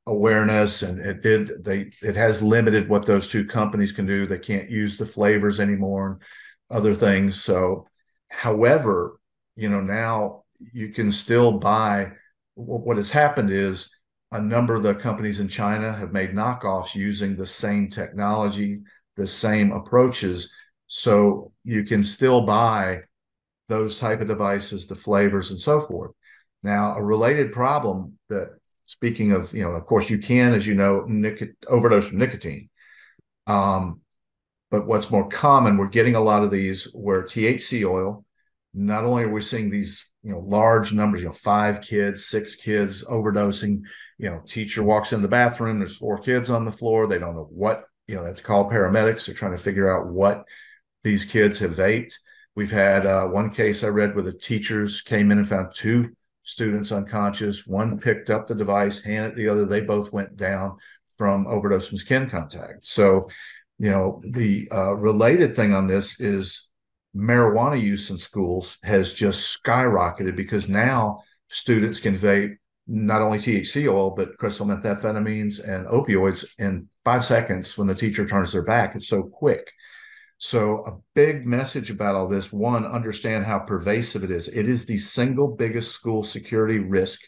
awareness 0.07 0.83
and 0.83 0.99
it 0.99 1.23
did 1.23 1.65
they 1.65 1.91
it 2.03 2.17
has 2.17 2.43
limited 2.43 2.89
what 2.89 3.07
those 3.07 3.29
two 3.29 3.45
companies 3.45 3.93
can 3.93 4.07
do. 4.07 4.27
They 4.27 4.39
can't 4.39 4.71
use 4.71 4.99
the 4.99 5.07
flavors 5.07 5.61
anymore 5.61 6.07
and 6.13 6.23
other 6.71 6.95
things. 6.95 7.43
So 7.43 7.87
however 8.29 9.19
you 9.57 9.69
know 9.69 9.81
now 9.81 10.45
you 10.73 10.89
can 10.91 11.13
still 11.13 11.53
buy 11.53 12.13
what 12.55 12.97
has 12.97 13.11
happened 13.11 13.51
is 13.51 13.91
a 14.31 14.41
number 14.41 14.75
of 14.75 14.83
the 14.83 14.95
companies 14.95 15.41
in 15.41 15.49
china 15.49 15.93
have 15.93 16.13
made 16.13 16.33
knockoffs 16.33 16.95
using 16.95 17.37
the 17.37 17.47
same 17.47 17.89
technology 17.89 18.81
the 19.17 19.27
same 19.27 19.73
approaches. 19.73 20.51
So 20.87 21.53
you 21.65 21.85
can 21.85 22.05
still 22.05 22.43
buy 22.43 23.03
those 23.69 23.99
type 23.99 24.21
of 24.21 24.29
devices 24.29 24.87
the 24.87 24.97
flavors 24.97 25.51
and 25.51 25.61
so 25.61 25.81
forth. 25.81 26.13
Now 26.63 26.95
a 26.95 27.03
related 27.03 27.53
problem 27.53 28.19
that 28.29 28.51
speaking 28.85 29.33
of 29.33 29.55
you 29.55 29.63
know 29.63 29.71
of 29.71 29.87
course 29.87 30.11
you 30.11 30.19
can 30.19 30.53
as 30.53 30.67
you 30.67 30.75
know 30.75 31.05
nic- 31.07 31.55
overdose 31.69 32.09
from 32.09 32.19
nicotine. 32.19 32.69
Um, 33.47 34.03
but 34.73 34.87
what's 34.87 35.11
more 35.11 35.29
common 35.29 35.77
we're 35.77 35.87
getting 35.87 36.17
a 36.17 36.21
lot 36.21 36.43
of 36.43 36.51
these 36.51 36.85
where 36.95 37.23
thc 37.23 37.89
oil 37.89 38.25
not 38.75 39.05
only 39.05 39.25
are 39.25 39.29
we 39.29 39.41
seeing 39.41 39.71
these 39.71 40.09
you 40.25 40.33
know 40.33 40.41
large 40.41 40.93
numbers 40.93 41.21
you 41.21 41.27
know 41.27 41.33
five 41.33 41.81
kids 41.81 42.27
six 42.27 42.57
kids 42.57 43.05
overdosing 43.05 43.83
you 44.19 44.31
know 44.31 44.41
teacher 44.49 44.83
walks 44.83 45.13
in 45.13 45.23
the 45.23 45.29
bathroom 45.29 45.79
there's 45.79 45.97
four 45.97 46.19
kids 46.19 46.51
on 46.51 46.65
the 46.65 46.73
floor 46.73 47.07
they 47.07 47.19
don't 47.19 47.37
know 47.37 47.49
what 47.51 47.85
you 48.07 48.15
know, 48.15 48.23
they 48.23 48.29
have 48.29 48.37
to 48.37 48.43
call 48.43 48.71
paramedics. 48.71 49.27
They're 49.27 49.35
trying 49.35 49.57
to 49.57 49.63
figure 49.63 49.95
out 49.95 50.09
what 50.09 50.45
these 51.03 51.25
kids 51.25 51.59
have 51.61 51.73
vaped. 51.73 52.15
We've 52.55 52.71
had 52.71 53.07
uh, 53.07 53.27
one 53.27 53.51
case 53.51 53.83
I 53.83 53.89
read 53.89 54.15
where 54.15 54.25
the 54.25 54.33
teachers 54.33 55.01
came 55.01 55.31
in 55.31 55.39
and 55.39 55.49
found 55.49 55.73
two 55.75 56.11
students 56.43 56.93
unconscious. 56.93 57.67
One 57.67 57.99
picked 57.99 58.31
up 58.31 58.47
the 58.47 58.55
device, 58.55 59.03
handed 59.03 59.37
the 59.37 59.49
other. 59.49 59.65
They 59.65 59.81
both 59.81 60.13
went 60.13 60.37
down 60.37 60.77
from 61.17 61.47
overdose 61.47 61.89
from 61.89 61.99
skin 61.99 62.29
contact. 62.29 62.87
So, 62.87 63.29
you 63.79 63.91
know, 63.91 64.23
the 64.29 64.69
uh, 64.73 64.95
related 64.97 65.55
thing 65.55 65.73
on 65.73 65.87
this 65.87 66.21
is 66.21 66.69
marijuana 67.17 67.81
use 67.81 68.11
in 68.11 68.19
schools 68.19 68.79
has 68.83 69.13
just 69.13 69.63
skyrocketed 69.63 70.37
because 70.37 70.69
now 70.69 71.21
students 71.49 72.01
can 72.01 72.17
vape 72.17 72.57
not 72.87 73.23
only 73.23 73.39
THC 73.39 73.91
oil, 73.91 74.11
but 74.11 74.37
crystal 74.39 74.67
methamphetamines 74.67 75.67
and 75.67 75.87
opioids 75.87 76.45
in 76.59 76.89
five 77.05 77.25
seconds 77.25 77.77
when 77.77 77.87
the 77.87 77.95
teacher 77.95 78.27
turns 78.27 78.53
their 78.53 78.63
back. 78.63 78.95
It's 78.95 79.09
so 79.09 79.23
quick. 79.23 79.73
So, 80.39 80.85
a 80.87 80.99
big 81.15 81.47
message 81.47 81.91
about 81.91 82.17
all 82.17 82.27
this 82.27 82.53
one, 82.53 82.85
understand 82.85 83.45
how 83.45 83.61
pervasive 83.61 84.25
it 84.25 84.31
is. 84.31 84.49
It 84.49 84.67
is 84.67 84.85
the 84.85 84.99
single 84.99 85.47
biggest 85.47 85.93
school 85.93 86.25
security 86.25 86.81
risk 86.81 87.21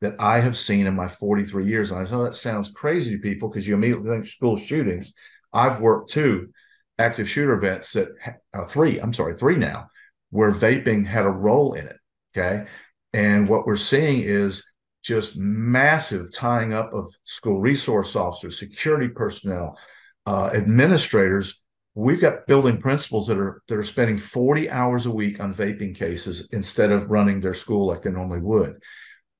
that 0.00 0.16
I 0.18 0.40
have 0.40 0.56
seen 0.56 0.86
in 0.86 0.94
my 0.94 1.08
43 1.08 1.66
years. 1.66 1.90
And 1.90 2.06
I 2.06 2.10
know 2.10 2.24
that 2.24 2.34
sounds 2.34 2.70
crazy 2.70 3.12
to 3.12 3.22
people 3.22 3.48
because 3.48 3.66
you 3.66 3.74
immediately 3.74 4.10
think 4.10 4.26
school 4.26 4.56
shootings. 4.56 5.12
I've 5.52 5.80
worked 5.80 6.10
two 6.10 6.50
active 6.98 7.28
shooter 7.28 7.54
events 7.54 7.92
that, 7.92 8.08
uh, 8.52 8.64
three, 8.66 8.98
I'm 9.00 9.14
sorry, 9.14 9.36
three 9.36 9.56
now, 9.56 9.88
where 10.30 10.50
vaping 10.50 11.06
had 11.06 11.24
a 11.24 11.30
role 11.30 11.72
in 11.72 11.86
it. 11.86 11.96
Okay. 12.36 12.66
And 13.12 13.48
what 13.48 13.66
we're 13.66 13.76
seeing 13.76 14.20
is 14.20 14.62
just 15.08 15.38
massive 15.38 16.30
tying 16.34 16.74
up 16.74 16.92
of 16.92 17.08
school 17.24 17.60
resource 17.60 18.14
officers, 18.14 18.58
security 18.58 19.08
personnel, 19.08 19.78
uh, 20.26 20.50
administrators. 20.52 21.62
We've 21.94 22.20
got 22.20 22.46
building 22.46 22.76
principals 22.76 23.26
that 23.28 23.38
are 23.38 23.62
that 23.68 23.78
are 23.78 23.82
spending 23.82 24.18
40 24.18 24.68
hours 24.68 25.06
a 25.06 25.10
week 25.10 25.40
on 25.40 25.54
vaping 25.54 25.96
cases 25.96 26.50
instead 26.52 26.92
of 26.92 27.10
running 27.10 27.40
their 27.40 27.54
school 27.54 27.86
like 27.86 28.02
they 28.02 28.10
normally 28.10 28.40
would. 28.40 28.82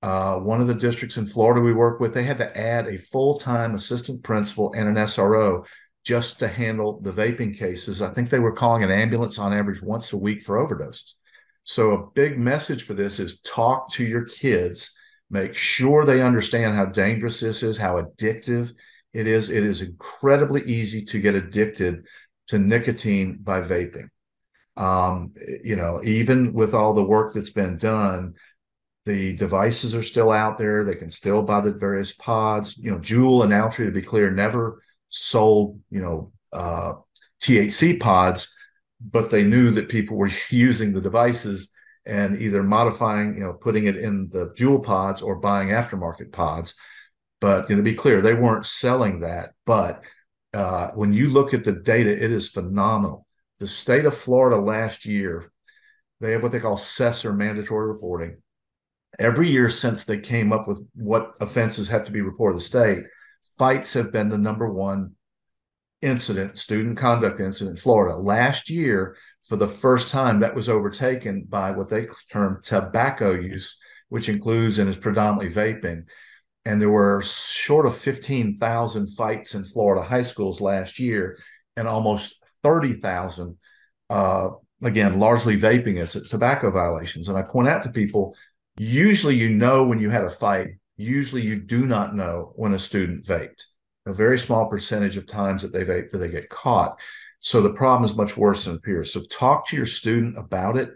Uh, 0.01 0.37
one 0.37 0.63
of 0.63 0.69
the 0.69 0.75
districts 0.75 1.19
in 1.19 1.27
Florida 1.27 1.61
we 1.61 1.75
work 1.75 2.01
with, 2.01 2.15
they 2.15 2.23
had 2.23 2.39
to 2.39 2.57
add 2.59 2.87
a 2.87 2.97
full-time 2.97 3.75
assistant 3.75 4.23
principal 4.23 4.73
and 4.73 4.89
an 4.89 4.95
SRO 4.95 5.67
just 6.03 6.39
to 6.39 6.49
handle 6.49 6.99
the 7.03 7.13
vaping 7.13 7.57
cases. 7.57 8.01
I 8.01 8.09
think 8.09 8.31
they 8.31 8.39
were 8.39 8.53
calling 8.53 8.85
an 8.85 8.91
ambulance 8.91 9.39
on 9.39 9.53
average 9.53 9.83
once 9.83 10.15
a 10.15 10.17
week 10.17 10.41
for 10.41 10.57
overdoses. 10.57 11.13
So 11.65 11.93
a 11.93 12.11
big 12.13 12.39
message 12.39 12.85
for 12.85 12.95
this 12.95 13.19
is 13.19 13.43
talk 13.43 13.91
to 13.93 14.05
your 14.05 14.25
kids 14.25 14.95
make 15.31 15.55
sure 15.55 16.05
they 16.05 16.23
understand 16.23 16.75
how 16.75 16.87
dangerous 16.87 17.41
this 17.41 17.63
is, 17.63 17.77
how 17.77 18.01
addictive 18.01 18.73
it 19.13 19.27
is. 19.27 19.51
It 19.51 19.65
is 19.65 19.83
incredibly 19.83 20.63
easy 20.63 21.05
to 21.07 21.21
get 21.21 21.35
addicted 21.35 22.07
to 22.49 22.59
nicotine 22.59 23.39
by 23.41 23.61
vaping. 23.61 24.09
Um, 24.77 25.35
you 25.65 25.77
know, 25.77 26.01
even 26.05 26.53
with 26.53 26.75
all 26.75 26.95
the 26.95 27.05
work 27.05 27.35
that's 27.35 27.51
been 27.51 27.79
done, 27.79 28.35
the 29.07 29.35
devices 29.37 29.95
are 29.95 30.03
still 30.03 30.31
out 30.31 30.59
there. 30.59 30.85
They 30.85 30.95
can 30.95 31.11
still 31.11 31.43
buy 31.43 31.61
the 31.61 31.73
various 31.73 32.13
pods. 32.13 32.77
You 32.77 32.93
know, 32.93 32.99
Juul 32.99 33.43
and 33.43 33.53
Altria, 33.53 33.87
to 33.87 33.91
be 33.91 34.03
clear, 34.03 34.31
never 34.31 34.83
sold, 35.09 35.81
you 35.91 36.01
know, 36.01 36.33
uh, 36.53 36.95
THC 37.43 37.99
pods, 37.99 38.55
but 39.01 39.31
they 39.31 39.43
knew 39.43 39.71
that 39.73 39.89
people 39.89 40.17
were 40.17 40.31
using 40.51 40.93
the 40.93 41.01
devices 41.01 41.71
and 42.09 42.41
either 42.41 42.63
modifying, 42.63 43.35
you 43.35 43.41
know, 43.41 43.53
putting 43.53 43.87
it 43.87 43.97
in 43.97 44.29
the 44.31 44.47
Juul 44.57 44.83
pods 44.83 45.21
or 45.21 45.37
buying 45.37 45.69
aftermarket 45.69 46.33
pods. 46.33 46.75
But 47.41 47.69
you 47.69 47.77
know, 47.77 47.81
to 47.83 47.91
be 47.91 47.95
clear, 47.95 48.21
they 48.21 48.35
weren't 48.35 48.67
selling 48.67 49.21
that. 49.21 49.51
But 49.67 50.03
uh, 50.55 50.91
when 50.93 51.13
you 51.13 51.29
look 51.29 51.55
at 51.55 51.65
the 51.65 51.73
data, 51.73 52.11
it 52.11 52.33
is 52.33 52.49
phenomenal. 52.49 53.27
The 53.59 53.67
state 53.67 54.07
of 54.07 54.17
Florida 54.17 54.57
last 54.57 55.05
year, 55.05 55.53
they 56.21 56.33
have 56.33 56.43
what 56.43 56.53
they 56.53 56.61
call 56.61 56.77
SESIR 56.77 57.37
mandatory 57.37 57.87
reporting. 57.87 58.39
Every 59.19 59.49
year 59.49 59.69
since 59.69 60.05
they 60.05 60.19
came 60.19 60.53
up 60.53 60.67
with 60.67 60.81
what 60.95 61.35
offenses 61.41 61.89
have 61.89 62.05
to 62.07 62.13
be 62.13 62.21
reported 62.23 62.55
to 62.55 62.59
the 62.61 62.65
state, 62.65 63.05
fights 63.59 63.93
have 63.93 64.13
been 64.13 64.29
the 64.29 64.39
number 64.39 64.73
one 64.73 65.13
incident, 66.03 66.59
student 66.59 66.97
conduct 66.97 67.41
incident 67.41 67.77
in 67.77 67.83
Florida. 67.83 68.17
Last 68.17 68.71
year, 68.71 69.17
for 69.49 69.57
the 69.57 69.67
first 69.67 70.11
time, 70.11 70.41
that 70.41 70.55
was 70.55 70.69
overtaken 70.69 71.47
by 71.49 71.71
what 71.71 71.89
they 71.89 72.07
term 72.31 72.61
tobacco 72.63 73.33
use, 73.33 73.79
which 74.11 74.29
includes 74.29 74.79
and 74.79 74.91
is 74.91 74.97
predominantly 74.97 75.51
vaping. 75.51 76.05
And 76.67 76.81
there 76.81 76.91
were 76.91 77.23
short 77.23 77.87
of 77.87 77.97
15,000 77.97 79.09
fights 79.09 79.55
in 79.55 79.65
Florida 79.65 80.03
high 80.03 80.23
schools 80.23 80.61
last 80.61 80.99
year, 80.99 81.39
and 81.77 81.89
almost 81.89 82.45
30,000, 82.63 83.57
uh, 84.11 84.51
again, 84.83 85.19
largely 85.19 85.59
vaping 85.59 85.97
it's 85.97 86.29
tobacco 86.29 86.71
violations. 86.71 87.29
And 87.29 87.39
I 87.39 87.43
point 87.43 87.69
out 87.69 87.83
to 87.85 87.91
people 87.91 88.37
usually 88.77 89.35
you 89.35 89.49
know 89.49 89.87
when 89.87 89.99
you 89.99 90.11
had 90.11 90.25
a 90.25 90.31
fight, 90.31 90.69
usually 90.99 91.43
you 91.43 91.57
do 91.57 91.87
not 91.87 92.15
know 92.15 92.53
when 92.57 92.75
a 92.75 92.79
student 92.79 93.25
vaped. 93.25 93.65
A 94.05 94.13
very 94.13 94.39
small 94.39 94.69
percentage 94.69 95.17
of 95.17 95.27
times 95.27 95.63
that 95.63 95.73
they 95.73 95.85
vape 95.85 96.13
do 96.13 96.19
they 96.19 96.29
get 96.29 96.51
caught. 96.51 96.99
So 97.41 97.61
the 97.61 97.73
problem 97.73 98.05
is 98.05 98.17
much 98.17 98.37
worse 98.37 98.65
than 98.65 98.75
it 98.75 98.79
appears. 98.79 99.13
So 99.13 99.23
talk 99.23 99.69
to 99.69 99.77
your 99.77 99.87
student 99.87 100.37
about 100.37 100.77
it. 100.77 100.91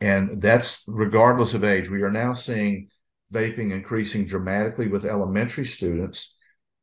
And 0.00 0.40
that's 0.42 0.84
regardless 0.86 1.54
of 1.54 1.64
age. 1.64 1.88
We 1.88 2.02
are 2.02 2.10
now 2.10 2.34
seeing 2.34 2.88
vaping 3.32 3.72
increasing 3.72 4.26
dramatically 4.26 4.88
with 4.88 5.06
elementary 5.06 5.64
students. 5.64 6.34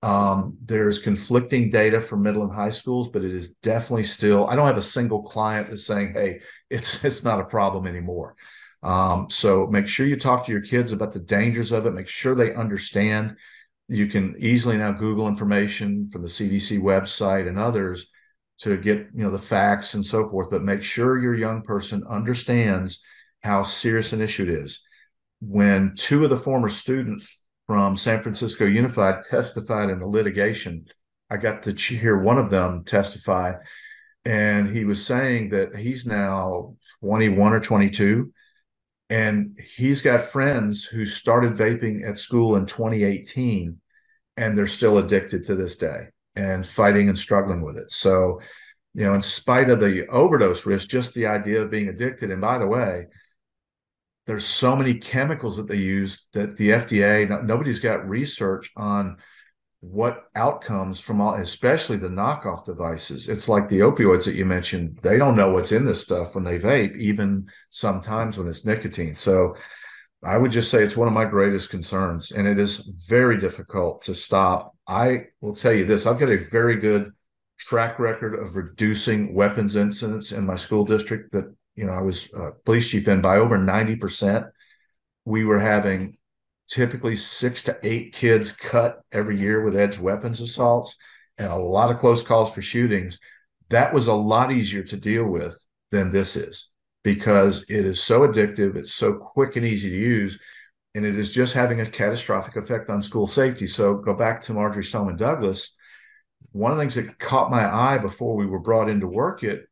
Um, 0.01 0.57
there's 0.61 0.99
conflicting 0.99 1.69
data 1.69 2.01
for 2.01 2.17
middle 2.17 2.43
and 2.43 2.51
high 2.51 2.71
schools, 2.71 3.09
but 3.09 3.23
it 3.23 3.33
is 3.33 3.55
definitely 3.55 4.03
still. 4.03 4.47
I 4.47 4.55
don't 4.55 4.67
have 4.67 4.77
a 4.77 4.81
single 4.81 5.23
client 5.23 5.69
that's 5.69 5.85
saying, 5.85 6.13
"Hey, 6.13 6.41
it's 6.69 7.05
it's 7.05 7.23
not 7.23 7.39
a 7.39 7.45
problem 7.45 7.87
anymore." 7.87 8.35
Um, 8.81 9.29
so 9.29 9.67
make 9.67 9.87
sure 9.87 10.05
you 10.05 10.17
talk 10.17 10.45
to 10.45 10.51
your 10.51 10.61
kids 10.61 10.91
about 10.91 11.13
the 11.13 11.19
dangers 11.19 11.71
of 11.71 11.85
it. 11.85 11.93
Make 11.93 12.09
sure 12.09 12.35
they 12.35 12.53
understand. 12.53 13.37
You 13.87 14.07
can 14.07 14.35
easily 14.39 14.77
now 14.77 14.91
Google 14.91 15.27
information 15.29 16.09
from 16.09 16.21
the 16.21 16.27
CDC 16.27 16.81
website 16.81 17.47
and 17.47 17.57
others 17.57 18.07
to 18.59 18.77
get 18.77 18.97
you 19.13 19.23
know 19.23 19.31
the 19.31 19.39
facts 19.39 19.93
and 19.93 20.05
so 20.05 20.27
forth. 20.27 20.49
But 20.49 20.63
make 20.63 20.83
sure 20.83 21.19
your 21.19 21.35
young 21.35 21.61
person 21.61 22.03
understands 22.07 23.01
how 23.41 23.63
serious 23.63 24.13
an 24.13 24.21
issue 24.21 24.43
it 24.43 24.49
is. 24.49 24.81
When 25.41 25.95
two 25.95 26.23
of 26.23 26.29
the 26.29 26.37
former 26.37 26.69
students 26.69 27.43
from 27.67 27.95
San 27.97 28.21
Francisco 28.21 28.65
Unified 28.65 29.23
testified 29.23 29.89
in 29.89 29.99
the 29.99 30.07
litigation. 30.07 30.85
I 31.29 31.37
got 31.37 31.63
to 31.63 31.71
hear 31.71 32.17
one 32.17 32.37
of 32.37 32.49
them 32.49 32.83
testify, 32.83 33.53
and 34.25 34.67
he 34.67 34.85
was 34.85 35.05
saying 35.05 35.49
that 35.49 35.75
he's 35.75 36.05
now 36.05 36.75
21 37.01 37.53
or 37.53 37.59
22, 37.59 38.31
and 39.09 39.57
he's 39.75 40.01
got 40.01 40.21
friends 40.21 40.83
who 40.83 41.05
started 41.05 41.53
vaping 41.53 42.07
at 42.07 42.17
school 42.17 42.55
in 42.55 42.65
2018, 42.65 43.79
and 44.37 44.57
they're 44.57 44.67
still 44.67 44.97
addicted 44.97 45.45
to 45.45 45.55
this 45.55 45.77
day 45.77 46.07
and 46.35 46.65
fighting 46.65 47.09
and 47.09 47.17
struggling 47.17 47.61
with 47.61 47.77
it. 47.77 47.91
So, 47.91 48.41
you 48.93 49.03
know, 49.03 49.13
in 49.13 49.21
spite 49.21 49.69
of 49.69 49.79
the 49.79 50.07
overdose 50.07 50.65
risk, 50.65 50.87
just 50.87 51.13
the 51.13 51.27
idea 51.27 51.61
of 51.61 51.71
being 51.71 51.89
addicted, 51.89 52.31
and 52.31 52.41
by 52.41 52.57
the 52.57 52.67
way, 52.67 53.07
there's 54.25 54.45
so 54.45 54.75
many 54.75 54.93
chemicals 54.93 55.57
that 55.57 55.67
they 55.67 55.77
use 55.77 56.27
that 56.33 56.55
the 56.55 56.69
FDA 56.69 57.43
nobody's 57.43 57.79
got 57.79 58.07
research 58.07 58.71
on 58.77 59.17
what 59.81 60.23
outcomes 60.35 60.97
from 60.97 61.19
all 61.19 61.35
especially 61.35 61.97
the 61.97 62.07
knockoff 62.07 62.63
devices. 62.63 63.27
It's 63.27 63.49
like 63.49 63.67
the 63.67 63.79
opioids 63.79 64.23
that 64.25 64.35
you 64.35 64.45
mentioned. 64.45 64.97
They 65.03 65.17
don't 65.17 65.35
know 65.35 65.51
what's 65.51 65.73
in 65.73 65.83
this 65.83 66.01
stuff 66.01 66.35
when 66.35 66.45
they 66.45 66.57
vape 66.57 66.95
even 66.95 67.47
sometimes 67.69 68.37
when 68.37 68.47
it's 68.47 68.63
nicotine. 68.63 69.13
So 69.13 69.55
i 70.25 70.37
would 70.37 70.51
just 70.51 70.69
say 70.71 70.83
it's 70.83 70.97
one 70.97 71.07
of 71.07 71.13
my 71.13 71.25
greatest 71.25 71.69
concerns 71.69 72.31
and 72.31 72.47
it 72.47 72.59
is 72.59 72.77
very 73.07 73.37
difficult 73.39 74.01
to 74.01 74.15
stop 74.15 74.75
i 74.87 75.25
will 75.41 75.55
tell 75.55 75.73
you 75.73 75.85
this 75.85 76.05
i've 76.05 76.19
got 76.19 76.29
a 76.29 76.49
very 76.49 76.75
good 76.75 77.11
track 77.59 77.99
record 77.99 78.35
of 78.35 78.55
reducing 78.55 79.33
weapons 79.33 79.75
incidents 79.75 80.31
in 80.31 80.45
my 80.45 80.55
school 80.55 80.85
district 80.85 81.31
that 81.31 81.45
you 81.75 81.85
know, 81.85 81.93
I 81.93 82.01
was 82.01 82.31
a 82.33 82.51
police 82.65 82.89
chief 82.89 83.07
in 83.07 83.21
by 83.21 83.37
over 83.37 83.57
90%. 83.57 84.49
We 85.25 85.45
were 85.45 85.59
having 85.59 86.17
typically 86.67 87.15
six 87.15 87.63
to 87.63 87.77
eight 87.83 88.13
kids 88.13 88.51
cut 88.51 89.01
every 89.11 89.39
year 89.39 89.63
with 89.63 89.75
edge 89.75 89.97
weapons 89.99 90.41
assaults 90.41 90.95
and 91.37 91.51
a 91.51 91.55
lot 91.55 91.91
of 91.91 91.99
close 91.99 92.23
calls 92.23 92.53
for 92.53 92.61
shootings. 92.61 93.19
That 93.69 93.93
was 93.93 94.07
a 94.07 94.13
lot 94.13 94.51
easier 94.51 94.83
to 94.83 94.97
deal 94.97 95.25
with 95.25 95.57
than 95.91 96.11
this 96.11 96.35
is 96.35 96.69
because 97.03 97.65
it 97.69 97.85
is 97.85 98.01
so 98.01 98.21
addictive, 98.21 98.75
it's 98.75 98.93
so 98.93 99.13
quick 99.13 99.55
and 99.55 99.65
easy 99.65 99.89
to 99.89 99.95
use, 99.95 100.39
and 100.95 101.05
it 101.05 101.17
is 101.17 101.31
just 101.31 101.53
having 101.53 101.81
a 101.81 101.85
catastrophic 101.85 102.55
effect 102.55 102.89
on 102.89 103.01
school 103.01 103.27
safety. 103.27 103.67
So 103.67 103.95
go 103.95 104.13
back 104.13 104.41
to 104.43 104.53
Marjory 104.53 104.83
Stoneman 104.83 105.17
Douglas. 105.17 105.73
One 106.51 106.71
of 106.71 106.77
the 106.77 106.81
things 106.81 106.95
that 106.95 107.19
caught 107.19 107.51
my 107.51 107.65
eye 107.65 107.97
before 107.97 108.35
we 108.35 108.45
were 108.45 108.59
brought 108.59 108.89
in 108.89 109.01
to 109.01 109.07
work 109.07 109.43
it 109.43 109.67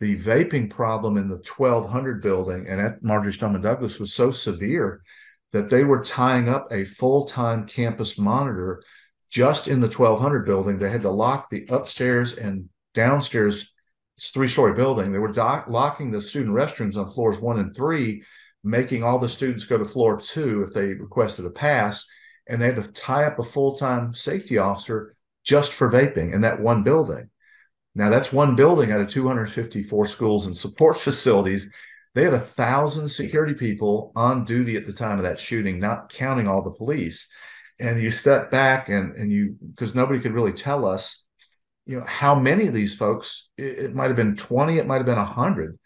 the 0.00 0.16
vaping 0.16 0.70
problem 0.70 1.16
in 1.16 1.28
the 1.28 1.42
1200 1.56 2.22
building 2.22 2.66
and 2.68 2.80
at 2.80 3.02
Marjory 3.02 3.32
Stoneman 3.32 3.62
Douglas 3.62 3.98
was 3.98 4.14
so 4.14 4.30
severe 4.30 5.02
that 5.52 5.68
they 5.68 5.82
were 5.82 6.04
tying 6.04 6.48
up 6.48 6.68
a 6.70 6.84
full 6.84 7.24
time 7.24 7.66
campus 7.66 8.18
monitor 8.18 8.82
just 9.30 9.66
in 9.66 9.80
the 9.80 9.88
1200 9.88 10.44
building. 10.44 10.78
They 10.78 10.90
had 10.90 11.02
to 11.02 11.10
lock 11.10 11.50
the 11.50 11.66
upstairs 11.68 12.34
and 12.34 12.68
downstairs 12.94 13.72
three 14.20 14.48
story 14.48 14.74
building. 14.74 15.12
They 15.12 15.18
were 15.18 15.32
locking 15.68 16.10
the 16.10 16.20
student 16.20 16.54
restrooms 16.54 16.96
on 16.96 17.10
floors 17.10 17.38
one 17.38 17.58
and 17.58 17.74
three, 17.74 18.22
making 18.64 19.02
all 19.02 19.18
the 19.18 19.28
students 19.28 19.64
go 19.64 19.78
to 19.78 19.84
floor 19.84 20.18
two 20.20 20.62
if 20.62 20.72
they 20.72 20.94
requested 20.94 21.46
a 21.46 21.50
pass. 21.50 22.08
And 22.48 22.60
they 22.60 22.66
had 22.66 22.76
to 22.76 22.92
tie 22.92 23.24
up 23.24 23.38
a 23.38 23.42
full 23.42 23.76
time 23.76 24.14
safety 24.14 24.58
officer 24.58 25.14
just 25.44 25.72
for 25.72 25.90
vaping 25.90 26.34
in 26.34 26.42
that 26.42 26.60
one 26.60 26.82
building. 26.82 27.30
Now 27.94 28.10
that's 28.10 28.32
one 28.32 28.54
building 28.54 28.92
out 28.92 29.00
of 29.00 29.08
254 29.08 30.06
schools 30.06 30.46
and 30.46 30.56
support 30.56 30.96
facilities. 30.98 31.70
They 32.14 32.24
had 32.24 32.34
a 32.34 32.40
thousand 32.40 33.08
security 33.08 33.54
people 33.54 34.12
on 34.16 34.44
duty 34.44 34.76
at 34.76 34.86
the 34.86 34.92
time 34.92 35.18
of 35.18 35.24
that 35.24 35.38
shooting, 35.38 35.78
not 35.78 36.08
counting 36.12 36.48
all 36.48 36.62
the 36.62 36.70
police. 36.70 37.28
And 37.78 38.00
you 38.00 38.10
step 38.10 38.50
back 38.50 38.88
and 38.88 39.14
and 39.14 39.30
you 39.30 39.56
because 39.70 39.94
nobody 39.94 40.18
could 40.20 40.32
really 40.32 40.52
tell 40.52 40.84
us, 40.84 41.24
you 41.88 41.98
know, 41.98 42.04
how 42.06 42.38
many 42.38 42.68
of 42.68 42.74
these 42.74 42.94
folks. 42.94 43.48
It, 43.56 43.78
it 43.78 43.94
might 43.94 44.08
have 44.08 44.16
been 44.16 44.36
20, 44.36 44.78
it 44.78 44.86
might 44.86 44.98
have 44.98 45.06
been 45.06 45.16
hundred. 45.18 45.78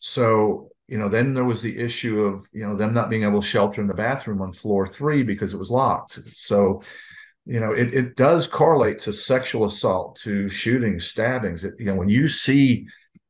So 0.00 0.70
you 0.88 0.98
know, 0.98 1.08
then 1.08 1.32
there 1.32 1.44
was 1.44 1.62
the 1.62 1.78
issue 1.78 2.24
of 2.24 2.46
you 2.52 2.66
know 2.66 2.74
them 2.74 2.92
not 2.92 3.10
being 3.10 3.22
able 3.22 3.40
to 3.40 3.46
shelter 3.46 3.80
in 3.80 3.86
the 3.86 3.94
bathroom 3.94 4.42
on 4.42 4.52
floor 4.52 4.86
three 4.86 5.22
because 5.22 5.54
it 5.54 5.58
was 5.58 5.70
locked. 5.70 6.18
So 6.34 6.82
you 7.44 7.60
know, 7.60 7.72
it, 7.72 7.92
it 7.94 8.16
does 8.16 8.46
correlate 8.46 9.00
to 9.00 9.12
sexual 9.12 9.64
assault, 9.64 10.16
to 10.22 10.48
shootings, 10.48 11.06
stabbings. 11.06 11.64
It, 11.64 11.74
you 11.78 11.86
know, 11.86 11.96
when 11.96 12.08
you 12.08 12.28
see 12.28 12.86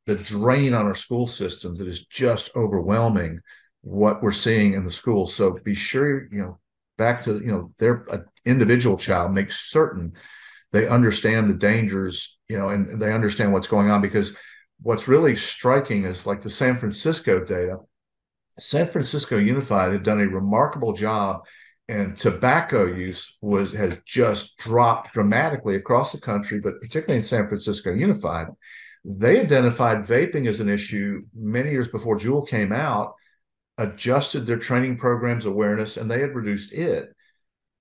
the 0.07 0.17
drain 0.17 0.75
on 0.75 0.87
our 0.87 0.95
school 0.95 1.27
systems, 1.27 1.81
it 1.81 1.89
is 1.89 2.07
just 2.07 2.51
overwhelming 2.55 3.41
what 3.81 4.23
we're 4.23 4.33
seeing 4.33 4.75
in 4.75 4.85
the 4.85 4.93
schools. 4.93 5.35
So 5.35 5.59
be 5.65 5.75
sure, 5.75 6.29
you 6.31 6.43
know, 6.43 6.59
back 6.99 7.23
to, 7.23 7.39
you 7.39 7.53
know, 7.53 7.73
their 7.79 8.05
uh, 8.13 8.19
individual 8.45 8.97
child, 8.97 9.33
make 9.33 9.51
certain 9.51 10.13
they 10.73 10.89
understand 10.89 11.49
the 11.49 11.55
dangers, 11.55 12.39
you 12.49 12.59
know, 12.59 12.71
and 12.71 13.01
they 13.01 13.13
understand 13.13 13.53
what's 13.53 13.67
going 13.67 13.91
on 13.91 14.01
because 14.01 14.35
what's 14.81 15.09
really 15.09 15.37
striking 15.37 16.05
is 16.05 16.27
like 16.27 16.43
the 16.43 16.51
San 16.51 16.77
Francisco 16.77 17.45
data. 17.45 17.79
San 18.59 18.89
Francisco 18.89 19.39
Unified 19.39 19.93
had 19.93 20.03
done 20.03 20.21
a 20.21 20.27
remarkable 20.27 20.93
job 20.93 21.47
and 21.89 22.17
tobacco 22.17 22.87
use 22.87 23.37
was 23.41 23.73
has 23.73 23.99
just 24.07 24.57
dropped 24.57 25.13
dramatically 25.13 25.77
across 25.77 26.13
the 26.13 26.21
country, 26.21 26.61
but 26.61 26.81
particularly 26.81 27.17
in 27.17 27.23
San 27.23 27.49
Francisco 27.49 27.93
Unified. 27.93 28.49
They 29.05 29.41
identified 29.41 30.07
vaping 30.07 30.47
as 30.47 30.61
an 30.61 30.69
issue 30.69 31.23
many 31.35 31.71
years 31.71 31.89
before 31.89 32.19
Juul 32.19 32.49
came 32.49 32.73
out, 32.73 33.15
adjusted 33.77 34.47
their 34.47 34.59
training 34.59 34.97
programs 34.97 35.45
awareness, 35.45 35.97
and 35.97 36.11
they 36.11 36.21
had 36.21 36.37
reduced 36.37 36.73
it. 36.73 37.15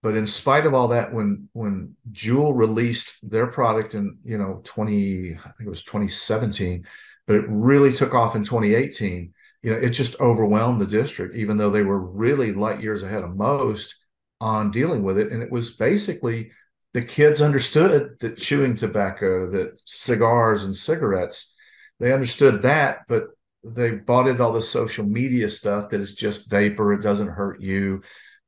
But 0.03 0.15
in 0.15 0.25
spite 0.25 0.65
of 0.65 0.73
all 0.73 0.87
that, 0.89 1.13
when 1.13 1.49
when 1.53 1.95
Juul 2.11 2.55
released 2.55 3.17
their 3.21 3.47
product 3.47 3.93
in 3.93 4.17
you 4.23 4.37
know 4.37 4.61
20, 4.63 5.35
I 5.35 5.49
think 5.51 5.67
it 5.67 5.69
was 5.69 5.83
2017, 5.83 6.85
but 7.27 7.35
it 7.35 7.45
really 7.47 7.93
took 7.93 8.13
off 8.13 8.35
in 8.35 8.43
2018 8.43 9.33
you 9.61 9.71
know, 9.71 9.77
it 9.77 9.89
just 9.89 10.19
overwhelmed 10.19 10.81
the 10.81 10.87
district, 10.87 11.35
even 11.35 11.57
though 11.57 11.69
they 11.69 11.83
were 11.83 11.99
really 11.99 12.51
light 12.51 12.81
years 12.81 13.03
ahead 13.03 13.23
of 13.23 13.35
most 13.35 13.95
on 14.39 14.71
dealing 14.71 15.03
with 15.03 15.19
it. 15.19 15.31
And 15.31 15.43
it 15.43 15.51
was 15.51 15.71
basically 15.71 16.51
the 16.93 17.01
kids 17.01 17.41
understood 17.41 18.17
that 18.19 18.37
chewing 18.37 18.75
tobacco, 18.75 19.49
that 19.51 19.79
cigars 19.85 20.65
and 20.65 20.75
cigarettes, 20.75 21.55
they 21.99 22.11
understood 22.11 22.63
that, 22.63 23.01
but 23.07 23.25
they 23.63 23.91
bought 23.91 24.27
into 24.27 24.43
all 24.43 24.51
the 24.51 24.61
social 24.63 25.05
media 25.05 25.47
stuff 25.47 25.89
that 25.89 26.01
is 26.01 26.15
just 26.15 26.49
vapor, 26.49 26.93
it 26.93 27.03
doesn't 27.03 27.27
hurt 27.27 27.61
you, 27.61 28.01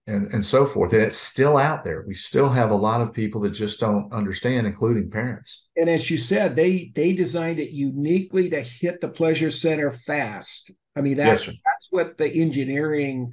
and, 0.08 0.28
and 0.34 0.46
so 0.46 0.66
forth. 0.66 0.94
And 0.94 1.02
it's 1.02 1.18
still 1.18 1.58
out 1.58 1.84
there. 1.84 2.04
We 2.08 2.14
still 2.14 2.50
have 2.50 2.72
a 2.72 2.76
lot 2.76 3.02
of 3.02 3.14
people 3.14 3.42
that 3.42 3.52
just 3.52 3.80
don't 3.80 4.12
understand, 4.12 4.68
including 4.68 5.10
parents. 5.10 5.64
And 5.78 5.90
as 5.90 6.10
you 6.10 6.18
said, 6.18 6.56
they 6.56 6.92
they 6.96 7.14
designed 7.14 7.60
it 7.60 7.72
uniquely 7.72 8.50
to 8.50 8.62
hit 8.62 9.02
the 9.02 9.10
pleasure 9.10 9.52
center 9.52 9.92
fast. 9.92 10.72
I 10.96 11.02
mean, 11.02 11.18
that's 11.18 11.48
yes, 11.48 11.56
that's 11.66 11.88
what 11.92 12.18
the 12.18 12.30
engineering 12.30 13.32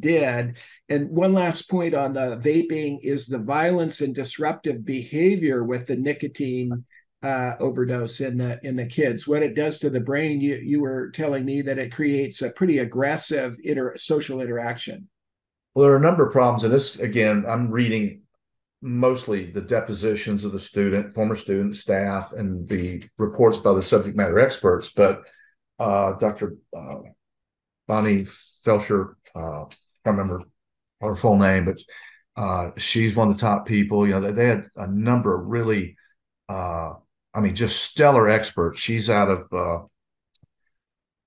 did. 0.00 0.56
And 0.88 1.10
one 1.10 1.32
last 1.32 1.70
point 1.70 1.94
on 1.94 2.14
the 2.14 2.40
vaping 2.42 2.98
is 3.02 3.26
the 3.26 3.38
violence 3.38 4.00
and 4.00 4.14
disruptive 4.14 4.84
behavior 4.84 5.64
with 5.64 5.86
the 5.86 5.96
nicotine 5.96 6.84
uh, 7.22 7.56
overdose 7.58 8.20
in 8.20 8.38
the 8.38 8.60
in 8.62 8.76
the 8.76 8.86
kids. 8.86 9.26
What 9.26 9.42
it 9.42 9.56
does 9.56 9.78
to 9.80 9.90
the 9.90 10.00
brain. 10.00 10.40
You 10.40 10.56
you 10.56 10.80
were 10.80 11.10
telling 11.10 11.44
me 11.44 11.62
that 11.62 11.78
it 11.78 11.92
creates 11.92 12.42
a 12.42 12.50
pretty 12.50 12.78
aggressive 12.78 13.56
inter- 13.64 13.96
social 13.96 14.40
interaction. 14.40 15.08
Well, 15.74 15.84
there 15.84 15.94
are 15.94 15.98
a 15.98 16.00
number 16.00 16.26
of 16.26 16.32
problems, 16.32 16.64
and 16.64 16.72
this 16.72 16.96
again, 16.96 17.44
I'm 17.48 17.70
reading 17.70 18.22
mostly 18.80 19.50
the 19.50 19.60
depositions 19.60 20.44
of 20.44 20.52
the 20.52 20.58
student, 20.60 21.14
former 21.14 21.34
student, 21.34 21.76
staff, 21.76 22.32
and 22.32 22.68
the 22.68 23.02
reports 23.18 23.58
by 23.58 23.72
the 23.72 23.82
subject 23.82 24.16
matter 24.16 24.38
experts. 24.38 24.90
But 24.94 25.22
uh, 25.78 26.12
Dr. 26.12 26.56
Uh, 26.76 26.98
Bonnie 27.88 28.24
Felsher, 28.64 29.14
uh, 29.34 29.64
I 29.64 30.10
remember 30.10 30.42
her 31.00 31.14
full 31.16 31.38
name, 31.38 31.64
but 31.64 31.80
uh, 32.36 32.70
she's 32.76 33.16
one 33.16 33.28
of 33.28 33.34
the 33.34 33.40
top 33.40 33.66
people. 33.66 34.06
You 34.06 34.12
know, 34.12 34.20
they, 34.20 34.32
they 34.32 34.46
had 34.46 34.68
a 34.76 34.86
number 34.86 35.40
of 35.40 35.46
really, 35.46 35.96
uh, 36.48 36.92
I 37.34 37.40
mean, 37.40 37.54
just 37.54 37.82
stellar 37.82 38.28
experts. 38.28 38.80
She's 38.80 39.10
out 39.10 39.28
of, 39.28 39.52
uh, 39.52 39.86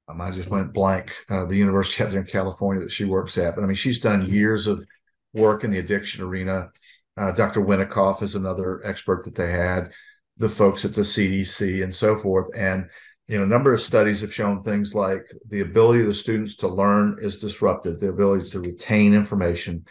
um, 0.08 0.22
I 0.22 0.32
just 0.32 0.50
went 0.50 0.74
blank, 0.74 1.14
uh, 1.30 1.46
the 1.46 1.56
university 1.56 2.04
out 2.04 2.12
there 2.12 2.22
in 2.22 2.28
California 2.28 2.84
that 2.84 2.92
she 2.92 3.06
works 3.06 3.38
at. 3.38 3.56
But 3.56 3.64
I 3.64 3.68
mean, 3.68 3.76
she's 3.76 4.00
done 4.00 4.28
years 4.28 4.68
of 4.68 4.86
work 5.34 5.64
in 5.64 5.72
the 5.72 5.80
addiction 5.80 6.24
arena. 6.24 6.72
Uh, 7.18 7.32
Dr. 7.32 7.62
Winickoff 7.62 8.22
is 8.22 8.36
another 8.36 8.82
expert 8.86 9.24
that 9.26 9.36
they 9.36 9.52
had, 9.52 9.92
the 10.38 10.50
folks 10.50 10.86
at 10.86 10.94
the 10.94 11.02
CDC 11.02 11.84
and 11.84 11.94
so 11.94 12.16
forth. 12.16 12.48
And 12.56 12.90
you 13.28 13.38
know, 13.38 13.44
a 13.44 13.48
number 13.48 13.74
of 13.74 13.82
studies 13.82 14.22
have 14.22 14.34
shown 14.34 14.64
things 14.64 14.96
like 14.96 15.30
the 15.50 15.60
ability 15.60 16.02
of 16.02 16.08
the 16.08 16.14
students 16.14 16.56
to 16.58 16.68
learn 16.68 17.18
is 17.20 17.40
disrupted, 17.40 18.00
the 18.00 18.08
ability 18.08 18.50
to 18.52 18.62
retain 18.62 19.14
information. 19.14 19.86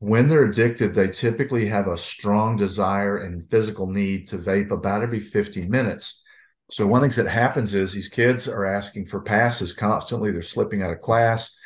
When 0.00 0.26
they're 0.26 0.44
addicted, 0.44 0.94
they 0.94 1.08
typically 1.08 1.66
have 1.66 1.86
a 1.86 1.98
strong 1.98 2.56
desire 2.56 3.18
and 3.18 3.48
physical 3.50 3.86
need 3.86 4.28
to 4.28 4.38
vape 4.38 4.70
about 4.70 5.02
every 5.02 5.20
50 5.20 5.66
minutes. 5.66 6.24
So 6.70 6.86
one 6.86 7.00
thing 7.00 7.24
that 7.24 7.30
happens 7.30 7.74
is 7.74 7.92
these 7.92 8.08
kids 8.08 8.46
are 8.46 8.66
asking 8.66 9.06
for 9.06 9.20
passes 9.20 9.72
constantly. 9.72 10.30
They're 10.30 10.42
slipping 10.42 10.82
out 10.82 10.92
of 10.92 11.00
class. 11.00 11.56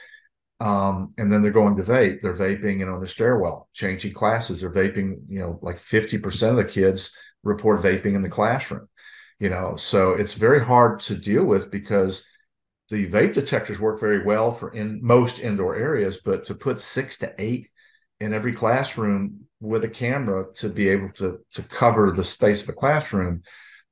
Um, 0.61 1.11
and 1.19 1.33
then 1.33 1.43
they're 1.43 1.51
going 1.51 1.77
to 1.77 1.83
vape. 1.83 2.21
They're 2.21 2.37
vaping, 2.37 2.79
you 2.79 2.87
know, 2.87 2.95
in 2.95 3.01
the 3.01 3.09
stairwell, 3.09 3.69
changing 3.73 4.13
classes. 4.13 4.61
They're 4.61 4.71
vaping, 4.71 5.23
you 5.29 5.41
know, 5.41 5.59
like 5.61 5.77
50% 5.77 6.51
of 6.51 6.57
the 6.57 6.65
kids 6.65 7.17
report 7.43 7.81
vaping 7.81 8.15
in 8.15 8.23
the 8.23 8.29
classroom 8.29 8.89
you 9.43 9.51
know 9.51 9.75
so 9.75 10.13
it's 10.13 10.35
very 10.35 10.65
hard 10.65 11.01
to 11.01 11.17
deal 11.17 11.45
with 11.45 11.71
because 11.71 12.25
the 12.91 13.09
vape 13.09 13.35
detectors 13.35 13.81
work 13.81 13.99
very 13.99 14.25
well 14.25 14.53
for 14.53 14.71
in 14.71 15.01
most 15.03 15.41
indoor 15.41 15.75
areas 15.75 16.21
but 16.25 16.45
to 16.45 16.55
put 16.55 16.79
six 16.79 17.19
to 17.19 17.35
eight 17.39 17.69
in 18.21 18.33
every 18.33 18.53
classroom 18.53 19.41
with 19.61 19.83
a 19.83 19.89
camera 19.89 20.45
to 20.55 20.69
be 20.69 20.89
able 20.89 21.11
to 21.11 21.41
to 21.51 21.63
cover 21.63 22.13
the 22.13 22.23
space 22.23 22.63
of 22.63 22.69
a 22.69 22.73
classroom 22.73 23.43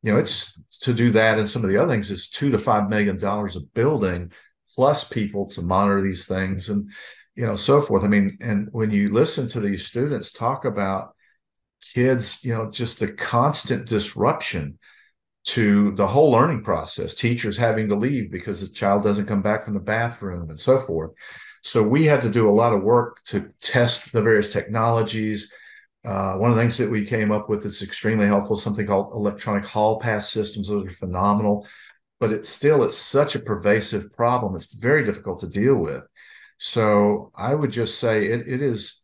you 0.02 0.12
know 0.12 0.18
it's 0.18 0.58
to 0.80 0.94
do 0.94 1.10
that 1.10 1.38
and 1.38 1.48
some 1.48 1.62
of 1.62 1.70
the 1.70 1.76
other 1.76 1.92
things 1.92 2.10
is 2.10 2.28
two 2.28 2.50
to 2.50 2.58
five 2.58 2.88
million 2.88 3.18
dollars 3.18 3.56
a 3.56 3.60
building 3.60 4.30
plus 4.74 5.04
people 5.04 5.46
to 5.46 5.62
monitor 5.62 6.00
these 6.00 6.26
things 6.26 6.68
and 6.68 6.90
you 7.34 7.46
know 7.46 7.54
so 7.54 7.80
forth 7.80 8.02
i 8.02 8.08
mean 8.08 8.36
and 8.40 8.68
when 8.72 8.90
you 8.90 9.10
listen 9.12 9.48
to 9.48 9.60
these 9.60 9.86
students 9.86 10.32
talk 10.32 10.64
about 10.64 11.14
kids 11.94 12.44
you 12.44 12.54
know 12.54 12.70
just 12.70 12.98
the 12.98 13.08
constant 13.08 13.86
disruption 13.86 14.78
to 15.44 15.92
the 15.92 16.06
whole 16.06 16.30
learning 16.30 16.62
process, 16.62 17.14
teachers 17.14 17.56
having 17.56 17.88
to 17.88 17.94
leave 17.94 18.30
because 18.30 18.60
the 18.60 18.74
child 18.74 19.02
doesn't 19.02 19.26
come 19.26 19.42
back 19.42 19.64
from 19.64 19.74
the 19.74 19.80
bathroom 19.80 20.50
and 20.50 20.58
so 20.58 20.78
forth. 20.78 21.12
So 21.62 21.82
we 21.82 22.04
had 22.04 22.22
to 22.22 22.30
do 22.30 22.48
a 22.48 22.52
lot 22.52 22.72
of 22.72 22.82
work 22.82 23.22
to 23.26 23.50
test 23.60 24.12
the 24.12 24.22
various 24.22 24.52
technologies. 24.52 25.52
Uh, 26.04 26.34
one 26.34 26.50
of 26.50 26.56
the 26.56 26.62
things 26.62 26.78
that 26.78 26.90
we 26.90 27.04
came 27.04 27.30
up 27.30 27.48
with 27.48 27.62
that's 27.62 27.82
extremely 27.82 28.26
helpful 28.26 28.56
is 28.56 28.62
something 28.62 28.86
called 28.86 29.12
electronic 29.14 29.64
hall 29.64 29.98
pass 29.98 30.32
systems. 30.32 30.68
Those 30.68 30.86
are 30.86 30.90
phenomenal, 30.90 31.66
but 32.18 32.32
it's 32.32 32.48
still 32.48 32.82
it's 32.84 32.96
such 32.96 33.34
a 33.34 33.40
pervasive 33.40 34.12
problem. 34.12 34.56
It's 34.56 34.72
very 34.74 35.04
difficult 35.04 35.40
to 35.40 35.46
deal 35.46 35.76
with. 35.76 36.04
So 36.58 37.32
I 37.34 37.54
would 37.54 37.70
just 37.70 37.98
say 37.98 38.26
it, 38.26 38.48
it 38.48 38.62
is 38.62 39.00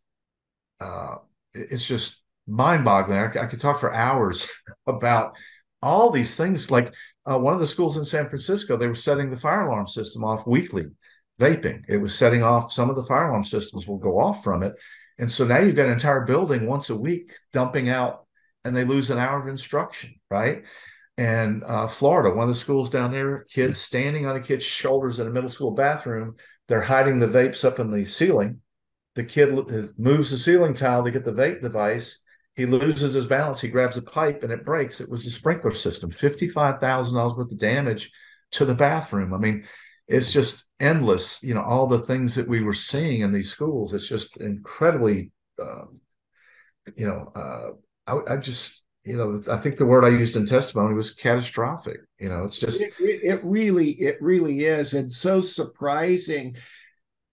uh, 0.80 1.16
it's 1.54 1.86
just 1.86 2.22
mind-boggling. 2.46 3.18
I, 3.18 3.44
I 3.44 3.46
could 3.46 3.60
talk 3.60 3.78
for 3.78 3.92
hours 3.92 4.46
about 4.86 5.36
all 5.82 6.10
these 6.10 6.36
things 6.36 6.70
like 6.70 6.92
uh, 7.30 7.38
one 7.38 7.54
of 7.54 7.60
the 7.60 7.66
schools 7.66 7.96
in 7.96 8.04
San 8.04 8.28
Francisco, 8.28 8.76
they 8.76 8.86
were 8.86 8.94
setting 8.94 9.30
the 9.30 9.36
fire 9.36 9.66
alarm 9.66 9.86
system 9.86 10.24
off 10.24 10.46
weekly, 10.46 10.86
vaping. 11.40 11.82
It 11.88 11.96
was 11.96 12.16
setting 12.16 12.42
off, 12.42 12.72
some 12.72 12.88
of 12.88 12.96
the 12.96 13.02
fire 13.04 13.28
alarm 13.28 13.44
systems 13.44 13.86
will 13.86 13.98
go 13.98 14.18
off 14.20 14.44
from 14.44 14.62
it. 14.62 14.74
And 15.18 15.30
so 15.30 15.46
now 15.46 15.58
you've 15.58 15.76
got 15.76 15.86
an 15.86 15.92
entire 15.92 16.24
building 16.24 16.66
once 16.66 16.90
a 16.90 16.96
week 16.96 17.34
dumping 17.52 17.88
out 17.88 18.26
and 18.64 18.76
they 18.76 18.84
lose 18.84 19.10
an 19.10 19.18
hour 19.18 19.40
of 19.40 19.48
instruction, 19.48 20.14
right? 20.30 20.64
And 21.16 21.64
uh, 21.64 21.86
Florida, 21.86 22.34
one 22.34 22.48
of 22.48 22.54
the 22.54 22.60
schools 22.60 22.90
down 22.90 23.10
there, 23.10 23.46
kids 23.50 23.78
standing 23.80 24.26
on 24.26 24.36
a 24.36 24.40
kid's 24.40 24.64
shoulders 24.64 25.18
in 25.18 25.26
a 25.26 25.30
middle 25.30 25.48
school 25.48 25.70
bathroom, 25.70 26.36
they're 26.68 26.82
hiding 26.82 27.18
the 27.18 27.28
vapes 27.28 27.64
up 27.64 27.78
in 27.78 27.90
the 27.90 28.04
ceiling. 28.04 28.60
The 29.14 29.24
kid 29.24 29.54
moves 29.96 30.30
the 30.30 30.36
ceiling 30.36 30.74
tile 30.74 31.04
to 31.04 31.10
get 31.10 31.24
the 31.24 31.32
vape 31.32 31.62
device 31.62 32.18
he 32.56 32.64
loses 32.64 33.12
his 33.12 33.26
balance. 33.26 33.60
He 33.60 33.68
grabs 33.68 33.98
a 33.98 34.02
pipe 34.02 34.42
and 34.42 34.50
it 34.50 34.64
breaks. 34.64 35.00
It 35.02 35.10
was 35.10 35.24
the 35.24 35.30
sprinkler 35.30 35.72
system. 35.72 36.10
Fifty-five 36.10 36.78
thousand 36.80 37.16
dollars 37.16 37.36
worth 37.36 37.52
of 37.52 37.58
damage 37.58 38.10
to 38.52 38.64
the 38.64 38.74
bathroom. 38.74 39.34
I 39.34 39.38
mean, 39.38 39.66
it's 40.08 40.32
just 40.32 40.65
endless. 40.80 41.42
You 41.42 41.54
know, 41.54 41.62
all 41.62 41.86
the 41.86 42.00
things 42.00 42.34
that 42.34 42.48
we 42.48 42.62
were 42.62 42.74
seeing 42.74 43.20
in 43.20 43.32
these 43.32 43.50
schools. 43.50 43.92
It's 43.92 44.08
just 44.08 44.36
incredibly. 44.38 45.32
Uh, 45.60 45.86
you 46.96 47.06
know, 47.06 47.32
uh, 47.34 47.70
I, 48.06 48.34
I 48.34 48.36
just 48.36 48.84
you 49.06 49.16
know 49.16 49.40
i 49.50 49.56
think 49.56 49.76
the 49.76 49.86
word 49.86 50.04
i 50.04 50.08
used 50.08 50.36
in 50.36 50.44
testimony 50.44 50.92
was 50.92 51.12
catastrophic 51.12 52.00
you 52.18 52.28
know 52.28 52.44
it's 52.44 52.58
just 52.58 52.80
it, 52.80 52.92
it, 52.98 53.40
really 53.44 53.92
it 53.92 54.16
really 54.20 54.64
is 54.64 54.92
and 54.94 55.10
so 55.10 55.40
surprising 55.40 56.54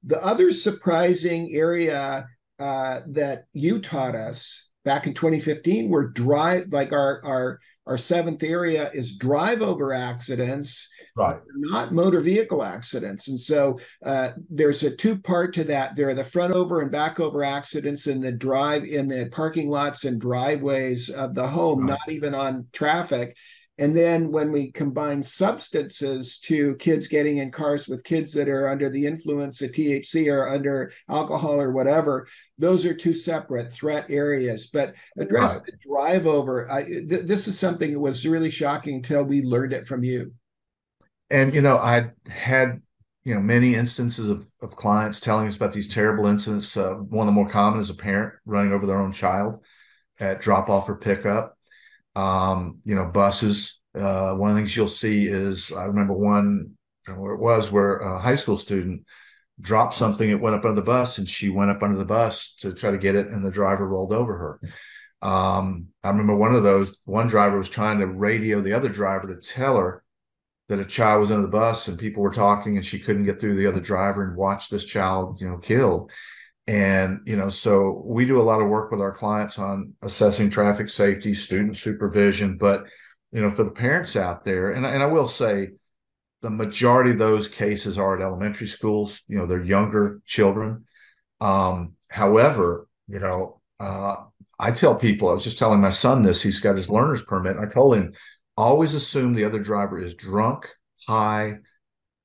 the 0.04 0.24
other 0.24 0.52
surprising 0.52 1.50
area 1.54 2.28
uh, 2.60 3.02
that 3.08 3.46
you 3.54 3.80
taught 3.80 4.16
us 4.16 4.70
back 4.86 5.08
in 5.08 5.14
2015 5.14 5.90
were 5.90 6.10
drive 6.10 6.68
like 6.72 6.92
our 6.92 7.22
our 7.26 7.60
our 7.88 7.98
seventh 7.98 8.44
area 8.44 8.92
is 8.94 9.16
drive 9.16 9.62
over 9.62 9.92
accidents 9.92 10.93
right 11.16 11.40
not 11.56 11.94
motor 11.94 12.20
vehicle 12.20 12.64
accidents 12.64 13.28
and 13.28 13.40
so 13.40 13.78
uh, 14.06 14.32
there's 14.50 14.84
a 14.84 14.96
two 14.96 15.18
part 15.18 15.54
to 15.54 15.64
that 15.64 15.96
there 15.96 16.10
are 16.10 16.16
the 16.16 16.24
front 16.24 16.54
over 16.54 16.82
and 16.82 16.92
back 16.92 17.20
over 17.20 17.44
accidents 17.44 18.08
in 18.08 18.22
the 18.22 18.32
drive 18.32 18.84
in 18.84 19.08
the 19.08 19.30
parking 19.32 19.70
lots 19.70 20.06
and 20.06 20.20
driveways 20.20 21.10
of 21.10 21.36
the 21.36 21.48
home 21.48 21.82
right. 21.82 21.90
not 21.90 22.12
even 22.12 22.34
on 22.34 22.66
traffic 22.74 23.36
and 23.80 23.98
then 23.98 24.32
when 24.32 24.52
we 24.52 24.72
combine 24.72 25.24
substances 25.24 26.40
to 26.42 26.76
kids 26.76 27.08
getting 27.08 27.38
in 27.38 27.52
cars 27.52 27.88
with 27.88 28.04
kids 28.04 28.32
that 28.34 28.48
are 28.48 28.70
under 28.70 28.88
the 28.88 29.08
influence 29.08 29.64
of 29.64 29.72
THC 29.72 30.32
or 30.32 30.48
under 30.48 30.92
alcohol 31.10 31.60
or 31.60 31.72
whatever, 31.72 32.28
those 32.60 32.86
are 32.86 32.94
two 32.94 33.16
separate 33.16 33.74
threat 33.74 34.06
areas. 34.10 34.68
But 34.68 34.94
address 35.18 35.56
right. 35.56 35.66
the 35.66 35.88
drive 35.88 36.28
over. 36.28 36.70
I, 36.70 36.84
th- 36.84 37.26
this 37.26 37.48
is 37.48 37.58
something 37.58 37.92
that 37.94 38.00
was 38.00 38.28
really 38.28 38.52
shocking 38.52 38.96
until 38.96 39.24
we 39.24 39.42
learned 39.42 39.74
it 39.74 39.88
from 39.88 40.04
you. 40.04 40.34
And, 41.34 41.54
you 41.54 41.62
know, 41.62 41.78
I 41.78 42.12
had, 42.30 42.82
you 43.24 43.34
know, 43.34 43.42
many 43.42 43.76
instances 43.76 44.30
of, 44.30 44.46
of 44.62 44.76
clients 44.76 45.20
telling 45.20 45.48
us 45.48 45.56
about 45.56 45.74
these 45.74 45.94
terrible 45.94 46.28
incidents. 46.28 46.78
Uh, 46.78 46.94
one 46.94 47.28
of 47.28 47.34
the 47.34 47.36
more 47.36 47.50
common 47.50 47.80
is 47.80 47.90
a 47.90 47.96
parent 47.96 48.34
running 48.46 48.72
over 48.72 48.86
their 48.86 49.02
own 49.02 49.12
child 49.12 49.64
at 50.20 50.42
drop 50.42 50.70
off 50.70 50.88
or 50.88 50.96
pickup 50.96 51.58
um, 52.16 52.80
you 52.86 52.96
know, 52.96 53.06
buses. 53.06 53.80
Uh, 53.96 54.34
one 54.34 54.52
of 54.52 54.56
the 54.56 54.62
things 54.62 54.76
you'll 54.76 54.88
see 54.88 55.28
is 55.28 55.72
I 55.72 55.86
remember 55.86 56.14
one 56.14 56.72
from 57.04 57.20
where 57.20 57.34
it 57.34 57.40
was 57.40 57.72
where 57.72 57.98
a 57.98 58.20
high 58.20 58.36
school 58.36 58.58
student 58.58 59.04
dropped 59.60 59.96
something, 59.96 60.30
it 60.30 60.40
went 60.40 60.56
up 60.56 60.66
under 60.66 60.76
the 60.76 60.86
bus, 60.86 61.18
and 61.18 61.30
she 61.30 61.50
went 61.50 61.70
up 61.70 61.84
under 61.84 61.98
the 61.98 62.06
bus 62.06 62.56
to 62.60 62.74
try 62.74 62.92
to 62.92 62.98
get 62.98 63.16
it, 63.16 63.28
and 63.28 63.46
the 63.46 63.52
driver 63.52 63.88
rolled 63.88 64.14
over 64.14 64.38
her. 64.38 64.60
Um, 65.28 65.88
I 66.04 66.10
remember 66.10 66.36
one 66.36 66.56
of 66.56 66.64
those, 66.64 66.98
one 67.06 67.28
driver 67.28 67.58
was 67.58 67.70
trying 67.70 68.00
to 68.00 68.08
radio 68.08 68.62
the 68.62 68.74
other 68.74 68.90
driver 68.90 69.28
to 69.28 69.40
tell 69.40 69.78
her 69.78 70.03
that 70.70 70.80
a 70.80 70.86
child 70.86 71.20
was 71.20 71.32
under 71.32 71.42
the 71.42 71.48
bus 71.48 71.88
and 71.88 72.00
people 72.00 72.24
were 72.24 72.32
talking 72.32 72.78
and 72.78 72.86
she 72.86 73.00
couldn't 73.00 73.26
get 73.26 73.40
through 73.40 73.56
the 73.56 73.68
other 73.68 73.82
driver 73.82 74.24
and 74.24 74.38
watch 74.38 74.70
this 74.70 74.86
child, 74.86 75.40
you 75.42 75.48
know, 75.48 75.58
killed. 75.58 76.12
And 76.66 77.20
you 77.26 77.36
know 77.36 77.50
so 77.50 78.02
we 78.06 78.26
do 78.26 78.40
a 78.40 78.42
lot 78.42 78.62
of 78.62 78.70
work 78.70 78.90
with 78.90 79.02
our 79.02 79.12
clients 79.12 79.60
on 79.60 79.94
assessing 80.02 80.50
traffic 80.50 80.88
safety 80.88 81.34
student 81.34 81.76
supervision. 81.76 82.58
But 82.58 82.86
you 83.34 83.42
know 83.42 83.50
for 83.50 83.64
the 83.64 83.72
parents 83.72 84.16
out 84.16 84.46
there 84.46 84.72
and, 84.72 84.86
and 84.86 85.04
i 85.04 85.08
will 85.08 85.28
say 85.28 85.70
the 86.42 86.50
majority 86.50 87.12
of 87.12 87.18
those 87.18 87.48
cases 87.48 87.98
are 87.98 88.16
at 88.16 88.22
elementary 88.22 88.68
schools 88.68 89.22
you 89.28 89.38
know 89.38 89.46
they're 89.46 89.64
younger 89.64 90.22
children. 90.26 90.86
Um, 91.42 91.94
however 92.08 92.88
you 93.10 93.20
know 93.20 93.60
uh, 93.82 94.16
i 94.58 94.72
tell 94.72 94.96
people 94.96 95.30
i 95.30 95.34
was 95.34 95.44
just 95.44 95.58
telling 95.58 95.82
my 95.82 95.90
son 95.90 96.22
this 96.22 96.42
he's 96.42 96.60
got 96.60 96.78
his 96.78 96.90
learner's 96.90 97.24
permit. 97.24 97.58
I 97.58 97.66
told 97.66 97.96
him 97.96 98.14
always 98.58 98.96
assume 98.96 99.34
the 99.34 99.46
other 99.46 99.60
driver 99.60 99.98
is 99.98 100.14
drunk 100.14 100.70
high 101.08 101.56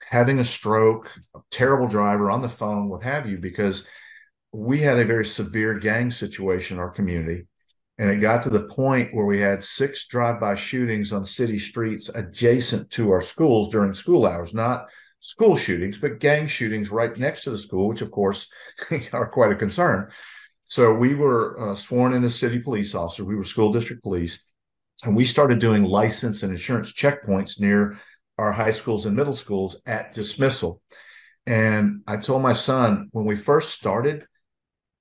having 0.09 0.39
a 0.39 0.45
stroke 0.45 1.11
a 1.35 1.41
terrible 1.51 1.89
driver 1.89 2.31
on 2.31 2.43
the 2.43 2.49
phone 2.49 2.89
what 2.89 3.03
have 3.03 3.29
you 3.29 3.39
because 3.39 3.85
we 4.53 4.81
had 4.81 4.99
a 4.99 5.05
very 5.05 5.27
severe 5.27 5.79
gang 5.79 6.11
situation 6.11 6.77
in 6.77 6.81
our 6.81 6.91
community. 6.91 7.47
And 7.99 8.11
it 8.11 8.17
got 8.17 8.43
to 8.43 8.51
the 8.51 8.65
point 8.65 9.13
where 9.13 9.27
we 9.27 9.41
had 9.41 9.63
six 9.63 10.07
drive-by 10.07 10.55
shootings 10.55 11.13
on 11.13 11.25
city 11.25 11.59
streets 11.59 12.09
adjacent 12.09 12.91
to 12.91 13.11
our 13.11 13.23
schools 13.23 13.69
during 13.71 13.93
school 13.93 14.25
hours, 14.25 14.55
not 14.55 14.89
school 15.21 15.57
shootings, 15.57 15.99
but 15.99 16.21
gang 16.21 16.47
shootings 16.47 16.91
right 16.91 17.17
next 17.17 17.43
to 17.43 17.51
the 17.51 17.59
school, 17.59 17.89
which 17.89 18.01
of 18.01 18.13
course 18.13 18.49
are 19.13 19.29
quite 19.29 19.51
a 19.51 19.57
concern. 19.57 20.11
So 20.63 20.95
we 20.95 21.15
were 21.15 21.73
uh, 21.73 21.75
sworn 21.75 22.15
in 22.15 22.23
as 22.25 22.39
city 22.39 22.61
police 22.61 22.95
officers. 22.95 23.27
We 23.27 23.35
were 23.35 23.45
school 23.45 23.73
district 23.73 24.03
police, 24.03 24.39
and 25.05 25.17
we 25.17 25.25
started 25.25 25.59
doing 25.59 25.85
license 25.85 26.43
and 26.43 26.53
insurance 26.53 26.93
checkpoints 26.93 27.61
near 27.61 27.99
our 28.39 28.53
high 28.53 28.71
schools 28.71 29.07
and 29.07 29.17
middle 29.17 29.33
schools 29.33 29.81
at 29.87 30.13
dismissal. 30.13 30.81
And 31.47 32.03
I 32.07 32.17
told 32.17 32.43
my 32.43 32.53
son 32.53 33.09
when 33.13 33.25
we 33.25 33.37
first 33.37 33.71
started, 33.71 34.27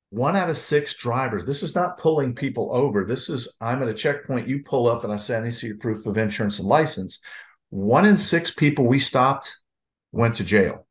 one 0.10 0.38
out 0.38 0.50
of 0.50 0.58
six 0.58 0.94
drivers. 0.94 1.44
This 1.44 1.64
is 1.64 1.76
not 1.76 1.98
pulling 1.98 2.34
people 2.34 2.70
over. 2.72 3.04
This 3.04 3.30
is 3.30 3.54
I'm 3.60 3.82
at 3.84 3.90
a 3.90 3.94
checkpoint. 3.94 4.48
You 4.48 4.64
pull 4.64 4.88
up, 4.88 5.04
and 5.04 5.12
I 5.12 5.18
say, 5.18 5.36
I 5.36 5.42
need 5.42 5.52
to 5.52 5.58
see 5.58 5.68
your 5.68 5.78
proof 5.78 6.06
of 6.06 6.18
insurance 6.18 6.60
and 6.60 6.68
license. 6.68 7.20
One 7.70 8.06
in 8.06 8.18
six 8.18 8.50
people 8.50 8.86
we 8.86 9.00
stopped 9.00 9.58
went 10.14 10.36
to 10.36 10.44
jail. 10.44 10.88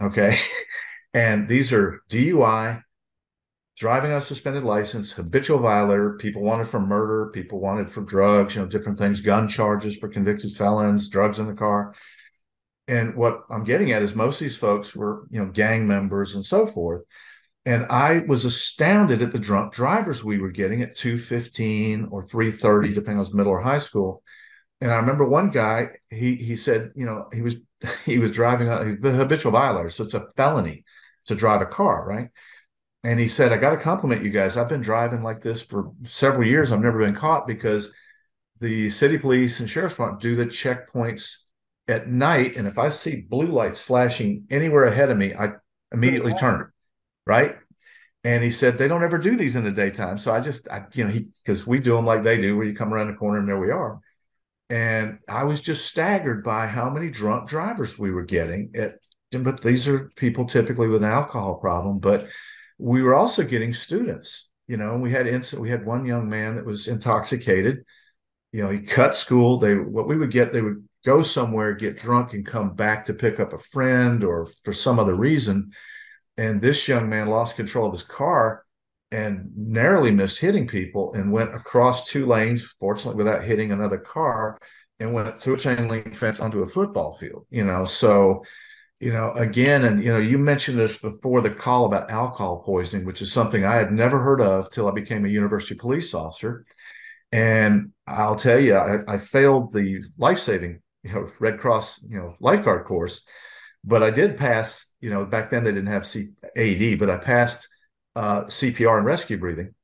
Okay. 0.00 0.38
And 1.14 1.48
these 1.48 1.72
are 1.72 2.02
DUI, 2.10 2.82
driving 3.76 4.10
on 4.10 4.18
a 4.18 4.20
suspended 4.20 4.62
license, 4.62 5.12
habitual 5.12 5.58
violator, 5.58 6.16
people 6.16 6.42
wanted 6.42 6.66
for 6.66 6.80
murder, 6.80 7.30
people 7.32 7.60
wanted 7.60 7.90
for 7.90 8.00
drugs, 8.00 8.54
you 8.54 8.62
know, 8.62 8.66
different 8.66 8.98
things, 8.98 9.20
gun 9.20 9.46
charges 9.46 9.98
for 9.98 10.08
convicted 10.08 10.52
felons, 10.52 11.08
drugs 11.08 11.38
in 11.38 11.46
the 11.46 11.54
car. 11.54 11.94
And 12.88 13.14
what 13.16 13.42
I'm 13.50 13.64
getting 13.64 13.92
at 13.92 14.02
is 14.02 14.14
most 14.14 14.36
of 14.36 14.46
these 14.46 14.56
folks 14.56 14.94
were, 14.94 15.26
you 15.30 15.44
know, 15.44 15.50
gang 15.50 15.86
members 15.86 16.34
and 16.34 16.44
so 16.44 16.66
forth. 16.66 17.02
And 17.66 17.84
I 17.90 18.20
was 18.20 18.44
astounded 18.44 19.22
at 19.22 19.32
the 19.32 19.40
drunk 19.40 19.74
drivers 19.74 20.22
we 20.22 20.38
were 20.38 20.52
getting 20.52 20.82
at 20.82 20.94
215 20.94 22.08
or 22.10 22.22
330, 22.22 22.94
depending 22.94 23.24
on 23.24 23.36
middle 23.36 23.52
or 23.52 23.60
high 23.60 23.80
school. 23.80 24.22
And 24.80 24.92
I 24.92 24.96
remember 24.96 25.26
one 25.26 25.50
guy, 25.50 25.88
he 26.08 26.36
he 26.36 26.56
said, 26.56 26.92
you 26.94 27.06
know, 27.06 27.28
he 27.32 27.42
was 27.42 27.56
he 28.04 28.18
was 28.18 28.30
driving 28.30 28.68
a 28.68 28.84
habitual 29.10 29.52
violator, 29.52 29.90
so 29.90 30.04
it's 30.04 30.14
a 30.14 30.28
felony 30.36 30.84
to 31.26 31.34
drive 31.34 31.60
a 31.60 31.66
car, 31.66 32.06
right? 32.06 32.28
And 33.04 33.20
he 33.20 33.28
said, 33.28 33.52
I 33.52 33.56
got 33.56 33.70
to 33.70 33.76
compliment 33.76 34.24
you 34.24 34.30
guys. 34.30 34.56
I've 34.56 34.68
been 34.68 34.80
driving 34.80 35.22
like 35.22 35.40
this 35.40 35.62
for 35.62 35.92
several 36.04 36.46
years. 36.46 36.72
I've 36.72 36.80
never 36.80 36.98
been 36.98 37.14
caught 37.14 37.46
because 37.46 37.92
the 38.58 38.90
city 38.90 39.18
police 39.18 39.60
and 39.60 39.70
sheriff's 39.70 39.94
department 39.94 40.22
do 40.22 40.34
the 40.34 40.46
checkpoints 40.46 41.36
at 41.88 42.08
night. 42.08 42.56
And 42.56 42.66
if 42.66 42.78
I 42.78 42.88
see 42.88 43.20
blue 43.28 43.46
lights 43.46 43.80
flashing 43.80 44.44
anywhere 44.50 44.84
ahead 44.84 45.10
of 45.10 45.18
me, 45.18 45.34
I 45.34 45.52
immediately 45.92 46.34
turn, 46.34 46.72
right? 47.26 47.56
And 48.24 48.42
he 48.42 48.50
said, 48.50 48.76
they 48.76 48.88
don't 48.88 49.04
ever 49.04 49.18
do 49.18 49.36
these 49.36 49.54
in 49.54 49.62
the 49.62 49.70
daytime. 49.70 50.18
So 50.18 50.34
I 50.34 50.40
just, 50.40 50.68
I, 50.68 50.84
you 50.94 51.04
know, 51.04 51.10
he, 51.10 51.28
because 51.44 51.64
we 51.64 51.78
do 51.78 51.94
them 51.94 52.06
like 52.06 52.24
they 52.24 52.40
do, 52.40 52.56
where 52.56 52.66
you 52.66 52.74
come 52.74 52.92
around 52.92 53.06
the 53.06 53.14
corner 53.14 53.38
and 53.38 53.48
there 53.48 53.60
we 53.60 53.70
are. 53.70 54.00
And 54.68 55.18
I 55.28 55.44
was 55.44 55.60
just 55.60 55.86
staggered 55.86 56.42
by 56.42 56.66
how 56.66 56.90
many 56.90 57.08
drunk 57.08 57.48
drivers 57.48 57.96
we 57.96 58.10
were 58.10 58.24
getting. 58.24 58.72
At, 58.74 58.94
but 59.30 59.62
these 59.62 59.86
are 59.86 60.10
people 60.16 60.46
typically 60.46 60.88
with 60.88 61.04
an 61.04 61.10
alcohol 61.10 61.54
problem. 61.54 62.00
But 62.00 62.26
we 62.78 63.02
were 63.02 63.14
also 63.14 63.42
getting 63.42 63.72
students 63.72 64.48
you 64.66 64.76
know 64.76 64.96
we 64.96 65.10
had 65.10 65.26
incident 65.26 65.62
we 65.62 65.70
had 65.70 65.86
one 65.86 66.04
young 66.04 66.28
man 66.28 66.56
that 66.56 66.66
was 66.66 66.88
intoxicated. 66.88 67.84
You 68.52 68.64
know 68.64 68.70
he 68.70 68.80
cut 68.80 69.14
school. 69.14 69.58
They 69.58 69.74
what 69.74 70.08
we 70.08 70.16
would 70.16 70.30
get 70.30 70.52
they 70.52 70.62
would 70.62 70.86
go 71.04 71.22
somewhere 71.22 71.74
get 71.74 71.98
drunk 71.98 72.32
and 72.32 72.44
come 72.44 72.74
back 72.74 73.04
to 73.04 73.14
pick 73.14 73.38
up 73.38 73.52
a 73.52 73.58
friend 73.58 74.24
or 74.24 74.48
for 74.64 74.72
some 74.72 74.98
other 74.98 75.14
reason. 75.14 75.70
And 76.36 76.60
this 76.60 76.88
young 76.88 77.08
man 77.08 77.28
lost 77.28 77.56
control 77.56 77.86
of 77.86 77.92
his 77.92 78.02
car 78.02 78.64
and 79.10 79.50
narrowly 79.56 80.10
missed 80.10 80.38
hitting 80.38 80.66
people 80.66 81.14
and 81.14 81.32
went 81.32 81.54
across 81.54 82.08
two 82.08 82.26
lanes 82.26 82.62
fortunately 82.80 83.16
without 83.16 83.44
hitting 83.44 83.70
another 83.70 83.98
car 83.98 84.58
and 84.98 85.14
went 85.14 85.40
through 85.40 85.54
a 85.54 85.58
chain 85.58 85.88
link 85.88 86.14
fence 86.16 86.40
onto 86.40 86.62
a 86.62 86.66
football 86.66 87.14
field 87.14 87.46
you 87.50 87.64
know? 87.64 87.84
So 87.84 88.42
you 89.00 89.12
know, 89.12 89.32
again, 89.32 89.84
and 89.84 90.02
you 90.02 90.10
know, 90.10 90.18
you 90.18 90.38
mentioned 90.38 90.78
this 90.78 90.98
before 90.98 91.42
the 91.42 91.50
call 91.50 91.84
about 91.84 92.10
alcohol 92.10 92.62
poisoning, 92.64 93.04
which 93.04 93.20
is 93.20 93.30
something 93.32 93.64
I 93.64 93.74
had 93.74 93.92
never 93.92 94.18
heard 94.18 94.40
of 94.40 94.70
till 94.70 94.88
I 94.88 94.92
became 94.92 95.24
a 95.24 95.28
university 95.28 95.74
police 95.74 96.14
officer. 96.14 96.64
And 97.32 97.92
I'll 98.06 98.36
tell 98.36 98.60
you, 98.60 98.76
I, 98.76 99.00
I 99.08 99.18
failed 99.18 99.72
the 99.72 100.02
life 100.18 100.38
saving, 100.40 100.80
you 101.04 101.14
know, 101.14 101.30
Red 101.40 101.58
Cross, 101.60 102.04
you 102.08 102.18
know, 102.18 102.36
lifeguard 102.40 102.86
course, 102.86 103.24
but 103.84 104.02
I 104.02 104.10
did 104.10 104.38
pass. 104.38 104.92
You 105.00 105.10
know, 105.10 105.24
back 105.26 105.50
then 105.50 105.64
they 105.64 105.72
didn't 105.72 105.88
have 105.88 106.06
C- 106.06 106.32
AED, 106.56 106.96
but 106.96 107.10
I 107.10 107.18
passed 107.18 107.68
uh, 108.16 108.46
CPR 108.48 108.98
and 108.98 109.06
rescue 109.06 109.38
breathing. 109.38 109.74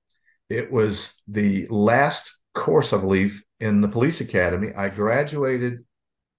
It 0.50 0.72
was 0.72 1.22
the 1.28 1.66
last 1.70 2.40
course, 2.54 2.92
I 2.92 2.98
believe, 2.98 3.42
in 3.60 3.80
the 3.80 3.88
police 3.88 4.20
academy. 4.20 4.70
I 4.76 4.88
graduated 4.90 5.84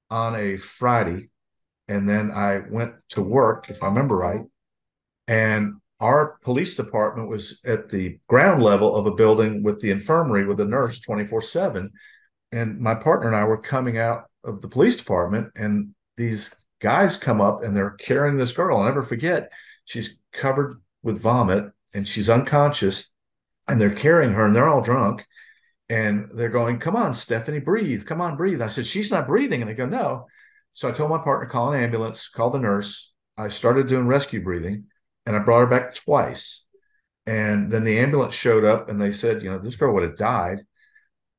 on 0.10 0.36
a 0.36 0.58
Friday 0.58 1.30
and 1.88 2.08
then 2.08 2.32
I 2.32 2.60
went 2.70 2.94
to 3.10 3.22
work, 3.22 3.70
if 3.70 3.84
I 3.84 3.88
remember 3.88 4.16
right. 4.16 4.42
And 5.28 5.76
our 6.00 6.38
police 6.42 6.76
department 6.76 7.30
was 7.30 7.60
at 7.66 7.90
the 7.90 8.20
ground 8.28 8.62
level 8.62 8.96
of 8.96 9.06
a 9.06 9.16
building 9.16 9.64
with 9.64 9.80
the 9.80 9.92
infirmary 9.92 10.46
with 10.46 10.60
a 10.60 10.66
nurse 10.66 11.00
24 11.00 11.42
7. 11.42 11.92
And 12.52 12.80
my 12.80 12.96
partner 12.96 13.28
and 13.28 13.36
I 13.36 13.46
were 13.46 13.58
coming 13.58 13.98
out 13.98 14.26
of 14.44 14.62
the 14.62 14.68
police 14.68 14.98
department, 14.98 15.52
and 15.56 15.96
these 16.18 16.54
guys 16.82 17.16
come 17.16 17.42
up 17.42 17.64
and 17.64 17.76
they're 17.76 17.92
carrying 17.92 18.38
this 18.38 18.52
girl. 18.52 18.78
I'll 18.78 18.86
never 18.86 19.02
forget, 19.02 19.52
she's 19.86 20.18
covered 20.34 20.82
with 21.02 21.22
vomit 21.22 21.72
and 21.94 22.08
she's 22.08 22.30
unconscious, 22.30 23.10
and 23.70 23.80
they're 23.80 23.96
carrying 23.96 24.34
her, 24.34 24.46
and 24.46 24.56
they're 24.56 24.68
all 24.68 24.82
drunk. 24.82 25.26
And 25.90 26.30
they're 26.34 26.50
going, 26.50 26.80
Come 26.80 26.96
on, 26.96 27.14
Stephanie, 27.14 27.60
breathe. 27.60 28.06
Come 28.06 28.20
on, 28.20 28.36
breathe. 28.36 28.62
I 28.62 28.68
said, 28.68 28.86
She's 28.86 29.12
not 29.12 29.28
breathing. 29.28 29.62
And 29.62 29.70
they 29.70 29.76
go, 29.76 29.86
No. 29.86 30.28
So 30.74 30.90
I 30.90 30.92
told 30.92 31.12
my 31.12 31.20
partner, 31.20 31.48
call 31.48 31.74
an 31.74 31.82
ambulance, 31.82 32.28
call 32.28 32.50
the 32.50 32.60
nurse. 32.60 33.14
I 33.38 33.50
started 33.50 33.88
doing 33.88 34.08
rescue 34.08 34.44
breathing 34.44 34.86
and 35.26 35.36
I 35.36 35.40
brought 35.40 35.62
her 35.62 35.68
back 35.68 35.96
twice. 35.96 36.66
And 37.26 37.72
then 37.72 37.84
the 37.84 38.00
ambulance 38.00 38.34
showed 38.34 38.66
up 38.66 38.90
and 38.90 39.02
they 39.02 39.12
said, 39.12 39.44
you 39.44 39.50
know, 39.50 39.60
this 39.60 39.76
girl 39.76 39.94
would 39.94 40.04
have 40.04 40.18
died. 40.18 40.60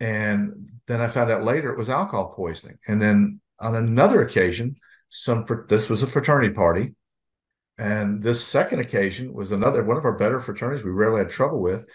And 0.01 0.70
then 0.86 1.01
I 1.01 1.09
found 1.09 1.31
out 1.31 1.44
later 1.44 1.73
it 1.73 1.78
was 1.78 1.90
alcohol 1.90 2.32
poisoning. 2.35 2.78
And 2.86 3.02
then 3.02 3.40
on 3.61 3.74
another 3.74 4.23
occasion, 4.23 4.77
some 5.11 5.47
this 5.69 5.89
was 5.89 6.02
a 6.02 6.06
fraternity 6.06 6.52
party. 6.52 6.94
And 7.77 8.23
this 8.23 8.44
second 8.44 8.81
occasion 8.81 9.32
was 9.32 9.51
another 9.51 9.82
one 9.85 9.97
of 9.97 10.05
our 10.05 10.16
better 10.16 10.40
fraternities 10.40 10.85
we 10.85 10.90
rarely 10.90 11.19
had 11.19 11.31
trouble 11.31 11.61
with. 11.61 11.86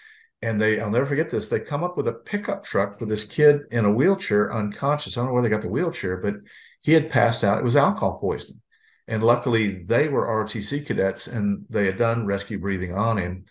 And 0.42 0.62
they, 0.62 0.80
I'll 0.80 0.92
never 0.92 1.06
forget 1.06 1.30
this. 1.30 1.50
They 1.50 1.60
come 1.60 1.84
up 1.84 1.98
with 1.98 2.08
a 2.08 2.14
pickup 2.14 2.64
truck 2.64 3.00
with 3.00 3.10
this 3.10 3.24
kid 3.24 3.62
in 3.72 3.86
a 3.86 3.92
wheelchair, 3.92 4.54
unconscious. 4.54 5.18
I 5.18 5.22
don't 5.22 5.28
know 5.28 5.34
where 5.34 5.42
they 5.42 5.50
got 5.50 5.62
the 5.62 5.70
wheelchair, 5.70 6.18
but 6.18 6.36
he 6.80 6.94
had 6.94 7.10
passed 7.10 7.44
out. 7.44 7.60
It 7.60 7.64
was 7.64 7.76
alcohol 7.76 8.20
poisoning. 8.20 8.62
And 9.08 9.24
luckily, 9.24 9.84
they 9.84 10.08
were 10.08 10.28
ROTC 10.28 10.86
cadets 10.86 11.28
and 11.28 11.66
they 11.70 11.86
had 11.86 11.98
done 11.98 12.26
rescue 12.26 12.60
breathing 12.60 12.94
on 12.94 13.18
him. 13.18 13.46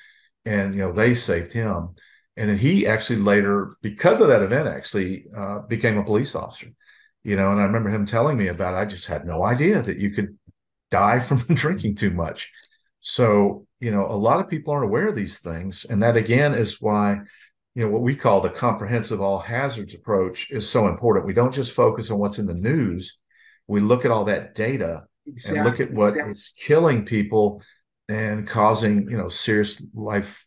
And, 0.44 0.74
you 0.74 0.82
know, 0.82 0.92
they 0.92 1.14
saved 1.14 1.52
him. 1.52 1.96
And 2.36 2.56
he 2.56 2.86
actually 2.86 3.18
later, 3.18 3.76
because 3.82 4.20
of 4.20 4.28
that 4.28 4.42
event, 4.42 4.68
actually 4.68 5.26
uh, 5.34 5.60
became 5.60 5.98
a 5.98 6.04
police 6.04 6.36
officer. 6.36 6.68
You 7.24 7.34
know, 7.34 7.50
and 7.50 7.60
I 7.60 7.64
remember 7.64 7.90
him 7.90 8.06
telling 8.06 8.36
me 8.36 8.46
about 8.46 8.74
it. 8.74 8.76
I 8.78 8.84
just 8.84 9.06
had 9.06 9.26
no 9.26 9.42
idea 9.42 9.82
that 9.82 9.98
you 9.98 10.10
could 10.10 10.38
die 10.90 11.18
from 11.18 11.38
drinking 11.54 11.96
too 11.96 12.10
much. 12.10 12.50
So, 13.00 13.66
you 13.80 13.90
know, 13.90 14.06
a 14.06 14.14
lot 14.16 14.40
of 14.40 14.48
people 14.48 14.72
aren't 14.72 14.86
aware 14.86 15.08
of 15.08 15.16
these 15.16 15.40
things. 15.40 15.84
And 15.84 16.02
that, 16.02 16.16
again, 16.16 16.54
is 16.54 16.80
why 16.80 17.22
you 17.78 17.84
know 17.84 17.90
what 17.90 18.02
we 18.02 18.16
call 18.16 18.40
the 18.40 18.50
comprehensive 18.50 19.20
all 19.20 19.38
hazards 19.38 19.94
approach 19.94 20.50
is 20.50 20.68
so 20.68 20.88
important 20.88 21.24
we 21.24 21.32
don't 21.32 21.54
just 21.54 21.70
focus 21.70 22.10
on 22.10 22.18
what's 22.18 22.40
in 22.40 22.46
the 22.46 22.52
news 22.52 23.18
we 23.68 23.78
look 23.78 24.04
at 24.04 24.10
all 24.10 24.24
that 24.24 24.56
data 24.56 25.04
exactly. 25.28 25.58
and 25.58 25.68
look 25.68 25.78
at 25.78 25.92
what 25.92 26.08
exactly. 26.08 26.32
is 26.32 26.52
killing 26.56 27.04
people 27.04 27.62
and 28.08 28.48
causing 28.48 29.08
you 29.08 29.16
know 29.16 29.28
serious 29.28 29.80
life 29.94 30.44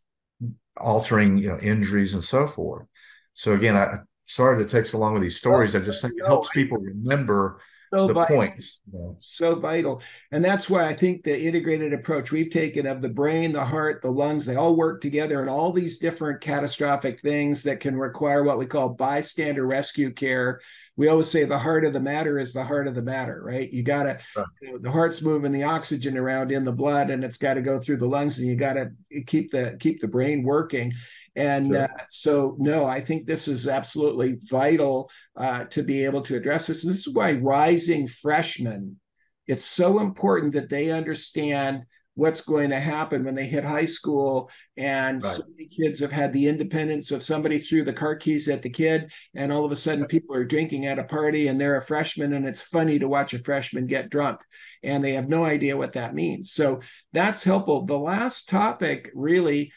altering 0.75 1.37
you 1.37 1.47
know 1.47 1.57
injuries 1.59 2.15
and 2.15 2.23
so 2.23 2.45
forth 2.45 2.85
so 3.33 3.53
again 3.53 3.77
i 3.77 3.99
sorry 4.25 4.61
to 4.61 4.69
take 4.69 4.85
so 4.85 4.97
long 4.97 5.13
with 5.13 5.21
these 5.21 5.37
stories 5.37 5.73
i 5.73 5.79
just 5.79 6.01
think 6.01 6.13
it 6.17 6.25
helps 6.25 6.49
people 6.49 6.79
remember 6.79 7.61
so 7.93 8.07
the 8.07 8.13
vital. 8.13 8.37
points. 8.37 8.79
You 8.91 8.99
know. 8.99 9.17
So 9.19 9.55
vital. 9.55 10.01
And 10.31 10.43
that's 10.43 10.69
why 10.69 10.87
I 10.87 10.95
think 10.95 11.23
the 11.23 11.39
integrated 11.39 11.93
approach 11.93 12.31
we've 12.31 12.49
taken 12.49 12.85
of 12.85 13.01
the 13.01 13.09
brain, 13.09 13.51
the 13.51 13.65
heart, 13.65 14.01
the 14.01 14.11
lungs, 14.11 14.45
they 14.45 14.55
all 14.55 14.75
work 14.75 15.01
together 15.01 15.41
and 15.41 15.49
all 15.49 15.73
these 15.73 15.99
different 15.99 16.41
catastrophic 16.41 17.19
things 17.19 17.63
that 17.63 17.79
can 17.79 17.97
require 17.97 18.43
what 18.43 18.57
we 18.57 18.65
call 18.65 18.89
bystander 18.89 19.65
rescue 19.65 20.11
care. 20.11 20.61
We 21.01 21.07
always 21.07 21.31
say 21.31 21.45
the 21.45 21.57
heart 21.57 21.83
of 21.83 21.93
the 21.93 21.99
matter 21.99 22.37
is 22.37 22.53
the 22.53 22.63
heart 22.63 22.87
of 22.87 22.93
the 22.93 23.01
matter, 23.01 23.41
right? 23.43 23.73
You 23.73 23.81
got 23.81 24.03
to, 24.03 24.19
right. 24.37 24.45
you 24.61 24.71
know, 24.71 24.77
the 24.77 24.91
heart's 24.91 25.23
moving 25.23 25.51
the 25.51 25.63
oxygen 25.63 26.15
around 26.15 26.51
in 26.51 26.63
the 26.63 26.71
blood 26.71 27.09
and 27.09 27.23
it's 27.23 27.39
got 27.39 27.55
to 27.55 27.61
go 27.63 27.79
through 27.79 27.97
the 27.97 28.05
lungs 28.05 28.37
and 28.37 28.47
you 28.47 28.55
got 28.55 28.73
to 28.73 28.91
keep 29.25 29.49
the, 29.49 29.77
keep 29.79 29.99
the 29.99 30.07
brain 30.07 30.43
working. 30.43 30.93
And 31.35 31.69
sure. 31.69 31.85
uh, 31.85 31.87
so, 32.11 32.55
no, 32.59 32.85
I 32.85 33.01
think 33.01 33.25
this 33.25 33.47
is 33.47 33.67
absolutely 33.67 34.37
vital 34.43 35.09
uh, 35.35 35.63
to 35.71 35.81
be 35.81 36.05
able 36.05 36.21
to 36.21 36.35
address 36.35 36.67
this. 36.67 36.83
And 36.83 36.93
this 36.93 37.07
is 37.07 37.15
why 37.15 37.31
rising 37.31 38.07
freshmen, 38.07 38.99
it's 39.47 39.65
so 39.65 40.01
important 40.01 40.53
that 40.53 40.69
they 40.69 40.91
understand 40.91 41.85
what's 42.15 42.41
going 42.41 42.69
to 42.71 42.79
happen 42.79 43.23
when 43.23 43.35
they 43.35 43.45
hit 43.45 43.63
high 43.63 43.85
school. 43.85 44.49
And 44.77 45.23
right. 45.23 45.31
so 45.31 45.43
many 45.49 45.69
kids 45.69 45.99
have 45.99 46.11
had 46.11 46.33
the 46.33 46.47
independence 46.47 47.11
of 47.11 47.23
somebody 47.23 47.57
threw 47.57 47.83
the 47.83 47.93
car 47.93 48.15
keys 48.15 48.47
at 48.47 48.61
the 48.61 48.69
kid, 48.69 49.11
and 49.35 49.51
all 49.51 49.65
of 49.65 49.71
a 49.71 49.75
sudden 49.75 50.05
people 50.05 50.35
are 50.35 50.43
drinking 50.43 50.85
at 50.85 50.99
a 50.99 51.03
party 51.03 51.47
and 51.47 51.59
they're 51.59 51.77
a 51.77 51.81
freshman, 51.81 52.33
and 52.33 52.45
it's 52.45 52.61
funny 52.61 52.99
to 52.99 53.07
watch 53.07 53.33
a 53.33 53.39
freshman 53.39 53.87
get 53.87 54.09
drunk, 54.09 54.41
and 54.83 55.03
they 55.03 55.13
have 55.13 55.29
no 55.29 55.45
idea 55.45 55.77
what 55.77 55.93
that 55.93 56.15
means. 56.15 56.51
So 56.51 56.81
that's 57.13 57.43
helpful. 57.43 57.85
The 57.85 57.97
last 57.97 58.49
topic 58.49 59.11
really 59.13 59.71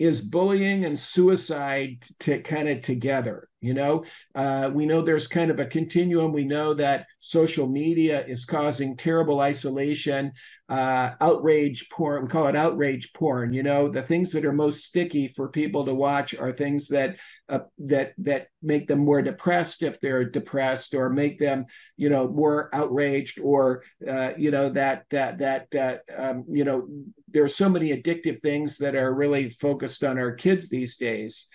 is 0.00 0.22
bullying 0.22 0.86
and 0.86 0.98
suicide 0.98 2.02
to 2.18 2.40
kind 2.40 2.68
of 2.68 2.80
together 2.80 3.50
you 3.60 3.74
know? 3.74 4.04
Uh, 4.34 4.70
we 4.72 4.86
know 4.86 5.02
there's 5.02 5.26
kind 5.26 5.50
of 5.50 5.60
a 5.60 5.66
continuum. 5.66 6.32
We 6.32 6.44
know 6.44 6.74
that 6.74 7.06
social 7.18 7.68
media 7.68 8.24
is 8.24 8.44
causing 8.44 8.96
terrible 8.96 9.40
isolation 9.40 10.32
uh, 10.68 11.10
outrage 11.20 11.88
porn 11.90 12.22
we 12.22 12.28
call 12.28 12.46
it 12.46 12.54
outrage 12.56 13.12
porn 13.12 13.52
you 13.52 13.62
know? 13.62 13.90
The 13.90 14.02
things 14.02 14.32
that 14.32 14.44
are 14.44 14.52
most 14.52 14.84
sticky 14.84 15.32
for 15.36 15.48
people 15.48 15.84
to 15.84 15.94
watch 15.94 16.34
are 16.34 16.52
things 16.52 16.88
that 16.88 17.18
uh, 17.48 17.60
that 17.80 18.14
that 18.18 18.48
make 18.62 18.88
them 18.88 19.00
more 19.00 19.22
depressed 19.22 19.82
if 19.82 20.00
they're 20.00 20.24
depressed 20.24 20.94
or 20.94 21.10
make 21.10 21.38
them 21.38 21.66
you 21.96 22.08
know 22.08 22.28
more 22.28 22.70
outraged 22.72 23.40
or 23.40 23.82
uh, 24.08 24.30
you 24.38 24.50
know 24.50 24.70
that 24.70 25.04
that 25.10 25.38
that 25.38 25.66
uh, 25.74 25.96
um, 26.16 26.44
you 26.48 26.64
know 26.64 26.88
there 27.30 27.44
are 27.44 27.48
so 27.48 27.68
many 27.68 27.90
addictive 27.90 28.40
things 28.40 28.78
that 28.78 28.94
are 28.94 29.14
really 29.14 29.50
focused 29.50 30.04
on 30.04 30.18
our 30.18 30.32
kids 30.32 30.68
these 30.68 30.96
days. 30.96 31.48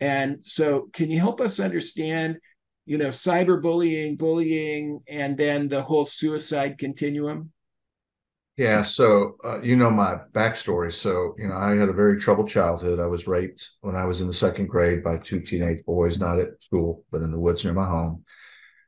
And 0.00 0.38
so, 0.42 0.88
can 0.92 1.10
you 1.10 1.20
help 1.20 1.40
us 1.40 1.60
understand, 1.60 2.38
you 2.86 2.98
know, 2.98 3.08
cyberbullying, 3.08 4.18
bullying, 4.18 5.00
and 5.08 5.36
then 5.36 5.68
the 5.68 5.82
whole 5.82 6.04
suicide 6.04 6.78
continuum? 6.78 7.52
Yeah, 8.56 8.82
so 8.82 9.36
uh, 9.44 9.62
you 9.62 9.76
know 9.76 9.90
my 9.90 10.16
backstory. 10.32 10.92
So 10.92 11.34
you 11.38 11.48
know, 11.48 11.56
I 11.56 11.74
had 11.74 11.88
a 11.88 11.92
very 11.94 12.20
troubled 12.20 12.48
childhood. 12.48 13.00
I 13.00 13.06
was 13.06 13.26
raped 13.26 13.70
when 13.80 13.96
I 13.96 14.04
was 14.04 14.20
in 14.20 14.26
the 14.26 14.32
second 14.34 14.66
grade 14.66 15.02
by 15.02 15.18
two 15.18 15.40
teenage 15.40 15.84
boys, 15.84 16.18
not 16.18 16.38
at 16.38 16.62
school, 16.62 17.04
but 17.10 17.22
in 17.22 17.30
the 17.30 17.40
woods 17.40 17.64
near 17.64 17.72
my 17.72 17.86
home. 17.86 18.24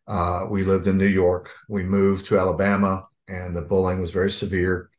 Uh, 0.07 0.47
we 0.51 0.65
lived 0.65 0.87
in 0.87 0.99
New 0.99 1.07
York. 1.07 1.51
We 1.69 1.83
moved 1.83 2.27
to 2.27 2.39
Alabama, 2.39 3.07
and 3.27 3.57
the 3.57 3.62
bullying 3.62 4.01
was 4.03 4.11
very 4.11 4.31
severe. 4.31 4.91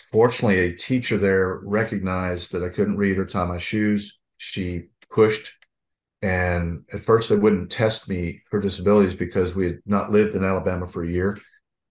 Fortunately, 0.00 0.58
a 0.60 0.76
teacher 0.76 1.16
there 1.18 1.60
recognized 1.62 2.52
that 2.52 2.64
I 2.64 2.68
couldn't 2.68 2.96
read 2.96 3.18
or 3.18 3.26
tie 3.26 3.44
my 3.44 3.58
shoes. 3.58 4.18
She 4.38 4.84
pushed, 5.10 5.52
and 6.22 6.84
at 6.92 7.02
first 7.02 7.28
they 7.28 7.36
wouldn't 7.36 7.70
test 7.70 8.08
me 8.08 8.42
for 8.50 8.60
disabilities 8.60 9.14
because 9.14 9.54
we 9.54 9.66
had 9.66 9.78
not 9.84 10.10
lived 10.10 10.34
in 10.34 10.44
Alabama 10.44 10.86
for 10.86 11.04
a 11.04 11.10
year. 11.10 11.38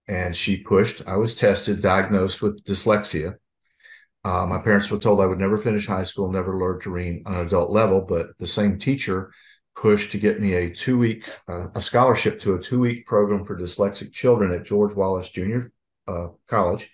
And 0.08 0.36
she 0.36 0.56
pushed. 0.56 1.06
I 1.06 1.16
was 1.16 1.36
tested, 1.36 1.82
diagnosed 1.82 2.42
with 2.42 2.64
dyslexia. 2.64 3.36
Uh, 4.24 4.44
my 4.44 4.58
parents 4.58 4.90
were 4.90 4.98
told 4.98 5.20
I 5.20 5.26
would 5.26 5.38
never 5.38 5.56
finish 5.56 5.86
high 5.86 6.04
school, 6.04 6.30
never 6.30 6.58
learn 6.58 6.80
to 6.80 6.90
read 6.90 7.22
on 7.26 7.34
an 7.34 7.46
adult 7.46 7.70
level. 7.70 8.00
But 8.00 8.36
the 8.38 8.46
same 8.46 8.76
teacher 8.78 9.30
pushed 9.76 10.12
to 10.12 10.18
get 10.18 10.40
me 10.40 10.54
a 10.54 10.70
two 10.70 10.98
week 10.98 11.30
uh, 11.48 11.68
a 11.74 11.80
scholarship 11.80 12.38
to 12.40 12.54
a 12.54 12.58
two 12.60 12.80
week 12.80 13.06
program 13.06 13.44
for 13.44 13.56
dyslexic 13.56 14.12
children 14.12 14.52
at 14.52 14.64
George 14.64 14.94
Wallace 14.94 15.30
Junior 15.30 15.70
uh, 16.06 16.28
College, 16.48 16.90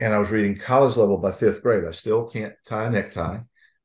and 0.00 0.14
I 0.14 0.18
was 0.18 0.30
reading 0.30 0.56
college 0.56 0.96
level 0.96 1.18
by 1.18 1.32
fifth 1.32 1.62
grade. 1.62 1.84
I 1.84 1.90
still 1.90 2.24
can't 2.24 2.54
tie 2.64 2.84
a 2.84 2.90
necktie. 2.90 3.40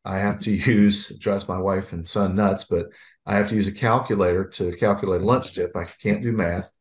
I 0.05 0.17
have 0.19 0.39
to 0.41 0.51
use 0.71 1.15
drives 1.17 1.47
my 1.47 1.57
wife 1.57 1.91
and 1.93 2.07
son 2.07 2.35
nuts, 2.35 2.63
but 2.65 2.87
I 3.25 3.35
have 3.35 3.49
to 3.49 3.55
use 3.55 3.67
a 3.67 3.73
calculator 3.73 4.45
to 4.45 4.75
calculate 4.77 5.21
a 5.21 5.25
lunch 5.25 5.53
tip. 5.53 5.75
I 5.75 5.85
can't 6.01 6.23
do 6.23 6.31
math, 6.31 6.71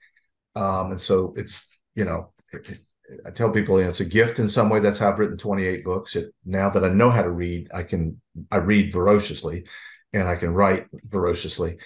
um, 0.54 0.92
and 0.92 1.00
so 1.00 1.34
it's 1.36 1.66
you 1.94 2.04
know. 2.04 2.32
It, 2.52 2.68
it, 2.68 2.78
I 3.26 3.30
tell 3.30 3.50
people 3.50 3.76
you 3.78 3.84
know, 3.84 3.90
it's 3.90 4.00
a 4.00 4.04
gift 4.06 4.38
in 4.38 4.48
some 4.48 4.70
way. 4.70 4.80
That's 4.80 4.96
how 4.96 5.10
I've 5.10 5.18
written 5.18 5.36
28 5.36 5.84
books. 5.84 6.16
It, 6.16 6.34
now 6.46 6.70
that 6.70 6.84
I 6.84 6.88
know 6.88 7.10
how 7.10 7.20
to 7.20 7.30
read, 7.30 7.68
I 7.74 7.82
can 7.82 8.20
I 8.50 8.56
read 8.56 8.94
voraciously 8.94 9.66
and 10.14 10.26
I 10.26 10.36
can 10.36 10.54
write 10.54 10.86
voraciously. 11.06 11.76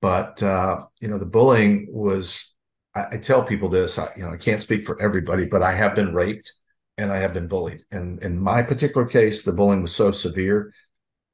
But 0.00 0.40
uh, 0.42 0.84
you 1.00 1.08
know, 1.08 1.18
the 1.18 1.26
bullying 1.26 1.88
was. 1.90 2.54
I, 2.94 3.06
I 3.12 3.16
tell 3.18 3.42
people 3.42 3.68
this. 3.68 3.98
I, 3.98 4.10
you 4.16 4.24
know, 4.24 4.32
I 4.32 4.36
can't 4.36 4.62
speak 4.62 4.86
for 4.86 5.00
everybody, 5.00 5.46
but 5.46 5.62
I 5.62 5.72
have 5.72 5.94
been 5.94 6.14
raped 6.14 6.52
and 6.98 7.12
I 7.12 7.18
have 7.18 7.32
been 7.32 7.48
bullied. 7.48 7.84
And 7.90 8.22
in 8.22 8.38
my 8.38 8.62
particular 8.62 9.06
case, 9.06 9.42
the 9.42 9.52
bullying 9.52 9.82
was 9.82 9.94
so 9.94 10.10
severe, 10.10 10.72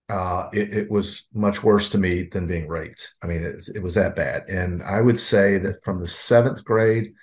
uh, 0.09 0.49
it, 0.53 0.75
it, 0.75 0.91
was 0.91 1.25
much 1.33 1.63
worse 1.63 1.89
to 1.89 1.99
me 1.99 2.25
than 2.25 2.47
being 2.47 2.69
raped. 2.69 3.15
I 3.23 3.27
mean, 3.27 3.43
it, 3.43 3.69
it 3.75 3.83
was 3.83 3.95
that 3.95 4.15
bad. 4.15 4.43
And 4.49 4.83
I 4.83 5.01
would 5.01 5.19
say 5.19 5.57
that 5.59 5.83
from 5.83 5.99
the 5.99 6.07
seventh 6.07 6.63
grade 6.63 7.15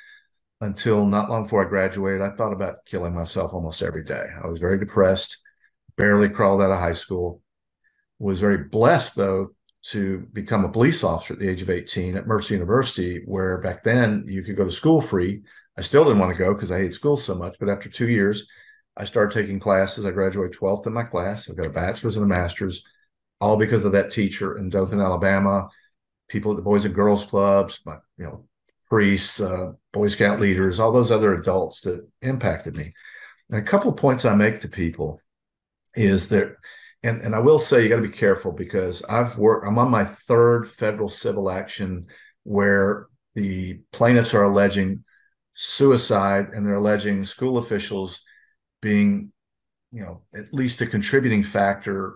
until 0.61 1.05
not 1.05 1.29
long 1.29 1.43
before 1.43 1.63
I 1.63 1.69
graduated, 1.69 2.21
I 2.21 2.31
thought 2.31 2.53
about 2.53 2.85
killing 2.85 3.13
myself 3.13 3.53
almost 3.53 3.83
every 3.83 4.03
day. 4.03 4.25
I 4.43 4.47
was 4.47 4.59
very 4.59 4.79
depressed, 4.79 5.37
barely 5.95 6.27
crawled 6.27 6.61
out 6.61 6.71
of 6.71 6.79
high 6.79 6.93
school 6.93 7.41
was 8.21 8.39
very 8.39 8.65
blessed 8.65 9.15
though 9.15 9.49
to 9.83 10.27
become 10.31 10.63
a 10.63 10.69
police 10.69 11.03
officer 11.03 11.33
at 11.33 11.39
the 11.39 11.49
age 11.49 11.63
of 11.63 11.69
18 11.69 12.15
at 12.15 12.27
Mercer 12.27 12.53
University, 12.53 13.23
where 13.25 13.57
back 13.61 13.83
then 13.83 14.23
you 14.27 14.43
could 14.43 14.55
go 14.55 14.63
to 14.63 14.71
school 14.71 15.01
free. 15.01 15.41
I 15.77 15.81
still 15.81 16.03
didn't 16.03 16.19
want 16.19 16.33
to 16.35 16.39
go 16.39 16.53
because 16.53 16.71
I 16.71 16.79
hate 16.79 16.93
school 16.93 17.17
so 17.17 17.35
much. 17.35 17.57
But 17.59 17.69
after 17.69 17.89
two 17.89 18.09
years, 18.09 18.47
I 18.97 19.05
started 19.05 19.33
taking 19.33 19.59
classes. 19.59 20.05
I 20.05 20.11
graduated 20.11 20.57
12th 20.57 20.87
in 20.87 20.93
my 20.93 21.03
class. 21.03 21.49
I 21.49 21.53
got 21.53 21.65
a 21.65 21.69
bachelor's 21.69 22.17
and 22.17 22.25
a 22.25 22.27
master's, 22.27 22.83
all 23.39 23.57
because 23.57 23.85
of 23.85 23.93
that 23.93 24.11
teacher 24.11 24.57
in 24.57 24.69
Dothan, 24.69 24.99
Alabama. 24.99 25.69
People 26.27 26.51
at 26.51 26.57
the 26.57 26.63
Boys 26.63 26.85
and 26.85 26.95
Girls 26.95 27.25
Clubs, 27.25 27.81
my, 27.85 27.97
you 28.17 28.25
know, 28.25 28.45
priests, 28.89 29.39
uh, 29.39 29.71
Boy 29.93 30.07
Scout 30.07 30.39
leaders, 30.39 30.79
all 30.79 30.91
those 30.91 31.11
other 31.11 31.33
adults 31.33 31.81
that 31.81 32.07
impacted 32.21 32.75
me. 32.75 32.93
And 33.49 33.59
a 33.59 33.63
couple 33.63 33.89
of 33.89 33.97
points 33.97 34.25
I 34.25 34.35
make 34.35 34.59
to 34.59 34.69
people 34.69 35.21
is 35.95 36.29
that 36.29 36.55
and 37.03 37.21
and 37.21 37.35
I 37.35 37.39
will 37.39 37.59
say 37.59 37.81
you 37.81 37.89
got 37.89 37.95
to 37.97 38.01
be 38.01 38.09
careful 38.09 38.51
because 38.51 39.03
I've 39.03 39.37
worked. 39.37 39.65
I'm 39.67 39.79
on 39.79 39.89
my 39.89 40.05
third 40.05 40.69
federal 40.69 41.09
civil 41.09 41.49
action 41.49 42.07
where 42.43 43.07
the 43.33 43.79
plaintiffs 43.91 44.33
are 44.33 44.43
alleging 44.43 45.03
suicide 45.53 46.49
and 46.53 46.65
they're 46.65 46.75
alleging 46.75 47.25
school 47.25 47.57
officials 47.57 48.21
being, 48.81 49.31
you 49.91 50.03
know, 50.03 50.21
at 50.35 50.53
least 50.53 50.81
a 50.81 50.85
contributing 50.85 51.43
factor. 51.43 52.15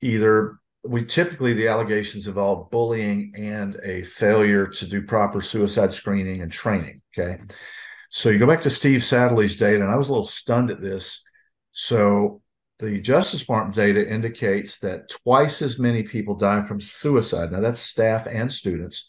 Either 0.00 0.58
we 0.84 1.04
typically 1.04 1.54
the 1.54 1.68
allegations 1.68 2.26
involve 2.26 2.70
bullying 2.70 3.32
and 3.36 3.80
a 3.82 4.02
failure 4.02 4.66
to 4.66 4.86
do 4.86 5.02
proper 5.02 5.40
suicide 5.40 5.94
screening 5.94 6.42
and 6.42 6.52
training. 6.52 7.00
Okay, 7.16 7.38
so 8.10 8.28
you 8.28 8.38
go 8.38 8.46
back 8.46 8.60
to 8.62 8.70
Steve 8.70 9.00
Sadley's 9.00 9.56
data, 9.56 9.82
and 9.82 9.90
I 9.90 9.96
was 9.96 10.08
a 10.08 10.12
little 10.12 10.26
stunned 10.26 10.70
at 10.70 10.82
this. 10.82 11.22
So 11.72 12.42
the 12.78 13.00
Justice 13.00 13.40
Department 13.40 13.74
data 13.74 14.08
indicates 14.08 14.78
that 14.80 15.08
twice 15.08 15.62
as 15.62 15.78
many 15.78 16.02
people 16.02 16.34
die 16.34 16.62
from 16.62 16.80
suicide. 16.80 17.52
Now, 17.52 17.60
that's 17.60 17.80
staff 17.80 18.26
and 18.26 18.52
students 18.52 19.08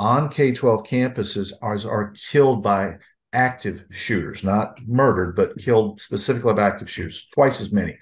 on 0.00 0.28
K 0.30 0.52
12 0.52 0.82
campuses 0.82 1.52
are, 1.62 1.78
are 1.88 2.12
killed 2.30 2.62
by 2.62 2.96
active 3.32 3.84
shooters, 3.90 4.42
not 4.42 4.80
murdered, 4.86 5.36
but 5.36 5.56
killed 5.58 6.00
specifically 6.00 6.54
by 6.54 6.66
active 6.66 6.90
shooters, 6.90 7.26
twice 7.32 7.60
as 7.60 7.70
many. 7.70 7.98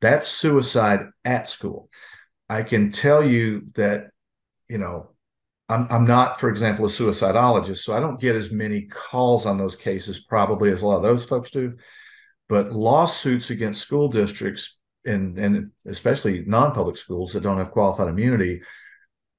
That's 0.00 0.26
suicide 0.26 1.06
at 1.24 1.48
school. 1.48 1.88
I 2.48 2.64
can 2.64 2.90
tell 2.90 3.24
you 3.24 3.68
that, 3.74 4.08
you 4.68 4.78
know, 4.78 5.10
I'm, 5.68 5.86
I'm 5.90 6.04
not, 6.04 6.40
for 6.40 6.50
example, 6.50 6.86
a 6.86 6.88
suicidologist, 6.88 7.78
so 7.78 7.94
I 7.94 8.00
don't 8.00 8.20
get 8.20 8.34
as 8.34 8.50
many 8.50 8.82
calls 8.82 9.46
on 9.46 9.58
those 9.58 9.76
cases 9.76 10.18
probably 10.18 10.72
as 10.72 10.82
a 10.82 10.86
lot 10.86 10.96
of 10.96 11.02
those 11.02 11.24
folks 11.24 11.52
do 11.52 11.76
but 12.52 12.70
lawsuits 12.70 13.48
against 13.48 13.80
school 13.80 14.08
districts 14.08 14.76
and, 15.06 15.38
and 15.38 15.70
especially 15.86 16.44
non-public 16.46 16.98
schools 16.98 17.32
that 17.32 17.42
don't 17.42 17.56
have 17.56 17.70
qualified 17.70 18.08
immunity 18.08 18.60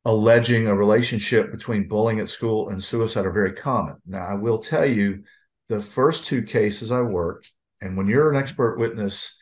alleging 0.06 0.68
a 0.68 0.76
relationship 0.76 1.52
between 1.52 1.88
bullying 1.88 2.20
at 2.20 2.30
school 2.30 2.70
and 2.70 2.84
suicide 2.84 3.26
are 3.26 3.32
very 3.32 3.54
common. 3.54 3.96
Now, 4.06 4.26
I 4.26 4.34
will 4.34 4.58
tell 4.58 4.86
you 4.86 5.24
the 5.70 5.82
first 5.82 6.26
two 6.26 6.44
cases 6.44 6.92
I 6.92 7.02
worked, 7.02 7.52
and 7.82 7.96
when 7.96 8.08
you're 8.08 8.32
an 8.32 8.38
expert 8.38 8.78
witness, 8.78 9.38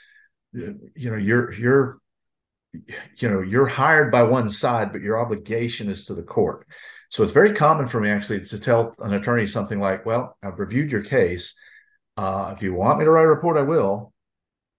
you 0.53 0.89
know, 0.95 1.17
you're 1.17 1.51
you're 1.53 1.97
you 3.17 3.29
know, 3.29 3.41
you're 3.41 3.65
hired 3.65 4.11
by 4.11 4.23
one 4.23 4.49
side, 4.49 4.91
but 4.91 5.01
your 5.01 5.19
obligation 5.19 5.89
is 5.89 6.05
to 6.05 6.13
the 6.13 6.23
court. 6.23 6.65
So 7.09 7.21
it's 7.23 7.33
very 7.33 7.53
common 7.53 7.87
for 7.87 7.99
me 7.99 8.09
actually 8.09 8.45
to 8.45 8.59
tell 8.59 8.95
an 8.99 9.13
attorney 9.13 9.45
something 9.45 9.79
like, 9.79 10.05
well, 10.05 10.37
I've 10.41 10.59
reviewed 10.59 10.91
your 10.91 11.03
case 11.03 11.53
uh, 12.17 12.53
if 12.55 12.61
you 12.61 12.73
want 12.73 12.99
me 12.99 13.05
to 13.05 13.11
write 13.11 13.25
a 13.25 13.29
report, 13.29 13.57
I 13.57 13.61
will. 13.61 14.10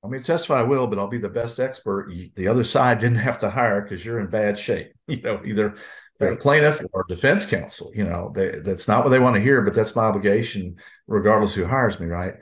Want 0.03 0.15
mean, 0.15 0.23
testify, 0.23 0.61
I 0.61 0.63
will, 0.65 0.89
but 0.89 0.99
I'll 0.99 1.07
be 1.07 1.19
the 1.19 1.29
best 1.29 1.61
expert. 1.61 2.13
the 2.35 2.49
other 2.49 2.65
side 2.65 2.99
didn't 2.99 3.19
have 3.19 3.39
to 3.41 3.51
hire 3.51 3.83
because 3.83 4.05
you're 4.05 4.19
in 4.19 4.29
bad 4.29 4.59
shape. 4.59 4.93
You 5.09 5.21
know, 5.21 5.43
either 5.45 5.75
right. 6.19 6.41
plaintiff 6.41 6.81
or 6.93 7.05
defense 7.09 7.45
counsel. 7.45 7.93
You 7.95 8.05
know, 8.05 8.33
they, 8.35 8.49
that's 8.49 8.89
not 8.89 9.05
what 9.05 9.11
they 9.11 9.19
want 9.19 9.37
to 9.37 9.43
hear, 9.43 9.63
but 9.63 9.75
that's 9.75 9.95
my 9.95 10.05
obligation, 10.05 10.77
regardless 11.07 11.55
who 11.55 11.67
hires 11.67 12.01
me. 12.01 12.07
Right. 12.07 12.35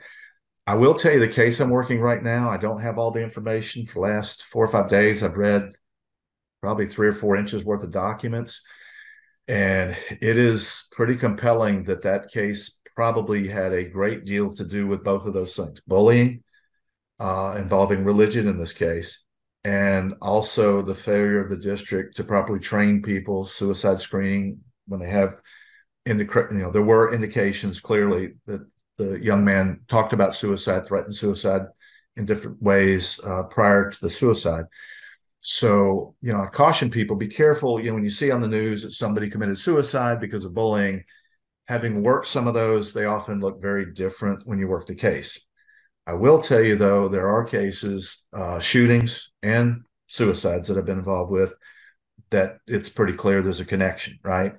I 0.65 0.75
will 0.75 0.93
tell 0.93 1.11
you 1.11 1.19
the 1.19 1.27
case 1.27 1.59
I'm 1.59 1.69
working 1.69 1.99
right 1.99 2.21
now. 2.21 2.49
I 2.49 2.57
don't 2.57 2.81
have 2.81 2.97
all 2.97 3.11
the 3.11 3.21
information 3.21 3.85
for 3.85 3.95
the 3.95 4.13
last 4.13 4.43
four 4.45 4.63
or 4.63 4.67
five 4.67 4.87
days. 4.87 5.21
I've 5.21 5.37
read 5.37 5.71
probably 6.61 6.85
three 6.85 7.07
or 7.07 7.13
four 7.13 7.35
inches 7.35 7.65
worth 7.65 7.83
of 7.83 7.91
documents, 7.91 8.61
and 9.47 9.95
it 10.09 10.37
is 10.37 10.87
pretty 10.91 11.15
compelling 11.15 11.83
that 11.83 12.03
that 12.03 12.29
case 12.31 12.79
probably 12.95 13.47
had 13.47 13.73
a 13.73 13.83
great 13.83 14.25
deal 14.25 14.51
to 14.53 14.63
do 14.63 14.87
with 14.87 15.03
both 15.03 15.25
of 15.25 15.33
those 15.33 15.55
things 15.55 15.81
bullying, 15.87 16.43
uh, 17.21 17.55
involving 17.59 18.03
religion 18.03 18.47
in 18.47 18.57
this 18.57 18.73
case, 18.73 19.23
and 19.63 20.15
also 20.21 20.81
the 20.81 20.95
failure 20.95 21.39
of 21.39 21.51
the 21.51 21.55
district 21.55 22.15
to 22.15 22.23
properly 22.23 22.59
train 22.59 23.03
people, 23.03 23.45
suicide 23.45 24.01
screening 24.01 24.59
when 24.87 24.99
they 24.99 25.09
have. 25.09 25.39
You 26.07 26.15
know, 26.15 26.71
there 26.71 26.81
were 26.81 27.13
indications 27.13 27.79
clearly 27.79 28.33
that 28.47 28.65
the 28.97 29.23
young 29.23 29.45
man 29.45 29.81
talked 29.87 30.13
about 30.13 30.33
suicide, 30.33 30.87
threatened 30.87 31.15
suicide 31.15 31.61
in 32.15 32.25
different 32.25 32.59
ways 32.59 33.19
uh, 33.23 33.43
prior 33.43 33.91
to 33.91 34.01
the 34.01 34.09
suicide. 34.09 34.65
So, 35.41 36.15
you 36.21 36.33
know, 36.33 36.41
I 36.41 36.47
caution 36.47 36.89
people 36.89 37.15
be 37.15 37.27
careful. 37.27 37.79
You 37.79 37.89
know, 37.89 37.95
when 37.95 38.03
you 38.03 38.09
see 38.09 38.31
on 38.31 38.41
the 38.41 38.47
news 38.47 38.81
that 38.81 38.93
somebody 38.93 39.29
committed 39.29 39.59
suicide 39.59 40.19
because 40.19 40.43
of 40.43 40.55
bullying, 40.55 41.03
having 41.67 42.01
worked 42.01 42.27
some 42.27 42.47
of 42.47 42.55
those, 42.55 42.93
they 42.93 43.05
often 43.05 43.39
look 43.39 43.61
very 43.61 43.93
different 43.93 44.41
when 44.47 44.57
you 44.57 44.67
work 44.67 44.87
the 44.87 44.95
case. 44.95 45.39
I 46.07 46.13
will 46.13 46.39
tell 46.39 46.61
you, 46.61 46.75
though, 46.75 47.07
there 47.07 47.29
are 47.29 47.43
cases, 47.45 48.25
uh, 48.33 48.59
shootings 48.59 49.31
and 49.43 49.83
suicides 50.07 50.67
that 50.67 50.77
I've 50.77 50.85
been 50.85 50.97
involved 50.97 51.31
with, 51.31 51.53
that 52.31 52.57
it's 52.67 52.89
pretty 52.89 53.13
clear 53.13 53.41
there's 53.41 53.59
a 53.59 53.65
connection, 53.65 54.19
right? 54.23 54.53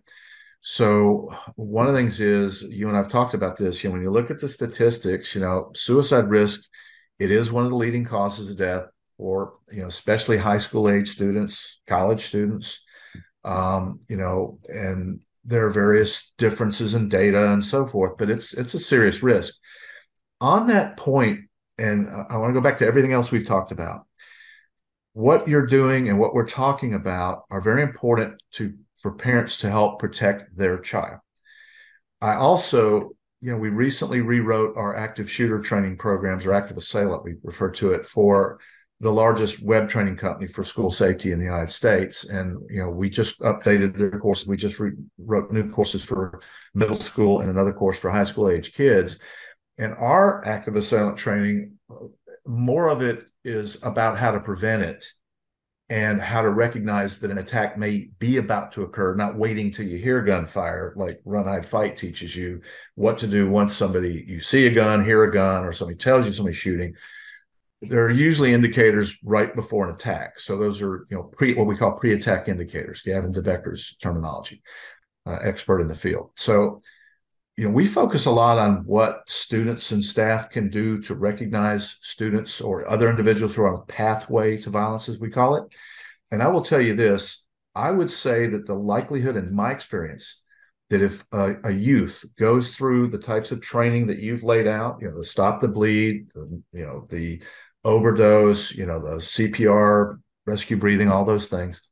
So 0.60 1.34
one 1.56 1.86
of 1.86 1.92
the 1.92 1.98
things 1.98 2.20
is 2.20 2.62
you 2.62 2.88
and 2.88 2.96
I've 2.96 3.08
talked 3.08 3.34
about 3.34 3.56
this. 3.56 3.82
You 3.82 3.90
know, 3.90 3.94
when 3.94 4.02
you 4.02 4.10
look 4.10 4.30
at 4.30 4.40
the 4.40 4.48
statistics, 4.48 5.34
you 5.34 5.40
know, 5.40 5.70
suicide 5.74 6.30
risk 6.30 6.60
It 7.18 7.30
is 7.30 7.52
one 7.52 7.64
of 7.64 7.70
the 7.70 7.76
leading 7.76 8.04
causes 8.04 8.50
of 8.50 8.58
death 8.58 8.86
for, 9.16 9.54
you 9.72 9.82
know, 9.82 9.88
especially 9.88 10.38
high 10.38 10.58
school 10.58 10.88
age 10.90 11.10
students, 11.10 11.80
college 11.86 12.22
students, 12.22 12.80
um, 13.44 14.00
you 14.08 14.16
know, 14.16 14.58
and 14.68 15.22
there 15.44 15.66
are 15.66 15.70
various 15.70 16.32
differences 16.38 16.94
in 16.94 17.08
data 17.08 17.52
and 17.52 17.64
so 17.64 17.86
forth, 17.86 18.16
but 18.18 18.30
it's 18.30 18.54
it's 18.54 18.74
a 18.74 18.78
serious 18.80 19.22
risk. 19.22 19.54
On 20.42 20.66
that 20.66 20.96
point, 20.96 21.42
and 21.78 22.10
I 22.10 22.36
want 22.36 22.50
to 22.50 22.52
go 22.52 22.60
back 22.60 22.78
to 22.78 22.86
everything 22.86 23.12
else 23.12 23.30
we've 23.30 23.46
talked 23.46 23.70
about. 23.70 24.06
What 25.12 25.46
you're 25.46 25.66
doing 25.66 26.08
and 26.08 26.18
what 26.18 26.34
we're 26.34 26.48
talking 26.48 26.94
about 26.94 27.44
are 27.48 27.60
very 27.60 27.82
important 27.82 28.42
to 28.54 28.74
for 29.02 29.12
parents 29.12 29.56
to 29.58 29.70
help 29.70 30.00
protect 30.00 30.56
their 30.56 30.78
child. 30.78 31.20
I 32.20 32.34
also, 32.34 33.10
you 33.40 33.52
know, 33.52 33.56
we 33.56 33.68
recently 33.68 34.20
rewrote 34.20 34.76
our 34.76 34.96
active 34.96 35.30
shooter 35.30 35.60
training 35.60 35.98
programs 35.98 36.44
or 36.44 36.54
active 36.54 36.76
assailant, 36.76 37.24
we 37.24 37.34
refer 37.44 37.70
to 37.70 37.92
it 37.92 38.04
for 38.04 38.58
the 38.98 39.12
largest 39.12 39.62
web 39.62 39.88
training 39.88 40.16
company 40.16 40.48
for 40.48 40.64
school 40.64 40.90
safety 40.90 41.30
in 41.30 41.38
the 41.38 41.44
United 41.44 41.70
States. 41.70 42.24
And, 42.24 42.58
you 42.68 42.80
know, 42.82 42.90
we 42.90 43.10
just 43.10 43.40
updated 43.40 43.96
their 43.96 44.18
courses. 44.18 44.46
We 44.46 44.56
just 44.56 44.78
re- 44.80 44.92
wrote 45.18 45.52
new 45.52 45.68
courses 45.70 46.04
for 46.04 46.40
middle 46.74 46.96
school 46.96 47.40
and 47.40 47.50
another 47.50 47.72
course 47.72 47.98
for 47.98 48.10
high 48.10 48.24
school 48.24 48.48
age 48.48 48.72
kids. 48.72 49.18
And 49.82 49.94
our 49.94 50.44
active 50.46 50.76
assailant 50.76 51.18
training, 51.18 51.78
more 52.46 52.88
of 52.88 53.02
it 53.02 53.24
is 53.44 53.82
about 53.82 54.16
how 54.16 54.30
to 54.30 54.40
prevent 54.40 54.82
it 54.82 55.06
and 55.88 56.20
how 56.20 56.42
to 56.42 56.50
recognize 56.50 57.20
that 57.20 57.30
an 57.30 57.38
attack 57.38 57.76
may 57.76 58.08
be 58.18 58.36
about 58.36 58.72
to 58.72 58.82
occur, 58.82 59.14
not 59.14 59.36
waiting 59.36 59.70
till 59.70 59.86
you 59.86 59.98
hear 59.98 60.22
gunfire, 60.22 60.94
like 60.96 61.20
Run, 61.24 61.44
Hide, 61.44 61.66
Fight 61.66 61.96
teaches 61.96 62.34
you 62.34 62.60
what 62.94 63.18
to 63.18 63.26
do 63.26 63.50
once 63.50 63.74
somebody, 63.74 64.24
you 64.26 64.40
see 64.40 64.66
a 64.66 64.70
gun, 64.70 65.04
hear 65.04 65.24
a 65.24 65.32
gun, 65.32 65.64
or 65.64 65.72
somebody 65.72 65.98
tells 65.98 66.26
you 66.26 66.32
somebody's 66.32 66.56
shooting 66.56 66.94
there 67.82 68.04
are 68.04 68.10
usually 68.10 68.54
indicators 68.54 69.18
right 69.24 69.54
before 69.56 69.88
an 69.88 69.94
attack. 69.94 70.38
So 70.38 70.56
those 70.56 70.80
are, 70.80 71.04
you 71.10 71.16
know, 71.16 71.24
pre 71.24 71.54
what 71.54 71.66
we 71.66 71.76
call 71.76 71.92
pre-attack 71.92 72.48
indicators. 72.48 73.02
Gavin 73.02 73.32
de 73.32 73.42
Becker's 73.42 73.96
terminology, 73.96 74.62
uh, 75.26 75.38
expert 75.42 75.80
in 75.80 75.88
the 75.88 75.94
field. 75.94 76.30
So, 76.36 76.80
you 77.56 77.64
know, 77.64 77.70
we 77.70 77.86
focus 77.86 78.26
a 78.26 78.30
lot 78.30 78.58
on 78.58 78.84
what 78.86 79.22
students 79.28 79.90
and 79.92 80.02
staff 80.02 80.48
can 80.50 80.70
do 80.70 81.00
to 81.02 81.14
recognize 81.14 81.96
students 82.00 82.60
or 82.60 82.88
other 82.88 83.10
individuals 83.10 83.54
who 83.54 83.62
are 83.62 83.74
on 83.74 83.82
a 83.82 83.86
pathway 83.86 84.56
to 84.58 84.70
violence, 84.70 85.08
as 85.08 85.18
we 85.18 85.30
call 85.30 85.56
it. 85.56 85.64
And 86.30 86.42
I 86.42 86.48
will 86.48 86.62
tell 86.62 86.80
you 86.80 86.94
this: 86.94 87.44
I 87.74 87.90
would 87.90 88.10
say 88.10 88.46
that 88.46 88.66
the 88.66 88.74
likelihood, 88.74 89.36
in 89.36 89.54
my 89.54 89.70
experience, 89.70 90.40
that 90.88 91.02
if 91.02 91.24
a, 91.32 91.56
a, 91.64 91.72
youth 91.72 92.24
goes 92.38 92.74
through 92.74 93.08
the 93.08 93.18
types 93.18 93.50
of 93.50 93.60
training 93.60 94.06
that 94.06 94.18
you've 94.18 94.42
laid 94.42 94.66
out, 94.66 94.98
you 95.00 95.08
know, 95.08 95.18
the 95.18 95.24
stop 95.24 95.60
the 95.60 95.68
bleed, 95.68 96.30
the, 96.34 96.62
you 96.72 96.84
know, 96.84 97.06
the 97.10 97.42
overdose, 97.84 98.72
you 98.72 98.86
know, 98.86 99.00
the 99.00 99.16
CPR, 99.16 100.18
rescue 100.46 100.76
breathing, 100.76 101.08
all 101.08 101.24
those 101.24 101.48
things. 101.48 101.88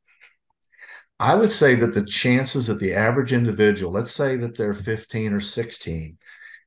I 1.21 1.35
would 1.35 1.51
say 1.51 1.75
that 1.75 1.93
the 1.93 2.03
chances 2.03 2.65
that 2.65 2.79
the 2.79 2.95
average 2.95 3.31
individual, 3.31 3.91
let's 3.91 4.11
say 4.11 4.37
that 4.37 4.57
they're 4.57 4.73
15 4.73 5.33
or 5.33 5.39
16, 5.39 6.17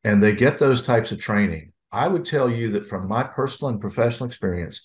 and 0.04 0.22
they 0.22 0.32
get 0.32 0.60
those 0.60 0.80
types 0.80 1.10
of 1.10 1.18
training, 1.18 1.72
I 1.90 2.06
would 2.06 2.24
tell 2.24 2.48
you 2.48 2.70
that 2.70 2.86
from 2.86 3.08
my 3.08 3.24
personal 3.24 3.70
and 3.70 3.80
professional 3.80 4.28
experience, 4.28 4.82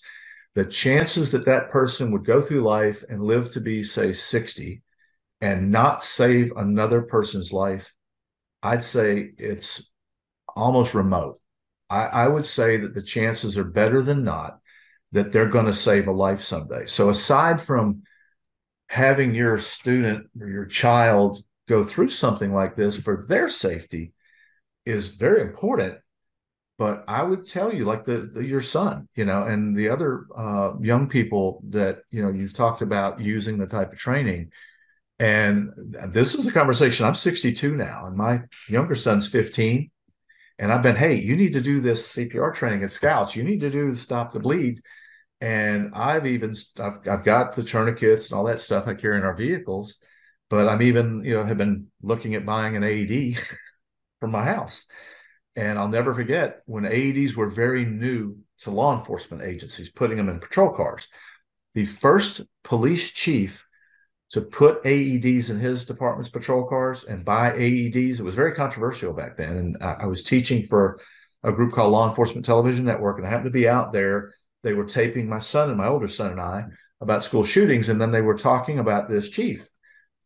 the 0.56 0.64
chances 0.64 1.30
that 1.30 1.46
that 1.46 1.70
person 1.70 2.10
would 2.10 2.24
go 2.24 2.40
through 2.40 2.62
life 2.62 3.04
and 3.08 3.22
live 3.22 3.52
to 3.52 3.60
be, 3.60 3.84
say, 3.84 4.12
60 4.12 4.82
and 5.40 5.70
not 5.70 6.02
save 6.02 6.52
another 6.56 7.02
person's 7.02 7.52
life, 7.52 7.94
I'd 8.64 8.82
say 8.82 9.30
it's 9.38 9.88
almost 10.56 10.94
remote. 10.94 11.36
I, 11.88 12.06
I 12.06 12.26
would 12.26 12.44
say 12.44 12.76
that 12.78 12.92
the 12.92 13.02
chances 13.02 13.56
are 13.56 13.62
better 13.62 14.02
than 14.02 14.24
not 14.24 14.58
that 15.12 15.30
they're 15.30 15.48
going 15.48 15.66
to 15.66 15.74
save 15.74 16.08
a 16.08 16.12
life 16.12 16.42
someday. 16.42 16.86
So 16.86 17.08
aside 17.08 17.62
from 17.62 18.02
having 18.90 19.32
your 19.32 19.56
student 19.56 20.28
or 20.40 20.48
your 20.48 20.66
child 20.66 21.40
go 21.68 21.84
through 21.84 22.08
something 22.08 22.52
like 22.52 22.74
this 22.74 23.00
for 23.00 23.22
their 23.28 23.48
safety 23.48 24.12
is 24.84 25.14
very 25.14 25.40
important 25.40 25.96
but 26.76 27.04
i 27.06 27.22
would 27.22 27.46
tell 27.46 27.72
you 27.72 27.84
like 27.84 28.04
the, 28.04 28.28
the 28.34 28.44
your 28.44 28.60
son 28.60 29.08
you 29.14 29.24
know 29.24 29.44
and 29.44 29.76
the 29.76 29.88
other 29.88 30.26
uh, 30.36 30.72
young 30.80 31.08
people 31.08 31.62
that 31.68 32.00
you 32.10 32.20
know 32.20 32.30
you've 32.30 32.52
talked 32.52 32.82
about 32.82 33.20
using 33.20 33.58
the 33.58 33.66
type 33.66 33.92
of 33.92 33.98
training 33.98 34.50
and 35.20 35.70
this 36.08 36.34
is 36.34 36.44
the 36.44 36.50
conversation 36.50 37.06
i'm 37.06 37.14
62 37.14 37.76
now 37.76 38.06
and 38.06 38.16
my 38.16 38.40
younger 38.68 38.96
son's 38.96 39.28
15 39.28 39.88
and 40.58 40.70
I've 40.70 40.82
been, 40.82 40.94
hey, 40.94 41.14
you 41.14 41.36
need 41.36 41.54
to 41.54 41.62
do 41.62 41.80
this 41.80 42.14
CPR 42.14 42.52
training 42.52 42.84
at 42.84 42.92
Scouts. 42.92 43.34
You 43.34 43.42
need 43.42 43.60
to 43.60 43.70
do 43.70 43.94
stop 43.94 44.30
the 44.30 44.40
bleed. 44.40 44.78
And 45.40 45.92
I've 45.94 46.26
even 46.26 46.54
I've, 46.78 47.06
I've 47.08 47.24
got 47.24 47.54
the 47.54 47.64
tourniquets 47.64 48.30
and 48.30 48.38
all 48.38 48.44
that 48.44 48.60
stuff 48.60 48.86
I 48.86 48.94
carry 48.94 49.16
in 49.16 49.24
our 49.24 49.34
vehicles, 49.34 49.96
but 50.50 50.68
I'm 50.68 50.82
even 50.82 51.24
you 51.24 51.34
know 51.34 51.44
have 51.44 51.58
been 51.58 51.86
looking 52.02 52.34
at 52.34 52.46
buying 52.46 52.76
an 52.76 52.84
AED 52.84 53.38
for 54.20 54.28
my 54.28 54.44
house. 54.44 54.86
And 55.56 55.78
I'll 55.78 55.88
never 55.88 56.14
forget 56.14 56.62
when 56.66 56.84
AEDs 56.84 57.34
were 57.34 57.48
very 57.48 57.84
new 57.84 58.38
to 58.58 58.70
law 58.70 58.96
enforcement 58.96 59.42
agencies, 59.42 59.90
putting 59.90 60.16
them 60.16 60.28
in 60.28 60.38
patrol 60.38 60.70
cars. 60.70 61.08
The 61.74 61.84
first 61.84 62.42
police 62.62 63.10
chief 63.10 63.64
to 64.30 64.40
put 64.40 64.82
AEDs 64.84 65.50
in 65.50 65.58
his 65.58 65.84
department's 65.84 66.28
patrol 66.28 66.64
cars 66.64 67.04
and 67.04 67.24
buy 67.24 67.50
AEDs. 67.50 68.20
It 68.20 68.22
was 68.22 68.34
very 68.34 68.54
controversial 68.54 69.12
back 69.12 69.36
then. 69.36 69.56
And 69.56 69.76
I, 69.80 69.96
I, 70.00 70.06
was 70.06 70.22
teaching 70.22 70.62
for 70.62 71.00
a 71.42 71.52
group 71.52 71.72
called 71.72 71.92
Law 71.92 72.08
Enforcement 72.08 72.44
Television 72.44 72.84
Network, 72.84 73.18
and 73.18 73.26
I 73.26 73.30
happened 73.30 73.46
to 73.46 73.58
be 73.58 73.68
out 73.68 73.92
there. 73.92 74.32
They 74.62 74.74
were 74.74 74.84
taping 74.84 75.28
my 75.28 75.38
son 75.38 75.68
and 75.68 75.78
my 75.78 75.88
older 75.88 76.08
son 76.08 76.32
and 76.32 76.40
I 76.40 76.66
about 77.00 77.24
school 77.24 77.44
shootings, 77.44 77.88
and 77.88 78.00
then 78.00 78.10
they 78.10 78.20
were 78.20 78.36
talking 78.36 78.78
about 78.78 79.08
this 79.08 79.30
chief. 79.30 79.66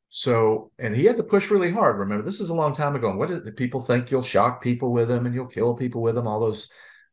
So, 0.08 0.70
and 0.78 0.94
he 0.94 1.04
had 1.04 1.16
to 1.16 1.22
push 1.22 1.50
really 1.50 1.70
hard. 1.70 1.98
Remember, 1.98 2.24
this 2.24 2.40
is 2.40 2.50
a 2.50 2.54
long 2.54 2.72
time 2.72 2.94
ago. 2.96 3.10
And 3.10 3.18
what 3.18 3.28
did 3.28 3.56
people 3.56 3.80
think 3.80 4.10
you'll 4.10 4.22
shock 4.22 4.62
people 4.62 4.92
with 4.92 5.08
them 5.08 5.26
and 5.26 5.34
you'll 5.34 5.46
kill 5.46 5.74
people 5.74 6.02
with 6.02 6.14
them? 6.14 6.26
All 6.26 6.40
those, 6.40 6.68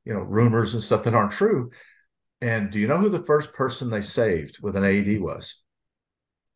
you 0.06 0.14
know, 0.14 0.20
rumors 0.20 0.74
and 0.74 0.84
stuff 0.84 1.04
that 1.04 1.14
aren't 1.14 1.32
true. 1.32 1.72
And 2.42 2.72
do 2.72 2.80
you 2.80 2.88
know 2.88 2.98
who 2.98 3.10
the 3.10 3.24
first 3.24 3.54
person 3.54 3.90
they 3.90 4.02
saved 4.02 4.60
with 4.62 4.76
an 4.76 4.84
AED 4.84 5.20
was? 5.22 5.62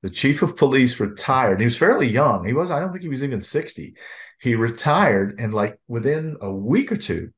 the 0.05 0.11
chief 0.11 0.43
of 0.43 0.55
police 0.55 0.99
retired. 0.99 1.59
He 1.59 1.65
was 1.65 1.79
fairly 1.79 2.07
young. 2.07 2.45
He 2.45 2.53
was, 2.53 2.69
I 2.69 2.79
don't 2.79 2.91
think 2.91 3.01
he 3.01 3.09
was 3.09 3.23
even 3.23 3.41
60. 3.41 3.95
He 4.39 4.53
retired, 4.53 5.39
and 5.39 5.51
like 5.51 5.79
within 5.87 6.37
a 6.41 6.51
week 6.51 6.91
or 6.91 6.95
two, 6.95 7.31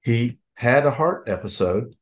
he 0.00 0.38
had 0.54 0.86
a 0.86 0.90
heart 0.90 1.28
episode. 1.28 1.94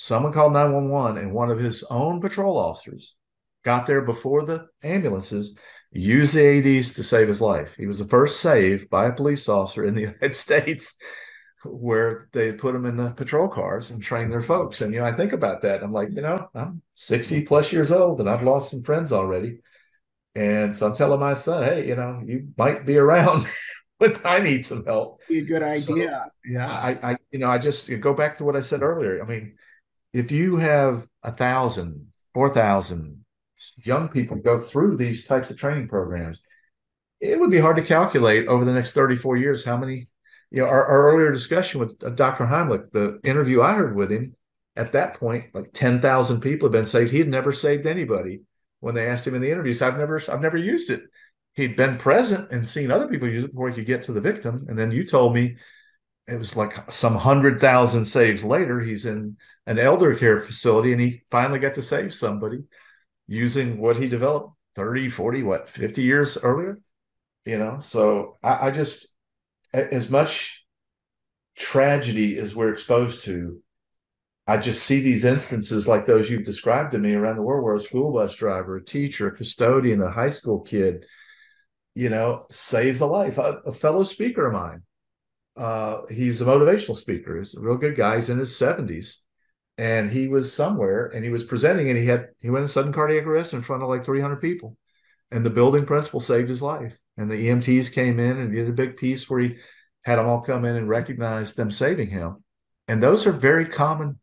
Someone 0.00 0.32
called 0.32 0.52
911, 0.52 1.20
and 1.20 1.32
one 1.32 1.50
of 1.50 1.58
his 1.58 1.82
own 1.90 2.20
patrol 2.20 2.56
officers 2.56 3.16
got 3.64 3.84
there 3.84 4.02
before 4.02 4.44
the 4.44 4.68
ambulances, 4.84 5.58
used 5.90 6.36
the 6.36 6.78
ADs 6.78 6.92
to 6.92 7.02
save 7.02 7.26
his 7.26 7.40
life. 7.40 7.74
He 7.76 7.88
was 7.88 7.98
the 7.98 8.04
first 8.04 8.38
saved 8.38 8.88
by 8.90 9.06
a 9.06 9.12
police 9.12 9.48
officer 9.48 9.82
in 9.82 9.96
the 9.96 10.00
United 10.12 10.36
States 10.36 10.94
where 11.64 12.28
they 12.32 12.52
put 12.52 12.74
them 12.74 12.86
in 12.86 12.96
the 12.96 13.10
patrol 13.10 13.48
cars 13.48 13.90
and 13.90 14.00
train 14.00 14.30
their 14.30 14.40
folks. 14.40 14.82
And 14.82 14.94
you 14.94 15.00
know, 15.00 15.06
I 15.06 15.10
think 15.10 15.32
about 15.32 15.62
that. 15.62 15.82
I'm 15.82 15.92
like, 15.92 16.10
you 16.14 16.22
know, 16.22 16.48
I'm 16.54 16.80
60 16.94 17.42
plus 17.42 17.72
years 17.72 17.90
old 17.90 18.20
and 18.20 18.30
I've 18.30 18.44
lost 18.44 18.70
some 18.70 18.84
friends 18.84 19.10
already. 19.10 19.58
And 20.36 20.76
so 20.76 20.86
I'm 20.86 20.94
telling 20.94 21.18
my 21.18 21.34
son, 21.34 21.64
hey, 21.64 21.88
you 21.88 21.96
know, 21.96 22.22
you 22.24 22.50
might 22.56 22.86
be 22.86 22.98
around 22.98 23.48
when 23.98 24.16
I 24.24 24.38
need 24.38 24.64
some 24.64 24.84
help. 24.84 25.22
Be 25.28 25.40
a 25.40 25.44
good 25.44 25.64
idea. 25.64 25.80
So 25.80 26.28
yeah. 26.44 26.68
I, 26.68 26.98
I, 27.02 27.16
you 27.32 27.40
know, 27.40 27.50
I 27.50 27.58
just 27.58 27.90
go 27.98 28.14
back 28.14 28.36
to 28.36 28.44
what 28.44 28.54
I 28.54 28.60
said 28.60 28.82
earlier. 28.82 29.20
I 29.20 29.26
mean, 29.26 29.56
if 30.12 30.30
you 30.30 30.56
have 30.56 31.06
a 31.22 31.32
thousand, 31.32 32.08
four 32.34 32.50
thousand 32.50 33.24
young 33.84 34.08
people 34.08 34.36
go 34.36 34.56
through 34.56 34.96
these 34.96 35.26
types 35.26 35.50
of 35.50 35.58
training 35.58 35.88
programs, 35.88 36.40
it 37.20 37.38
would 37.38 37.50
be 37.50 37.58
hard 37.58 37.76
to 37.76 37.82
calculate 37.82 38.46
over 38.46 38.64
the 38.64 38.72
next 38.72 38.92
34 38.92 39.36
years 39.36 39.64
how 39.64 39.76
many 39.76 40.08
you 40.50 40.62
know, 40.62 40.68
our, 40.68 40.86
our 40.86 41.12
earlier 41.12 41.32
discussion 41.32 41.80
with 41.80 42.02
uh, 42.02 42.10
Dr. 42.10 42.44
Heimlich, 42.44 42.90
the 42.90 43.20
interview 43.22 43.60
I 43.60 43.74
heard 43.74 43.96
with 43.96 44.10
him, 44.10 44.34
at 44.76 44.92
that 44.92 45.14
point, 45.14 45.46
like 45.54 45.72
10,000 45.72 46.40
people 46.40 46.68
had 46.68 46.72
been 46.72 46.84
saved. 46.84 47.10
He 47.10 47.18
had 47.18 47.28
never 47.28 47.52
saved 47.52 47.84
anybody. 47.84 48.42
When 48.80 48.94
they 48.94 49.08
asked 49.08 49.26
him 49.26 49.34
in 49.34 49.42
the 49.42 49.50
interview, 49.50 49.72
said, 49.72 49.88
I've 49.88 49.98
never, 49.98 50.20
I've 50.30 50.40
never 50.40 50.56
used 50.56 50.90
it. 50.90 51.02
He'd 51.54 51.74
been 51.74 51.98
present 51.98 52.52
and 52.52 52.68
seen 52.68 52.92
other 52.92 53.08
people 53.08 53.28
use 53.28 53.44
it 53.44 53.50
before 53.50 53.68
he 53.68 53.74
could 53.74 53.86
get 53.86 54.04
to 54.04 54.12
the 54.12 54.20
victim. 54.20 54.66
And 54.68 54.78
then 54.78 54.92
you 54.92 55.04
told 55.04 55.34
me 55.34 55.56
it 56.28 56.38
was 56.38 56.56
like 56.56 56.90
some 56.92 57.16
hundred 57.16 57.58
thousand 57.60 58.04
saves 58.04 58.44
later. 58.44 58.80
He's 58.80 59.06
in 59.06 59.38
an 59.66 59.78
elder 59.78 60.14
care 60.14 60.40
facility 60.40 60.92
and 60.92 61.00
he 61.00 61.22
finally 61.30 61.58
got 61.58 61.74
to 61.74 61.82
save 61.82 62.12
somebody 62.12 62.64
using 63.26 63.80
what 63.80 63.96
he 63.96 64.08
developed 64.08 64.54
30, 64.74 65.08
40, 65.08 65.42
what, 65.42 65.68
50 65.68 66.02
years 66.02 66.36
earlier. 66.36 66.78
You 67.46 67.58
know, 67.58 67.80
so 67.80 68.36
I, 68.42 68.68
I 68.68 68.70
just 68.70 69.14
as 69.72 70.10
much 70.10 70.66
tragedy 71.56 72.36
as 72.36 72.54
we're 72.54 72.72
exposed 72.72 73.24
to, 73.24 73.62
I 74.46 74.58
just 74.58 74.84
see 74.84 75.00
these 75.00 75.24
instances 75.24 75.88
like 75.88 76.04
those 76.04 76.28
you've 76.28 76.44
described 76.44 76.92
to 76.92 76.98
me 76.98 77.14
around 77.14 77.36
the 77.36 77.42
world 77.42 77.64
where 77.64 77.74
a 77.74 77.80
school 77.80 78.12
bus 78.12 78.34
driver, 78.34 78.76
a 78.76 78.84
teacher, 78.84 79.28
a 79.28 79.36
custodian, 79.36 80.02
a 80.02 80.10
high 80.10 80.30
school 80.30 80.60
kid, 80.60 81.06
you 81.94 82.10
know, 82.10 82.44
saves 82.50 83.00
a 83.00 83.06
life. 83.06 83.38
A, 83.38 83.60
a 83.64 83.72
fellow 83.72 84.04
speaker 84.04 84.46
of 84.46 84.52
mine 84.52 84.82
uh, 85.58 86.06
he's 86.08 86.40
a 86.40 86.44
motivational 86.44 86.96
speaker. 86.96 87.36
He's 87.36 87.56
a 87.56 87.60
real 87.60 87.76
good 87.76 87.96
guy. 87.96 88.14
He's 88.14 88.30
in 88.30 88.38
his 88.38 88.52
70s. 88.52 89.16
And 89.76 90.10
he 90.10 90.28
was 90.28 90.52
somewhere 90.52 91.06
and 91.06 91.24
he 91.24 91.30
was 91.30 91.44
presenting 91.44 91.88
and 91.88 91.96
he 91.96 92.06
had 92.06 92.30
he 92.40 92.50
went 92.50 92.62
in 92.62 92.68
sudden 92.68 92.92
cardiac 92.92 93.26
arrest 93.26 93.52
in 93.52 93.62
front 93.62 93.82
of 93.82 93.88
like 93.88 94.04
300 94.04 94.40
people. 94.40 94.76
And 95.30 95.44
the 95.44 95.50
building 95.50 95.86
principal 95.86 96.20
saved 96.20 96.48
his 96.48 96.62
life. 96.62 96.98
And 97.16 97.30
the 97.30 97.48
EMTs 97.48 97.92
came 97.92 98.18
in 98.18 98.38
and 98.38 98.52
did 98.52 98.68
a 98.68 98.72
big 98.72 98.96
piece 98.96 99.28
where 99.28 99.40
he 99.40 99.56
had 100.02 100.16
them 100.16 100.26
all 100.26 100.40
come 100.40 100.64
in 100.64 100.74
and 100.74 100.88
recognize 100.88 101.54
them 101.54 101.70
saving 101.70 102.10
him. 102.10 102.42
And 102.88 103.02
those 103.02 103.26
are 103.26 103.32
very 103.32 103.66
common 103.66 104.18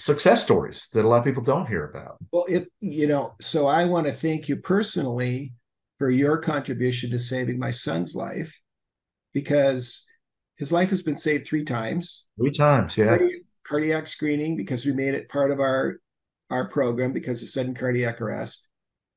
success 0.00 0.42
stories 0.42 0.88
that 0.92 1.04
a 1.04 1.08
lot 1.08 1.18
of 1.18 1.24
people 1.24 1.42
don't 1.42 1.66
hear 1.66 1.84
about. 1.84 2.16
Well, 2.32 2.46
it, 2.48 2.68
you 2.80 3.06
know, 3.06 3.34
so 3.40 3.66
I 3.66 3.84
want 3.84 4.06
to 4.06 4.12
thank 4.12 4.48
you 4.48 4.56
personally 4.56 5.52
for 5.98 6.10
your 6.10 6.38
contribution 6.38 7.10
to 7.10 7.20
saving 7.20 7.58
my 7.58 7.70
son's 7.70 8.14
life 8.14 8.60
because 9.34 10.06
his 10.56 10.72
life 10.72 10.90
has 10.90 11.02
been 11.02 11.18
saved 11.18 11.46
three 11.46 11.64
times. 11.64 12.28
Three 12.38 12.52
times, 12.52 12.96
yeah. 12.96 13.18
Cardiac 13.66 14.06
screening 14.06 14.56
because 14.56 14.86
we 14.86 14.92
made 14.92 15.14
it 15.14 15.28
part 15.28 15.50
of 15.50 15.60
our 15.60 15.96
our 16.50 16.68
program 16.68 17.12
because 17.12 17.42
of 17.42 17.48
sudden 17.48 17.74
cardiac 17.74 18.20
arrest. 18.20 18.68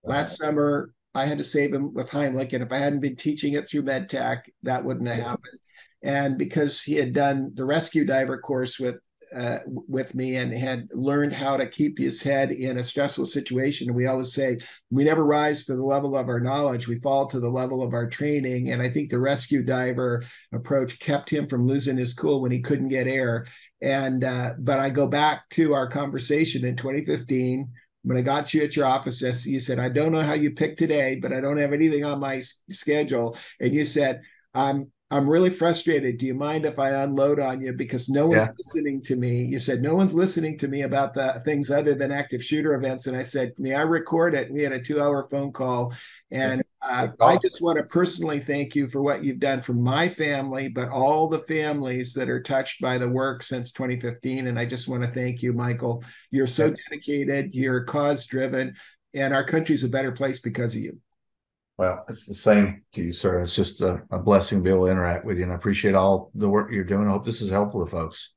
Last 0.04 0.38
summer, 0.38 0.94
I 1.14 1.26
had 1.26 1.38
to 1.38 1.44
save 1.44 1.74
him 1.74 1.94
with 1.94 2.10
Heimlich, 2.10 2.54
and 2.54 2.64
if 2.64 2.72
I 2.72 2.78
hadn't 2.78 3.02
been 3.02 3.16
teaching 3.16 3.54
it 3.54 3.70
through 3.70 3.84
MedTech, 3.84 4.44
that 4.64 4.84
wouldn't 4.86 5.08
have 5.08 5.24
happened. 5.24 5.60
And 6.04 6.38
because 6.38 6.82
he 6.82 6.96
had 6.96 7.14
done 7.14 7.52
the 7.54 7.66
rescue 7.66 8.06
diver 8.06 8.40
course 8.40 8.80
with 8.80 8.98
uh, 9.36 9.60
with 9.66 10.16
me 10.16 10.36
and 10.36 10.54
had 10.54 10.88
learned 10.92 11.34
how 11.34 11.58
to 11.58 11.68
keep 11.68 11.98
his 11.98 12.22
head 12.22 12.52
in 12.52 12.78
a 12.78 12.84
stressful 12.84 13.26
situation. 13.26 13.94
We 13.94 14.08
always 14.08 14.34
say 14.34 14.60
we 14.90 15.04
never 15.04 15.24
rise 15.24 15.66
to 15.66 15.76
the 15.76 15.84
level 15.84 16.18
of 16.18 16.30
our 16.30 16.40
knowledge; 16.40 16.88
we 16.88 17.00
fall 17.00 17.28
to 17.28 17.40
the 17.40 17.50
level 17.50 17.82
of 17.82 17.94
our 17.94 18.10
training. 18.10 18.72
And 18.72 18.82
I 18.82 18.90
think 18.90 19.10
the 19.10 19.20
rescue 19.20 19.64
diver 19.64 20.24
approach 20.54 21.00
kept 21.00 21.30
him 21.30 21.48
from 21.48 21.68
losing 21.68 21.98
his 21.98 22.14
cool 22.14 22.42
when 22.42 22.52
he 22.52 22.62
couldn't 22.62 22.90
get 22.90 23.08
air. 23.08 23.46
And 23.82 24.24
uh, 24.24 24.54
but 24.60 24.80
I 24.80 24.90
go 24.90 25.08
back 25.08 25.50
to 25.52 25.74
our 25.74 25.90
conversation 25.90 26.66
in 26.66 26.76
2015 26.76 27.70
when 28.08 28.18
I 28.18 28.22
got 28.22 28.54
you 28.54 28.64
at 28.64 28.76
your 28.76 28.86
office, 28.86 29.46
you 29.46 29.60
said, 29.60 29.80
I 29.80 29.90
don't 29.90 30.14
know 30.14 30.22
how 30.22 30.34
you 30.34 30.52
picked 30.52 30.80
today, 30.80 31.20
but 31.22 31.34
I 31.34 31.42
don't 31.42 31.58
have 31.58 31.74
anything 31.74 32.06
on 32.06 32.22
my 32.22 32.42
schedule. 32.72 33.36
And 33.60 33.74
you 33.74 33.84
said, 33.84 34.22
I'm 34.54 34.90
I'm 35.10 35.30
really 35.30 35.50
frustrated. 35.50 36.18
Do 36.18 36.26
you 36.26 36.34
mind 36.34 36.66
if 36.66 36.80
I 36.80 36.90
unload 36.90 37.40
on 37.40 37.62
you? 37.62 37.72
Because 37.72 38.10
no 38.10 38.28
one's 38.28 38.44
yeah. 38.44 38.52
listening 38.58 39.02
to 39.04 39.16
me. 39.16 39.42
You 39.42 39.58
said 39.58 39.82
no 39.82 39.96
one's 39.96 40.14
listening 40.14 40.58
to 40.58 40.68
me 40.68 40.82
about 40.82 41.14
the 41.14 41.42
things 41.46 41.72
other 41.72 41.96
than 41.96 42.12
active 42.12 42.44
shooter 42.44 42.74
events. 42.74 43.08
And 43.08 43.16
I 43.16 43.24
said, 43.24 43.54
May 43.58 43.74
I 43.74 43.84
record 43.84 44.36
it? 44.36 44.52
We 44.52 44.64
had 44.64 44.74
a 44.74 44.82
two 44.82 45.02
hour 45.02 45.26
phone 45.30 45.54
call. 45.54 45.94
And 46.30 46.62
uh, 46.82 47.08
I 47.22 47.38
just 47.38 47.62
want 47.62 47.78
to 47.78 47.86
personally 47.86 48.42
thank 48.42 48.76
you 48.76 48.86
for 48.88 49.02
what 49.02 49.24
you've 49.24 49.40
done 49.40 49.62
for 49.62 49.74
my 49.74 50.10
family, 50.10 50.68
but 50.68 50.90
all 50.90 51.30
the 51.30 51.40
families 51.40 52.14
that 52.14 52.30
are 52.30 52.44
touched 52.44 52.82
by 52.82 52.98
the 52.98 53.10
work 53.10 53.44
since 53.44 53.72
2015. 53.72 54.48
And 54.48 54.60
I 54.60 54.66
just 54.66 54.90
want 54.90 55.04
to 55.04 55.10
thank 55.10 55.42
you, 55.42 55.54
Michael. 55.54 56.04
You're 56.32 56.48
so 56.48 56.74
dedicated, 56.90 57.56
you're 57.56 57.86
cause 57.86 58.26
driven, 58.26 58.76
and 59.14 59.34
our 59.34 59.46
country's 59.46 59.86
a 59.86 59.90
better 59.90 60.12
place 60.12 60.42
because 60.42 60.76
of 60.76 60.82
you. 60.82 61.00
Well, 61.78 62.06
it's 62.10 62.26
the 62.26 62.34
same 62.34 62.82
to 62.94 63.04
you, 63.04 63.12
sir. 63.12 63.42
It's 63.42 63.56
just 63.56 63.82
a, 63.82 64.02
a, 64.10 64.18
blessing 64.18 64.60
to 64.60 64.64
be 64.64 64.72
able 64.72 64.86
to 64.86 64.92
interact 64.92 65.26
with 65.26 65.38
you, 65.38 65.44
and 65.44 65.52
I 65.52 65.56
appreciate 65.56 65.94
all 65.94 66.32
the 66.34 66.50
work 66.50 66.72
you're 66.72 66.84
doing. 66.84 67.08
I 67.08 67.12
hope 67.12 67.24
this 67.24 67.42
is 67.42 67.52
helpful 67.52 67.86
to 67.86 67.92
folks. 67.92 68.34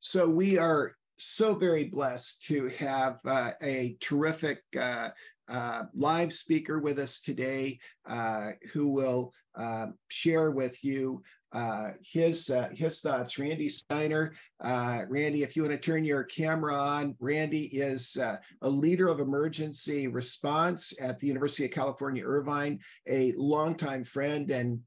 So 0.00 0.28
we 0.28 0.58
are 0.58 0.92
so 1.16 1.54
very 1.54 1.84
blessed 1.84 2.44
to 2.46 2.68
have 2.68 3.20
uh, 3.24 3.52
a 3.62 3.96
terrific 4.00 4.62
uh, 4.78 5.10
uh, 5.48 5.84
live 5.94 6.32
speaker 6.32 6.78
with 6.78 6.98
us 6.98 7.20
today 7.20 7.78
uh, 8.06 8.50
who 8.72 8.88
will 8.88 9.32
uh, 9.54 9.86
share 10.08 10.50
with 10.50 10.84
you 10.84 11.22
uh, 11.54 11.90
his 12.02 12.50
uh, 12.50 12.68
his 12.74 13.00
thoughts. 13.00 13.38
Randy 13.38 13.68
Steiner, 13.68 14.34
uh, 14.62 15.02
Randy, 15.08 15.44
if 15.44 15.54
you 15.54 15.62
want 15.62 15.72
to 15.72 15.78
turn 15.78 16.04
your 16.04 16.24
camera 16.24 16.74
on, 16.74 17.14
Randy 17.20 17.66
is 17.66 18.16
uh, 18.16 18.36
a 18.62 18.68
leader 18.68 19.06
of 19.06 19.20
emergency 19.20 20.08
response 20.08 21.00
at 21.00 21.20
the 21.20 21.28
University 21.28 21.64
of 21.64 21.70
California, 21.70 22.24
Irvine, 22.24 22.80
a 23.06 23.32
longtime 23.36 24.02
friend 24.02 24.50
and 24.50 24.80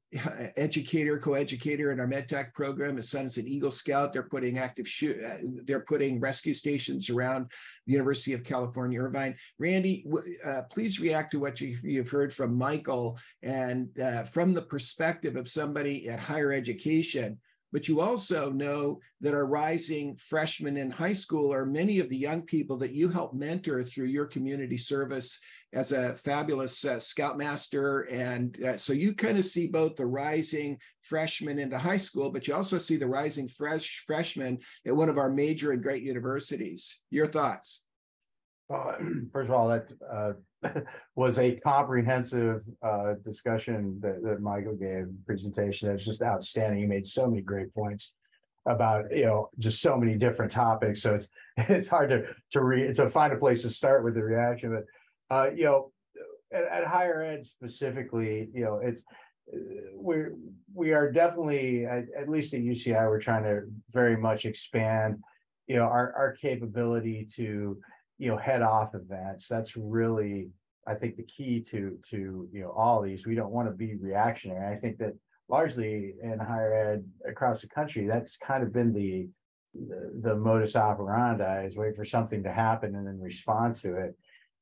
educator, 0.58 1.18
co-educator 1.18 1.92
in 1.92 2.00
our 2.02 2.08
MedTech 2.08 2.54
program. 2.54 2.98
His 2.98 3.10
son 3.10 3.26
is 3.26 3.38
an 3.38 3.48
Eagle 3.48 3.72
Scout. 3.72 4.12
They're 4.12 4.24
putting 4.24 4.58
active 4.58 4.88
uh, 5.04 5.38
they're 5.64 5.80
putting 5.80 6.20
rescue 6.20 6.54
stations 6.54 7.10
around 7.10 7.50
the 7.86 7.94
University 7.94 8.34
of 8.34 8.44
California, 8.44 9.02
Irvine. 9.02 9.36
Randy, 9.58 10.06
uh, 10.46 10.64
please 10.70 11.00
react 11.00 11.32
to 11.32 11.40
what 11.40 11.62
you, 11.62 11.78
have 11.98 12.10
heard 12.10 12.34
from 12.34 12.58
Michael 12.58 13.18
and 13.42 13.90
from 14.32 14.54
the 14.54 14.62
perspective 14.62 15.38
of 15.38 15.48
somebody 15.48 16.10
at 16.10 16.20
higher 16.20 16.57
education. 16.58 17.40
But 17.74 17.88
you 17.88 18.00
also 18.00 18.50
know 18.50 19.00
that 19.20 19.34
our 19.34 19.46
rising 19.46 20.16
freshmen 20.16 20.78
in 20.78 20.90
high 20.90 21.14
school 21.14 21.54
are 21.54 21.66
many 21.66 22.00
of 22.00 22.10
the 22.10 22.18
young 22.18 22.42
people 22.44 22.78
that 22.78 22.94
you 22.94 23.10
help 23.10 23.34
mentor 23.34 23.84
through 23.84 24.06
your 24.06 24.26
community 24.26 24.78
service 24.78 25.40
as 25.74 25.92
a 25.92 26.16
fabulous 26.16 26.86
uh, 26.86 26.98
scoutmaster. 26.98 28.04
And 28.04 28.64
uh, 28.64 28.78
so 28.78 28.94
you 28.94 29.14
kind 29.14 29.38
of 29.38 29.46
see 29.46 29.68
both 29.68 29.98
the 29.98 30.06
rising 30.06 30.78
freshmen 31.02 31.60
into 31.60 31.78
high 31.78 31.98
school, 31.98 32.32
but 32.32 32.48
you 32.48 32.56
also 32.56 32.78
see 32.78 32.96
the 32.96 33.08
rising 33.08 33.50
fresh 33.50 34.04
freshmen 34.08 34.60
at 34.86 34.96
one 34.96 35.10
of 35.10 35.18
our 35.18 35.30
major 35.30 35.74
and 35.74 35.84
great 35.84 36.04
universities. 36.04 37.02
Your 37.10 37.28
thoughts? 37.28 37.86
Well, 38.70 38.98
first 39.34 39.50
of 39.50 39.56
all, 39.56 39.68
that 39.68 39.92
uh, 40.10 40.34
was 41.16 41.38
a 41.38 41.56
comprehensive 41.58 42.64
uh, 42.82 43.14
discussion 43.24 44.00
that, 44.02 44.24
that 44.24 44.42
Michael 44.42 44.76
gave 44.76 45.08
presentation. 45.26 45.90
That's 45.90 46.06
just 46.06 46.22
outstanding. 46.22 46.80
He 46.80 46.86
made 46.86 47.06
so 47.06 47.28
many 47.28 47.42
great 47.42 47.74
points 47.74 48.14
about 48.66 49.06
you 49.16 49.26
know 49.26 49.50
just 49.58 49.82
so 49.82 49.98
many 49.98 50.18
different 50.18 50.52
topics. 50.52 51.02
So 51.02 51.16
it's 51.16 51.28
it's 51.58 51.88
hard 51.88 52.10
to 52.10 52.26
to 52.52 52.64
read 52.64 52.96
to 52.96 53.10
find 53.10 53.34
a 53.34 53.38
place 53.38 53.62
to 53.62 53.70
start 53.70 54.04
with 54.04 54.16
the 54.16 54.24
reaction. 54.24 54.84
But 55.30 55.36
uh, 55.36 55.50
you 55.52 55.66
know, 55.66 55.92
at, 56.52 56.66
at 56.66 56.86
higher 56.86 57.22
ed 57.22 57.46
specifically, 57.46 58.50
you 58.54 58.64
know, 58.64 58.80
it's 58.84 59.04
we're 59.94 60.36
we 60.74 60.94
are 60.94 61.12
definitely 61.12 61.86
at, 61.86 62.06
at 62.18 62.30
least 62.30 62.54
at 62.54 62.62
UCI 62.62 63.08
we're 63.08 63.22
trying 63.22 63.44
to 63.44 63.62
very 63.92 64.18
much 64.18 64.46
expand 64.46 65.20
you 65.68 65.76
know 65.76 65.84
our 65.84 66.14
our 66.18 66.34
capability 66.34 67.26
to 67.36 67.78
you 68.18 68.30
know 68.30 68.38
head 68.38 68.62
off 68.62 68.96
events 68.96 69.48
that's 69.48 69.78
really 69.78 70.50
i 70.88 70.94
think 70.94 71.16
the 71.16 71.24
key 71.24 71.62
to 71.62 71.98
to 72.10 72.48
you 72.52 72.62
know 72.62 72.72
all 72.72 73.02
these. 73.02 73.26
We 73.26 73.36
don't 73.36 73.52
want 73.52 73.68
to 73.68 73.76
be 73.76 73.96
reactionary 73.96 74.72
i 74.72 74.76
think 74.76 74.98
that 74.98 75.14
largely 75.50 76.16
in 76.22 76.40
higher 76.40 76.74
ed 76.74 77.06
across 77.28 77.62
the 77.62 77.70
country 77.70 78.06
that's 78.06 78.38
kind 78.38 78.64
of 78.64 78.74
been 78.74 78.94
the 78.94 79.30
the, 79.74 80.12
the 80.22 80.36
modus 80.36 80.76
operandi 80.76 81.66
is 81.66 81.78
wait 81.78 81.96
for 81.96 82.06
something 82.06 82.44
to 82.44 82.52
happen 82.52 82.96
and 82.96 83.08
then 83.08 83.20
respond 83.20 83.76
to 83.76 83.96
it. 83.96 84.18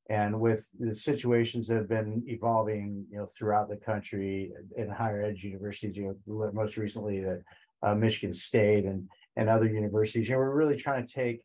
And 0.08 0.38
with 0.40 0.68
the 0.78 0.94
situations 0.94 1.66
that 1.66 1.76
have 1.76 1.88
been 1.88 2.22
evolving 2.26 3.06
you 3.10 3.18
know 3.18 3.26
throughout 3.26 3.68
the 3.68 3.76
country 3.76 4.52
in 4.76 4.88
higher 4.88 5.22
ed 5.22 5.38
universities 5.38 5.96
you 5.96 6.16
know 6.26 6.50
most 6.52 6.76
recently 6.76 7.20
the 7.20 7.42
uh, 7.82 7.94
michigan 7.94 8.32
state 8.32 8.84
and 8.84 9.08
and 9.34 9.48
other 9.48 9.66
universities 9.66 10.28
you 10.28 10.34
know 10.34 10.38
we're 10.38 10.54
really 10.54 10.76
trying 10.76 11.04
to 11.04 11.12
take 11.12 11.42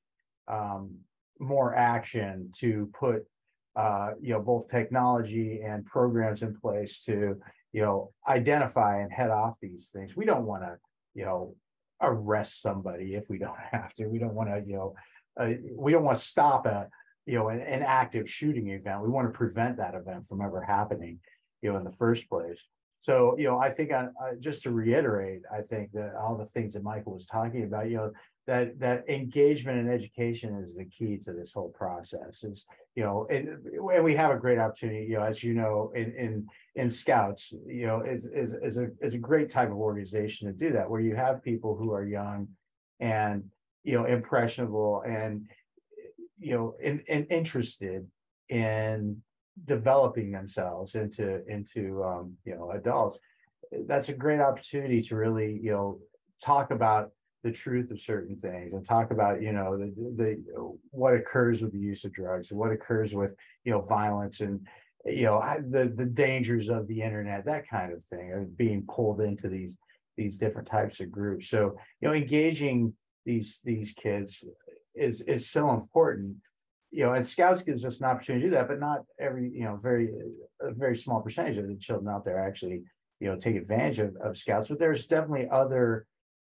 um, 0.47 0.91
more 1.41 1.75
action 1.75 2.51
to 2.59 2.89
put 2.97 3.25
uh, 3.75 4.11
you 4.21 4.33
know 4.33 4.41
both 4.41 4.69
technology 4.69 5.61
and 5.65 5.85
programs 5.85 6.41
in 6.41 6.55
place 6.59 7.03
to 7.05 7.39
you 7.73 7.81
know 7.81 8.11
identify 8.27 9.01
and 9.01 9.11
head 9.11 9.29
off 9.29 9.55
these 9.61 9.89
things. 9.93 10.15
We 10.15 10.25
don't 10.25 10.45
want 10.45 10.63
to 10.63 10.77
you 11.13 11.25
know 11.25 11.55
arrest 12.01 12.61
somebody 12.61 13.15
if 13.15 13.29
we 13.29 13.37
don't 13.37 13.59
have 13.71 13.93
to. 13.95 14.07
We 14.07 14.19
don't 14.19 14.35
want 14.35 14.49
to 14.49 14.63
you 14.65 14.75
know 14.75 14.95
uh, 15.39 15.53
we 15.75 15.91
don't 15.91 16.03
want 16.03 16.17
to 16.17 16.23
stop 16.23 16.65
a 16.65 16.89
you 17.25 17.35
know 17.35 17.49
an, 17.49 17.61
an, 17.61 17.81
active 17.81 18.29
shooting 18.29 18.69
event. 18.69 19.01
We 19.01 19.09
want 19.09 19.27
to 19.27 19.37
prevent 19.37 19.77
that 19.77 19.95
event 19.95 20.27
from 20.27 20.41
ever 20.41 20.61
happening 20.61 21.19
you 21.61 21.71
know 21.71 21.77
in 21.77 21.83
the 21.83 21.91
first 21.91 22.29
place. 22.29 22.63
So 22.99 23.35
you 23.37 23.45
know 23.45 23.57
i 23.57 23.69
think 23.71 23.91
I, 23.91 24.09
I, 24.23 24.35
just 24.39 24.61
to 24.63 24.71
reiterate 24.71 25.41
i 25.51 25.61
think 25.61 25.91
that 25.93 26.13
all 26.13 26.37
the 26.37 26.45
things 26.45 26.75
that 26.75 26.83
michael 26.83 27.13
was 27.13 27.25
talking 27.25 27.63
about 27.63 27.89
you 27.89 27.97
know 27.97 28.11
that 28.51 28.77
that 28.79 29.09
engagement 29.09 29.79
and 29.79 29.89
education 29.89 30.57
is 30.61 30.75
the 30.75 30.83
key 30.83 31.17
to 31.17 31.31
this 31.31 31.53
whole 31.53 31.69
process 31.69 32.43
is 32.43 32.65
you 32.95 33.03
know 33.03 33.25
and, 33.29 33.47
and 33.93 34.03
we 34.03 34.13
have 34.13 34.31
a 34.31 34.37
great 34.37 34.59
opportunity 34.59 35.05
you 35.05 35.15
know 35.17 35.23
as 35.23 35.41
you 35.41 35.53
know 35.53 35.89
in 35.95 36.11
in 36.15 36.47
in 36.75 36.89
scouts 36.89 37.53
you 37.65 37.87
know 37.87 38.01
is 38.01 38.25
is 38.25 38.51
is 38.61 38.75
a 38.77 38.89
is 38.99 39.13
a 39.13 39.17
great 39.29 39.49
type 39.49 39.69
of 39.69 39.77
organization 39.77 40.47
to 40.47 40.53
do 40.53 40.73
that 40.73 40.89
where 40.89 40.99
you 40.99 41.15
have 41.15 41.41
people 41.41 41.77
who 41.77 41.93
are 41.93 42.03
young 42.03 42.45
and 42.99 43.45
you 43.85 43.97
know 43.97 44.03
impressionable 44.03 45.01
and 45.07 45.47
you 46.37 46.53
know 46.53 46.75
and, 46.83 47.01
interested 47.29 48.05
in 48.49 49.21
developing 49.63 50.29
themselves 50.29 50.95
into 50.95 51.25
into 51.47 52.03
um 52.03 52.33
you 52.43 52.53
know 52.53 52.71
adults. 52.71 53.17
That's 53.87 54.09
a 54.09 54.13
great 54.13 54.41
opportunity 54.41 55.01
to 55.03 55.15
really 55.15 55.57
you 55.63 55.71
know 55.71 55.99
talk 56.43 56.71
about 56.71 57.11
the 57.43 57.51
truth 57.51 57.89
of 57.91 57.99
certain 57.99 58.35
things 58.37 58.73
and 58.73 58.85
talk 58.85 59.11
about 59.11 59.41
you 59.41 59.51
know 59.51 59.77
the 59.77 59.87
the 60.15 60.43
what 60.91 61.15
occurs 61.15 61.61
with 61.61 61.71
the 61.71 61.79
use 61.79 62.05
of 62.05 62.13
drugs 62.13 62.51
and 62.51 62.59
what 62.59 62.71
occurs 62.71 63.13
with 63.13 63.35
you 63.63 63.71
know 63.71 63.81
violence 63.81 64.41
and 64.41 64.67
you 65.05 65.23
know 65.23 65.41
the 65.69 65.91
the 65.95 66.05
dangers 66.05 66.69
of 66.69 66.87
the 66.87 67.01
internet 67.01 67.45
that 67.45 67.67
kind 67.67 67.91
of 67.91 68.03
thing 68.03 68.31
of 68.33 68.57
being 68.57 68.85
pulled 68.87 69.21
into 69.21 69.47
these 69.47 69.77
these 70.17 70.37
different 70.37 70.69
types 70.69 70.99
of 70.99 71.11
groups. 71.11 71.49
So, 71.49 71.77
you 71.99 72.07
know, 72.07 72.13
engaging 72.13 72.93
these 73.25 73.59
these 73.63 73.93
kids 73.93 74.43
is 74.95 75.21
is 75.21 75.49
so 75.49 75.71
important. 75.71 76.37
You 76.91 77.05
know, 77.05 77.13
and 77.13 77.25
Scouts 77.25 77.63
gives 77.63 77.85
us 77.85 77.99
an 77.99 78.05
opportunity 78.05 78.43
to 78.43 78.49
do 78.49 78.55
that, 78.55 78.67
but 78.67 78.79
not 78.79 79.03
every, 79.19 79.49
you 79.53 79.63
know, 79.63 79.77
very 79.77 80.09
a 80.61 80.73
very 80.73 80.97
small 80.97 81.21
percentage 81.21 81.57
of 81.57 81.67
the 81.67 81.75
children 81.75 82.13
out 82.13 82.25
there 82.25 82.45
actually, 82.45 82.83
you 83.19 83.27
know, 83.27 83.37
take 83.37 83.55
advantage 83.55 83.99
of, 83.99 84.15
of 84.17 84.37
Scouts. 84.37 84.67
But 84.67 84.79
there's 84.79 85.07
definitely 85.07 85.47
other 85.49 86.05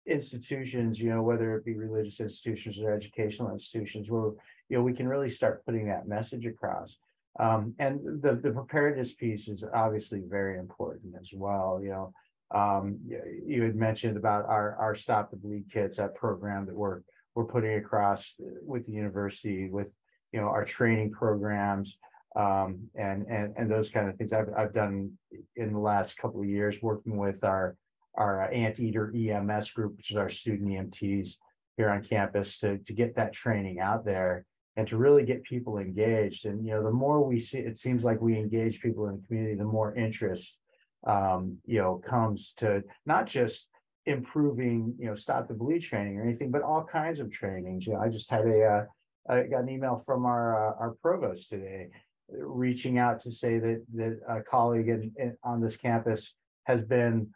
institutions, 0.05 0.99
you 0.99 1.09
know, 1.09 1.21
whether 1.21 1.55
it 1.55 1.65
be 1.65 1.75
religious 1.75 2.19
institutions 2.19 2.80
or 2.81 2.93
educational 2.93 3.51
institutions, 3.51 4.09
where 4.09 4.31
you 4.69 4.77
know 4.77 4.84
we 4.84 4.93
can 4.93 5.07
really 5.07 5.30
start 5.30 5.65
putting 5.65 5.88
that 5.88 6.07
message 6.07 6.45
across. 6.45 6.97
Um, 7.39 7.73
and 7.80 8.01
the 8.21 8.35
the 8.35 8.51
preparedness 8.51 9.13
piece 9.13 9.47
is 9.47 9.63
obviously 9.73 10.21
very 10.27 10.59
important 10.59 11.15
as 11.19 11.31
well. 11.34 11.80
You 11.81 11.89
know, 11.89 12.13
um, 12.51 12.99
you 13.45 13.63
had 13.63 13.75
mentioned 13.75 14.17
about 14.17 14.45
our 14.45 14.75
our 14.75 14.95
Stop 14.95 15.31
the 15.31 15.38
Bleed 15.38 15.65
kits, 15.71 15.97
that 15.97 16.15
program 16.15 16.65
that 16.65 16.75
we're 16.75 17.01
we're 17.35 17.45
putting 17.45 17.75
across 17.75 18.35
with 18.39 18.85
the 18.85 18.91
university, 18.91 19.69
with 19.69 19.93
you 20.31 20.39
know 20.39 20.47
our 20.47 20.65
training 20.65 21.11
programs, 21.11 21.97
um, 22.35 22.89
and 22.95 23.25
and 23.27 23.53
and 23.57 23.71
those 23.71 23.89
kind 23.89 24.09
of 24.09 24.17
things. 24.17 24.34
I've 24.34 24.49
I've 24.55 24.73
done 24.73 25.13
in 25.55 25.73
the 25.73 25.80
last 25.80 26.17
couple 26.17 26.41
of 26.41 26.47
years 26.47 26.81
working 26.81 27.17
with 27.17 27.43
our 27.43 27.75
our 28.15 28.52
Anteater 28.52 29.14
EMS 29.15 29.72
group, 29.72 29.98
which 29.98 30.11
is 30.11 30.18
our 30.18 30.30
student 30.30 30.69
EMTs 30.69 31.38
here 31.77 31.90
on 31.90 32.03
campus, 32.03 32.60
to 32.60 32.77
to 32.80 32.94
get 32.94 33.15
that 33.15 33.34
training 33.34 33.80
out 33.80 34.06
there 34.06 34.45
and 34.76 34.88
to 34.88 34.98
really 34.98 35.23
get 35.23 35.44
people 35.44 35.77
engaged. 35.77 36.45
And 36.45 36.65
you 36.65 36.73
know, 36.73 36.84
the 36.84 36.91
more 36.91 37.23
we 37.23 37.40
see, 37.40 37.60
it 37.60 37.77
seems 37.77 38.03
like 38.03 38.22
we 38.22 38.38
engage 38.38 38.81
people 38.81 39.07
in 39.07 39.18
the 39.18 39.27
community, 39.27 39.56
the 39.56 39.65
more 39.65 39.94
interest 39.95 40.60
um, 41.06 41.57
you 41.65 41.80
know 41.80 41.95
comes 41.95 42.53
to 42.57 42.84
not 43.06 43.27
just 43.27 43.69
improving 44.06 44.95
you 44.99 45.06
know 45.06 45.15
stop 45.15 45.48
the 45.48 45.53
bleed 45.53 45.80
training 45.80 46.18
or 46.18 46.23
anything, 46.23 46.52
but 46.52 46.61
all 46.61 46.84
kinds 46.84 47.19
of 47.19 47.31
trainings. 47.31 47.85
You 47.85 47.94
know, 47.94 47.99
I 47.99 48.10
just 48.10 48.30
had 48.30 48.45
a 48.45 48.64
uh, 48.64 48.85
I 49.34 49.44
got 49.44 49.64
an 49.64 49.69
email 49.69 49.98
from 49.98 50.26
our 50.26 50.69
uh, 50.69 50.76
our 50.80 50.95
provost 51.02 51.49
today, 51.49 51.90
reaching 52.30 52.98
out 52.98 53.19
to 53.22 53.31
say 53.31 53.60
that 53.60 53.85
that 53.95 54.19
a 54.27 54.41
colleague 54.41 54.90
in, 54.90 55.11
in, 55.18 55.38
on 55.44 55.61
this 55.61 55.77
campus 55.77 56.35
has 56.65 56.84
been 56.84 57.30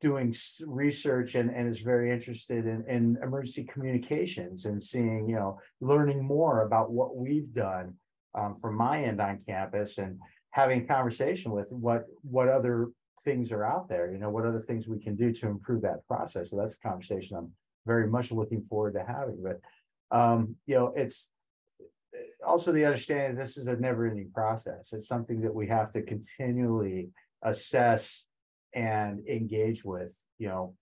doing 0.00 0.34
research 0.66 1.34
and, 1.34 1.50
and 1.50 1.68
is 1.68 1.80
very 1.80 2.10
interested 2.10 2.66
in, 2.66 2.84
in 2.88 3.18
emergency 3.22 3.64
communications 3.64 4.64
and 4.64 4.82
seeing, 4.82 5.28
you 5.28 5.34
know, 5.34 5.58
learning 5.80 6.22
more 6.22 6.62
about 6.62 6.90
what 6.90 7.16
we've 7.16 7.52
done 7.52 7.94
um, 8.34 8.54
from 8.54 8.76
my 8.76 9.02
end 9.02 9.20
on 9.20 9.40
campus 9.44 9.98
and 9.98 10.18
having 10.50 10.86
conversation 10.86 11.52
with 11.52 11.70
what 11.70 12.04
what 12.22 12.48
other 12.48 12.90
things 13.24 13.52
are 13.52 13.64
out 13.64 13.88
there, 13.88 14.10
you 14.12 14.18
know, 14.18 14.30
what 14.30 14.46
other 14.46 14.60
things 14.60 14.88
we 14.88 14.98
can 14.98 15.16
do 15.16 15.32
to 15.32 15.46
improve 15.46 15.82
that 15.82 16.06
process. 16.06 16.50
So 16.50 16.56
that's 16.56 16.74
a 16.74 16.88
conversation 16.88 17.36
I'm 17.36 17.52
very 17.86 18.08
much 18.08 18.32
looking 18.32 18.62
forward 18.62 18.94
to 18.94 19.04
having. 19.04 19.42
But 19.42 19.60
um, 20.16 20.56
you 20.66 20.76
know, 20.76 20.92
it's 20.96 21.28
also 22.46 22.72
the 22.72 22.84
understanding 22.84 23.36
this 23.36 23.56
is 23.56 23.66
a 23.66 23.76
never 23.76 24.06
ending 24.06 24.30
process. 24.32 24.92
It's 24.92 25.08
something 25.08 25.40
that 25.42 25.54
we 25.54 25.68
have 25.68 25.90
to 25.92 26.02
continually 26.02 27.10
assess 27.42 28.26
and 28.74 29.26
engage 29.26 29.84
with, 29.84 30.16
you 30.38 30.48
know, 30.48 30.74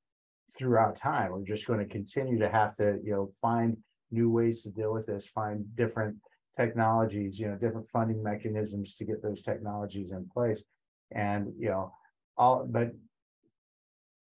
throughout 0.57 0.97
time. 0.97 1.33
We're 1.33 1.45
just 1.45 1.67
going 1.67 1.81
to 1.81 1.87
continue 1.87 2.39
to 2.39 2.49
have 2.49 2.75
to, 2.77 2.99
you 3.03 3.13
know, 3.13 3.33
find 3.41 3.77
new 4.11 4.31
ways 4.31 4.63
to 4.63 4.71
deal 4.71 4.93
with 4.93 5.07
this, 5.07 5.27
find 5.27 5.65
different 5.77 6.17
technologies, 6.57 7.39
you 7.39 7.49
know, 7.49 7.57
different 7.57 7.89
funding 7.89 8.23
mechanisms 8.23 8.97
to 8.97 9.05
get 9.05 9.23
those 9.23 9.43
technologies 9.43 10.11
in 10.11 10.29
place. 10.33 10.63
And, 11.11 11.53
you 11.59 11.69
know, 11.69 11.93
all, 12.37 12.67
but 12.69 12.93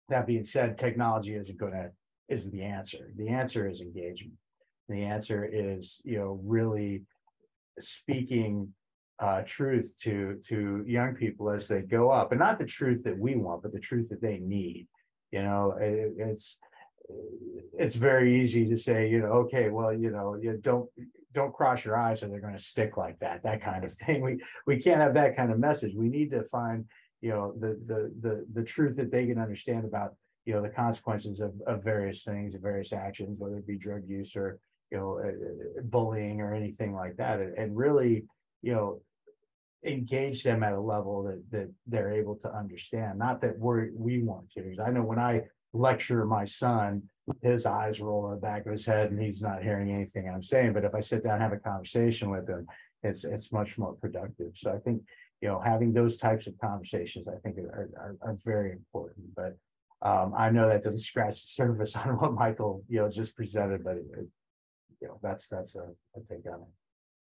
that 0.08 0.26
being 0.26 0.44
said, 0.44 0.78
technology 0.78 1.34
isn't 1.34 1.58
going 1.58 1.72
to, 1.72 1.90
isn't 2.28 2.52
the 2.52 2.62
answer. 2.62 3.12
The 3.16 3.28
answer 3.28 3.68
is 3.68 3.80
engagement. 3.80 4.36
The 4.88 5.02
answer 5.04 5.48
is, 5.50 6.00
you 6.04 6.18
know, 6.18 6.40
really 6.44 7.04
speaking 7.78 8.74
uh, 9.18 9.42
truth 9.46 9.96
to 10.02 10.40
to 10.46 10.84
young 10.86 11.14
people 11.14 11.50
as 11.50 11.68
they 11.68 11.82
go 11.82 12.10
up, 12.10 12.32
and 12.32 12.40
not 12.40 12.58
the 12.58 12.66
truth 12.66 13.04
that 13.04 13.18
we 13.18 13.36
want, 13.36 13.62
but 13.62 13.72
the 13.72 13.80
truth 13.80 14.08
that 14.08 14.20
they 14.20 14.38
need. 14.38 14.88
You 15.30 15.42
know, 15.42 15.76
it, 15.80 16.14
it's 16.16 16.58
it's 17.78 17.94
very 17.94 18.40
easy 18.40 18.68
to 18.68 18.76
say, 18.76 19.08
you 19.08 19.20
know, 19.20 19.32
okay, 19.32 19.68
well, 19.68 19.92
you 19.92 20.10
know, 20.10 20.36
you 20.40 20.58
don't 20.60 20.88
don't 21.32 21.52
cross 21.52 21.84
your 21.84 21.96
eyes 21.96 22.22
or 22.22 22.28
they're 22.28 22.40
going 22.40 22.56
to 22.56 22.62
stick 22.62 22.96
like 22.96 23.18
that, 23.18 23.42
that 23.42 23.60
kind 23.60 23.84
of 23.84 23.92
thing. 24.04 24.22
We 24.22 24.40
we 24.66 24.78
can't 24.78 25.00
have 25.00 25.14
that 25.14 25.36
kind 25.36 25.50
of 25.50 25.58
message. 25.58 25.94
We 25.94 26.08
need 26.08 26.30
to 26.30 26.44
find, 26.44 26.86
you 27.20 27.30
know, 27.30 27.54
the 27.58 27.78
the 27.86 28.12
the 28.20 28.46
the 28.52 28.64
truth 28.64 28.96
that 28.96 29.10
they 29.10 29.26
can 29.26 29.38
understand 29.38 29.84
about, 29.84 30.14
you 30.44 30.54
know, 30.54 30.62
the 30.62 30.68
consequences 30.68 31.40
of 31.40 31.52
of 31.66 31.84
various 31.84 32.22
things, 32.22 32.54
of 32.54 32.62
various 32.62 32.92
actions, 32.92 33.38
whether 33.38 33.56
it 33.56 33.66
be 33.66 33.78
drug 33.78 34.02
use 34.06 34.34
or 34.36 34.58
you 34.90 34.98
know, 34.98 35.18
uh, 35.18 35.82
bullying 35.82 36.40
or 36.40 36.54
anything 36.54 36.94
like 36.94 37.16
that, 37.16 37.40
and 37.40 37.76
really 37.76 38.24
you 38.64 38.72
know, 38.72 39.00
engage 39.84 40.42
them 40.42 40.62
at 40.62 40.72
a 40.72 40.80
level 40.80 41.22
that 41.24 41.42
that 41.50 41.70
they're 41.86 42.12
able 42.12 42.36
to 42.36 42.52
understand. 42.52 43.18
Not 43.18 43.42
that 43.42 43.58
we're 43.58 43.90
we 43.94 44.22
want 44.22 44.50
to. 44.52 44.76
I 44.84 44.90
know 44.90 45.02
when 45.02 45.18
I 45.18 45.42
lecture 45.74 46.24
my 46.24 46.46
son, 46.46 47.02
his 47.42 47.66
eyes 47.66 48.00
roll 48.00 48.24
in 48.26 48.30
the 48.30 48.40
back 48.40 48.64
of 48.64 48.72
his 48.72 48.86
head 48.86 49.10
and 49.10 49.20
he's 49.20 49.42
not 49.42 49.62
hearing 49.62 49.90
anything 49.90 50.28
I'm 50.28 50.42
saying. 50.42 50.72
But 50.72 50.84
if 50.84 50.94
I 50.94 51.00
sit 51.00 51.22
down 51.22 51.34
and 51.34 51.42
have 51.42 51.52
a 51.52 51.58
conversation 51.58 52.30
with 52.30 52.48
him, 52.48 52.66
it's 53.02 53.24
it's 53.24 53.52
much 53.52 53.76
more 53.76 53.94
productive. 53.94 54.52
So 54.54 54.72
I 54.72 54.78
think 54.78 55.02
you 55.42 55.48
know 55.48 55.60
having 55.62 55.92
those 55.92 56.16
types 56.16 56.46
of 56.46 56.58
conversations 56.58 57.28
I 57.28 57.38
think 57.44 57.58
are 57.58 57.90
are, 57.98 58.16
are 58.22 58.38
very 58.42 58.72
important. 58.72 59.34
But 59.36 59.58
um, 60.00 60.32
I 60.36 60.48
know 60.48 60.66
that 60.66 60.82
doesn't 60.82 61.00
scratch 61.00 61.42
the 61.42 61.48
surface 61.48 61.94
on 62.02 62.16
what 62.18 62.32
Michael 62.32 62.82
you 62.88 63.00
know 63.00 63.10
just 63.10 63.36
presented, 63.36 63.84
but 63.84 63.96
it, 63.96 64.06
it, 64.16 64.28
you 65.02 65.08
know 65.08 65.18
that's 65.22 65.48
that's 65.48 65.76
a, 65.76 65.88
a 66.16 66.20
take 66.26 66.46
on 66.50 66.62
it. 66.62 66.72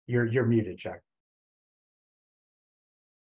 You're 0.09 0.27
you're 0.27 0.47
muted, 0.47 0.77
Chuck 0.79 0.99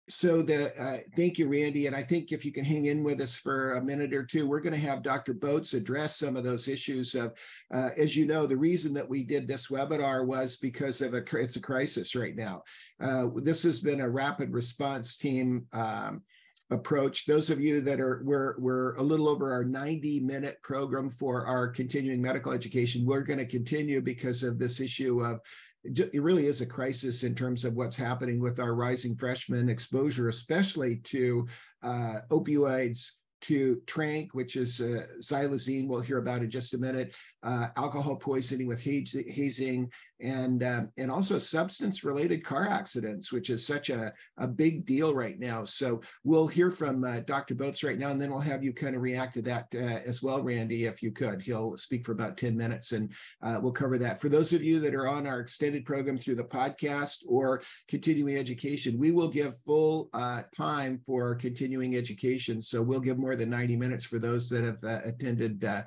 so 0.10 0.42
the 0.42 0.76
uh, 0.82 0.98
thank 1.16 1.38
you 1.38 1.50
randy. 1.50 1.88
And 1.88 1.96
i 1.96 2.04
think 2.04 2.32
if 2.32 2.46
you 2.46 2.52
can 2.52 2.66
hang 2.66 2.86
in 2.86 3.04
with 3.04 3.22
us 3.22 3.36
for 3.36 3.74
a 3.74 3.84
minute 3.84 4.14
or 4.14 4.24
two 4.24 4.48
we're 4.48 4.62
going 4.62 4.74
to 4.74 4.80
have 4.80 5.04
dr 5.04 5.34
Botz 5.36 5.74
address 5.74 6.18
some 6.18 6.36
of 6.36 6.44
those 6.44 6.68
issues 6.68 7.16
of 7.16 7.34
uh, 7.74 7.90
as 7.98 8.16
you 8.16 8.26
know 8.26 8.48
the 8.48 8.58
reason 8.58 8.94
that 8.94 9.08
we 9.08 9.24
did 9.24 9.48
this 9.48 9.68
webinar 9.68 10.26
was 10.26 10.58
because 10.58 11.02
of 11.02 11.14
a 11.14 11.24
it's 11.38 11.56
a 11.56 11.62
crisis 11.62 12.16
right 12.16 12.36
now. 12.36 12.64
Uh, 13.00 13.28
this 13.36 13.64
has 13.64 13.80
been 13.80 14.02
a 14.02 14.10
rapid 14.10 14.52
response 14.52 15.18
team 15.18 15.66
um, 15.74 16.22
approach. 16.70 17.26
Those 17.26 17.50
of 17.50 17.62
you 17.62 17.82
that 17.82 18.00
are 18.00 18.22
we're 18.24 18.56
we're 18.60 18.96
a 18.96 19.04
little 19.04 19.28
over 19.28 19.54
our 19.54 19.64
90 19.64 20.20
minute 20.22 20.62
program 20.62 21.10
for 21.10 21.46
our 21.46 21.68
continuing 21.68 22.22
medical 22.22 22.52
education 22.52 23.06
we're 23.06 23.22
going 23.22 23.40
to 23.40 23.46
continue 23.46 24.02
because 24.02 24.44
of 24.44 24.60
this 24.60 24.82
issue 24.82 25.24
of 25.24 25.40
it 25.84 26.22
really 26.22 26.48
is 26.48 26.62
a 26.62 26.66
crisis 26.66 27.24
in 27.24 27.34
terms 27.36 27.64
of 27.64 27.76
what's 27.76 27.96
happening 27.96 28.40
with 28.40 28.60
our 28.60 28.74
rising 28.74 29.16
freshman 29.16 29.70
exposure, 29.70 30.30
especially 30.30 30.98
to 30.98 31.48
uh, 31.84 32.20
opioids, 32.30 33.12
to 33.42 33.82
tranq, 33.86 34.30
which 34.34 34.56
is 34.56 34.82
uh, 34.82 35.06
xylazine. 35.20 35.88
We'll 35.88 36.02
hear 36.02 36.18
about 36.18 36.42
in 36.42 36.50
just 36.50 36.74
a 36.74 36.78
minute. 36.78 37.16
Uh, 37.44 37.68
alcohol 37.76 38.16
poisoning 38.16 38.68
with 38.68 38.82
hazing, 38.82 39.92
and 40.20 40.64
um, 40.64 40.90
and 40.98 41.12
also 41.12 41.38
substance 41.38 42.04
related 42.04 42.44
car 42.44 42.68
accidents, 42.68 43.32
which 43.32 43.50
is 43.50 43.66
such 43.66 43.90
a, 43.90 44.14
a 44.38 44.48
big 44.48 44.86
deal 44.86 45.14
right 45.14 45.40
now. 45.40 45.64
So 45.64 46.02
we'll 46.24 46.48
hear 46.48 46.72
from 46.72 47.04
uh, 47.04 47.22
Dr. 47.22 47.56
Botz 47.56 47.84
right 47.84 48.00
now, 48.00 48.12
and 48.12 48.20
then 48.20 48.32
we'll 48.32 48.40
have 48.40 48.64
you 48.64 48.74
kind 48.74 48.96
of 48.96 49.02
react 49.02 49.36
to 49.36 49.42
that 49.44 49.68
uh, 49.76 50.02
as 50.06 50.24
well, 50.24 50.42
Randy, 50.42 50.86
if 50.86 51.04
you 51.04 51.12
could. 51.12 51.42
He'll 51.42 51.78
speak 51.78 52.06
for 52.06 52.12
about 52.12 52.38
10 52.38 52.56
minutes 52.56 52.92
and 52.92 53.12
uh, 53.42 53.60
we'll 53.62 53.72
cover 53.72 53.98
that. 54.00 54.20
For 54.20 54.30
those 54.30 54.54
of 54.54 54.64
you 54.64 54.80
that 54.80 54.96
are 54.96 55.08
on 55.08 55.28
our 55.28 55.40
extended 55.40 55.86
program 55.86 56.18
through 56.18 56.36
the 56.36 56.44
podcast 56.44 57.24
or 57.28 57.62
continuing 57.88 58.38
education, 58.38 58.98
we 58.98 59.12
will 59.12 59.30
give 59.30 59.60
full 59.66 60.10
uh, 60.14 60.44
time 60.56 61.00
for 61.06 61.36
continuing 61.36 61.96
education. 61.96 62.62
So 62.62 62.82
we'll 62.82 63.00
give 63.00 63.18
more 63.18 63.36
than 63.36 63.50
90 63.50 63.76
minutes 63.76 64.06
for 64.06 64.20
those 64.20 64.50
that 64.50 64.64
have 64.64 64.84
uh, 64.84 65.02
attended 65.04 65.64
uh, 65.64 65.82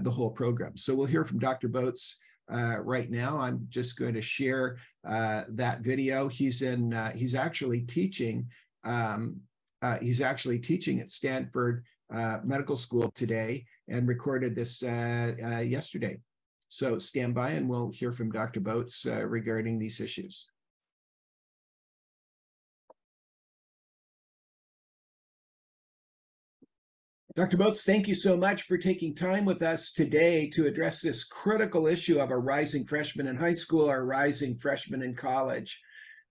the 0.00 0.10
whole 0.10 0.30
program. 0.30 0.76
So 0.76 0.94
we'll 0.94 1.06
hear 1.06 1.24
from 1.24 1.38
Dr. 1.38 1.68
Botz 1.68 2.14
uh, 2.52 2.78
right 2.80 3.10
now. 3.10 3.38
I'm 3.38 3.66
just 3.68 3.98
going 3.98 4.14
to 4.14 4.22
share 4.22 4.76
uh, 5.08 5.44
that 5.50 5.80
video. 5.80 6.28
He's 6.28 6.62
in. 6.62 6.94
Uh, 6.94 7.12
he's 7.12 7.34
actually 7.34 7.80
teaching. 7.80 8.46
Um, 8.84 9.40
uh, 9.82 9.98
he's 9.98 10.20
actually 10.20 10.58
teaching 10.58 11.00
at 11.00 11.10
Stanford 11.10 11.84
uh, 12.14 12.38
Medical 12.44 12.76
School 12.76 13.10
today, 13.14 13.64
and 13.88 14.06
recorded 14.08 14.54
this 14.54 14.82
uh, 14.82 15.64
yesterday. 15.66 16.18
So 16.68 16.98
stand 16.98 17.34
by, 17.34 17.50
and 17.50 17.68
we'll 17.68 17.90
hear 17.90 18.12
from 18.12 18.30
Dr. 18.30 18.60
Botz 18.60 19.04
regarding 19.28 19.78
these 19.78 20.00
issues. 20.00 20.48
Dr. 27.34 27.56
Botz, 27.56 27.84
thank 27.84 28.08
you 28.08 28.14
so 28.14 28.36
much 28.36 28.64
for 28.64 28.76
taking 28.76 29.14
time 29.14 29.46
with 29.46 29.62
us 29.62 29.90
today 29.92 30.50
to 30.50 30.66
address 30.66 31.00
this 31.00 31.24
critical 31.24 31.86
issue 31.86 32.18
of 32.18 32.30
our 32.30 32.40
rising 32.40 32.84
freshmen 32.84 33.26
in 33.26 33.36
high 33.36 33.54
school, 33.54 33.88
our 33.88 34.04
rising 34.04 34.54
freshmen 34.58 35.00
in 35.00 35.14
college. 35.14 35.80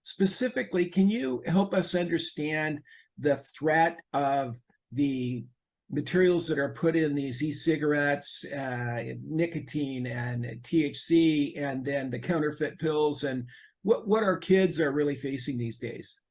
Specifically, 0.03 0.85
can 0.85 1.09
you 1.09 1.41
help 1.47 1.73
us 1.73 1.95
understand 1.95 2.81
the 3.17 3.37
threat 3.57 3.97
of 4.13 4.57
the 4.91 5.43
materials 5.89 6.47
that 6.47 6.59
are 6.59 6.73
put 6.73 6.95
in 6.95 7.15
these 7.15 7.41
e-cigarettes, 7.41 8.45
uh, 8.45 9.03
nicotine 9.27 10.05
and 10.05 10.45
THC, 10.61 11.59
and 11.59 11.83
then 11.83 12.11
the 12.11 12.19
counterfeit 12.19 12.77
pills, 12.77 13.23
and 13.23 13.47
what 13.81 14.07
what 14.07 14.21
our 14.21 14.37
kids 14.37 14.79
are 14.79 14.91
really 14.91 15.15
facing 15.15 15.57
these 15.57 15.79
days? 15.79 16.21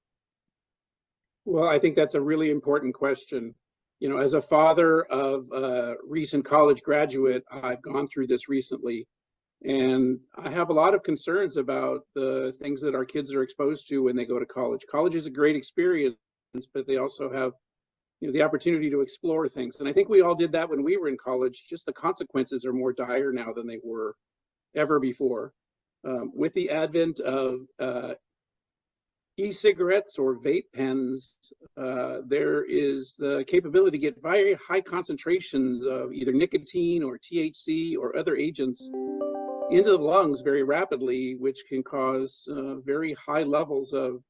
Well, 1.45 1.69
I 1.69 1.81
think 1.81 1.97
that's 1.97 2.15
a 2.15 2.21
really 2.21 2.53
important 2.53 2.95
question. 2.95 3.55
You 4.01 4.09
know, 4.09 4.17
as 4.17 4.35
a 4.35 4.43
father 4.43 5.03
of 5.05 5.47
a 5.53 5.97
recent 6.07 6.45
college 6.45 6.83
graduate, 6.83 7.45
I've 7.51 7.83
gone 7.83 8.09
through 8.09 8.29
this 8.29 8.49
recently, 8.49 9.07
and 9.63 10.19
I 10.37 10.49
have 10.49 10.71
a 10.71 10.75
lot 10.75 10.95
of 10.95 11.03
concerns 11.03 11.59
about 11.59 12.01
the 12.15 12.55
things 12.63 12.81
that 12.81 12.95
our 12.95 13.05
kids 13.05 13.35
are 13.35 13.43
exposed 13.43 13.89
to 13.89 14.03
when 14.03 14.17
they 14.17 14.25
go 14.25 14.39
to 14.39 14.47
college. 14.47 14.87
College 14.91 15.15
is 15.15 15.27
a 15.27 15.31
great 15.31 15.55
experience, 15.55 16.17
but 16.73 16.87
they 16.87 16.97
also 16.97 17.31
have 17.31 17.53
you 18.21 18.29
know 18.29 18.33
the 18.33 18.43
opportunity 18.43 18.91
to 18.91 19.01
explore 19.01 19.49
things. 19.49 19.81
And 19.81 19.89
i 19.89 19.93
think 19.93 20.09
we 20.09 20.21
all 20.21 20.35
did 20.35 20.53
that 20.53 20.69
when 20.69 20.83
we 20.83 20.97
were 20.97 21.09
in 21.09 21.17
college. 21.17 21.67
Just 21.69 21.87
the 21.87 21.93
consequences 21.93 22.65
are 22.65 22.73
more 22.73 22.93
dire 22.93 23.33
now 23.33 23.53
than 23.53 23.67
they 23.67 23.81
were 23.83 24.15
ever 24.75 24.99
before. 24.99 25.53
Um, 26.05 26.33
with 26.35 26.55
the 26.55 26.71
advent 26.71 27.21
of 27.21 27.67
uh, 27.79 28.15
e-cigarettes 29.45 30.19
or 30.19 30.37
vape 30.37 30.71
pens 30.75 31.37
uh, 31.77 32.19
there 32.27 32.65
is 32.65 33.17
the 33.19 33.45
capability 33.47 33.99
to 33.99 34.03
get 34.07 34.23
very 34.23 34.55
high 34.55 34.81
concentrations 34.81 35.87
of 35.87 36.13
either 36.13 36.33
nicotine 36.33 37.03
or 37.03 37.19
thc 37.19 37.97
or 37.97 38.17
other 38.17 38.37
agents 38.37 38.91
into 39.71 39.91
the 39.91 39.99
lungs 40.13 40.41
very 40.41 40.63
rapidly 40.63 41.37
which 41.37 41.61
can 41.69 41.83
cause 41.83 42.47
uh, 42.51 42.75
very 42.77 43.13
high 43.15 43.43
levels 43.43 43.93
of 43.93 44.23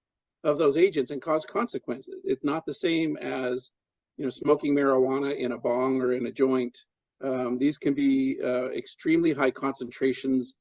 of 0.44 0.58
those 0.58 0.76
agents 0.76 1.10
and 1.10 1.20
cause 1.20 1.44
consequences. 1.44 2.22
It's 2.24 2.44
not 2.44 2.64
the 2.64 2.74
same 2.74 3.16
as 3.18 3.70
you 4.16 4.24
know, 4.24 4.30
smoking 4.30 4.74
marijuana 4.74 5.36
in 5.36 5.52
a 5.52 5.58
bong 5.58 6.00
or 6.00 6.12
in 6.12 6.26
a 6.26 6.32
joint, 6.32 6.76
um, 7.22 7.58
these 7.58 7.76
can 7.76 7.94
be 7.94 8.38
uh, 8.42 8.70
extremely 8.70 9.32
high 9.32 9.50
concentrations 9.50 10.54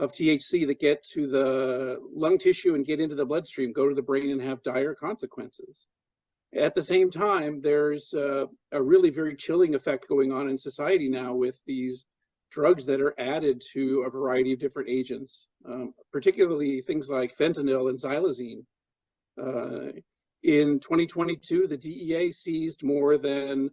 of 0.00 0.12
THC 0.12 0.66
that 0.66 0.80
get 0.80 1.02
to 1.12 1.26
the 1.26 2.00
lung 2.12 2.38
tissue 2.38 2.74
and 2.74 2.86
get 2.86 3.00
into 3.00 3.14
the 3.14 3.26
bloodstream, 3.26 3.72
go 3.72 3.88
to 3.88 3.94
the 3.94 4.02
brain 4.02 4.30
and 4.30 4.40
have 4.40 4.62
dire 4.62 4.94
consequences. 4.94 5.86
At 6.56 6.74
the 6.74 6.82
same 6.82 7.10
time, 7.10 7.60
there's 7.60 8.12
uh, 8.14 8.46
a 8.72 8.82
really 8.82 9.10
very 9.10 9.36
chilling 9.36 9.74
effect 9.74 10.08
going 10.08 10.32
on 10.32 10.48
in 10.48 10.56
society 10.56 11.08
now 11.08 11.34
with 11.34 11.60
these 11.66 12.06
drugs 12.50 12.84
that 12.86 13.00
are 13.00 13.14
added 13.20 13.62
to 13.72 14.02
a 14.06 14.10
variety 14.10 14.52
of 14.52 14.58
different 14.58 14.88
agents, 14.88 15.48
um, 15.68 15.94
particularly 16.12 16.80
things 16.80 17.08
like 17.08 17.36
fentanyl 17.36 17.90
and 17.90 18.00
xylazine. 18.00 18.64
Uh, 19.40 19.92
in 20.42 20.80
2022, 20.80 21.66
the 21.68 21.76
DEA 21.76 22.30
seized 22.30 22.82
more 22.82 23.18
than 23.18 23.70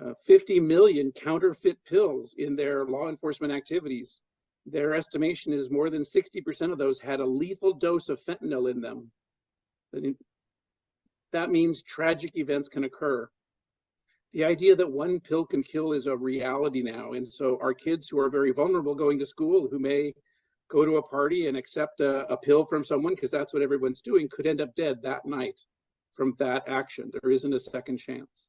uh, 0.00 0.14
50 0.26 0.58
million 0.58 1.12
counterfeit 1.12 1.76
pills 1.84 2.34
in 2.38 2.56
their 2.56 2.86
law 2.86 3.08
enforcement 3.08 3.52
activities. 3.52 4.20
Their 4.70 4.94
estimation 4.94 5.52
is 5.52 5.70
more 5.70 5.90
than 5.90 6.02
60% 6.02 6.72
of 6.72 6.78
those 6.78 7.00
had 7.00 7.20
a 7.20 7.26
lethal 7.26 7.72
dose 7.72 8.08
of 8.08 8.24
fentanyl 8.24 8.70
in 8.70 8.80
them. 8.80 9.10
That 11.32 11.50
means 11.50 11.82
tragic 11.82 12.36
events 12.36 12.68
can 12.68 12.84
occur. 12.84 13.28
The 14.32 14.44
idea 14.44 14.76
that 14.76 14.90
one 14.90 15.18
pill 15.18 15.44
can 15.44 15.62
kill 15.62 15.92
is 15.92 16.06
a 16.06 16.16
reality 16.16 16.82
now. 16.82 17.12
And 17.12 17.26
so 17.26 17.58
our 17.60 17.74
kids 17.74 18.08
who 18.08 18.18
are 18.20 18.30
very 18.30 18.52
vulnerable 18.52 18.94
going 18.94 19.18
to 19.18 19.26
school, 19.26 19.68
who 19.68 19.80
may 19.80 20.14
go 20.68 20.84
to 20.84 20.98
a 20.98 21.02
party 21.02 21.48
and 21.48 21.56
accept 21.56 22.00
a, 22.00 22.32
a 22.32 22.36
pill 22.36 22.64
from 22.64 22.84
someone 22.84 23.14
because 23.14 23.30
that's 23.30 23.52
what 23.52 23.62
everyone's 23.62 24.00
doing, 24.00 24.28
could 24.28 24.46
end 24.46 24.60
up 24.60 24.74
dead 24.76 25.02
that 25.02 25.26
night 25.26 25.58
from 26.14 26.36
that 26.38 26.62
action. 26.68 27.10
There 27.20 27.32
isn't 27.32 27.54
a 27.54 27.58
second 27.58 27.96
chance. 27.96 28.46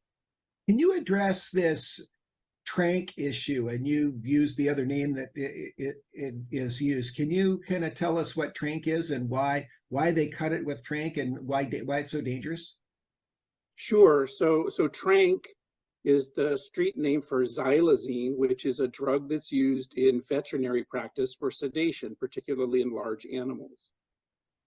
Can 0.68 0.77
you 0.77 0.93
address 0.93 1.49
this 1.49 2.07
tranq 2.72 3.14
issue? 3.18 3.69
And 3.69 3.88
you 3.88 4.19
used 4.23 4.57
the 4.57 4.69
other 4.69 4.85
name 4.85 5.14
that 5.14 5.30
it, 5.35 5.73
it, 5.77 5.95
it 6.14 6.35
is 6.52 6.81
used. 6.81 7.15
Can 7.15 7.31
you 7.31 7.61
kind 7.68 7.84
of 7.84 7.93
tell 7.93 8.18
us 8.18 8.35
what 8.35 8.56
tranq 8.56 8.88
is 8.88 9.11
and 9.11 9.30
why 9.30 9.68
why 9.89 10.11
they 10.11 10.27
cut 10.27 10.53
it 10.53 10.65
with 10.65 10.84
tranq 10.84 11.18
and 11.18 11.38
why 11.45 11.65
why 11.85 11.99
it's 11.99 12.11
so 12.11 12.22
dangerous? 12.22 12.77
Sure. 13.76 14.27
So 14.27 14.68
so 14.69 14.88
tranq 14.88 15.45
is 16.03 16.31
the 16.35 16.57
street 16.57 16.98
name 16.98 17.22
for 17.22 17.43
xylazine, 17.43 18.35
which 18.35 18.65
is 18.65 18.80
a 18.80 18.88
drug 18.88 19.30
that's 19.30 19.52
used 19.52 19.93
in 19.98 20.22
veterinary 20.27 20.84
practice 20.84 21.35
for 21.35 21.52
sedation, 21.52 22.15
particularly 22.19 22.81
in 22.81 22.91
large 22.91 23.26
animals. 23.31 23.91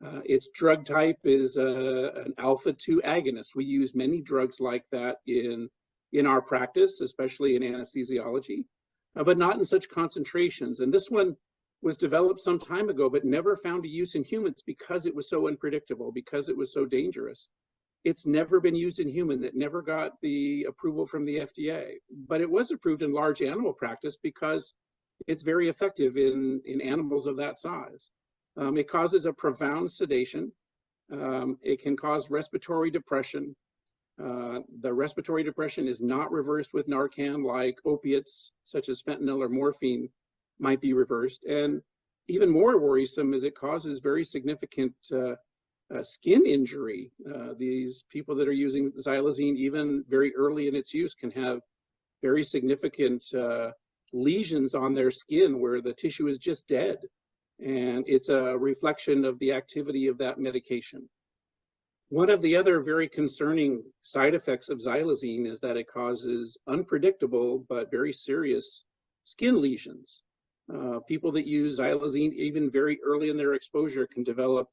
Uh, 0.05 0.21
its 0.25 0.49
drug 0.55 0.85
type 0.85 1.19
is 1.25 1.57
uh, 1.57 2.11
an 2.27 2.35
alpha 2.39 2.73
2 2.73 3.01
agonist. 3.05 3.55
We 3.55 3.65
use 3.65 3.95
many 3.95 4.21
drugs 4.21 4.61
like 4.61 4.85
that 4.93 5.19
in, 5.27 5.69
in 6.15 6.27
our 6.27 6.41
practice, 6.41 7.01
especially 7.01 7.57
in 7.57 7.63
anesthesiology, 7.63 8.65
uh, 9.17 9.25
but 9.25 9.37
not 9.37 9.59
in 9.59 9.67
such 9.67 9.89
concentrations. 9.89 10.81
And 10.81 10.93
this 10.93 11.11
one 11.11 11.37
was 11.83 11.97
developed 11.97 12.41
some 12.41 12.59
time 12.59 12.89
ago, 12.89 13.11
but 13.11 13.25
never 13.25 13.57
found 13.57 13.85
a 13.85 13.89
use 13.89 14.15
in 14.15 14.25
humans 14.25 14.63
because 14.65 15.07
it 15.07 15.15
was 15.15 15.29
so 15.29 15.49
unpredictable, 15.49 16.13
because 16.13 16.49
it 16.49 16.57
was 16.57 16.73
so 16.73 16.87
dangerous. 16.87 17.49
It's 18.05 18.27
never 18.27 18.61
been 18.61 18.77
used 18.77 19.01
in 19.01 19.09
human. 19.09 19.43
It 19.45 19.55
never 19.55 19.83
got 19.83 20.13
the 20.23 20.65
approval 20.69 21.07
from 21.07 21.25
the 21.25 21.41
FDA, 21.41 21.95
but 22.29 22.41
it 22.41 22.51
was 22.51 22.71
approved 22.71 23.03
in 23.03 23.13
large 23.13 23.43
animal 23.43 23.73
practice 23.73 24.17
because 24.23 24.73
it's 25.27 25.43
very 25.43 25.69
effective 25.69 26.17
in, 26.17 26.61
in 26.65 26.81
animals 26.81 27.27
of 27.27 27.37
that 27.39 27.59
size. 27.59 28.11
Um, 28.57 28.77
it 28.77 28.89
causes 28.89 29.27
a 29.27 29.33
profound 29.33 29.91
sedation. 29.91 30.53
Um, 31.13 31.59
it 31.63 31.83
can 31.83 31.97
cause 31.97 32.31
respiratory 32.31 32.91
depression. 32.91 33.57
Uh, 34.23 34.61
the 34.81 34.93
respiratory 34.93 35.43
depression 35.43 35.89
is 35.89 36.01
not 36.01 36.31
reversed 36.31 36.73
with 36.73 36.89
Narcan 36.89 37.45
like 37.45 37.79
opiates 37.85 38.53
such 38.65 38.89
as 38.89 39.03
fentanyl 39.03 39.39
or 39.39 39.49
morphine 39.49 40.09
might 40.59 40.81
be 40.81 40.93
reversed. 40.93 41.45
And 41.45 41.83
even 42.29 42.49
more 42.49 42.79
worrisome 42.79 43.35
is 43.35 43.43
it 43.43 43.57
causes 43.57 43.99
very 43.99 44.25
significant 44.25 44.95
uh, 45.13 45.35
uh, 45.95 46.03
skin 46.03 46.47
injury. 46.47 47.11
Uh, 47.29 47.55
these 47.59 48.05
people 48.09 48.35
that 48.37 48.49
are 48.49 48.53
using 48.53 48.93
xylazine, 48.93 49.57
even 49.57 50.05
very 50.09 50.35
early 50.37 50.69
in 50.69 50.77
its 50.77 50.95
use, 50.95 51.15
can 51.15 51.31
have 51.33 51.61
very 52.23 52.45
significant 52.45 53.25
uh, 53.35 53.71
lesions 54.13 54.75
on 54.75 54.95
their 54.95 55.11
skin 55.11 55.61
where 55.61 55.83
the 55.83 55.93
tissue 55.93 56.29
is 56.29 56.39
just 56.39 56.67
dead 56.69 56.99
and 57.61 58.05
it's 58.09 58.29
a 58.29 58.57
reflection 58.59 59.25
of 59.25 59.39
the 59.39 59.53
activity 59.53 60.09
of 60.09 60.19
that 60.19 60.39
medication. 60.39 61.09
One 62.11 62.31
of 62.31 62.43
the 62.43 62.55
other 62.57 62.81
very 62.81 63.09
concerning 63.09 63.83
side 64.03 64.35
effects 64.35 64.69
of 64.69 64.79
xylazine 64.79 65.47
is 65.47 65.61
that 65.61 65.77
it 65.77 65.89
causes 65.89 66.57
unpredictable 66.67 67.65
but 67.69 67.91
very 67.91 68.13
serious 68.13 68.85
skin 69.25 69.61
lesions. 69.61 70.23
Uh, 70.73 71.01
people 71.09 71.33
that 71.33 71.47
use 71.47 71.79
xylazine, 71.79 72.33
even 72.33 72.71
very 72.71 72.99
early 73.05 73.31
in 73.31 73.37
their 73.37 73.55
exposure, 73.55 74.07
can 74.07 74.23
develop 74.23 74.69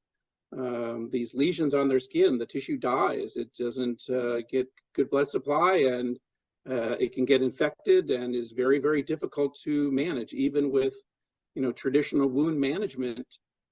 um, 0.58 1.10
these 1.12 1.34
lesions 1.34 1.74
on 1.74 1.88
their 1.88 2.00
skin. 2.00 2.38
The 2.38 2.46
tissue 2.46 2.78
dies. 2.78 3.38
It 3.38 3.54
doesn't 3.54 4.04
uh, 4.10 4.42
get 4.50 4.68
good 4.94 5.10
blood 5.10 5.30
supply 5.30 5.78
and 5.78 6.20
uh, 6.70 6.96
it 7.00 7.14
can 7.14 7.26
get 7.26 7.42
infected 7.42 8.12
and 8.12 8.36
is 8.36 8.52
very, 8.52 8.80
very 8.80 9.02
difficult 9.02 9.58
to 9.64 9.92
manage, 9.92 10.34
even 10.34 10.70
with 10.70 10.94
you 11.56 11.62
know, 11.62 11.72
traditional 11.72 12.28
wound 12.28 12.60
management 12.60 13.26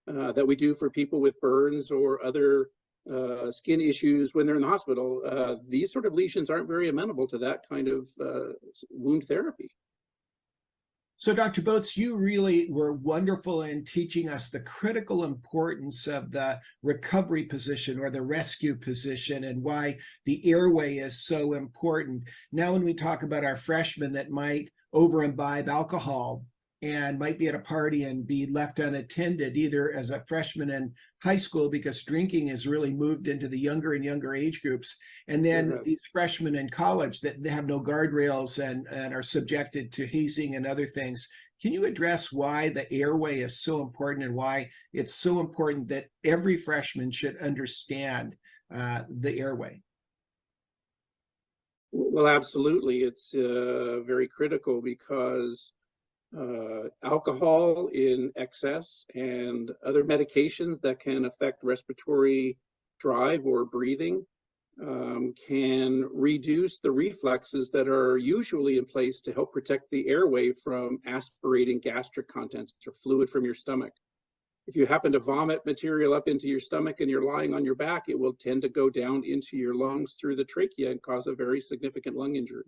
uh, 0.07 0.31
that 0.31 0.47
we 0.47 0.55
do 0.55 0.73
for 0.73 0.89
people 0.89 1.21
with 1.21 1.39
burns 1.39 1.91
or 1.91 2.23
other 2.25 2.69
uh, 3.13 3.51
skin 3.51 3.81
issues 3.81 4.33
when 4.33 4.45
they're 4.45 4.55
in 4.55 4.61
the 4.61 4.67
hospital, 4.67 5.21
uh, 5.25 5.55
these 5.67 5.91
sort 5.91 6.05
of 6.05 6.13
lesions 6.13 6.49
aren't 6.49 6.67
very 6.67 6.89
amenable 6.89 7.27
to 7.27 7.37
that 7.37 7.67
kind 7.67 7.87
of 7.87 8.07
uh, 8.21 8.53
wound 8.89 9.27
therapy. 9.27 9.69
So, 11.21 11.35
Dr. 11.35 11.61
Botz, 11.61 11.97
you 11.97 12.15
really 12.15 12.71
were 12.71 12.93
wonderful 12.93 13.63
in 13.63 13.83
teaching 13.83 14.29
us 14.29 14.49
the 14.49 14.61
critical 14.61 15.25
importance 15.25 16.07
of 16.07 16.31
the 16.31 16.61
recovery 16.81 17.43
position 17.43 17.99
or 17.99 18.09
the 18.09 18.21
rescue 18.21 18.73
position 18.73 19.43
and 19.43 19.61
why 19.61 19.97
the 20.23 20.49
airway 20.49 20.99
is 20.99 21.25
so 21.25 21.55
important. 21.55 22.23
Now, 22.53 22.71
when 22.71 22.85
we 22.85 22.93
talk 22.93 23.23
about 23.23 23.43
our 23.43 23.57
freshmen 23.57 24.13
that 24.13 24.31
might 24.31 24.69
over 24.93 25.23
imbibe 25.23 25.67
alcohol, 25.67 26.45
and 26.81 27.19
might 27.19 27.37
be 27.37 27.47
at 27.47 27.55
a 27.55 27.59
party 27.59 28.05
and 28.05 28.25
be 28.25 28.45
left 28.45 28.79
unattended 28.79 29.57
either 29.57 29.91
as 29.91 30.11
a 30.11 30.23
freshman 30.27 30.69
in 30.69 30.93
high 31.21 31.37
school 31.37 31.69
because 31.69 32.03
drinking 32.03 32.47
has 32.47 32.65
really 32.65 32.93
moved 32.93 33.27
into 33.27 33.49
the 33.49 33.59
younger 33.59 33.93
and 33.93 34.05
younger 34.05 34.33
age 34.33 34.61
groups 34.61 34.97
and 35.27 35.43
then 35.43 35.71
mm-hmm. 35.71 35.83
these 35.83 36.01
freshmen 36.11 36.55
in 36.55 36.69
college 36.69 37.19
that 37.21 37.45
have 37.45 37.67
no 37.67 37.81
guardrails 37.81 38.63
and, 38.63 38.87
and 38.87 39.13
are 39.13 39.21
subjected 39.21 39.91
to 39.91 40.07
hazing 40.07 40.55
and 40.55 40.65
other 40.65 40.85
things. 40.85 41.27
Can 41.61 41.73
you 41.73 41.83
address 41.85 42.31
why 42.31 42.69
the 42.69 42.91
airway 42.91 43.41
is 43.41 43.61
so 43.61 43.81
important 43.81 44.25
and 44.25 44.33
why 44.33 44.69
it's 44.93 45.15
so 45.15 45.41
important 45.41 45.89
that 45.89 46.05
every 46.23 46.55
freshman 46.55 47.11
should 47.11 47.37
understand 47.37 48.35
uh, 48.73 49.01
the 49.09 49.37
airway? 49.37 49.81
Well 51.91 52.27
absolutely. 52.27 52.99
It's 52.99 53.33
uh, 53.33 53.99
very 54.05 54.29
critical 54.29 54.81
because 54.81 55.73
uh, 56.37 56.89
alcohol 57.03 57.87
in 57.87 58.31
excess 58.35 59.05
and 59.15 59.71
other 59.85 60.03
medications 60.03 60.79
that 60.81 60.99
can 60.99 61.25
affect 61.25 61.63
respiratory 61.63 62.57
drive 62.99 63.45
or 63.45 63.65
breathing 63.65 64.25
um, 64.81 65.33
can 65.47 66.07
reduce 66.13 66.79
the 66.79 66.91
reflexes 66.91 67.71
that 67.71 67.87
are 67.87 68.17
usually 68.17 68.77
in 68.77 68.85
place 68.85 69.21
to 69.21 69.33
help 69.33 69.51
protect 69.51 69.89
the 69.91 70.07
airway 70.07 70.51
from 70.51 70.99
aspirating 71.05 71.79
gastric 71.79 72.27
contents 72.27 72.73
or 72.87 72.93
fluid 72.93 73.29
from 73.29 73.43
your 73.43 73.55
stomach. 73.55 73.93
If 74.67 74.75
you 74.75 74.85
happen 74.85 75.11
to 75.13 75.19
vomit 75.19 75.65
material 75.65 76.13
up 76.13 76.27
into 76.27 76.47
your 76.47 76.59
stomach 76.59 77.01
and 77.01 77.09
you're 77.09 77.23
lying 77.23 77.53
on 77.53 77.65
your 77.65 77.75
back, 77.75 78.07
it 78.07 78.17
will 78.17 78.33
tend 78.33 78.61
to 78.61 78.69
go 78.69 78.89
down 78.89 79.23
into 79.25 79.57
your 79.57 79.73
lungs 79.73 80.13
through 80.13 80.35
the 80.35 80.45
trachea 80.45 80.91
and 80.91 81.01
cause 81.01 81.27
a 81.27 81.33
very 81.33 81.59
significant 81.59 82.15
lung 82.15 82.35
injury. 82.35 82.65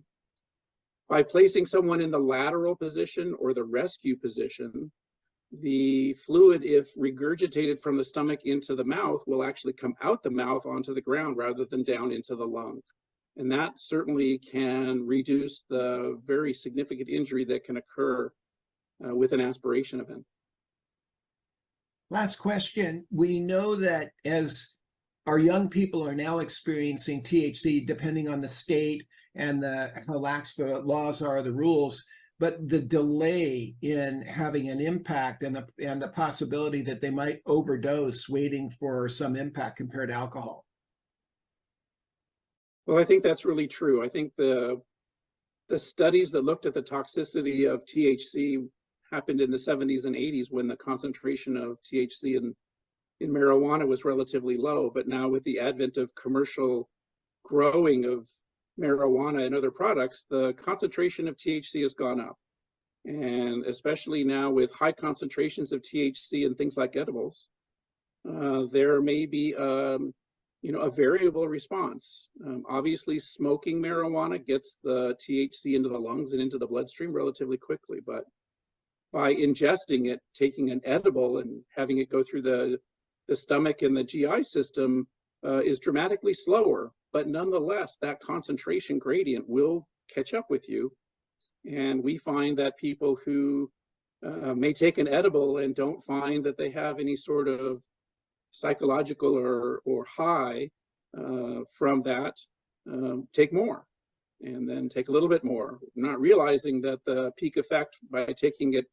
By 1.12 1.24
placing 1.24 1.66
someone 1.66 2.00
in 2.00 2.10
the 2.10 2.18
lateral 2.18 2.74
position 2.74 3.36
or 3.38 3.54
the 3.54 3.66
rescue 3.66 4.16
position, 4.16 4.90
the 5.52 6.14
fluid, 6.14 6.64
if 6.64 6.96
regurgitated 6.96 7.82
from 7.82 7.98
the 7.98 8.04
stomach 8.06 8.40
into 8.46 8.76
the 8.76 8.86
mouth, 8.86 9.22
will 9.28 9.44
actually 9.44 9.74
come 9.74 9.94
out 10.02 10.24
the 10.24 10.32
mouth 10.32 10.66
onto 10.66 10.94
the 10.94 11.02
ground 11.02 11.36
rather 11.36 11.66
than 11.66 11.84
down 11.84 12.14
into 12.14 12.38
the 12.38 12.48
lung. 12.48 12.80
And 13.36 13.52
that 13.52 13.78
certainly 13.78 14.38
can 14.38 15.06
reduce 15.06 15.66
the 15.70 16.18
very 16.26 16.54
significant 16.54 17.10
injury 17.10 17.44
that 17.44 17.66
can 17.66 17.76
occur 17.76 18.32
uh, 19.06 19.14
with 19.14 19.34
an 19.34 19.42
aspiration 19.42 20.00
event. 20.00 20.24
Last 22.10 22.38
question. 22.38 23.06
We 23.12 23.42
know 23.42 23.76
that 23.76 24.12
as 24.24 24.76
our 25.28 25.40
young 25.40 25.68
people 25.68 26.08
are 26.08 26.16
now 26.16 26.40
experiencing 26.40 27.22
THC, 27.22 27.86
depending 27.86 28.30
on 28.30 28.40
the 28.40 28.48
state 28.48 29.04
and 29.36 29.64
the, 29.64 29.92
how 30.08 30.16
lax 30.18 30.56
the 30.56 30.80
laws 30.80 31.22
are, 31.22 31.42
the 31.42 31.52
rules, 31.52 32.04
but 32.40 32.68
the 32.68 32.80
delay 32.80 33.76
in 33.82 34.24
having 34.24 34.70
an 34.70 34.82
impact 34.82 35.44
and 35.44 35.56
the 35.56 35.68
and 35.80 36.02
the 36.02 36.08
possibility 36.08 36.82
that 36.82 37.00
they 37.00 37.12
might 37.12 37.40
overdose 37.46 38.28
waiting 38.28 38.70
for 38.80 39.08
some 39.08 39.36
impact 39.36 39.78
compared 39.78 40.10
to 40.10 40.16
alcohol. 40.16 40.66
Well, 42.88 42.98
I 42.98 43.04
think 43.04 43.22
that's 43.22 43.46
really 43.46 43.68
true. 43.68 44.04
I 44.04 44.10
think 44.10 44.34
the 44.38 44.82
the 45.70 45.78
studies 45.80 46.32
that 46.32 46.44
looked 46.44 46.66
at 46.66 46.74
the 46.74 46.82
toxicity 46.82 47.72
of 47.72 47.86
THC 47.86 48.68
happened 49.12 49.40
in 49.40 49.52
the 49.52 49.58
70s 49.58 50.06
and 50.06 50.16
80s 50.16 50.48
when 50.50 50.68
the 50.68 50.76
concentration 50.76 51.56
of 51.56 51.78
THC 51.84 52.38
in 52.38 52.56
in 53.20 53.30
marijuana 53.30 53.88
was 53.88 54.04
relatively 54.04 54.58
low, 54.58 54.90
but 54.90 55.08
now 55.08 55.30
with 55.30 55.44
the 55.44 55.60
advent 55.60 55.98
of 55.98 56.16
commercial 56.16 56.90
growing 57.44 58.06
of 58.06 58.28
marijuana 58.82 59.46
and 59.46 59.56
other 59.56 59.72
products, 59.72 60.26
the 60.30 60.54
concentration 60.54 61.28
of 61.28 61.38
THC 61.38 61.82
has 61.84 61.94
gone 61.94 62.20
up. 62.20 62.38
And 63.06 63.66
especially 63.66 64.24
now 64.24 64.50
with 64.52 64.72
high 64.72 64.92
concentrations 64.92 65.72
of 65.72 65.82
THC 65.82 66.46
and 66.46 66.58
things 66.58 66.78
like 66.78 66.96
edibles, 66.96 67.50
uh, 68.30 68.64
there 68.72 69.02
may 69.02 69.26
be 69.26 69.56
um, 69.56 70.14
you 70.62 70.72
know, 70.72 70.82
a 70.82 70.92
variable 70.92 71.48
response. 71.48 72.30
Um, 72.46 72.64
obviously, 72.70 73.18
smoking 73.18 73.82
marijuana 73.82 74.46
gets 74.46 74.78
the 74.84 75.16
THC 75.16 75.76
into 75.76 75.90
the 75.90 75.98
lungs 75.98 76.34
and 76.34 76.42
into 76.42 76.60
the 76.60 76.68
bloodstream 76.68 77.12
relatively 77.12 77.58
quickly, 77.58 78.00
but 78.06 78.26
by 79.12 79.34
ingesting 79.34 80.10
it, 80.12 80.22
taking 80.36 80.70
an 80.70 80.82
edible 80.86 81.40
and 81.40 81.62
having 81.76 81.98
it 81.98 82.10
go 82.10 82.24
through 82.24 82.44
the, 82.44 82.80
the 83.28 83.36
stomach 83.36 83.82
and 83.82 83.98
the 83.98 84.04
GI 84.04 84.44
system 84.44 85.08
uh, 85.44 85.62
is 85.62 85.80
dramatically 85.80 86.34
slower 86.34 86.92
but 87.14 87.28
nonetheless, 87.28 87.98
that 88.02 88.20
concentration 88.22 89.00
gradient 89.00 89.48
will 89.48 89.88
catch 90.14 90.34
up 90.34 90.50
with 90.50 90.68
you. 90.70 90.92
And 91.70 92.04
we 92.04 92.18
find 92.18 92.58
that 92.58 92.78
people 92.78 93.18
who 93.24 93.72
uh, 94.26 94.54
may 94.54 94.74
take 94.74 94.98
an 94.98 95.08
edible 95.08 95.60
and 95.60 95.76
don't 95.76 96.04
find 96.06 96.44
that 96.46 96.58
they 96.58 96.70
have 96.72 97.00
any 97.00 97.16
sort 97.16 97.48
of 97.48 97.82
psychological 98.52 99.38
or, 99.38 99.82
or 99.86 100.06
high 100.06 100.70
uh, 101.18 101.62
from 101.72 102.02
that, 102.04 102.36
um, 102.92 103.28
take 103.34 103.54
more 103.54 103.86
and 104.44 104.68
then 104.68 104.90
take 104.90 105.10
a 105.10 105.12
little 105.12 105.30
bit 105.30 105.44
more, 105.44 105.80
not 105.96 106.20
realizing 106.20 106.82
that 106.82 107.00
the 107.06 107.32
peak 107.38 107.58
effect 107.58 107.98
by 108.10 108.26
taking 108.26 108.74
it 108.74 108.86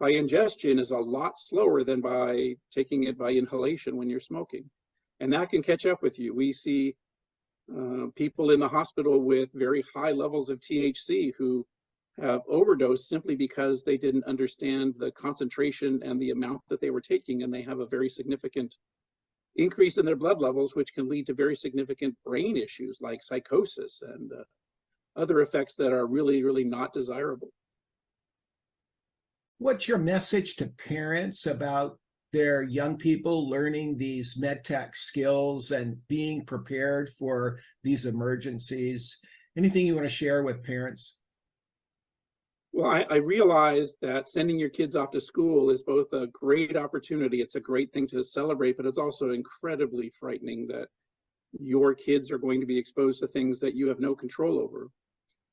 by 0.00 0.10
ingestion 0.10 0.78
is 0.78 0.90
a 0.90 0.96
lot 0.96 1.38
slower 1.38 1.84
than 1.84 2.00
by 2.00 2.56
taking 2.72 3.04
it 3.04 3.16
by 3.16 3.30
inhalation 3.30 3.96
when 3.96 4.10
you're 4.10 4.18
smoking. 4.18 4.68
And 5.20 5.32
that 5.32 5.50
can 5.50 5.62
catch 5.62 5.86
up 5.86 6.02
with 6.02 6.18
you. 6.18 6.34
We 6.34 6.52
see 6.52 6.96
uh, 7.76 8.06
people 8.14 8.50
in 8.50 8.60
the 8.60 8.68
hospital 8.68 9.20
with 9.20 9.48
very 9.54 9.84
high 9.94 10.12
levels 10.12 10.50
of 10.50 10.60
THC 10.60 11.32
who 11.38 11.66
have 12.20 12.42
overdosed 12.48 13.08
simply 13.08 13.34
because 13.34 13.82
they 13.82 13.96
didn't 13.96 14.24
understand 14.24 14.94
the 14.98 15.10
concentration 15.12 16.02
and 16.02 16.20
the 16.20 16.30
amount 16.30 16.60
that 16.68 16.80
they 16.80 16.90
were 16.90 17.00
taking, 17.00 17.42
and 17.42 17.52
they 17.52 17.62
have 17.62 17.80
a 17.80 17.86
very 17.86 18.08
significant 18.08 18.74
increase 19.56 19.98
in 19.98 20.04
their 20.04 20.16
blood 20.16 20.40
levels, 20.40 20.74
which 20.74 20.94
can 20.94 21.08
lead 21.08 21.26
to 21.26 21.34
very 21.34 21.56
significant 21.56 22.14
brain 22.24 22.56
issues 22.56 22.98
like 23.00 23.22
psychosis 23.22 24.02
and 24.02 24.30
uh, 24.32 24.42
other 25.16 25.40
effects 25.40 25.74
that 25.76 25.92
are 25.92 26.06
really, 26.06 26.42
really 26.42 26.64
not 26.64 26.92
desirable. 26.92 27.50
What's 29.58 29.86
your 29.86 29.98
message 29.98 30.56
to 30.56 30.66
parents 30.66 31.46
about 31.46 31.98
their 32.32 32.62
young 32.62 32.96
people 32.96 33.48
learning 33.48 33.96
these 33.96 34.40
medtech 34.40 34.94
skills 34.94 35.70
and 35.70 35.96
being 36.08 36.44
prepared 36.44 37.10
for 37.18 37.58
these 37.82 38.06
emergencies. 38.06 39.20
Anything 39.56 39.86
you 39.86 39.94
want 39.94 40.08
to 40.08 40.14
share 40.14 40.42
with 40.42 40.64
parents? 40.64 41.18
Well, 42.72 42.90
I, 42.90 43.04
I 43.10 43.16
realize 43.16 43.94
that 44.00 44.30
sending 44.30 44.58
your 44.58 44.70
kids 44.70 44.96
off 44.96 45.10
to 45.10 45.20
school 45.20 45.68
is 45.68 45.82
both 45.82 46.10
a 46.14 46.28
great 46.28 46.74
opportunity, 46.74 47.42
it's 47.42 47.54
a 47.54 47.60
great 47.60 47.92
thing 47.92 48.06
to 48.08 48.24
celebrate, 48.24 48.78
but 48.78 48.86
it's 48.86 48.98
also 48.98 49.30
incredibly 49.30 50.10
frightening 50.18 50.66
that 50.68 50.88
your 51.60 51.94
kids 51.94 52.30
are 52.30 52.38
going 52.38 52.60
to 52.60 52.66
be 52.66 52.78
exposed 52.78 53.20
to 53.20 53.26
things 53.26 53.60
that 53.60 53.74
you 53.74 53.88
have 53.88 54.00
no 54.00 54.14
control 54.14 54.58
over. 54.58 54.88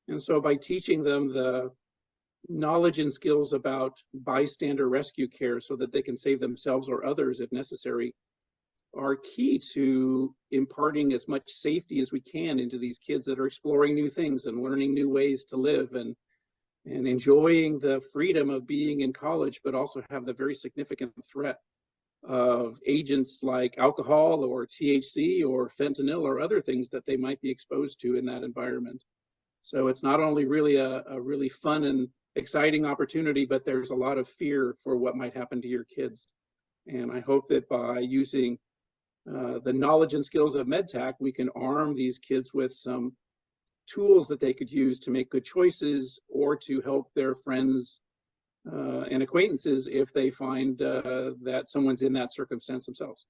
And 0.08 0.22
so 0.22 0.40
by 0.40 0.56
teaching 0.56 1.02
them 1.02 1.28
the 1.28 1.70
knowledge 2.48 2.98
and 2.98 3.12
skills 3.12 3.52
about 3.52 3.98
bystander 4.12 4.88
rescue 4.88 5.28
care 5.28 5.60
so 5.60 5.76
that 5.76 5.92
they 5.92 6.02
can 6.02 6.16
save 6.16 6.40
themselves 6.40 6.88
or 6.88 7.04
others 7.04 7.40
if 7.40 7.52
necessary 7.52 8.14
are 8.96 9.16
key 9.16 9.60
to 9.72 10.34
imparting 10.50 11.12
as 11.12 11.28
much 11.28 11.44
safety 11.46 12.00
as 12.00 12.10
we 12.10 12.20
can 12.20 12.58
into 12.58 12.78
these 12.78 12.98
kids 12.98 13.24
that 13.24 13.38
are 13.38 13.46
exploring 13.46 13.94
new 13.94 14.08
things 14.08 14.46
and 14.46 14.62
learning 14.62 14.92
new 14.92 15.08
ways 15.08 15.44
to 15.44 15.56
live 15.56 15.94
and 15.94 16.16
and 16.86 17.06
enjoying 17.06 17.78
the 17.78 18.00
freedom 18.12 18.48
of 18.48 18.66
being 18.66 19.00
in 19.00 19.12
college 19.12 19.60
but 19.62 19.74
also 19.74 20.02
have 20.10 20.24
the 20.24 20.32
very 20.32 20.54
significant 20.54 21.12
threat 21.30 21.58
of 22.22 22.78
agents 22.86 23.40
like 23.42 23.78
alcohol 23.78 24.44
or 24.44 24.66
THC 24.66 25.46
or 25.46 25.70
fentanyl 25.70 26.22
or 26.22 26.40
other 26.40 26.60
things 26.60 26.88
that 26.90 27.06
they 27.06 27.16
might 27.16 27.40
be 27.40 27.50
exposed 27.50 28.00
to 28.00 28.16
in 28.16 28.26
that 28.26 28.42
environment. 28.42 29.02
So 29.62 29.88
it's 29.88 30.02
not 30.02 30.20
only 30.20 30.44
really 30.44 30.76
a, 30.76 31.02
a 31.08 31.20
really 31.20 31.48
fun 31.48 31.84
and 31.84 32.08
exciting 32.36 32.84
opportunity, 32.84 33.44
but 33.44 33.64
there's 33.64 33.90
a 33.90 33.94
lot 33.94 34.18
of 34.18 34.28
fear 34.28 34.76
for 34.82 34.96
what 34.96 35.16
might 35.16 35.36
happen 35.36 35.60
to 35.62 35.68
your 35.68 35.84
kids. 35.84 36.28
And 36.86 37.10
I 37.12 37.20
hope 37.20 37.48
that 37.48 37.68
by 37.68 38.00
using 38.00 38.58
uh, 39.28 39.58
the 39.64 39.72
knowledge 39.72 40.14
and 40.14 40.24
skills 40.24 40.54
of 40.54 40.66
MedTech, 40.66 41.14
we 41.20 41.32
can 41.32 41.50
arm 41.54 41.94
these 41.94 42.18
kids 42.18 42.52
with 42.54 42.72
some 42.72 43.12
tools 43.86 44.28
that 44.28 44.40
they 44.40 44.52
could 44.52 44.70
use 44.70 44.98
to 45.00 45.10
make 45.10 45.30
good 45.30 45.44
choices 45.44 46.20
or 46.28 46.56
to 46.56 46.80
help 46.80 47.12
their 47.14 47.34
friends 47.34 48.00
uh, 48.70 49.02
and 49.10 49.22
acquaintances 49.22 49.88
if 49.90 50.12
they 50.12 50.30
find 50.30 50.82
uh, 50.82 51.32
that 51.42 51.68
someone's 51.68 52.02
in 52.02 52.12
that 52.12 52.32
circumstance 52.32 52.86
themselves. 52.86 53.26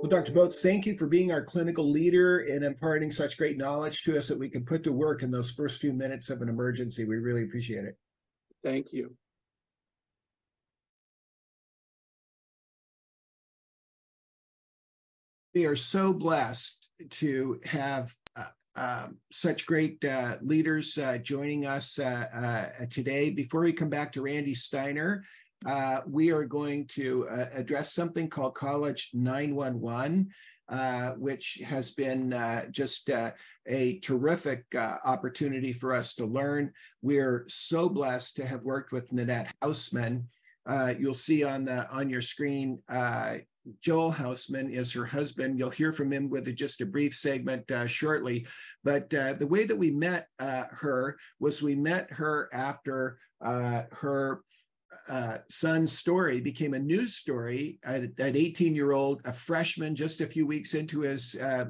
Well, 0.00 0.08
Dr. 0.08 0.32
Botz, 0.32 0.62
thank 0.62 0.86
you 0.86 0.96
for 0.96 1.06
being 1.06 1.30
our 1.30 1.44
clinical 1.44 1.90
leader 1.90 2.38
and 2.38 2.64
imparting 2.64 3.10
such 3.10 3.36
great 3.36 3.58
knowledge 3.58 4.02
to 4.04 4.16
us 4.16 4.28
that 4.28 4.38
we 4.38 4.48
can 4.48 4.64
put 4.64 4.82
to 4.84 4.92
work 4.92 5.22
in 5.22 5.30
those 5.30 5.50
first 5.50 5.78
few 5.78 5.92
minutes 5.92 6.30
of 6.30 6.40
an 6.40 6.48
emergency. 6.48 7.04
We 7.04 7.16
really 7.16 7.42
appreciate 7.42 7.84
it. 7.84 7.98
Thank 8.64 8.94
you. 8.94 9.14
We 15.54 15.66
are 15.66 15.76
so 15.76 16.14
blessed 16.14 16.88
to 17.10 17.60
have 17.66 18.14
uh, 18.36 18.44
um, 18.76 19.18
such 19.30 19.66
great 19.66 20.02
uh, 20.02 20.36
leaders 20.40 20.96
uh, 20.96 21.18
joining 21.18 21.66
us 21.66 21.98
uh, 21.98 22.70
uh, 22.82 22.86
today. 22.86 23.28
Before 23.28 23.60
we 23.60 23.74
come 23.74 23.90
back 23.90 24.12
to 24.12 24.22
Randy 24.22 24.54
Steiner, 24.54 25.24
uh, 25.66 26.00
we 26.06 26.30
are 26.30 26.44
going 26.44 26.86
to 26.86 27.28
uh, 27.28 27.46
address 27.52 27.92
something 27.92 28.28
called 28.28 28.54
College 28.54 29.10
911. 29.14 30.30
Uh, 30.70 31.14
which 31.14 31.60
has 31.64 31.90
been 31.94 32.32
uh, 32.32 32.64
just 32.70 33.10
uh, 33.10 33.32
a 33.66 33.98
terrific 33.98 34.64
uh, 34.76 34.98
opportunity 35.04 35.72
for 35.72 35.92
us 35.92 36.14
to 36.14 36.24
learn. 36.24 36.72
We're 37.02 37.44
so 37.48 37.88
blessed 37.88 38.36
to 38.36 38.46
have 38.46 38.62
worked 38.62 38.92
with 38.92 39.12
Nanette 39.12 39.52
Hausman. 39.60 40.26
you'll 40.96 41.12
see 41.12 41.42
on 41.42 41.64
the 41.64 41.90
on 41.90 42.08
your 42.08 42.22
screen, 42.22 42.78
Joel 43.80 44.12
Hausman 44.12 44.72
is 44.72 44.92
her 44.92 45.04
husband. 45.04 45.58
You'll 45.58 45.70
hear 45.70 45.92
from 45.92 46.12
him 46.12 46.30
with 46.30 46.54
just 46.54 46.80
a 46.82 46.86
brief 46.86 47.16
segment 47.16 47.68
shortly. 47.86 48.46
But 48.84 49.10
the 49.10 49.48
way 49.50 49.64
that 49.64 49.76
we 49.76 49.90
met 49.90 50.28
her 50.38 51.18
was 51.40 51.62
we 51.62 51.74
met 51.74 52.12
her 52.12 52.48
after 52.52 53.18
her 53.40 54.42
uh, 55.08 55.38
son's 55.48 55.92
story 55.92 56.40
became 56.40 56.74
a 56.74 56.78
news 56.78 57.16
story 57.16 57.78
at, 57.84 58.02
at 58.18 58.36
18 58.36 58.74
year 58.74 58.92
old, 58.92 59.20
a 59.24 59.32
freshman, 59.32 59.94
just 59.94 60.20
a 60.20 60.26
few 60.26 60.46
weeks 60.46 60.74
into 60.74 61.00
his 61.00 61.40
uh, 61.40 61.66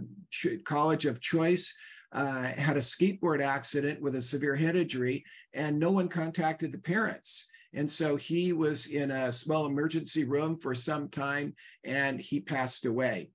college 0.64 1.06
of 1.06 1.20
choice. 1.20 1.74
Uh, 2.12 2.42
had 2.42 2.76
a 2.76 2.80
skateboard 2.80 3.40
accident 3.40 4.00
with 4.00 4.16
a 4.16 4.22
severe 4.22 4.56
head 4.56 4.74
injury, 4.74 5.24
and 5.54 5.78
no 5.78 5.92
one 5.92 6.08
contacted 6.08 6.72
the 6.72 6.78
parents. 6.78 7.48
And 7.72 7.88
so 7.88 8.16
he 8.16 8.52
was 8.52 8.86
in 8.86 9.12
a 9.12 9.30
small 9.30 9.66
emergency 9.66 10.24
room 10.24 10.58
for 10.58 10.74
some 10.74 11.08
time 11.08 11.54
and 11.84 12.20
he 12.20 12.40
passed 12.40 12.84
away 12.84 13.30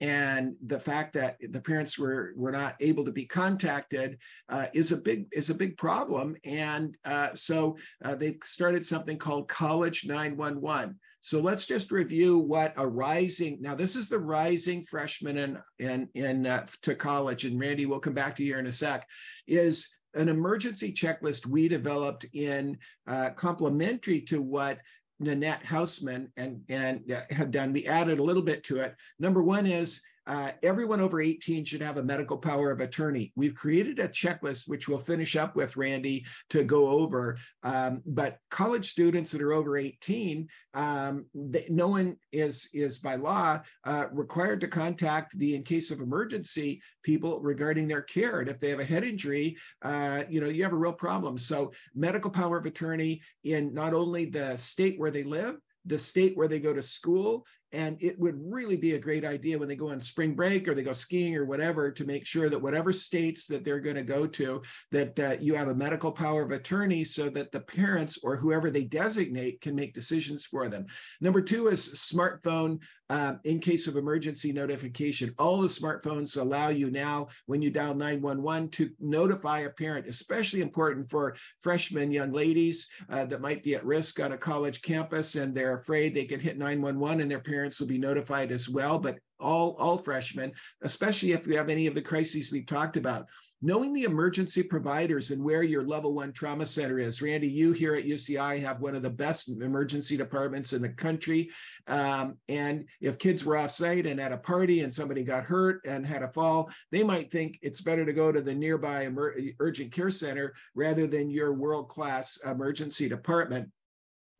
and 0.00 0.54
the 0.64 0.80
fact 0.80 1.12
that 1.14 1.36
the 1.50 1.60
parents 1.60 1.98
were 1.98 2.32
were 2.36 2.52
not 2.52 2.76
able 2.80 3.04
to 3.04 3.12
be 3.12 3.26
contacted 3.26 4.18
uh, 4.48 4.66
is 4.72 4.92
a 4.92 4.96
big 4.96 5.26
is 5.32 5.50
a 5.50 5.54
big 5.54 5.76
problem. 5.76 6.36
And 6.44 6.96
uh, 7.04 7.34
so 7.34 7.76
uh, 8.04 8.14
they've 8.14 8.38
started 8.42 8.84
something 8.84 9.18
called 9.18 9.48
college 9.48 10.06
911 10.06 10.98
so 11.22 11.38
let's 11.40 11.66
just 11.66 11.92
review 11.92 12.38
what 12.38 12.72
a 12.76 12.86
rising 12.86 13.58
now 13.60 13.74
this 13.74 13.94
is 13.94 14.08
the 14.08 14.18
rising 14.18 14.82
freshman 14.84 15.36
in 15.36 15.58
in 15.78 16.08
in 16.14 16.46
uh, 16.46 16.66
to 16.82 16.94
college. 16.94 17.44
And 17.44 17.60
randy 17.60 17.86
we'll 17.86 18.00
come 18.00 18.14
back 18.14 18.36
to 18.36 18.42
you 18.42 18.52
here 18.52 18.58
in 18.58 18.66
a 18.66 18.72
sec. 18.72 19.06
Is 19.46 19.98
an 20.14 20.28
emergency 20.28 20.92
checklist 20.92 21.46
we 21.46 21.68
developed 21.68 22.24
in 22.32 22.76
uh, 23.06 23.30
complementary 23.30 24.20
to 24.22 24.42
what 24.42 24.78
Nanette 25.20 25.62
Hausman 25.62 26.28
and, 26.36 26.62
and 26.68 27.02
have 27.30 27.50
done. 27.50 27.72
We 27.72 27.86
added 27.86 28.18
a 28.18 28.22
little 28.22 28.42
bit 28.42 28.64
to 28.64 28.80
it. 28.80 28.96
Number 29.18 29.42
one 29.42 29.66
is 29.66 30.02
uh, 30.26 30.52
everyone 30.62 31.00
over 31.00 31.20
18 31.20 31.64
should 31.64 31.80
have 31.82 31.96
a 31.96 32.02
medical 32.02 32.36
power 32.36 32.70
of 32.70 32.80
attorney. 32.80 33.32
We've 33.36 33.54
created 33.54 33.98
a 33.98 34.08
checklist, 34.08 34.68
which 34.68 34.88
we'll 34.88 34.98
finish 34.98 35.36
up 35.36 35.56
with, 35.56 35.76
Randy, 35.76 36.24
to 36.50 36.62
go 36.62 36.88
over. 36.88 37.36
Um, 37.62 38.02
but 38.06 38.36
college 38.50 38.90
students 38.90 39.32
that 39.32 39.42
are 39.42 39.52
over 39.52 39.76
18, 39.76 40.48
um, 40.74 41.26
they, 41.34 41.66
no 41.68 41.88
one 41.88 42.16
is, 42.32 42.68
is 42.72 42.98
by 42.98 43.16
law 43.16 43.60
uh, 43.84 44.06
required 44.12 44.60
to 44.60 44.68
contact 44.68 45.36
the, 45.38 45.54
in 45.54 45.62
case 45.62 45.90
of 45.90 46.00
emergency, 46.00 46.80
people 47.02 47.40
regarding 47.40 47.88
their 47.88 48.02
care. 48.02 48.40
And 48.40 48.48
if 48.48 48.60
they 48.60 48.70
have 48.70 48.80
a 48.80 48.84
head 48.84 49.04
injury, 49.04 49.56
uh, 49.82 50.24
you 50.28 50.40
know, 50.40 50.48
you 50.48 50.62
have 50.62 50.72
a 50.72 50.76
real 50.76 50.92
problem. 50.92 51.38
So 51.38 51.72
medical 51.94 52.30
power 52.30 52.58
of 52.58 52.66
attorney 52.66 53.22
in 53.44 53.74
not 53.74 53.94
only 53.94 54.26
the 54.26 54.56
state 54.56 54.98
where 54.98 55.10
they 55.10 55.22
live, 55.22 55.56
the 55.86 55.98
state 55.98 56.36
where 56.36 56.48
they 56.48 56.60
go 56.60 56.74
to 56.74 56.82
school 56.82 57.46
and 57.72 57.96
it 58.00 58.18
would 58.18 58.36
really 58.38 58.76
be 58.76 58.94
a 58.94 58.98
great 58.98 59.24
idea 59.24 59.58
when 59.58 59.68
they 59.68 59.76
go 59.76 59.90
on 59.90 60.00
spring 60.00 60.34
break 60.34 60.66
or 60.66 60.74
they 60.74 60.82
go 60.82 60.92
skiing 60.92 61.36
or 61.36 61.44
whatever 61.44 61.90
to 61.90 62.04
make 62.04 62.26
sure 62.26 62.48
that 62.48 62.60
whatever 62.60 62.92
states 62.92 63.46
that 63.46 63.64
they're 63.64 63.80
going 63.80 63.96
to 63.96 64.02
go 64.02 64.26
to, 64.26 64.62
that 64.90 65.18
uh, 65.20 65.36
you 65.40 65.54
have 65.54 65.68
a 65.68 65.74
medical 65.74 66.10
power 66.10 66.42
of 66.42 66.50
attorney 66.50 67.04
so 67.04 67.28
that 67.30 67.52
the 67.52 67.60
parents 67.60 68.18
or 68.22 68.36
whoever 68.36 68.70
they 68.70 68.84
designate 68.84 69.60
can 69.60 69.74
make 69.74 69.94
decisions 69.94 70.44
for 70.44 70.68
them. 70.68 70.86
Number 71.20 71.40
two 71.40 71.68
is 71.68 71.88
smartphone 71.94 72.80
uh, 73.10 73.34
in 73.44 73.58
case 73.58 73.88
of 73.88 73.96
emergency 73.96 74.52
notification. 74.52 75.34
All 75.36 75.60
the 75.60 75.68
smartphones 75.68 76.40
allow 76.40 76.68
you 76.68 76.90
now, 76.90 77.26
when 77.46 77.60
you 77.60 77.68
dial 77.68 77.94
911, 77.94 78.70
to 78.70 78.90
notify 79.00 79.60
a 79.60 79.70
parent, 79.70 80.06
especially 80.06 80.60
important 80.60 81.10
for 81.10 81.34
freshmen, 81.58 82.12
young 82.12 82.32
ladies 82.32 82.88
uh, 83.10 83.26
that 83.26 83.40
might 83.40 83.64
be 83.64 83.74
at 83.74 83.84
risk 83.84 84.20
on 84.20 84.32
a 84.32 84.38
college 84.38 84.80
campus 84.82 85.34
and 85.34 85.54
they're 85.54 85.74
afraid 85.74 86.14
they 86.14 86.24
can 86.24 86.38
hit 86.38 86.56
911 86.56 87.20
and 87.20 87.30
their 87.30 87.40
parents 87.40 87.80
will 87.80 87.88
be 87.88 87.98
notified 87.98 88.52
as 88.52 88.68
well, 88.68 88.98
but 88.98 89.18
all, 89.40 89.74
all 89.80 89.98
freshmen, 89.98 90.52
especially 90.82 91.32
if 91.32 91.46
you 91.46 91.56
have 91.56 91.68
any 91.68 91.88
of 91.88 91.94
the 91.94 92.02
crises 92.02 92.52
we've 92.52 92.66
talked 92.66 92.96
about. 92.96 93.28
Knowing 93.62 93.92
the 93.92 94.04
emergency 94.04 94.62
providers 94.62 95.30
and 95.30 95.44
where 95.44 95.62
your 95.62 95.82
level 95.82 96.14
one 96.14 96.32
trauma 96.32 96.64
center 96.64 96.98
is. 96.98 97.20
Randy, 97.20 97.48
you 97.48 97.72
here 97.72 97.94
at 97.94 98.06
UCI 98.06 98.58
have 98.60 98.80
one 98.80 98.94
of 98.94 99.02
the 99.02 99.10
best 99.10 99.48
emergency 99.48 100.16
departments 100.16 100.72
in 100.72 100.80
the 100.80 100.88
country. 100.88 101.50
Um, 101.86 102.38
and 102.48 102.86
if 103.00 103.18
kids 103.18 103.44
were 103.44 103.58
off 103.58 103.70
site 103.70 104.06
and 104.06 104.18
at 104.18 104.32
a 104.32 104.38
party 104.38 104.80
and 104.80 104.92
somebody 104.92 105.24
got 105.24 105.44
hurt 105.44 105.84
and 105.84 106.06
had 106.06 106.22
a 106.22 106.32
fall, 106.32 106.70
they 106.90 107.02
might 107.02 107.30
think 107.30 107.58
it's 107.60 107.82
better 107.82 108.06
to 108.06 108.12
go 108.12 108.32
to 108.32 108.40
the 108.40 108.54
nearby 108.54 109.04
emer- 109.04 109.36
urgent 109.58 109.92
care 109.92 110.10
center 110.10 110.54
rather 110.74 111.06
than 111.06 111.30
your 111.30 111.52
world 111.52 111.88
class 111.88 112.38
emergency 112.44 113.08
department. 113.08 113.70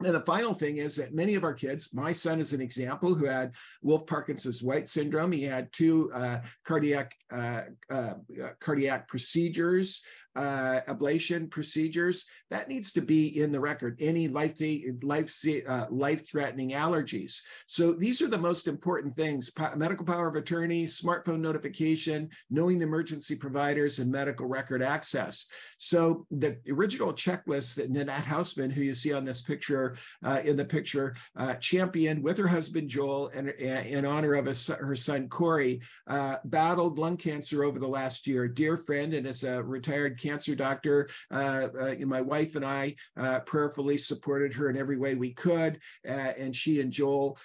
And 0.03 0.15
the 0.15 0.23
final 0.23 0.55
thing 0.55 0.79
is 0.79 0.97
that 0.97 1.15
many 1.15 1.35
of 1.35 1.45
our 1.45 1.53
kids, 1.53 1.95
my 1.95 2.11
son 2.13 2.41
is 2.41 2.55
an 2.55 2.61
example 2.61 3.15
who 3.15 3.27
had 3.27 3.55
Wolff 3.83 4.07
Parkinson's 4.07 4.63
White 4.63 4.89
syndrome. 4.89 5.31
He 5.31 5.43
had 5.43 5.71
two 5.73 6.11
uh, 6.15 6.41
cardiac 6.65 7.15
uh, 7.31 7.63
uh, 7.91 8.15
cardiac 8.61 9.09
procedures 9.09 10.03
uh, 10.37 10.81
ablation 10.89 11.51
procedures, 11.51 12.27
that 12.51 12.69
needs 12.69 12.93
to 12.93 13.01
be 13.01 13.41
in 13.41 13.53
the 13.53 13.61
record. 13.61 13.99
Any 14.01 14.29
life 14.29 14.61
life 15.03 15.33
uh, 15.69 15.87
life 15.91 16.29
threatening 16.29 16.71
allergies. 16.71 17.41
So 17.67 17.93
these 17.93 18.23
are 18.23 18.29
the 18.29 18.39
most 18.39 18.67
important 18.67 19.15
things: 19.15 19.51
medical 19.77 20.07
power 20.07 20.29
of 20.29 20.37
attorney, 20.37 20.85
smartphone 20.85 21.41
notification, 21.41 22.29
knowing 22.51 22.79
the 22.79 22.87
emergency 22.87 23.37
providers, 23.37 23.99
and 23.99 24.11
medical 24.11 24.47
record 24.47 24.83
access. 24.83 25.47
So 25.79 26.27
the 26.31 26.59
original 26.69 27.13
checklist 27.13 27.77
that 27.77 27.91
Nanette 27.91 28.25
Hausman, 28.25 28.73
who 28.73 28.83
you 28.83 28.95
see 28.95 29.13
on 29.13 29.25
this 29.25 29.43
picture 29.43 29.97
uh, 30.25 30.41
in 30.45 30.57
the 30.57 30.65
picture, 30.65 31.15
uh, 31.37 31.55
championed 31.55 32.23
with 32.23 32.39
her 32.39 32.49
husband 32.49 32.89
Joel 32.89 33.31
and 33.35 33.51
in 33.51 34.05
honor 34.05 34.35
of 34.35 34.47
her 34.47 34.97
son 34.97 35.29
Corey, 35.29 35.81
uh, 36.07 36.37
battled 36.45 36.99
lung 36.99 37.17
cancer 37.17 37.65
over 37.65 37.79
the 37.79 37.89
last 37.89 38.27
year. 38.27 38.49
Dear 38.49 38.77
friend, 38.77 39.15
and 39.15 39.27
as 39.27 39.45
a 39.45 39.63
retired 39.63 40.19
cancer 40.21 40.55
doctor. 40.55 41.09
Uh, 41.31 41.69
uh, 41.81 41.95
my 42.07 42.21
wife 42.21 42.57
and 42.57 42.65
I 42.65 42.95
uh, 43.17 43.41
prayerfully 43.41 43.99
supported 43.99 44.55
her 44.55 44.71
in 44.71 44.77
every 44.77 44.97
way 44.97 45.15
we 45.15 45.33
could, 45.33 45.81
and 46.05 46.55
she 46.55 46.81
and 46.81 46.93
Joel. 46.93 47.39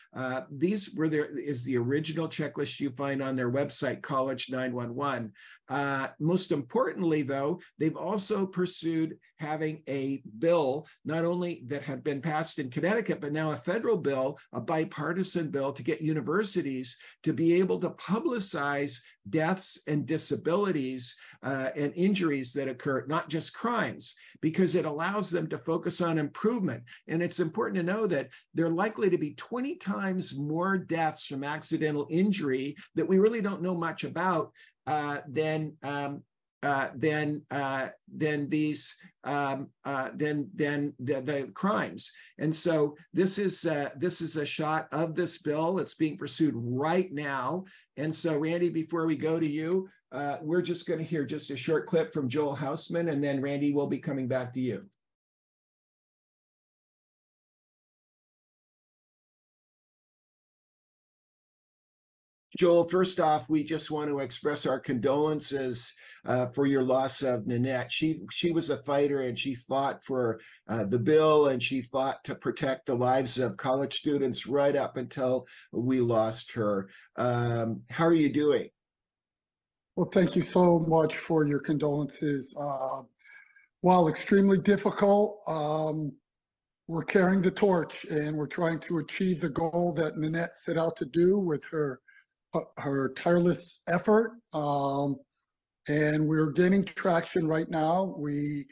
These 0.51 0.93
were 0.95 1.09
there 1.09 1.25
is 1.25 1.63
the 1.63 1.77
original 1.77 2.27
checklist 2.27 2.79
you 2.79 2.91
find 2.91 3.21
on 3.21 3.35
their 3.35 3.51
website, 3.51 4.01
College 4.01 4.49
911. 4.49 5.31
Uh, 5.69 6.07
most 6.19 6.51
importantly, 6.51 7.23
though, 7.23 7.59
they've 7.79 7.97
also 7.97 8.45
pursued 8.45 9.17
having 9.37 9.81
a 9.89 10.21
bill, 10.39 10.87
not 11.03 11.25
only 11.25 11.63
that 11.67 11.81
had 11.81 12.03
been 12.03 12.21
passed 12.21 12.59
in 12.59 12.69
Connecticut, 12.69 13.19
but 13.19 13.33
now 13.33 13.51
a 13.51 13.55
federal 13.55 13.97
bill, 13.97 14.37
a 14.53 14.61
bipartisan 14.61 15.49
bill 15.49 15.73
to 15.73 15.83
get 15.83 16.01
universities 16.01 16.97
to 17.23 17.33
be 17.33 17.53
able 17.55 17.79
to 17.79 17.89
publicize 17.91 18.99
deaths 19.29 19.81
and 19.87 20.05
disabilities 20.05 21.15
uh, 21.43 21.69
and 21.75 21.93
injuries 21.95 22.53
that 22.53 22.67
occur, 22.67 23.05
not 23.07 23.27
just 23.27 23.53
crimes, 23.53 24.15
because 24.41 24.75
it 24.75 24.85
allows 24.85 25.31
them 25.31 25.47
to 25.47 25.57
focus 25.57 25.99
on 26.01 26.17
improvement. 26.19 26.83
And 27.07 27.21
it's 27.23 27.39
important 27.39 27.77
to 27.77 27.91
know 27.93 28.07
that 28.07 28.29
there 28.53 28.65
are 28.65 28.71
likely 28.71 29.09
to 29.09 29.17
be 29.17 29.33
20 29.33 29.75
times 29.77 30.37
more 30.37 30.77
deaths 30.77 31.25
from 31.25 31.43
accidental 31.43 32.07
injury 32.09 32.75
that 32.95 33.07
we 33.07 33.19
really 33.19 33.41
don't 33.41 33.61
know 33.61 33.75
much 33.75 34.03
about 34.03 34.51
uh, 34.87 35.19
than 35.27 35.73
um, 35.83 36.23
uh, 36.65 36.89
than 36.95 37.43
uh, 37.51 37.89
than 38.11 38.49
these 38.49 38.95
um, 39.23 39.69
uh, 39.83 40.09
than 40.15 40.49
than 40.55 40.93
the, 40.99 41.21
the, 41.21 41.51
crimes. 41.53 42.11
And 42.39 42.55
so 42.55 42.97
this 43.13 43.37
is 43.37 43.65
uh, 43.65 43.89
this 43.97 44.19
is 44.19 44.35
a 44.35 44.45
shot 44.45 44.87
of 44.91 45.13
this 45.13 45.37
bill. 45.43 45.77
It's 45.77 45.93
being 45.93 46.17
pursued 46.17 46.55
right 46.57 47.11
now. 47.13 47.65
And 47.97 48.13
so 48.13 48.37
Randy, 48.37 48.71
before 48.71 49.05
we 49.05 49.15
go 49.15 49.39
to 49.39 49.47
you, 49.47 49.87
uh, 50.11 50.37
we're 50.41 50.63
just 50.63 50.87
going 50.87 50.99
to 50.99 51.05
hear 51.05 51.23
just 51.23 51.51
a 51.51 51.57
short 51.57 51.85
clip 51.85 52.13
from 52.13 52.29
Joel 52.29 52.55
Hausman, 52.55 53.11
and 53.11 53.23
then 53.23 53.41
Randy 53.41 53.73
will 53.73 53.87
be 53.87 53.99
coming 53.99 54.27
back 54.27 54.51
to 54.53 54.59
you. 54.59 54.85
Joel, 62.55 62.87
first 62.87 63.19
off, 63.19 63.49
we 63.49 63.65
just 63.65 63.91
want 63.91 64.09
to 64.09 64.19
express 64.19 64.65
our 64.65 64.79
condolences 64.79 65.93
uh, 66.25 66.47
for 66.47 66.65
your 66.65 66.83
loss 66.83 67.21
of 67.21 67.45
Nanette. 67.45 67.91
She 67.91 68.21
she 68.31 68.51
was 68.51 68.69
a 68.69 68.81
fighter 68.83 69.21
and 69.23 69.37
she 69.37 69.55
fought 69.55 70.03
for 70.03 70.39
uh, 70.69 70.85
the 70.85 70.99
bill 70.99 71.47
and 71.47 71.61
she 71.61 71.81
fought 71.81 72.23
to 72.23 72.33
protect 72.33 72.85
the 72.85 72.95
lives 72.95 73.37
of 73.37 73.57
college 73.57 73.95
students 73.95 74.47
right 74.47 74.75
up 74.75 74.95
until 74.95 75.45
we 75.73 75.99
lost 75.99 76.51
her. 76.53 76.89
Um, 77.17 77.81
how 77.89 78.05
are 78.05 78.13
you 78.13 78.31
doing? 78.31 78.69
Well, 79.97 80.09
thank 80.11 80.35
you 80.35 80.41
so 80.41 80.79
much 80.87 81.17
for 81.17 81.45
your 81.45 81.59
condolences. 81.59 82.55
Uh, 82.57 83.03
while 83.81 84.07
extremely 84.07 84.57
difficult, 84.59 85.41
um, 85.47 86.11
we're 86.87 87.03
carrying 87.03 87.41
the 87.41 87.51
torch 87.51 88.05
and 88.05 88.35
we're 88.35 88.47
trying 88.47 88.79
to 88.79 88.99
achieve 88.99 89.41
the 89.41 89.49
goal 89.49 89.93
that 89.97 90.17
Nanette 90.17 90.55
set 90.55 90.77
out 90.77 90.95
to 90.97 91.05
do 91.05 91.39
with 91.39 91.65
her 91.65 91.99
her 92.77 93.13
tireless 93.13 93.81
effort. 93.87 94.31
Um, 94.53 95.17
and 95.87 96.27
we're 96.27 96.51
gaining 96.51 96.83
traction 96.83 97.47
right 97.47 97.69
now. 97.69 98.15
We 98.17 98.65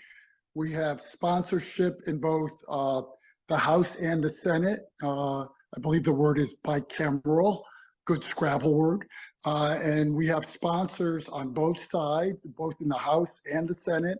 we 0.56 0.72
have 0.72 1.00
sponsorship 1.00 2.02
in 2.08 2.20
both 2.20 2.52
uh, 2.70 3.02
the 3.48 3.58
House 3.58 3.96
and 3.96 4.24
the 4.24 4.30
Senate. 4.30 4.80
Uh, 5.02 5.42
I 5.44 5.80
believe 5.82 6.04
the 6.04 6.14
word 6.14 6.38
is 6.38 6.58
bicameral, 6.64 7.64
good 8.06 8.24
Scrabble 8.24 8.76
word. 8.76 9.08
Uh, 9.46 9.80
and 9.82 10.16
we 10.16 10.28
have 10.28 10.46
sponsors 10.46 11.28
on 11.30 11.54
both 11.54 11.80
sides, 11.92 12.40
both 12.46 12.76
in 12.82 12.88
the 12.88 12.98
House 12.98 13.42
and 13.52 13.68
the 13.68 13.74
Senate. 13.74 14.20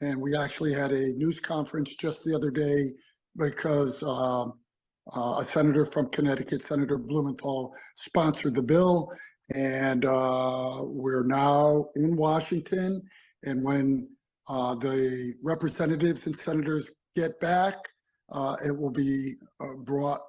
And 0.00 0.20
we 0.20 0.36
actually 0.36 0.72
had 0.72 0.90
a 0.90 1.12
news 1.14 1.38
conference 1.38 1.94
just 1.94 2.24
the 2.24 2.34
other 2.34 2.50
day 2.50 2.92
because 3.36 4.02
um, 4.02 4.58
a 5.16 5.44
senator 5.44 5.86
from 5.86 6.08
Connecticut, 6.10 6.62
Senator 6.62 6.98
Blumenthal, 6.98 7.74
sponsored 7.96 8.54
the 8.54 8.62
bill. 8.62 9.12
And 9.54 10.04
uh, 10.04 10.82
we're 10.82 11.24
now 11.24 11.86
in 11.96 12.16
Washington. 12.16 13.02
And 13.44 13.64
when 13.64 14.08
uh, 14.48 14.74
the 14.74 15.34
representatives 15.42 16.26
and 16.26 16.36
senators 16.36 16.90
get 17.16 17.40
back, 17.40 17.74
uh, 18.30 18.56
it 18.66 18.78
will 18.78 18.90
be 18.90 19.34
uh, 19.60 19.76
brought 19.84 20.20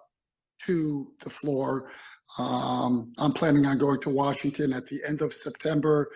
to 0.66 1.12
the 1.24 1.30
floor. 1.30 1.92
Um, 2.38 3.12
I'm 3.18 3.34
planning 3.34 3.66
on 3.66 3.78
going 3.78 4.00
to 4.02 4.10
Washington 4.10 4.74
at 4.74 4.86
the 4.86 5.00
end 5.08 5.22
of 5.22 5.34
September 5.34 6.12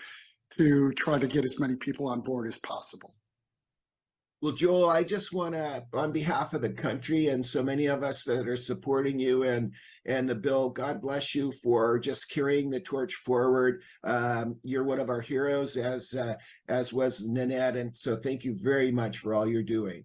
to 0.51 0.91
try 0.93 1.17
to 1.17 1.27
get 1.27 1.45
as 1.45 1.59
many 1.59 1.75
people 1.75 2.07
on 2.07 2.21
board 2.21 2.47
as 2.47 2.57
possible. 2.59 3.13
Well, 4.43 4.51
Joel, 4.51 4.89
I 4.89 5.03
just 5.03 5.31
want 5.31 5.55
to, 5.55 5.85
on 5.93 6.11
behalf 6.11 6.53
of 6.53 6.61
the 6.61 6.69
country 6.69 7.29
and 7.29 7.45
so 7.45 7.63
many 7.63 7.85
of 7.85 8.03
us 8.03 8.25
that 8.25 8.45
are 8.45 8.57
supporting 8.57 9.17
you 9.17 9.43
and 9.43 9.71
and 10.05 10.29
the 10.29 10.35
bill, 10.35 10.69
God 10.69 10.99
bless 10.99 11.33
you 11.33 11.53
for 11.63 11.97
just 11.97 12.29
carrying 12.29 12.69
the 12.69 12.81
torch 12.81 13.13
forward. 13.13 13.83
Um, 14.03 14.57
you're 14.61 14.83
one 14.83 14.99
of 14.99 15.09
our 15.09 15.21
heroes, 15.21 15.77
as 15.77 16.13
uh, 16.13 16.35
as 16.67 16.91
was 16.91 17.23
Nanette, 17.25 17.77
and 17.77 17.95
so 17.95 18.17
thank 18.17 18.43
you 18.43 18.53
very 18.53 18.91
much 18.91 19.19
for 19.19 19.33
all 19.33 19.47
you're 19.47 19.63
doing. 19.63 20.03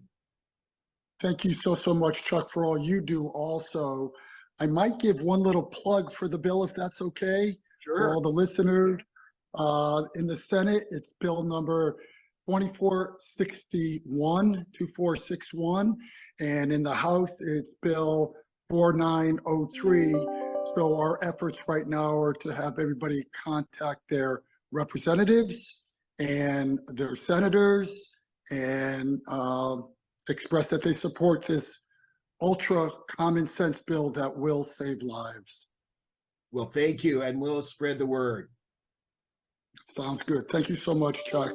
Thank 1.19 1.43
you 1.43 1.51
so 1.51 1.75
so 1.75 1.93
much, 1.93 2.23
Chuck, 2.23 2.49
for 2.49 2.63
all 2.63 2.79
you 2.79 3.01
do. 3.01 3.27
Also, 3.35 4.13
I 4.61 4.67
might 4.67 4.99
give 4.99 5.21
one 5.21 5.41
little 5.41 5.63
plug 5.63 6.13
for 6.13 6.29
the 6.29 6.39
bill, 6.39 6.63
if 6.63 6.73
that's 6.73 7.01
okay. 7.01 7.57
Sure. 7.79 7.97
For 7.97 8.13
all 8.13 8.21
the 8.21 8.29
listeners, 8.29 9.01
uh, 9.55 10.01
in 10.15 10.27
the 10.27 10.37
Senate, 10.37 10.85
it's 10.91 11.11
bill 11.19 11.43
number 11.43 11.97
2461, 12.49 14.65
2461. 14.73 15.95
And 16.39 16.73
in 16.73 16.81
the 16.81 16.93
House, 16.93 17.39
it's 17.41 17.75
Bill 17.75 18.33
4903. 18.71 20.13
So 20.75 20.97
our 20.97 21.23
efforts 21.23 21.63
right 21.67 21.85
now 21.85 22.19
are 22.19 22.33
to 22.33 22.49
have 22.49 22.79
everybody 22.79 23.23
contact 23.45 23.99
their 24.09 24.41
representatives 24.71 26.01
and 26.19 26.79
their 26.87 27.15
senators 27.15 28.11
and 28.49 29.21
uh, 29.27 29.75
express 30.27 30.69
that 30.69 30.83
they 30.83 30.93
support 30.93 31.45
this 31.45 31.85
ultra 32.41 32.89
common 33.09 33.45
sense 33.45 33.83
bill 33.83 34.09
that 34.13 34.35
will 34.35 34.63
save 34.63 35.03
lives. 35.03 35.67
Well, 36.51 36.65
thank 36.65 37.03
you, 37.03 37.21
and 37.21 37.39
we'll 37.39 37.61
spread 37.61 37.99
the 37.99 38.07
word. 38.07 38.49
Sounds 39.83 40.23
good. 40.23 40.47
Thank 40.49 40.69
you 40.69 40.75
so 40.75 40.95
much, 40.95 41.23
Chuck. 41.25 41.53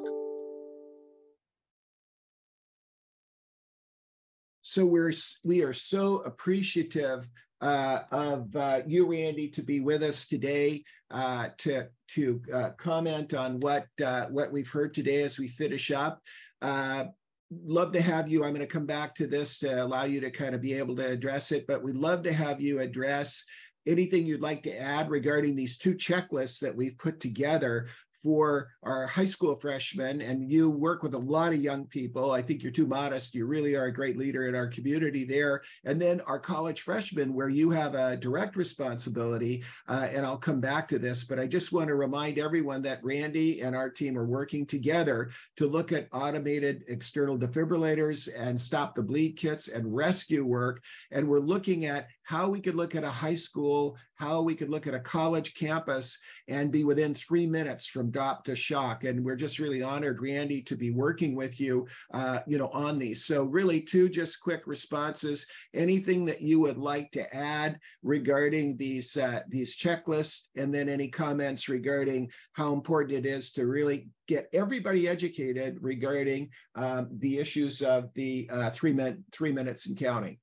So 4.74 4.84
we're 4.84 5.12
we 5.44 5.62
are 5.62 5.72
so 5.72 6.18
appreciative 6.22 7.28
uh, 7.60 8.00
of 8.10 8.56
uh, 8.56 8.80
you, 8.84 9.08
Randy, 9.08 9.48
to 9.50 9.62
be 9.62 9.78
with 9.78 10.02
us 10.02 10.26
today 10.26 10.82
uh, 11.12 11.50
to 11.58 11.86
to 12.08 12.42
uh, 12.52 12.70
comment 12.70 13.34
on 13.34 13.60
what 13.60 13.86
uh, 14.04 14.26
what 14.30 14.50
we've 14.50 14.68
heard 14.68 14.92
today 14.92 15.22
as 15.22 15.38
we 15.38 15.46
finish 15.46 15.92
up. 15.92 16.20
Uh, 16.60 17.04
love 17.52 17.92
to 17.92 18.02
have 18.02 18.28
you. 18.28 18.42
I'm 18.42 18.50
going 18.50 18.62
to 18.62 18.66
come 18.66 18.84
back 18.84 19.14
to 19.14 19.28
this 19.28 19.60
to 19.60 19.84
allow 19.84 20.06
you 20.06 20.20
to 20.22 20.32
kind 20.32 20.56
of 20.56 20.60
be 20.60 20.74
able 20.74 20.96
to 20.96 21.06
address 21.06 21.52
it, 21.52 21.68
but 21.68 21.84
we'd 21.84 21.94
love 21.94 22.24
to 22.24 22.32
have 22.32 22.60
you 22.60 22.80
address 22.80 23.44
anything 23.86 24.26
you'd 24.26 24.40
like 24.40 24.64
to 24.64 24.76
add 24.76 25.08
regarding 25.08 25.54
these 25.54 25.78
two 25.78 25.94
checklists 25.94 26.58
that 26.58 26.74
we've 26.74 26.98
put 26.98 27.20
together 27.20 27.86
for 28.24 28.70
our 28.82 29.06
high 29.06 29.26
school 29.26 29.54
freshmen, 29.54 30.22
and 30.22 30.50
you 30.50 30.70
work 30.70 31.02
with 31.02 31.12
a 31.12 31.18
lot 31.18 31.52
of 31.52 31.62
young 31.62 31.84
people. 31.84 32.30
I 32.30 32.40
think 32.40 32.62
you're 32.62 32.72
too 32.72 32.86
modest. 32.86 33.34
You 33.34 33.44
really 33.44 33.76
are 33.76 33.84
a 33.84 33.92
great 33.92 34.16
leader 34.16 34.48
in 34.48 34.54
our 34.54 34.66
community 34.66 35.24
there. 35.26 35.60
And 35.84 36.00
then 36.00 36.22
our 36.22 36.38
college 36.38 36.80
freshmen, 36.80 37.34
where 37.34 37.50
you 37.50 37.68
have 37.70 37.94
a 37.94 38.16
direct 38.16 38.56
responsibility. 38.56 39.62
Uh, 39.86 40.08
and 40.10 40.24
I'll 40.24 40.38
come 40.38 40.58
back 40.58 40.88
to 40.88 40.98
this, 40.98 41.22
but 41.24 41.38
I 41.38 41.46
just 41.46 41.70
want 41.70 41.88
to 41.88 41.96
remind 41.96 42.38
everyone 42.38 42.80
that 42.82 43.04
Randy 43.04 43.60
and 43.60 43.76
our 43.76 43.90
team 43.90 44.16
are 44.16 44.26
working 44.26 44.64
together 44.64 45.30
to 45.58 45.66
look 45.66 45.92
at 45.92 46.08
automated 46.10 46.84
external 46.88 47.38
defibrillators 47.38 48.30
and 48.34 48.58
stop 48.58 48.94
the 48.94 49.02
bleed 49.02 49.36
kits 49.36 49.68
and 49.68 49.94
rescue 49.94 50.46
work. 50.46 50.82
And 51.10 51.28
we're 51.28 51.40
looking 51.40 51.84
at 51.84 52.08
how 52.24 52.48
we 52.48 52.60
could 52.60 52.74
look 52.74 52.94
at 52.94 53.04
a 53.04 53.08
high 53.08 53.34
school, 53.34 53.96
how 54.16 54.42
we 54.42 54.54
could 54.54 54.70
look 54.70 54.86
at 54.86 54.94
a 54.94 55.00
college 55.00 55.54
campus 55.54 56.18
and 56.48 56.72
be 56.72 56.82
within 56.82 57.14
three 57.14 57.46
minutes 57.46 57.86
from 57.86 58.10
drop 58.10 58.44
to 58.44 58.56
shock. 58.56 59.04
And 59.04 59.24
we're 59.24 59.36
just 59.36 59.58
really 59.58 59.82
honored, 59.82 60.22
Randy, 60.22 60.62
to 60.62 60.76
be 60.76 60.90
working 60.90 61.34
with 61.34 61.60
you, 61.60 61.86
uh, 62.12 62.40
you 62.46 62.58
know, 62.58 62.68
on 62.68 62.98
these. 62.98 63.24
So 63.24 63.44
really 63.44 63.80
two 63.80 64.08
just 64.08 64.42
quick 64.42 64.66
responses. 64.66 65.46
Anything 65.74 66.24
that 66.24 66.40
you 66.40 66.60
would 66.60 66.78
like 66.78 67.10
to 67.12 67.34
add 67.34 67.78
regarding 68.02 68.76
these, 68.76 69.16
uh, 69.16 69.40
these 69.48 69.76
checklists, 69.76 70.48
and 70.56 70.72
then 70.74 70.88
any 70.88 71.08
comments 71.08 71.68
regarding 71.68 72.30
how 72.52 72.72
important 72.72 73.18
it 73.18 73.26
is 73.26 73.52
to 73.52 73.66
really 73.66 74.08
get 74.26 74.48
everybody 74.54 75.06
educated 75.06 75.76
regarding 75.82 76.48
um, 76.74 77.08
the 77.18 77.38
issues 77.38 77.82
of 77.82 78.12
the 78.14 78.48
uh, 78.50 78.70
three, 78.70 78.92
min- 78.92 79.24
three 79.30 79.52
minutes 79.52 79.86
and 79.86 79.98
counting. 79.98 80.38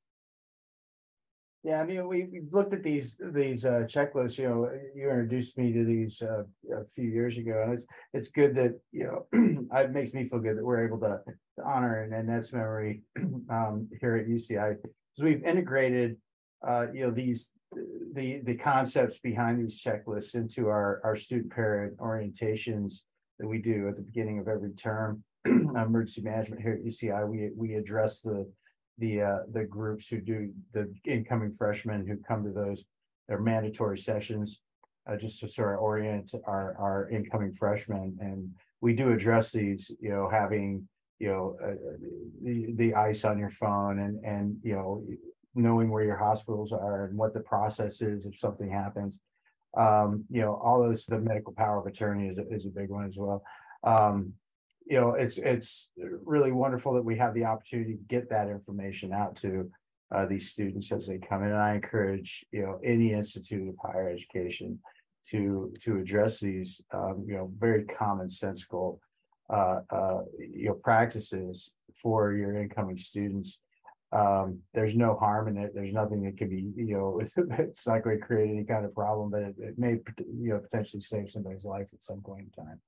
Yeah, 1.64 1.80
I 1.80 1.86
mean, 1.86 2.08
we, 2.08 2.28
we've 2.32 2.52
looked 2.52 2.74
at 2.74 2.82
these, 2.82 3.22
these, 3.34 3.66
uh, 3.66 3.86
checklists, 3.86 4.40
you 4.40 4.50
know, 4.50 4.68
you 4.96 5.08
introduced 5.10 5.60
me 5.60 5.72
to 5.72 5.86
these, 5.86 6.20
uh, 6.24 6.44
a 6.76 6.86
few 6.96 7.08
years 7.08 7.38
ago, 7.38 7.62
and 7.64 7.74
it's, 7.74 7.86
it's 8.14 8.30
good 8.30 8.56
that, 8.56 8.80
you 8.92 9.04
know, 9.04 9.28
it 9.78 9.92
makes 9.92 10.14
me 10.14 10.24
feel 10.24 10.40
good 10.40 10.58
that 10.58 10.66
we're 10.66 10.84
able 10.84 11.00
to, 11.02 11.20
to 11.58 11.64
honor 11.64 12.02
and, 12.02 12.14
and 12.16 12.28
that's 12.28 12.52
memory, 12.52 13.04
um, 13.50 13.88
here 14.00 14.16
at 14.16 14.28
UCI. 14.28 14.78
So 15.14 15.24
we've 15.24 15.44
integrated, 15.44 16.18
uh, 16.68 16.88
you 16.92 17.06
know, 17.06 17.12
these, 17.12 17.52
the, 18.14 18.42
the 18.44 18.56
concepts 18.56 19.20
behind 19.20 19.60
these 19.60 19.80
checklists 19.84 20.34
into 20.34 20.68
our, 20.68 21.00
our 21.04 21.16
student 21.16 21.52
parent 21.52 21.96
orientations 21.98 23.02
that 23.38 23.48
we 23.48 23.60
do 23.60 23.88
at 23.88 23.98
the 23.98 24.02
beginning 24.02 24.40
of 24.40 24.48
every 24.48 24.72
term. 24.72 25.24
Emergency 25.46 26.24
management 26.24 26.64
here 26.64 26.74
at 26.74 26.84
UCI, 26.84 27.28
we, 27.30 27.52
we 27.56 27.76
address 27.76 28.22
the, 28.22 28.52
the 28.98 29.22
uh, 29.22 29.40
the 29.52 29.64
groups 29.64 30.08
who 30.08 30.22
do 30.22 30.52
the 30.74 30.94
incoming 31.06 31.52
freshmen 31.52 32.06
who 32.06 32.18
come 32.18 32.44
to 32.44 32.52
those 32.52 32.86
their 33.28 33.40
mandatory 33.40 33.98
sessions 33.98 34.62
uh, 35.08 35.16
just 35.16 35.40
to 35.40 35.48
sort 35.48 35.76
of 35.76 35.82
orient 35.82 36.32
our 36.46 36.76
our 36.80 37.10
incoming 37.10 37.54
freshmen. 37.54 38.18
And 38.20 38.52
we 38.82 38.94
do 38.94 39.12
address 39.12 39.52
these 39.52 39.92
you 40.00 40.10
know 40.10 40.30
having 40.30 40.88
you 41.20 41.30
know 41.30 41.58
uh, 41.64 41.76
the, 42.44 42.74
the 42.76 42.96
ice 42.96 43.24
on 43.26 43.40
your 43.40 43.50
phone 43.50 44.00
and 44.00 44.24
and 44.26 44.58
you 44.64 44.74
know 44.74 45.04
knowing 45.54 45.90
where 45.90 46.06
your 46.06 46.18
hospitals 46.18 46.72
are 46.72 47.06
and 47.06 47.18
what 47.18 47.34
the 47.34 47.42
process 47.42 48.02
is 48.02 48.26
if 48.26 48.38
something 48.38 48.70
happens. 48.70 49.20
Um 49.78 50.26
you 50.30 50.42
know 50.42 50.60
all 50.62 50.84
those 50.84 51.06
the 51.06 51.20
medical 51.20 51.54
power 51.54 51.80
of 51.80 51.88
attorney 51.88 52.28
is 52.28 52.38
is 52.50 52.66
a 52.66 52.70
big 52.70 52.90
one 52.90 53.08
as 53.08 53.18
well. 53.18 53.44
Um 53.84 54.34
you 54.92 55.00
know, 55.00 55.14
it's 55.14 55.38
it's 55.38 55.90
really 56.26 56.52
wonderful 56.52 56.94
that 56.96 57.06
we 57.06 57.16
have 57.16 57.34
the 57.34 57.46
opportunity 57.46 57.94
to 57.94 58.04
get 58.10 58.30
that 58.30 58.50
information 58.50 59.14
out 59.14 59.38
to 59.38 59.72
uh, 60.14 60.26
these 60.26 60.50
students 60.50 60.92
as 60.92 61.08
they 61.08 61.18
come 61.18 61.44
in. 61.44 61.52
And 61.52 61.58
I 61.58 61.76
encourage 61.76 62.46
you 62.52 62.64
know 62.64 62.78
any 62.84 63.14
institute 63.14 63.70
of 63.70 63.76
higher 63.82 64.10
education 64.10 64.80
to 65.28 65.72
to 65.84 65.98
address 65.98 66.42
these 66.42 66.82
um, 66.94 67.24
you 67.26 67.36
know 67.36 67.50
very 67.58 67.86
commonsensical 67.86 69.00
uh, 69.50 69.80
uh, 69.90 70.24
you 70.38 70.66
know 70.66 70.74
practices 70.74 71.72
for 71.96 72.34
your 72.34 72.58
incoming 72.58 72.98
students. 72.98 73.60
Um, 74.12 74.60
there's 74.74 74.98
no 74.98 75.16
harm 75.16 75.48
in 75.48 75.56
it. 75.56 75.72
There's 75.74 75.94
nothing 75.94 76.22
that 76.24 76.38
can 76.38 76.50
be, 76.50 76.70
you 76.76 76.98
know, 76.98 77.20
it's, 77.22 77.34
it's 77.38 77.88
not 77.88 78.04
going 78.04 78.20
to 78.20 78.26
create 78.26 78.50
any 78.50 78.66
kind 78.66 78.84
of 78.84 78.94
problem, 78.94 79.30
but 79.30 79.42
it, 79.42 79.56
it 79.58 79.80
may, 79.80 80.00
you 80.18 80.50
know, 80.50 80.60
potentially 80.60 81.00
save 81.00 81.30
somebody's 81.30 81.64
life 81.64 81.88
at 81.94 82.04
some 82.04 82.20
point 82.20 82.50
in 82.58 82.66
time. 82.66 82.82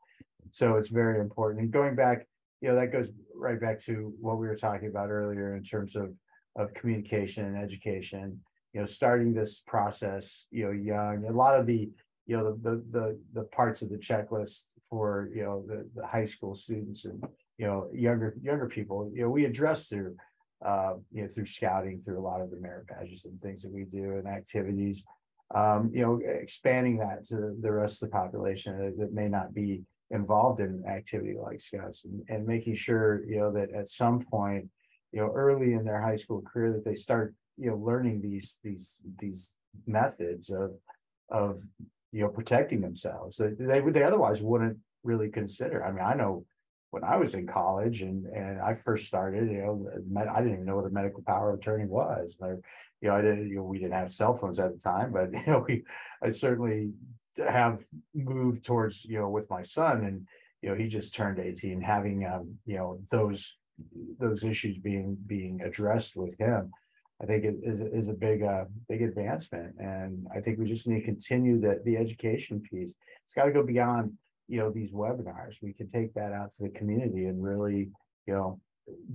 So 0.53 0.77
it's 0.77 0.89
very 0.89 1.19
important. 1.19 1.63
And 1.63 1.71
going 1.71 1.95
back, 1.95 2.27
you 2.61 2.69
know, 2.69 2.75
that 2.75 2.91
goes 2.91 3.09
right 3.35 3.59
back 3.59 3.79
to 3.85 4.13
what 4.21 4.37
we 4.37 4.47
were 4.47 4.55
talking 4.55 4.87
about 4.87 5.09
earlier 5.09 5.55
in 5.55 5.63
terms 5.63 5.95
of 5.95 6.13
of 6.55 6.71
communication 6.75 7.43
and 7.43 7.57
education. 7.57 8.39
You 8.71 8.81
know, 8.81 8.85
starting 8.85 9.33
this 9.33 9.59
process, 9.59 10.45
you 10.51 10.65
know, 10.65 10.71
young. 10.71 11.25
A 11.25 11.31
lot 11.31 11.59
of 11.59 11.65
the, 11.65 11.89
you 12.27 12.37
know, 12.37 12.43
the 12.43 12.69
the 12.69 12.83
the, 12.91 13.19
the 13.33 13.43
parts 13.45 13.81
of 13.81 13.89
the 13.89 13.97
checklist 13.97 14.65
for 14.87 15.27
you 15.33 15.43
know 15.43 15.65
the, 15.67 15.89
the 15.95 16.05
high 16.05 16.25
school 16.25 16.53
students 16.53 17.05
and 17.05 17.23
you 17.57 17.65
know 17.65 17.89
younger 17.91 18.35
younger 18.39 18.67
people. 18.67 19.09
You 19.11 19.23
know, 19.23 19.31
we 19.31 19.45
address 19.45 19.89
through 19.89 20.15
uh, 20.63 20.93
you 21.11 21.23
know, 21.23 21.27
through 21.27 21.47
scouting, 21.47 21.99
through 21.99 22.19
a 22.19 22.21
lot 22.21 22.41
of 22.41 22.51
the 22.51 22.57
merit 22.57 22.85
badges 22.87 23.25
and 23.25 23.41
things 23.41 23.63
that 23.63 23.73
we 23.73 23.85
do 23.85 24.17
and 24.17 24.27
activities. 24.27 25.03
Um, 25.53 25.89
you 25.91 26.01
know, 26.03 26.21
expanding 26.23 26.97
that 26.99 27.25
to 27.25 27.55
the 27.59 27.71
rest 27.71 28.01
of 28.01 28.11
the 28.11 28.13
population 28.13 28.77
that, 28.77 28.99
that 28.99 29.13
may 29.13 29.27
not 29.27 29.53
be 29.53 29.81
involved 30.13 30.59
in 30.59 30.83
activity 30.87 31.35
like 31.35 31.59
scouts 31.59 32.05
and, 32.05 32.21
and 32.29 32.45
making 32.45 32.75
sure 32.75 33.23
you 33.25 33.37
know 33.37 33.51
that 33.51 33.71
at 33.71 33.87
some 33.87 34.23
point 34.23 34.69
you 35.11 35.19
know 35.19 35.31
early 35.33 35.73
in 35.73 35.83
their 35.83 36.01
high 36.01 36.15
school 36.15 36.41
career 36.41 36.71
that 36.71 36.85
they 36.85 36.95
start 36.95 37.33
you 37.57 37.69
know 37.69 37.75
learning 37.77 38.21
these 38.21 38.59
these 38.63 39.01
these 39.19 39.55
methods 39.87 40.49
of 40.49 40.71
of 41.29 41.61
you 42.11 42.21
know 42.21 42.29
protecting 42.29 42.79
themselves 42.79 43.37
that 43.37 43.57
they 43.59 43.81
would 43.81 43.93
they 43.93 44.03
otherwise 44.03 44.41
wouldn't 44.41 44.77
really 45.03 45.29
consider 45.29 45.83
i 45.83 45.91
mean 45.91 46.05
i 46.05 46.13
know 46.13 46.45
when 46.93 47.03
I 47.03 47.17
was 47.17 47.33
in 47.33 47.47
college 47.47 48.03
and 48.03 48.27
and 48.27 48.61
I 48.61 48.75
first 48.75 49.07
started, 49.07 49.49
you 49.49 49.57
know, 49.57 49.89
I 50.15 50.43
didn't 50.43 50.53
even 50.53 50.65
know 50.65 50.75
what 50.75 50.85
a 50.85 50.91
medical 50.91 51.23
power 51.23 51.49
of 51.49 51.57
attorney 51.57 51.87
was. 51.87 52.37
Or, 52.39 52.59
you 53.01 53.09
know, 53.09 53.15
I 53.15 53.21
didn't, 53.23 53.49
you 53.49 53.55
know, 53.55 53.63
we 53.63 53.79
didn't 53.79 53.93
have 53.93 54.11
cell 54.11 54.37
phones 54.37 54.59
at 54.59 54.71
the 54.73 54.77
time, 54.77 55.11
but 55.11 55.33
you 55.33 55.41
know, 55.47 55.65
we 55.67 55.85
I 56.21 56.29
certainly 56.29 56.91
have 57.37 57.83
moved 58.13 58.63
towards, 58.63 59.05
you 59.05 59.19
know, 59.19 59.29
with 59.29 59.49
my 59.49 59.61
son 59.61 60.05
and 60.05 60.27
you 60.61 60.69
know, 60.69 60.75
he 60.75 60.87
just 60.87 61.13
turned 61.13 61.39
18, 61.39 61.81
having 61.81 62.25
um, 62.25 62.55
you 62.65 62.77
know, 62.77 62.99
those 63.11 63.57
those 64.19 64.43
issues 64.43 64.77
being 64.77 65.17
being 65.25 65.61
addressed 65.61 66.15
with 66.15 66.37
him 66.37 66.71
I 67.23 67.25
think 67.25 67.45
it 67.45 67.55
is, 67.63 67.79
is 67.79 68.07
a 68.09 68.13
big, 68.13 68.43
uh, 68.43 68.65
big 68.89 69.01
advancement. 69.01 69.75
And 69.79 70.27
I 70.35 70.41
think 70.41 70.59
we 70.59 70.65
just 70.65 70.87
need 70.87 70.99
to 70.99 71.05
continue 71.05 71.57
the, 71.57 71.81
the 71.85 71.95
education 71.95 72.61
piece. 72.61 72.95
It's 73.23 73.33
got 73.33 73.45
to 73.45 73.51
go 73.51 73.63
beyond, 73.63 74.13
you 74.49 74.59
know, 74.59 74.69
these 74.69 74.91
webinars. 74.91 75.55
We 75.61 75.71
can 75.73 75.87
take 75.87 76.13
that 76.15 76.33
out 76.33 76.51
to 76.53 76.63
the 76.63 76.69
community 76.69 77.25
and 77.25 77.41
really, 77.41 77.91
you 78.27 78.33
know, 78.33 78.59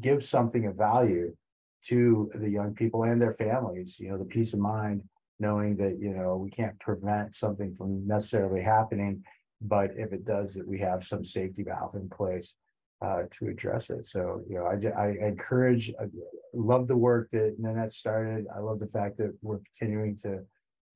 give 0.00 0.24
something 0.24 0.64
of 0.64 0.76
value 0.76 1.36
to 1.84 2.30
the 2.34 2.48
young 2.48 2.74
people 2.74 3.02
and 3.02 3.20
their 3.20 3.34
families, 3.34 4.00
you 4.00 4.10
know, 4.10 4.18
the 4.18 4.24
peace 4.24 4.54
of 4.54 4.60
mind, 4.60 5.02
knowing 5.38 5.76
that, 5.76 5.98
you 6.00 6.10
know, 6.10 6.36
we 6.36 6.50
can't 6.50 6.78
prevent 6.80 7.34
something 7.34 7.74
from 7.74 8.06
necessarily 8.06 8.62
happening, 8.62 9.22
but 9.60 9.90
if 9.96 10.12
it 10.12 10.24
does, 10.24 10.54
that 10.54 10.66
we 10.66 10.78
have 10.78 11.04
some 11.04 11.24
safety 11.24 11.62
valve 11.62 11.94
in 11.94 12.08
place 12.08 12.54
uh, 13.00 13.22
to 13.30 13.46
address 13.46 13.90
it. 13.90 14.04
So, 14.06 14.42
you 14.48 14.56
know, 14.56 14.66
I, 14.66 15.00
I 15.00 15.08
encourage, 15.26 15.92
I 16.00 16.06
love 16.52 16.88
the 16.88 16.96
work 16.96 17.30
that 17.30 17.56
Nanette 17.58 17.92
started. 17.92 18.46
I 18.54 18.58
love 18.58 18.80
the 18.80 18.88
fact 18.88 19.18
that 19.18 19.36
we're 19.40 19.60
continuing 19.72 20.16
to, 20.18 20.40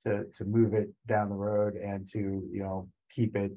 to, 0.03 0.25
to 0.25 0.45
move 0.45 0.75
it 0.75 0.91
down 1.07 1.29
the 1.29 1.37
road 1.37 1.75
and 1.75 2.07
to, 2.13 2.19
you 2.19 2.63
know, 2.63 2.89
keep 3.11 3.37
it, 3.37 3.53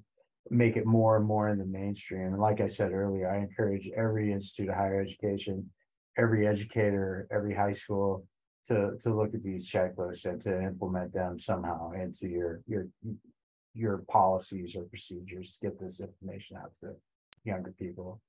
make 0.51 0.77
it 0.77 0.85
more 0.85 1.17
and 1.17 1.25
more 1.25 1.49
in 1.49 1.57
the 1.57 1.65
mainstream. 1.65 2.27
And 2.27 2.39
like 2.39 2.61
I 2.61 2.67
said 2.67 2.91
earlier, 2.91 3.31
I 3.31 3.37
encourage 3.37 3.89
every 3.95 4.31
institute 4.31 4.69
of 4.69 4.75
higher 4.75 5.01
education, 5.01 5.71
every 6.15 6.45
educator, 6.45 7.27
every 7.31 7.55
high 7.55 7.71
school 7.73 8.27
to, 8.65 8.97
to 8.99 9.13
look 9.13 9.33
at 9.33 9.43
these 9.43 9.69
checklists 9.69 10.25
and 10.25 10.41
to 10.41 10.61
implement 10.61 11.13
them 11.13 11.37
somehow 11.37 11.91
into 11.91 12.27
your, 12.27 12.61
your, 12.67 12.87
your 13.73 13.99
policies 14.09 14.75
or 14.75 14.83
procedures 14.83 15.57
to 15.57 15.67
get 15.67 15.79
this 15.79 15.99
information 15.99 16.57
out 16.57 16.73
to 16.79 16.95
younger 17.43 17.73
people. 17.77 18.21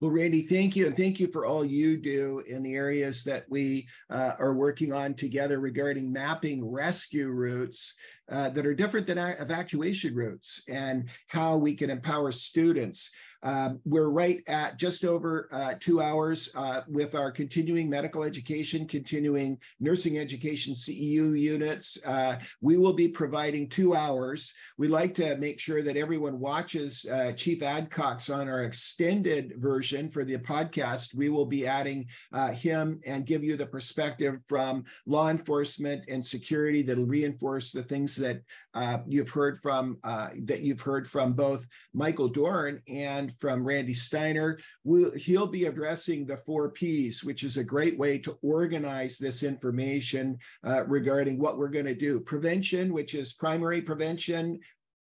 Well, 0.00 0.10
Randy, 0.10 0.42
thank 0.42 0.76
you. 0.76 0.86
And 0.86 0.96
thank 0.96 1.20
you 1.20 1.26
for 1.26 1.44
all 1.44 1.62
you 1.62 1.98
do 1.98 2.42
in 2.46 2.62
the 2.62 2.74
areas 2.74 3.22
that 3.24 3.44
we 3.50 3.86
uh, 4.08 4.32
are 4.38 4.54
working 4.54 4.94
on 4.94 5.12
together 5.12 5.60
regarding 5.60 6.10
mapping 6.10 6.66
rescue 6.66 7.28
routes 7.28 7.94
uh, 8.32 8.48
that 8.50 8.64
are 8.64 8.72
different 8.72 9.06
than 9.06 9.18
evacuation 9.18 10.14
routes 10.14 10.62
and 10.70 11.10
how 11.26 11.58
we 11.58 11.74
can 11.74 11.90
empower 11.90 12.32
students. 12.32 13.10
Um, 13.42 13.80
we're 13.84 14.10
right 14.10 14.42
at 14.46 14.76
just 14.76 15.04
over 15.04 15.48
uh, 15.52 15.74
two 15.80 16.00
hours 16.00 16.50
uh, 16.54 16.82
with 16.88 17.14
our 17.14 17.30
continuing 17.30 17.88
medical 17.88 18.22
education, 18.22 18.86
continuing 18.86 19.58
nursing 19.78 20.18
education 20.18 20.74
CEU 20.74 21.38
units. 21.38 22.04
Uh, 22.04 22.38
we 22.60 22.76
will 22.76 22.92
be 22.92 23.08
providing 23.08 23.68
two 23.68 23.94
hours. 23.94 24.54
We 24.76 24.88
like 24.88 25.14
to 25.16 25.36
make 25.38 25.58
sure 25.58 25.82
that 25.82 25.96
everyone 25.96 26.38
watches 26.38 27.06
uh, 27.10 27.32
Chief 27.32 27.60
Adcox 27.60 28.34
on 28.34 28.48
our 28.48 28.62
extended 28.62 29.54
version 29.56 30.10
for 30.10 30.24
the 30.24 30.36
podcast. 30.38 31.14
We 31.14 31.30
will 31.30 31.46
be 31.46 31.66
adding 31.66 32.06
uh, 32.32 32.48
him 32.48 33.00
and 33.06 33.26
give 33.26 33.42
you 33.42 33.56
the 33.56 33.66
perspective 33.66 34.38
from 34.48 34.84
law 35.06 35.30
enforcement 35.30 36.04
and 36.08 36.24
security 36.24 36.82
that'll 36.82 37.06
reinforce 37.06 37.72
the 37.72 37.82
things 37.82 38.16
that 38.16 38.42
uh, 38.74 38.98
you've 39.06 39.30
heard 39.30 39.58
from 39.58 39.98
that 40.02 40.60
you've 40.60 40.80
heard 40.80 41.06
from 41.06 41.32
both 41.32 41.66
Michael 41.94 42.28
Dorn 42.28 42.80
and 42.88 43.29
from 43.38 43.64
Randy 43.64 43.94
Steiner. 43.94 44.58
We'll, 44.84 45.12
he'll 45.12 45.46
be 45.46 45.66
addressing 45.66 46.26
the 46.26 46.36
four 46.38 46.70
P's, 46.70 47.22
which 47.22 47.42
is 47.42 47.56
a 47.56 47.64
great 47.64 47.98
way 47.98 48.18
to 48.18 48.38
organize 48.42 49.18
this 49.18 49.42
information 49.42 50.38
uh, 50.64 50.84
regarding 50.86 51.38
what 51.38 51.58
we're 51.58 51.68
going 51.68 51.86
to 51.86 51.94
do. 51.94 52.20
Prevention, 52.20 52.92
which 52.92 53.14
is 53.14 53.32
primary 53.32 53.82
prevention, 53.82 54.60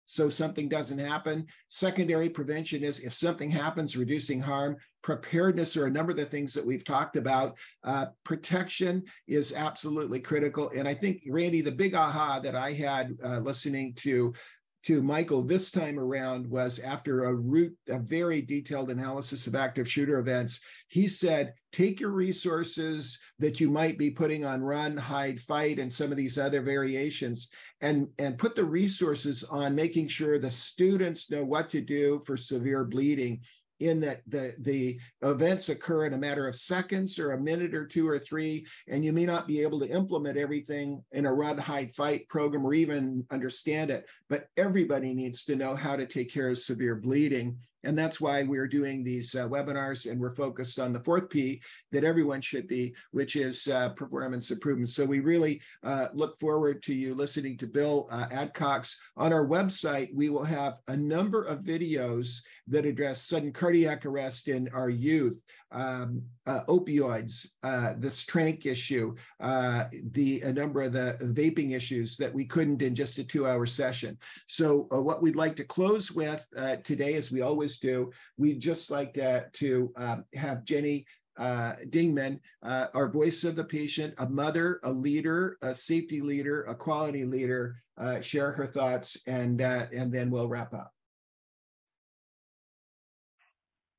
so 0.10 0.28
something 0.28 0.68
doesn't 0.68 0.98
happen. 0.98 1.46
Secondary 1.68 2.30
prevention 2.30 2.84
is 2.84 3.02
if 3.02 3.14
something 3.14 3.52
happens, 3.52 3.96
reducing 3.96 4.42
harm. 4.42 4.76
Preparedness 5.04 5.78
are 5.78 5.86
a 5.86 5.92
number 5.92 6.10
of 6.10 6.18
the 6.18 6.26
things 6.26 6.52
that 6.56 6.66
we've 6.66 6.84
talked 6.84 7.16
about. 7.16 7.56
Uh, 7.84 8.08
protection 8.24 9.04
is 9.28 9.54
absolutely 9.54 10.20
critical. 10.20 10.72
And 10.76 10.88
I 10.88 10.96
think, 10.96 11.22
Randy, 11.30 11.62
the 11.62 11.72
big 11.72 11.94
aha 11.94 12.40
that 12.40 12.56
I 12.56 12.74
had 12.74 13.18
uh, 13.24 13.38
listening 13.38 13.94
to 13.98 14.34
to 14.86 15.02
Michael 15.02 15.44
this 15.44 15.72
time 15.72 16.00
around 16.00 16.50
was 16.50 16.80
after 16.80 17.26
a 17.26 17.36
root, 17.36 17.76
a 17.90 18.00
very 18.00 18.42
detailed 18.42 18.90
analysis 18.90 19.46
of 19.46 19.56
active 19.56 19.90
shooter 19.90 20.20
events. 20.20 20.62
He 20.88 21.08
said, 21.08 21.54
take 21.72 22.00
your 22.00 22.12
resources 22.12 23.20
that 23.40 23.60
you 23.60 23.70
might 23.70 23.98
be 23.98 24.10
putting 24.10 24.46
on 24.46 24.62
run, 24.62 24.96
hide, 24.96 25.40
fight, 25.42 25.80
and 25.80 25.92
some 25.92 26.12
of 26.12 26.18
these 26.18 26.38
other 26.38 26.62
variations, 26.62 27.52
and, 27.82 28.08
and 28.18 28.38
put 28.38 28.56
the 28.56 28.66
resources 28.66 29.44
on 29.44 29.76
making 29.76 30.08
sure 30.08 30.40
the 30.40 30.50
students 30.50 31.30
know 31.30 31.44
what 31.44 31.70
to 31.72 31.82
do 31.82 32.22
for 32.26 32.38
severe 32.38 32.86
bleeding 32.86 33.42
in 33.80 34.00
that 34.02 34.22
the 34.28 34.54
the 34.60 35.00
events 35.22 35.70
occur 35.70 36.06
in 36.06 36.14
a 36.14 36.18
matter 36.18 36.48
of 36.48 36.56
seconds 36.56 37.20
or 37.20 37.32
a 37.32 37.40
minute 37.40 37.74
or 37.74 37.86
two 37.86 38.08
or 38.08 38.20
three 38.20 38.66
and 38.88 39.04
you 39.04 39.14
may 39.14 39.26
not 39.26 39.48
be 39.48 39.62
able 39.62 39.80
to 39.80 39.90
implement 39.90 40.38
everything 40.38 41.04
in 41.12 41.26
a 41.26 41.34
run 41.34 41.58
hide 41.58 41.94
fight 41.96 42.28
program 42.30 42.66
or 42.66 42.74
even 42.74 43.26
understand 43.32 43.92
it. 43.92 44.08
But 44.30 44.48
everybody 44.58 45.14
needs 45.14 45.46
to 45.46 45.56
know 45.56 45.76
how 45.76 45.96
to 45.96 46.06
take 46.06 46.32
care 46.32 46.50
of 46.50 46.58
severe 46.60 46.96
bleeding 46.96 47.58
and 47.84 47.98
that's 47.98 48.20
why 48.20 48.44
we're 48.44 48.68
doing 48.68 49.04
these 49.04 49.36
uh, 49.36 49.48
webinars 49.48 50.10
and 50.10 50.20
we're 50.20 50.36
focused 50.36 50.80
on 50.80 50.92
the 50.92 51.00
fourth 51.00 51.30
P 51.30 51.62
that 51.92 52.04
everyone 52.04 52.42
should 52.42 52.68
be, 52.68 52.94
which 53.12 53.36
is 53.36 53.68
uh, 53.68 53.90
performance 53.90 54.52
improvement. 54.52 54.90
So 54.90 55.06
we 55.06 55.20
really 55.20 55.62
uh, 55.84 56.08
look 56.14 56.40
forward 56.40 56.84
to 56.84 56.94
you 56.94 57.16
listening 57.16 57.58
to 57.58 57.68
Bill 57.68 58.08
uh, 58.12 58.28
Adcox. 58.28 58.96
On 59.18 59.32
our 59.32 59.46
website, 59.46 60.14
we 60.14 60.30
will 60.30 60.44
have 60.44 60.80
a 60.88 60.98
number 60.98 61.44
of 61.44 61.60
videos 61.60 62.42
that 62.68 62.86
address 62.86 63.22
sudden 63.22 63.52
cardiac 63.52 64.06
arrest 64.06 64.48
in 64.48 64.70
our 64.74 64.90
youth, 64.90 65.42
um, 65.72 66.22
uh, 66.46 66.64
opioids, 66.66 67.48
uh, 67.64 67.94
this 67.98 68.26
tranq 68.26 68.66
issue, 68.66 69.16
the 69.40 70.42
a 70.42 70.54
number 70.54 70.82
of 70.82 70.94
the 70.94 71.18
vaping 71.22 71.76
issues 71.76 72.18
that 72.18 72.34
we 72.34 72.46
couldn't 72.46 72.82
in 72.82 72.94
just 72.94 73.18
a 73.20 73.24
two-hour 73.24 73.66
session. 73.66 74.18
So 74.48 74.88
what 74.90 75.22
we'd 75.22 75.36
like 75.36 75.56
to 75.58 75.64
close 75.64 76.12
with 76.12 76.46
today, 76.84 77.16
as 77.16 77.32
we 77.32 77.42
always 77.42 77.69
always 77.70 77.80
do. 77.80 78.12
We'd 78.38 78.60
just 78.60 78.92
like 78.92 79.14
to, 79.14 79.48
to 79.54 79.94
um, 79.96 80.26
have 80.34 80.64
Jenny 80.66 81.06
uh, 81.38 81.76
Dingman, 81.90 82.40
uh, 82.64 82.88
our 82.94 83.08
voice 83.10 83.44
of 83.44 83.56
the 83.56 83.64
patient, 83.64 84.14
a 84.18 84.28
mother, 84.28 84.80
a 84.84 84.92
leader, 84.92 85.58
a 85.62 85.74
safety 85.74 86.22
leader, 86.22 86.64
a 86.64 86.76
quality 86.76 87.24
leader, 87.24 87.82
uh, 87.98 88.20
share 88.22 88.52
her 88.52 88.68
thoughts, 88.68 89.26
and 89.28 89.62
uh, 89.62 89.86
and 89.94 90.12
then 90.12 90.30
we'll 90.32 90.50
wrap 90.50 90.74
up. 90.74 90.92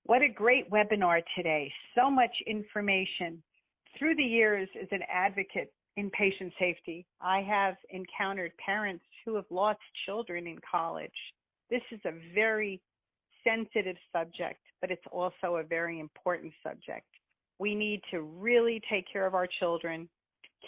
What 0.05 0.23
a 0.23 0.29
great 0.29 0.71
webinar 0.71 1.23
today! 1.35 1.73
So 1.97 2.11
much 2.11 2.33
information. 2.47 3.43
Through 3.99 4.17
the 4.17 4.23
years, 4.23 4.69
as 4.81 4.89
an 4.93 5.01
advocate 5.11 5.73
in 5.97 6.11
patient 6.11 6.53
safety, 6.59 7.07
I 7.23 7.41
have 7.41 7.77
encountered 7.89 8.53
parents 8.65 9.05
who 9.25 9.35
have 9.37 9.47
lost 9.51 9.81
children 10.07 10.47
in 10.47 10.59
college. 10.71 11.11
This 11.71 11.83
is 11.91 12.01
a 12.05 12.13
very 12.35 12.83
sensitive 13.45 13.97
subject, 14.13 14.61
but 14.81 14.91
it's 14.91 15.07
also 15.11 15.57
a 15.57 15.63
very 15.63 16.01
important 16.01 16.53
subject. 16.63 17.07
We 17.59 17.75
need 17.75 18.01
to 18.11 18.23
really 18.23 18.81
take 18.91 19.05
care 19.13 19.27
of 19.27 19.35
our 19.35 19.49
children, 19.59 20.09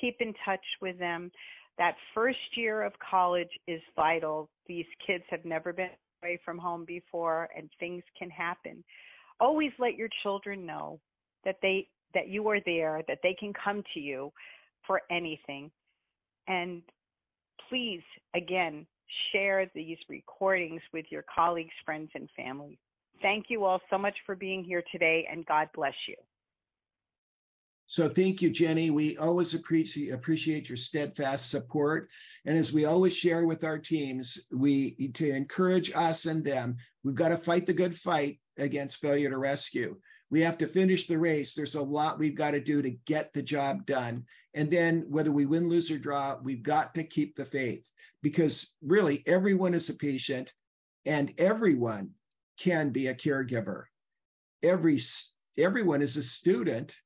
keep 0.01 0.17
in 0.21 0.35
touch 0.45 0.65
with 0.81 0.99
them. 0.99 1.31
That 1.79 1.95
first 2.15 2.39
year 2.55 2.83
of 2.83 2.93
college 2.99 3.49
is 3.67 3.81
vital. 3.97 4.51
These 4.67 4.87
kids 5.07 5.25
have 5.31 5.45
never 5.45 5.73
been 5.73 5.89
away 6.23 6.39
from 6.45 6.59
home 6.59 6.85
before 6.85 7.49
and 7.57 7.71
things 7.81 8.03
can 8.19 8.31
happen. 8.31 8.85
Always 9.41 9.73
let 9.79 9.97
your 9.97 10.09
children 10.23 10.67
know 10.67 11.01
that 11.45 11.57
they 11.63 11.89
that 12.15 12.29
you 12.29 12.47
are 12.49 12.61
there, 12.67 13.03
that 13.09 13.21
they 13.23 13.35
can 13.41 13.55
come 13.55 13.83
to 13.95 14.01
you 14.01 14.31
for 14.87 15.01
anything. 15.11 15.71
And 16.47 16.83
please 17.71 18.03
again 18.37 18.87
share 19.33 19.71
these 19.75 19.99
recordings 20.09 20.83
with 20.93 21.07
your 21.11 21.25
colleagues, 21.35 21.75
friends, 21.85 22.11
and 22.15 22.29
family. 22.37 22.79
Thank 23.21 23.47
you 23.49 23.65
all 23.65 23.81
so 23.91 23.99
much 23.99 24.15
for 24.27 24.35
being 24.35 24.65
here 24.65 24.83
today, 24.91 25.29
and 25.31 25.47
God 25.47 25.69
bless 25.75 25.95
you. 26.09 26.17
So 27.87 28.09
thank 28.09 28.41
you, 28.41 28.49
Jenny. 28.49 28.91
We 28.91 29.19
always 29.19 29.55
appreciate 29.55 30.69
your 30.69 30.77
steadfast 30.77 31.51
support. 31.51 32.09
And 32.47 32.57
as 32.57 32.73
we 32.73 32.87
always 32.87 33.15
share 33.15 33.45
with 33.47 33.65
our 33.65 33.79
teams, 33.79 34.49
we 34.51 35.11
to 35.15 35.31
encourage 35.31 35.93
us 35.95 36.25
and 36.25 36.43
them, 36.43 36.77
we've 37.05 37.15
got 37.15 37.29
to 37.29 37.37
fight 37.37 37.67
the 37.67 37.75
good 37.75 37.95
fight 37.95 38.41
against 38.57 39.01
failure 39.01 39.29
to 39.29 39.37
rescue. 39.37 39.97
We 40.31 40.41
have 40.41 40.57
to 40.59 40.67
finish 40.67 41.07
the 41.07 41.19
race. 41.19 41.55
There's 41.55 41.75
a 41.75 41.83
lot 41.83 42.19
we've 42.19 42.35
got 42.35 42.53
to 42.53 42.61
do 42.61 42.81
to 42.81 42.91
get 43.05 43.35
the 43.35 43.43
job 43.43 43.85
done. 43.85 44.25
And 44.55 44.71
then 44.71 45.07
whether 45.09 45.33
we 45.33 45.47
win, 45.47 45.69
lose, 45.69 45.91
or 45.91 45.99
draw, 45.99 46.37
we've 46.43 46.63
got 46.63 46.95
to 46.95 47.05
keep 47.05 47.37
the 47.37 47.45
faith 47.45 47.91
because 48.23 48.77
really 48.83 49.23
everyone 49.27 49.75
is 49.75 49.89
a 49.89 49.95
patient 49.95 50.53
and 51.07 51.33
everyone 51.39 52.11
can 52.59 52.91
be 52.91 53.07
a 53.09 53.15
caregiver. 53.15 53.85
every 54.63 54.99
everyone 55.59 56.03
is 56.03 56.17
a 56.17 56.23
student 56.23 56.97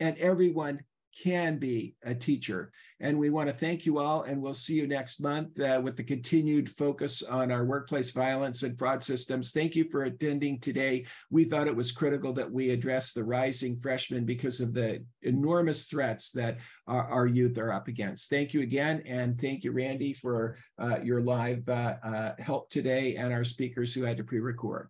and 0.00 0.16
everyone 0.18 0.80
can 1.22 1.58
be 1.58 1.94
a 2.04 2.14
teacher. 2.14 2.70
And 3.00 3.18
we 3.18 3.30
want 3.30 3.48
to 3.48 3.54
thank 3.54 3.86
you 3.86 3.98
all, 3.98 4.22
and 4.22 4.40
we'll 4.42 4.54
see 4.54 4.74
you 4.74 4.86
next 4.86 5.20
month 5.20 5.58
uh, 5.60 5.80
with 5.82 5.96
the 5.96 6.02
continued 6.02 6.68
focus 6.68 7.22
on 7.22 7.52
our 7.52 7.64
workplace 7.64 8.10
violence 8.10 8.62
and 8.62 8.78
fraud 8.78 9.04
systems. 9.04 9.52
Thank 9.52 9.76
you 9.76 9.88
for 9.88 10.04
attending 10.04 10.58
today. 10.60 11.06
We 11.30 11.44
thought 11.44 11.68
it 11.68 11.76
was 11.76 11.92
critical 11.92 12.32
that 12.34 12.50
we 12.50 12.70
address 12.70 13.12
the 13.12 13.24
rising 13.24 13.78
freshmen 13.80 14.24
because 14.24 14.60
of 14.60 14.74
the 14.74 15.04
enormous 15.22 15.86
threats 15.86 16.30
that 16.32 16.58
our, 16.86 17.04
our 17.04 17.26
youth 17.26 17.58
are 17.58 17.72
up 17.72 17.88
against. 17.88 18.30
Thank 18.30 18.54
you 18.54 18.62
again, 18.62 19.02
and 19.06 19.40
thank 19.40 19.64
you, 19.64 19.72
Randy, 19.72 20.12
for 20.12 20.56
uh, 20.78 20.98
your 21.02 21.20
live 21.20 21.68
uh, 21.68 21.94
uh 22.02 22.32
help 22.38 22.70
today 22.70 23.16
and 23.16 23.32
our 23.32 23.44
speakers 23.44 23.92
who 23.92 24.02
had 24.02 24.16
to 24.16 24.24
pre 24.24 24.40
record. 24.40 24.88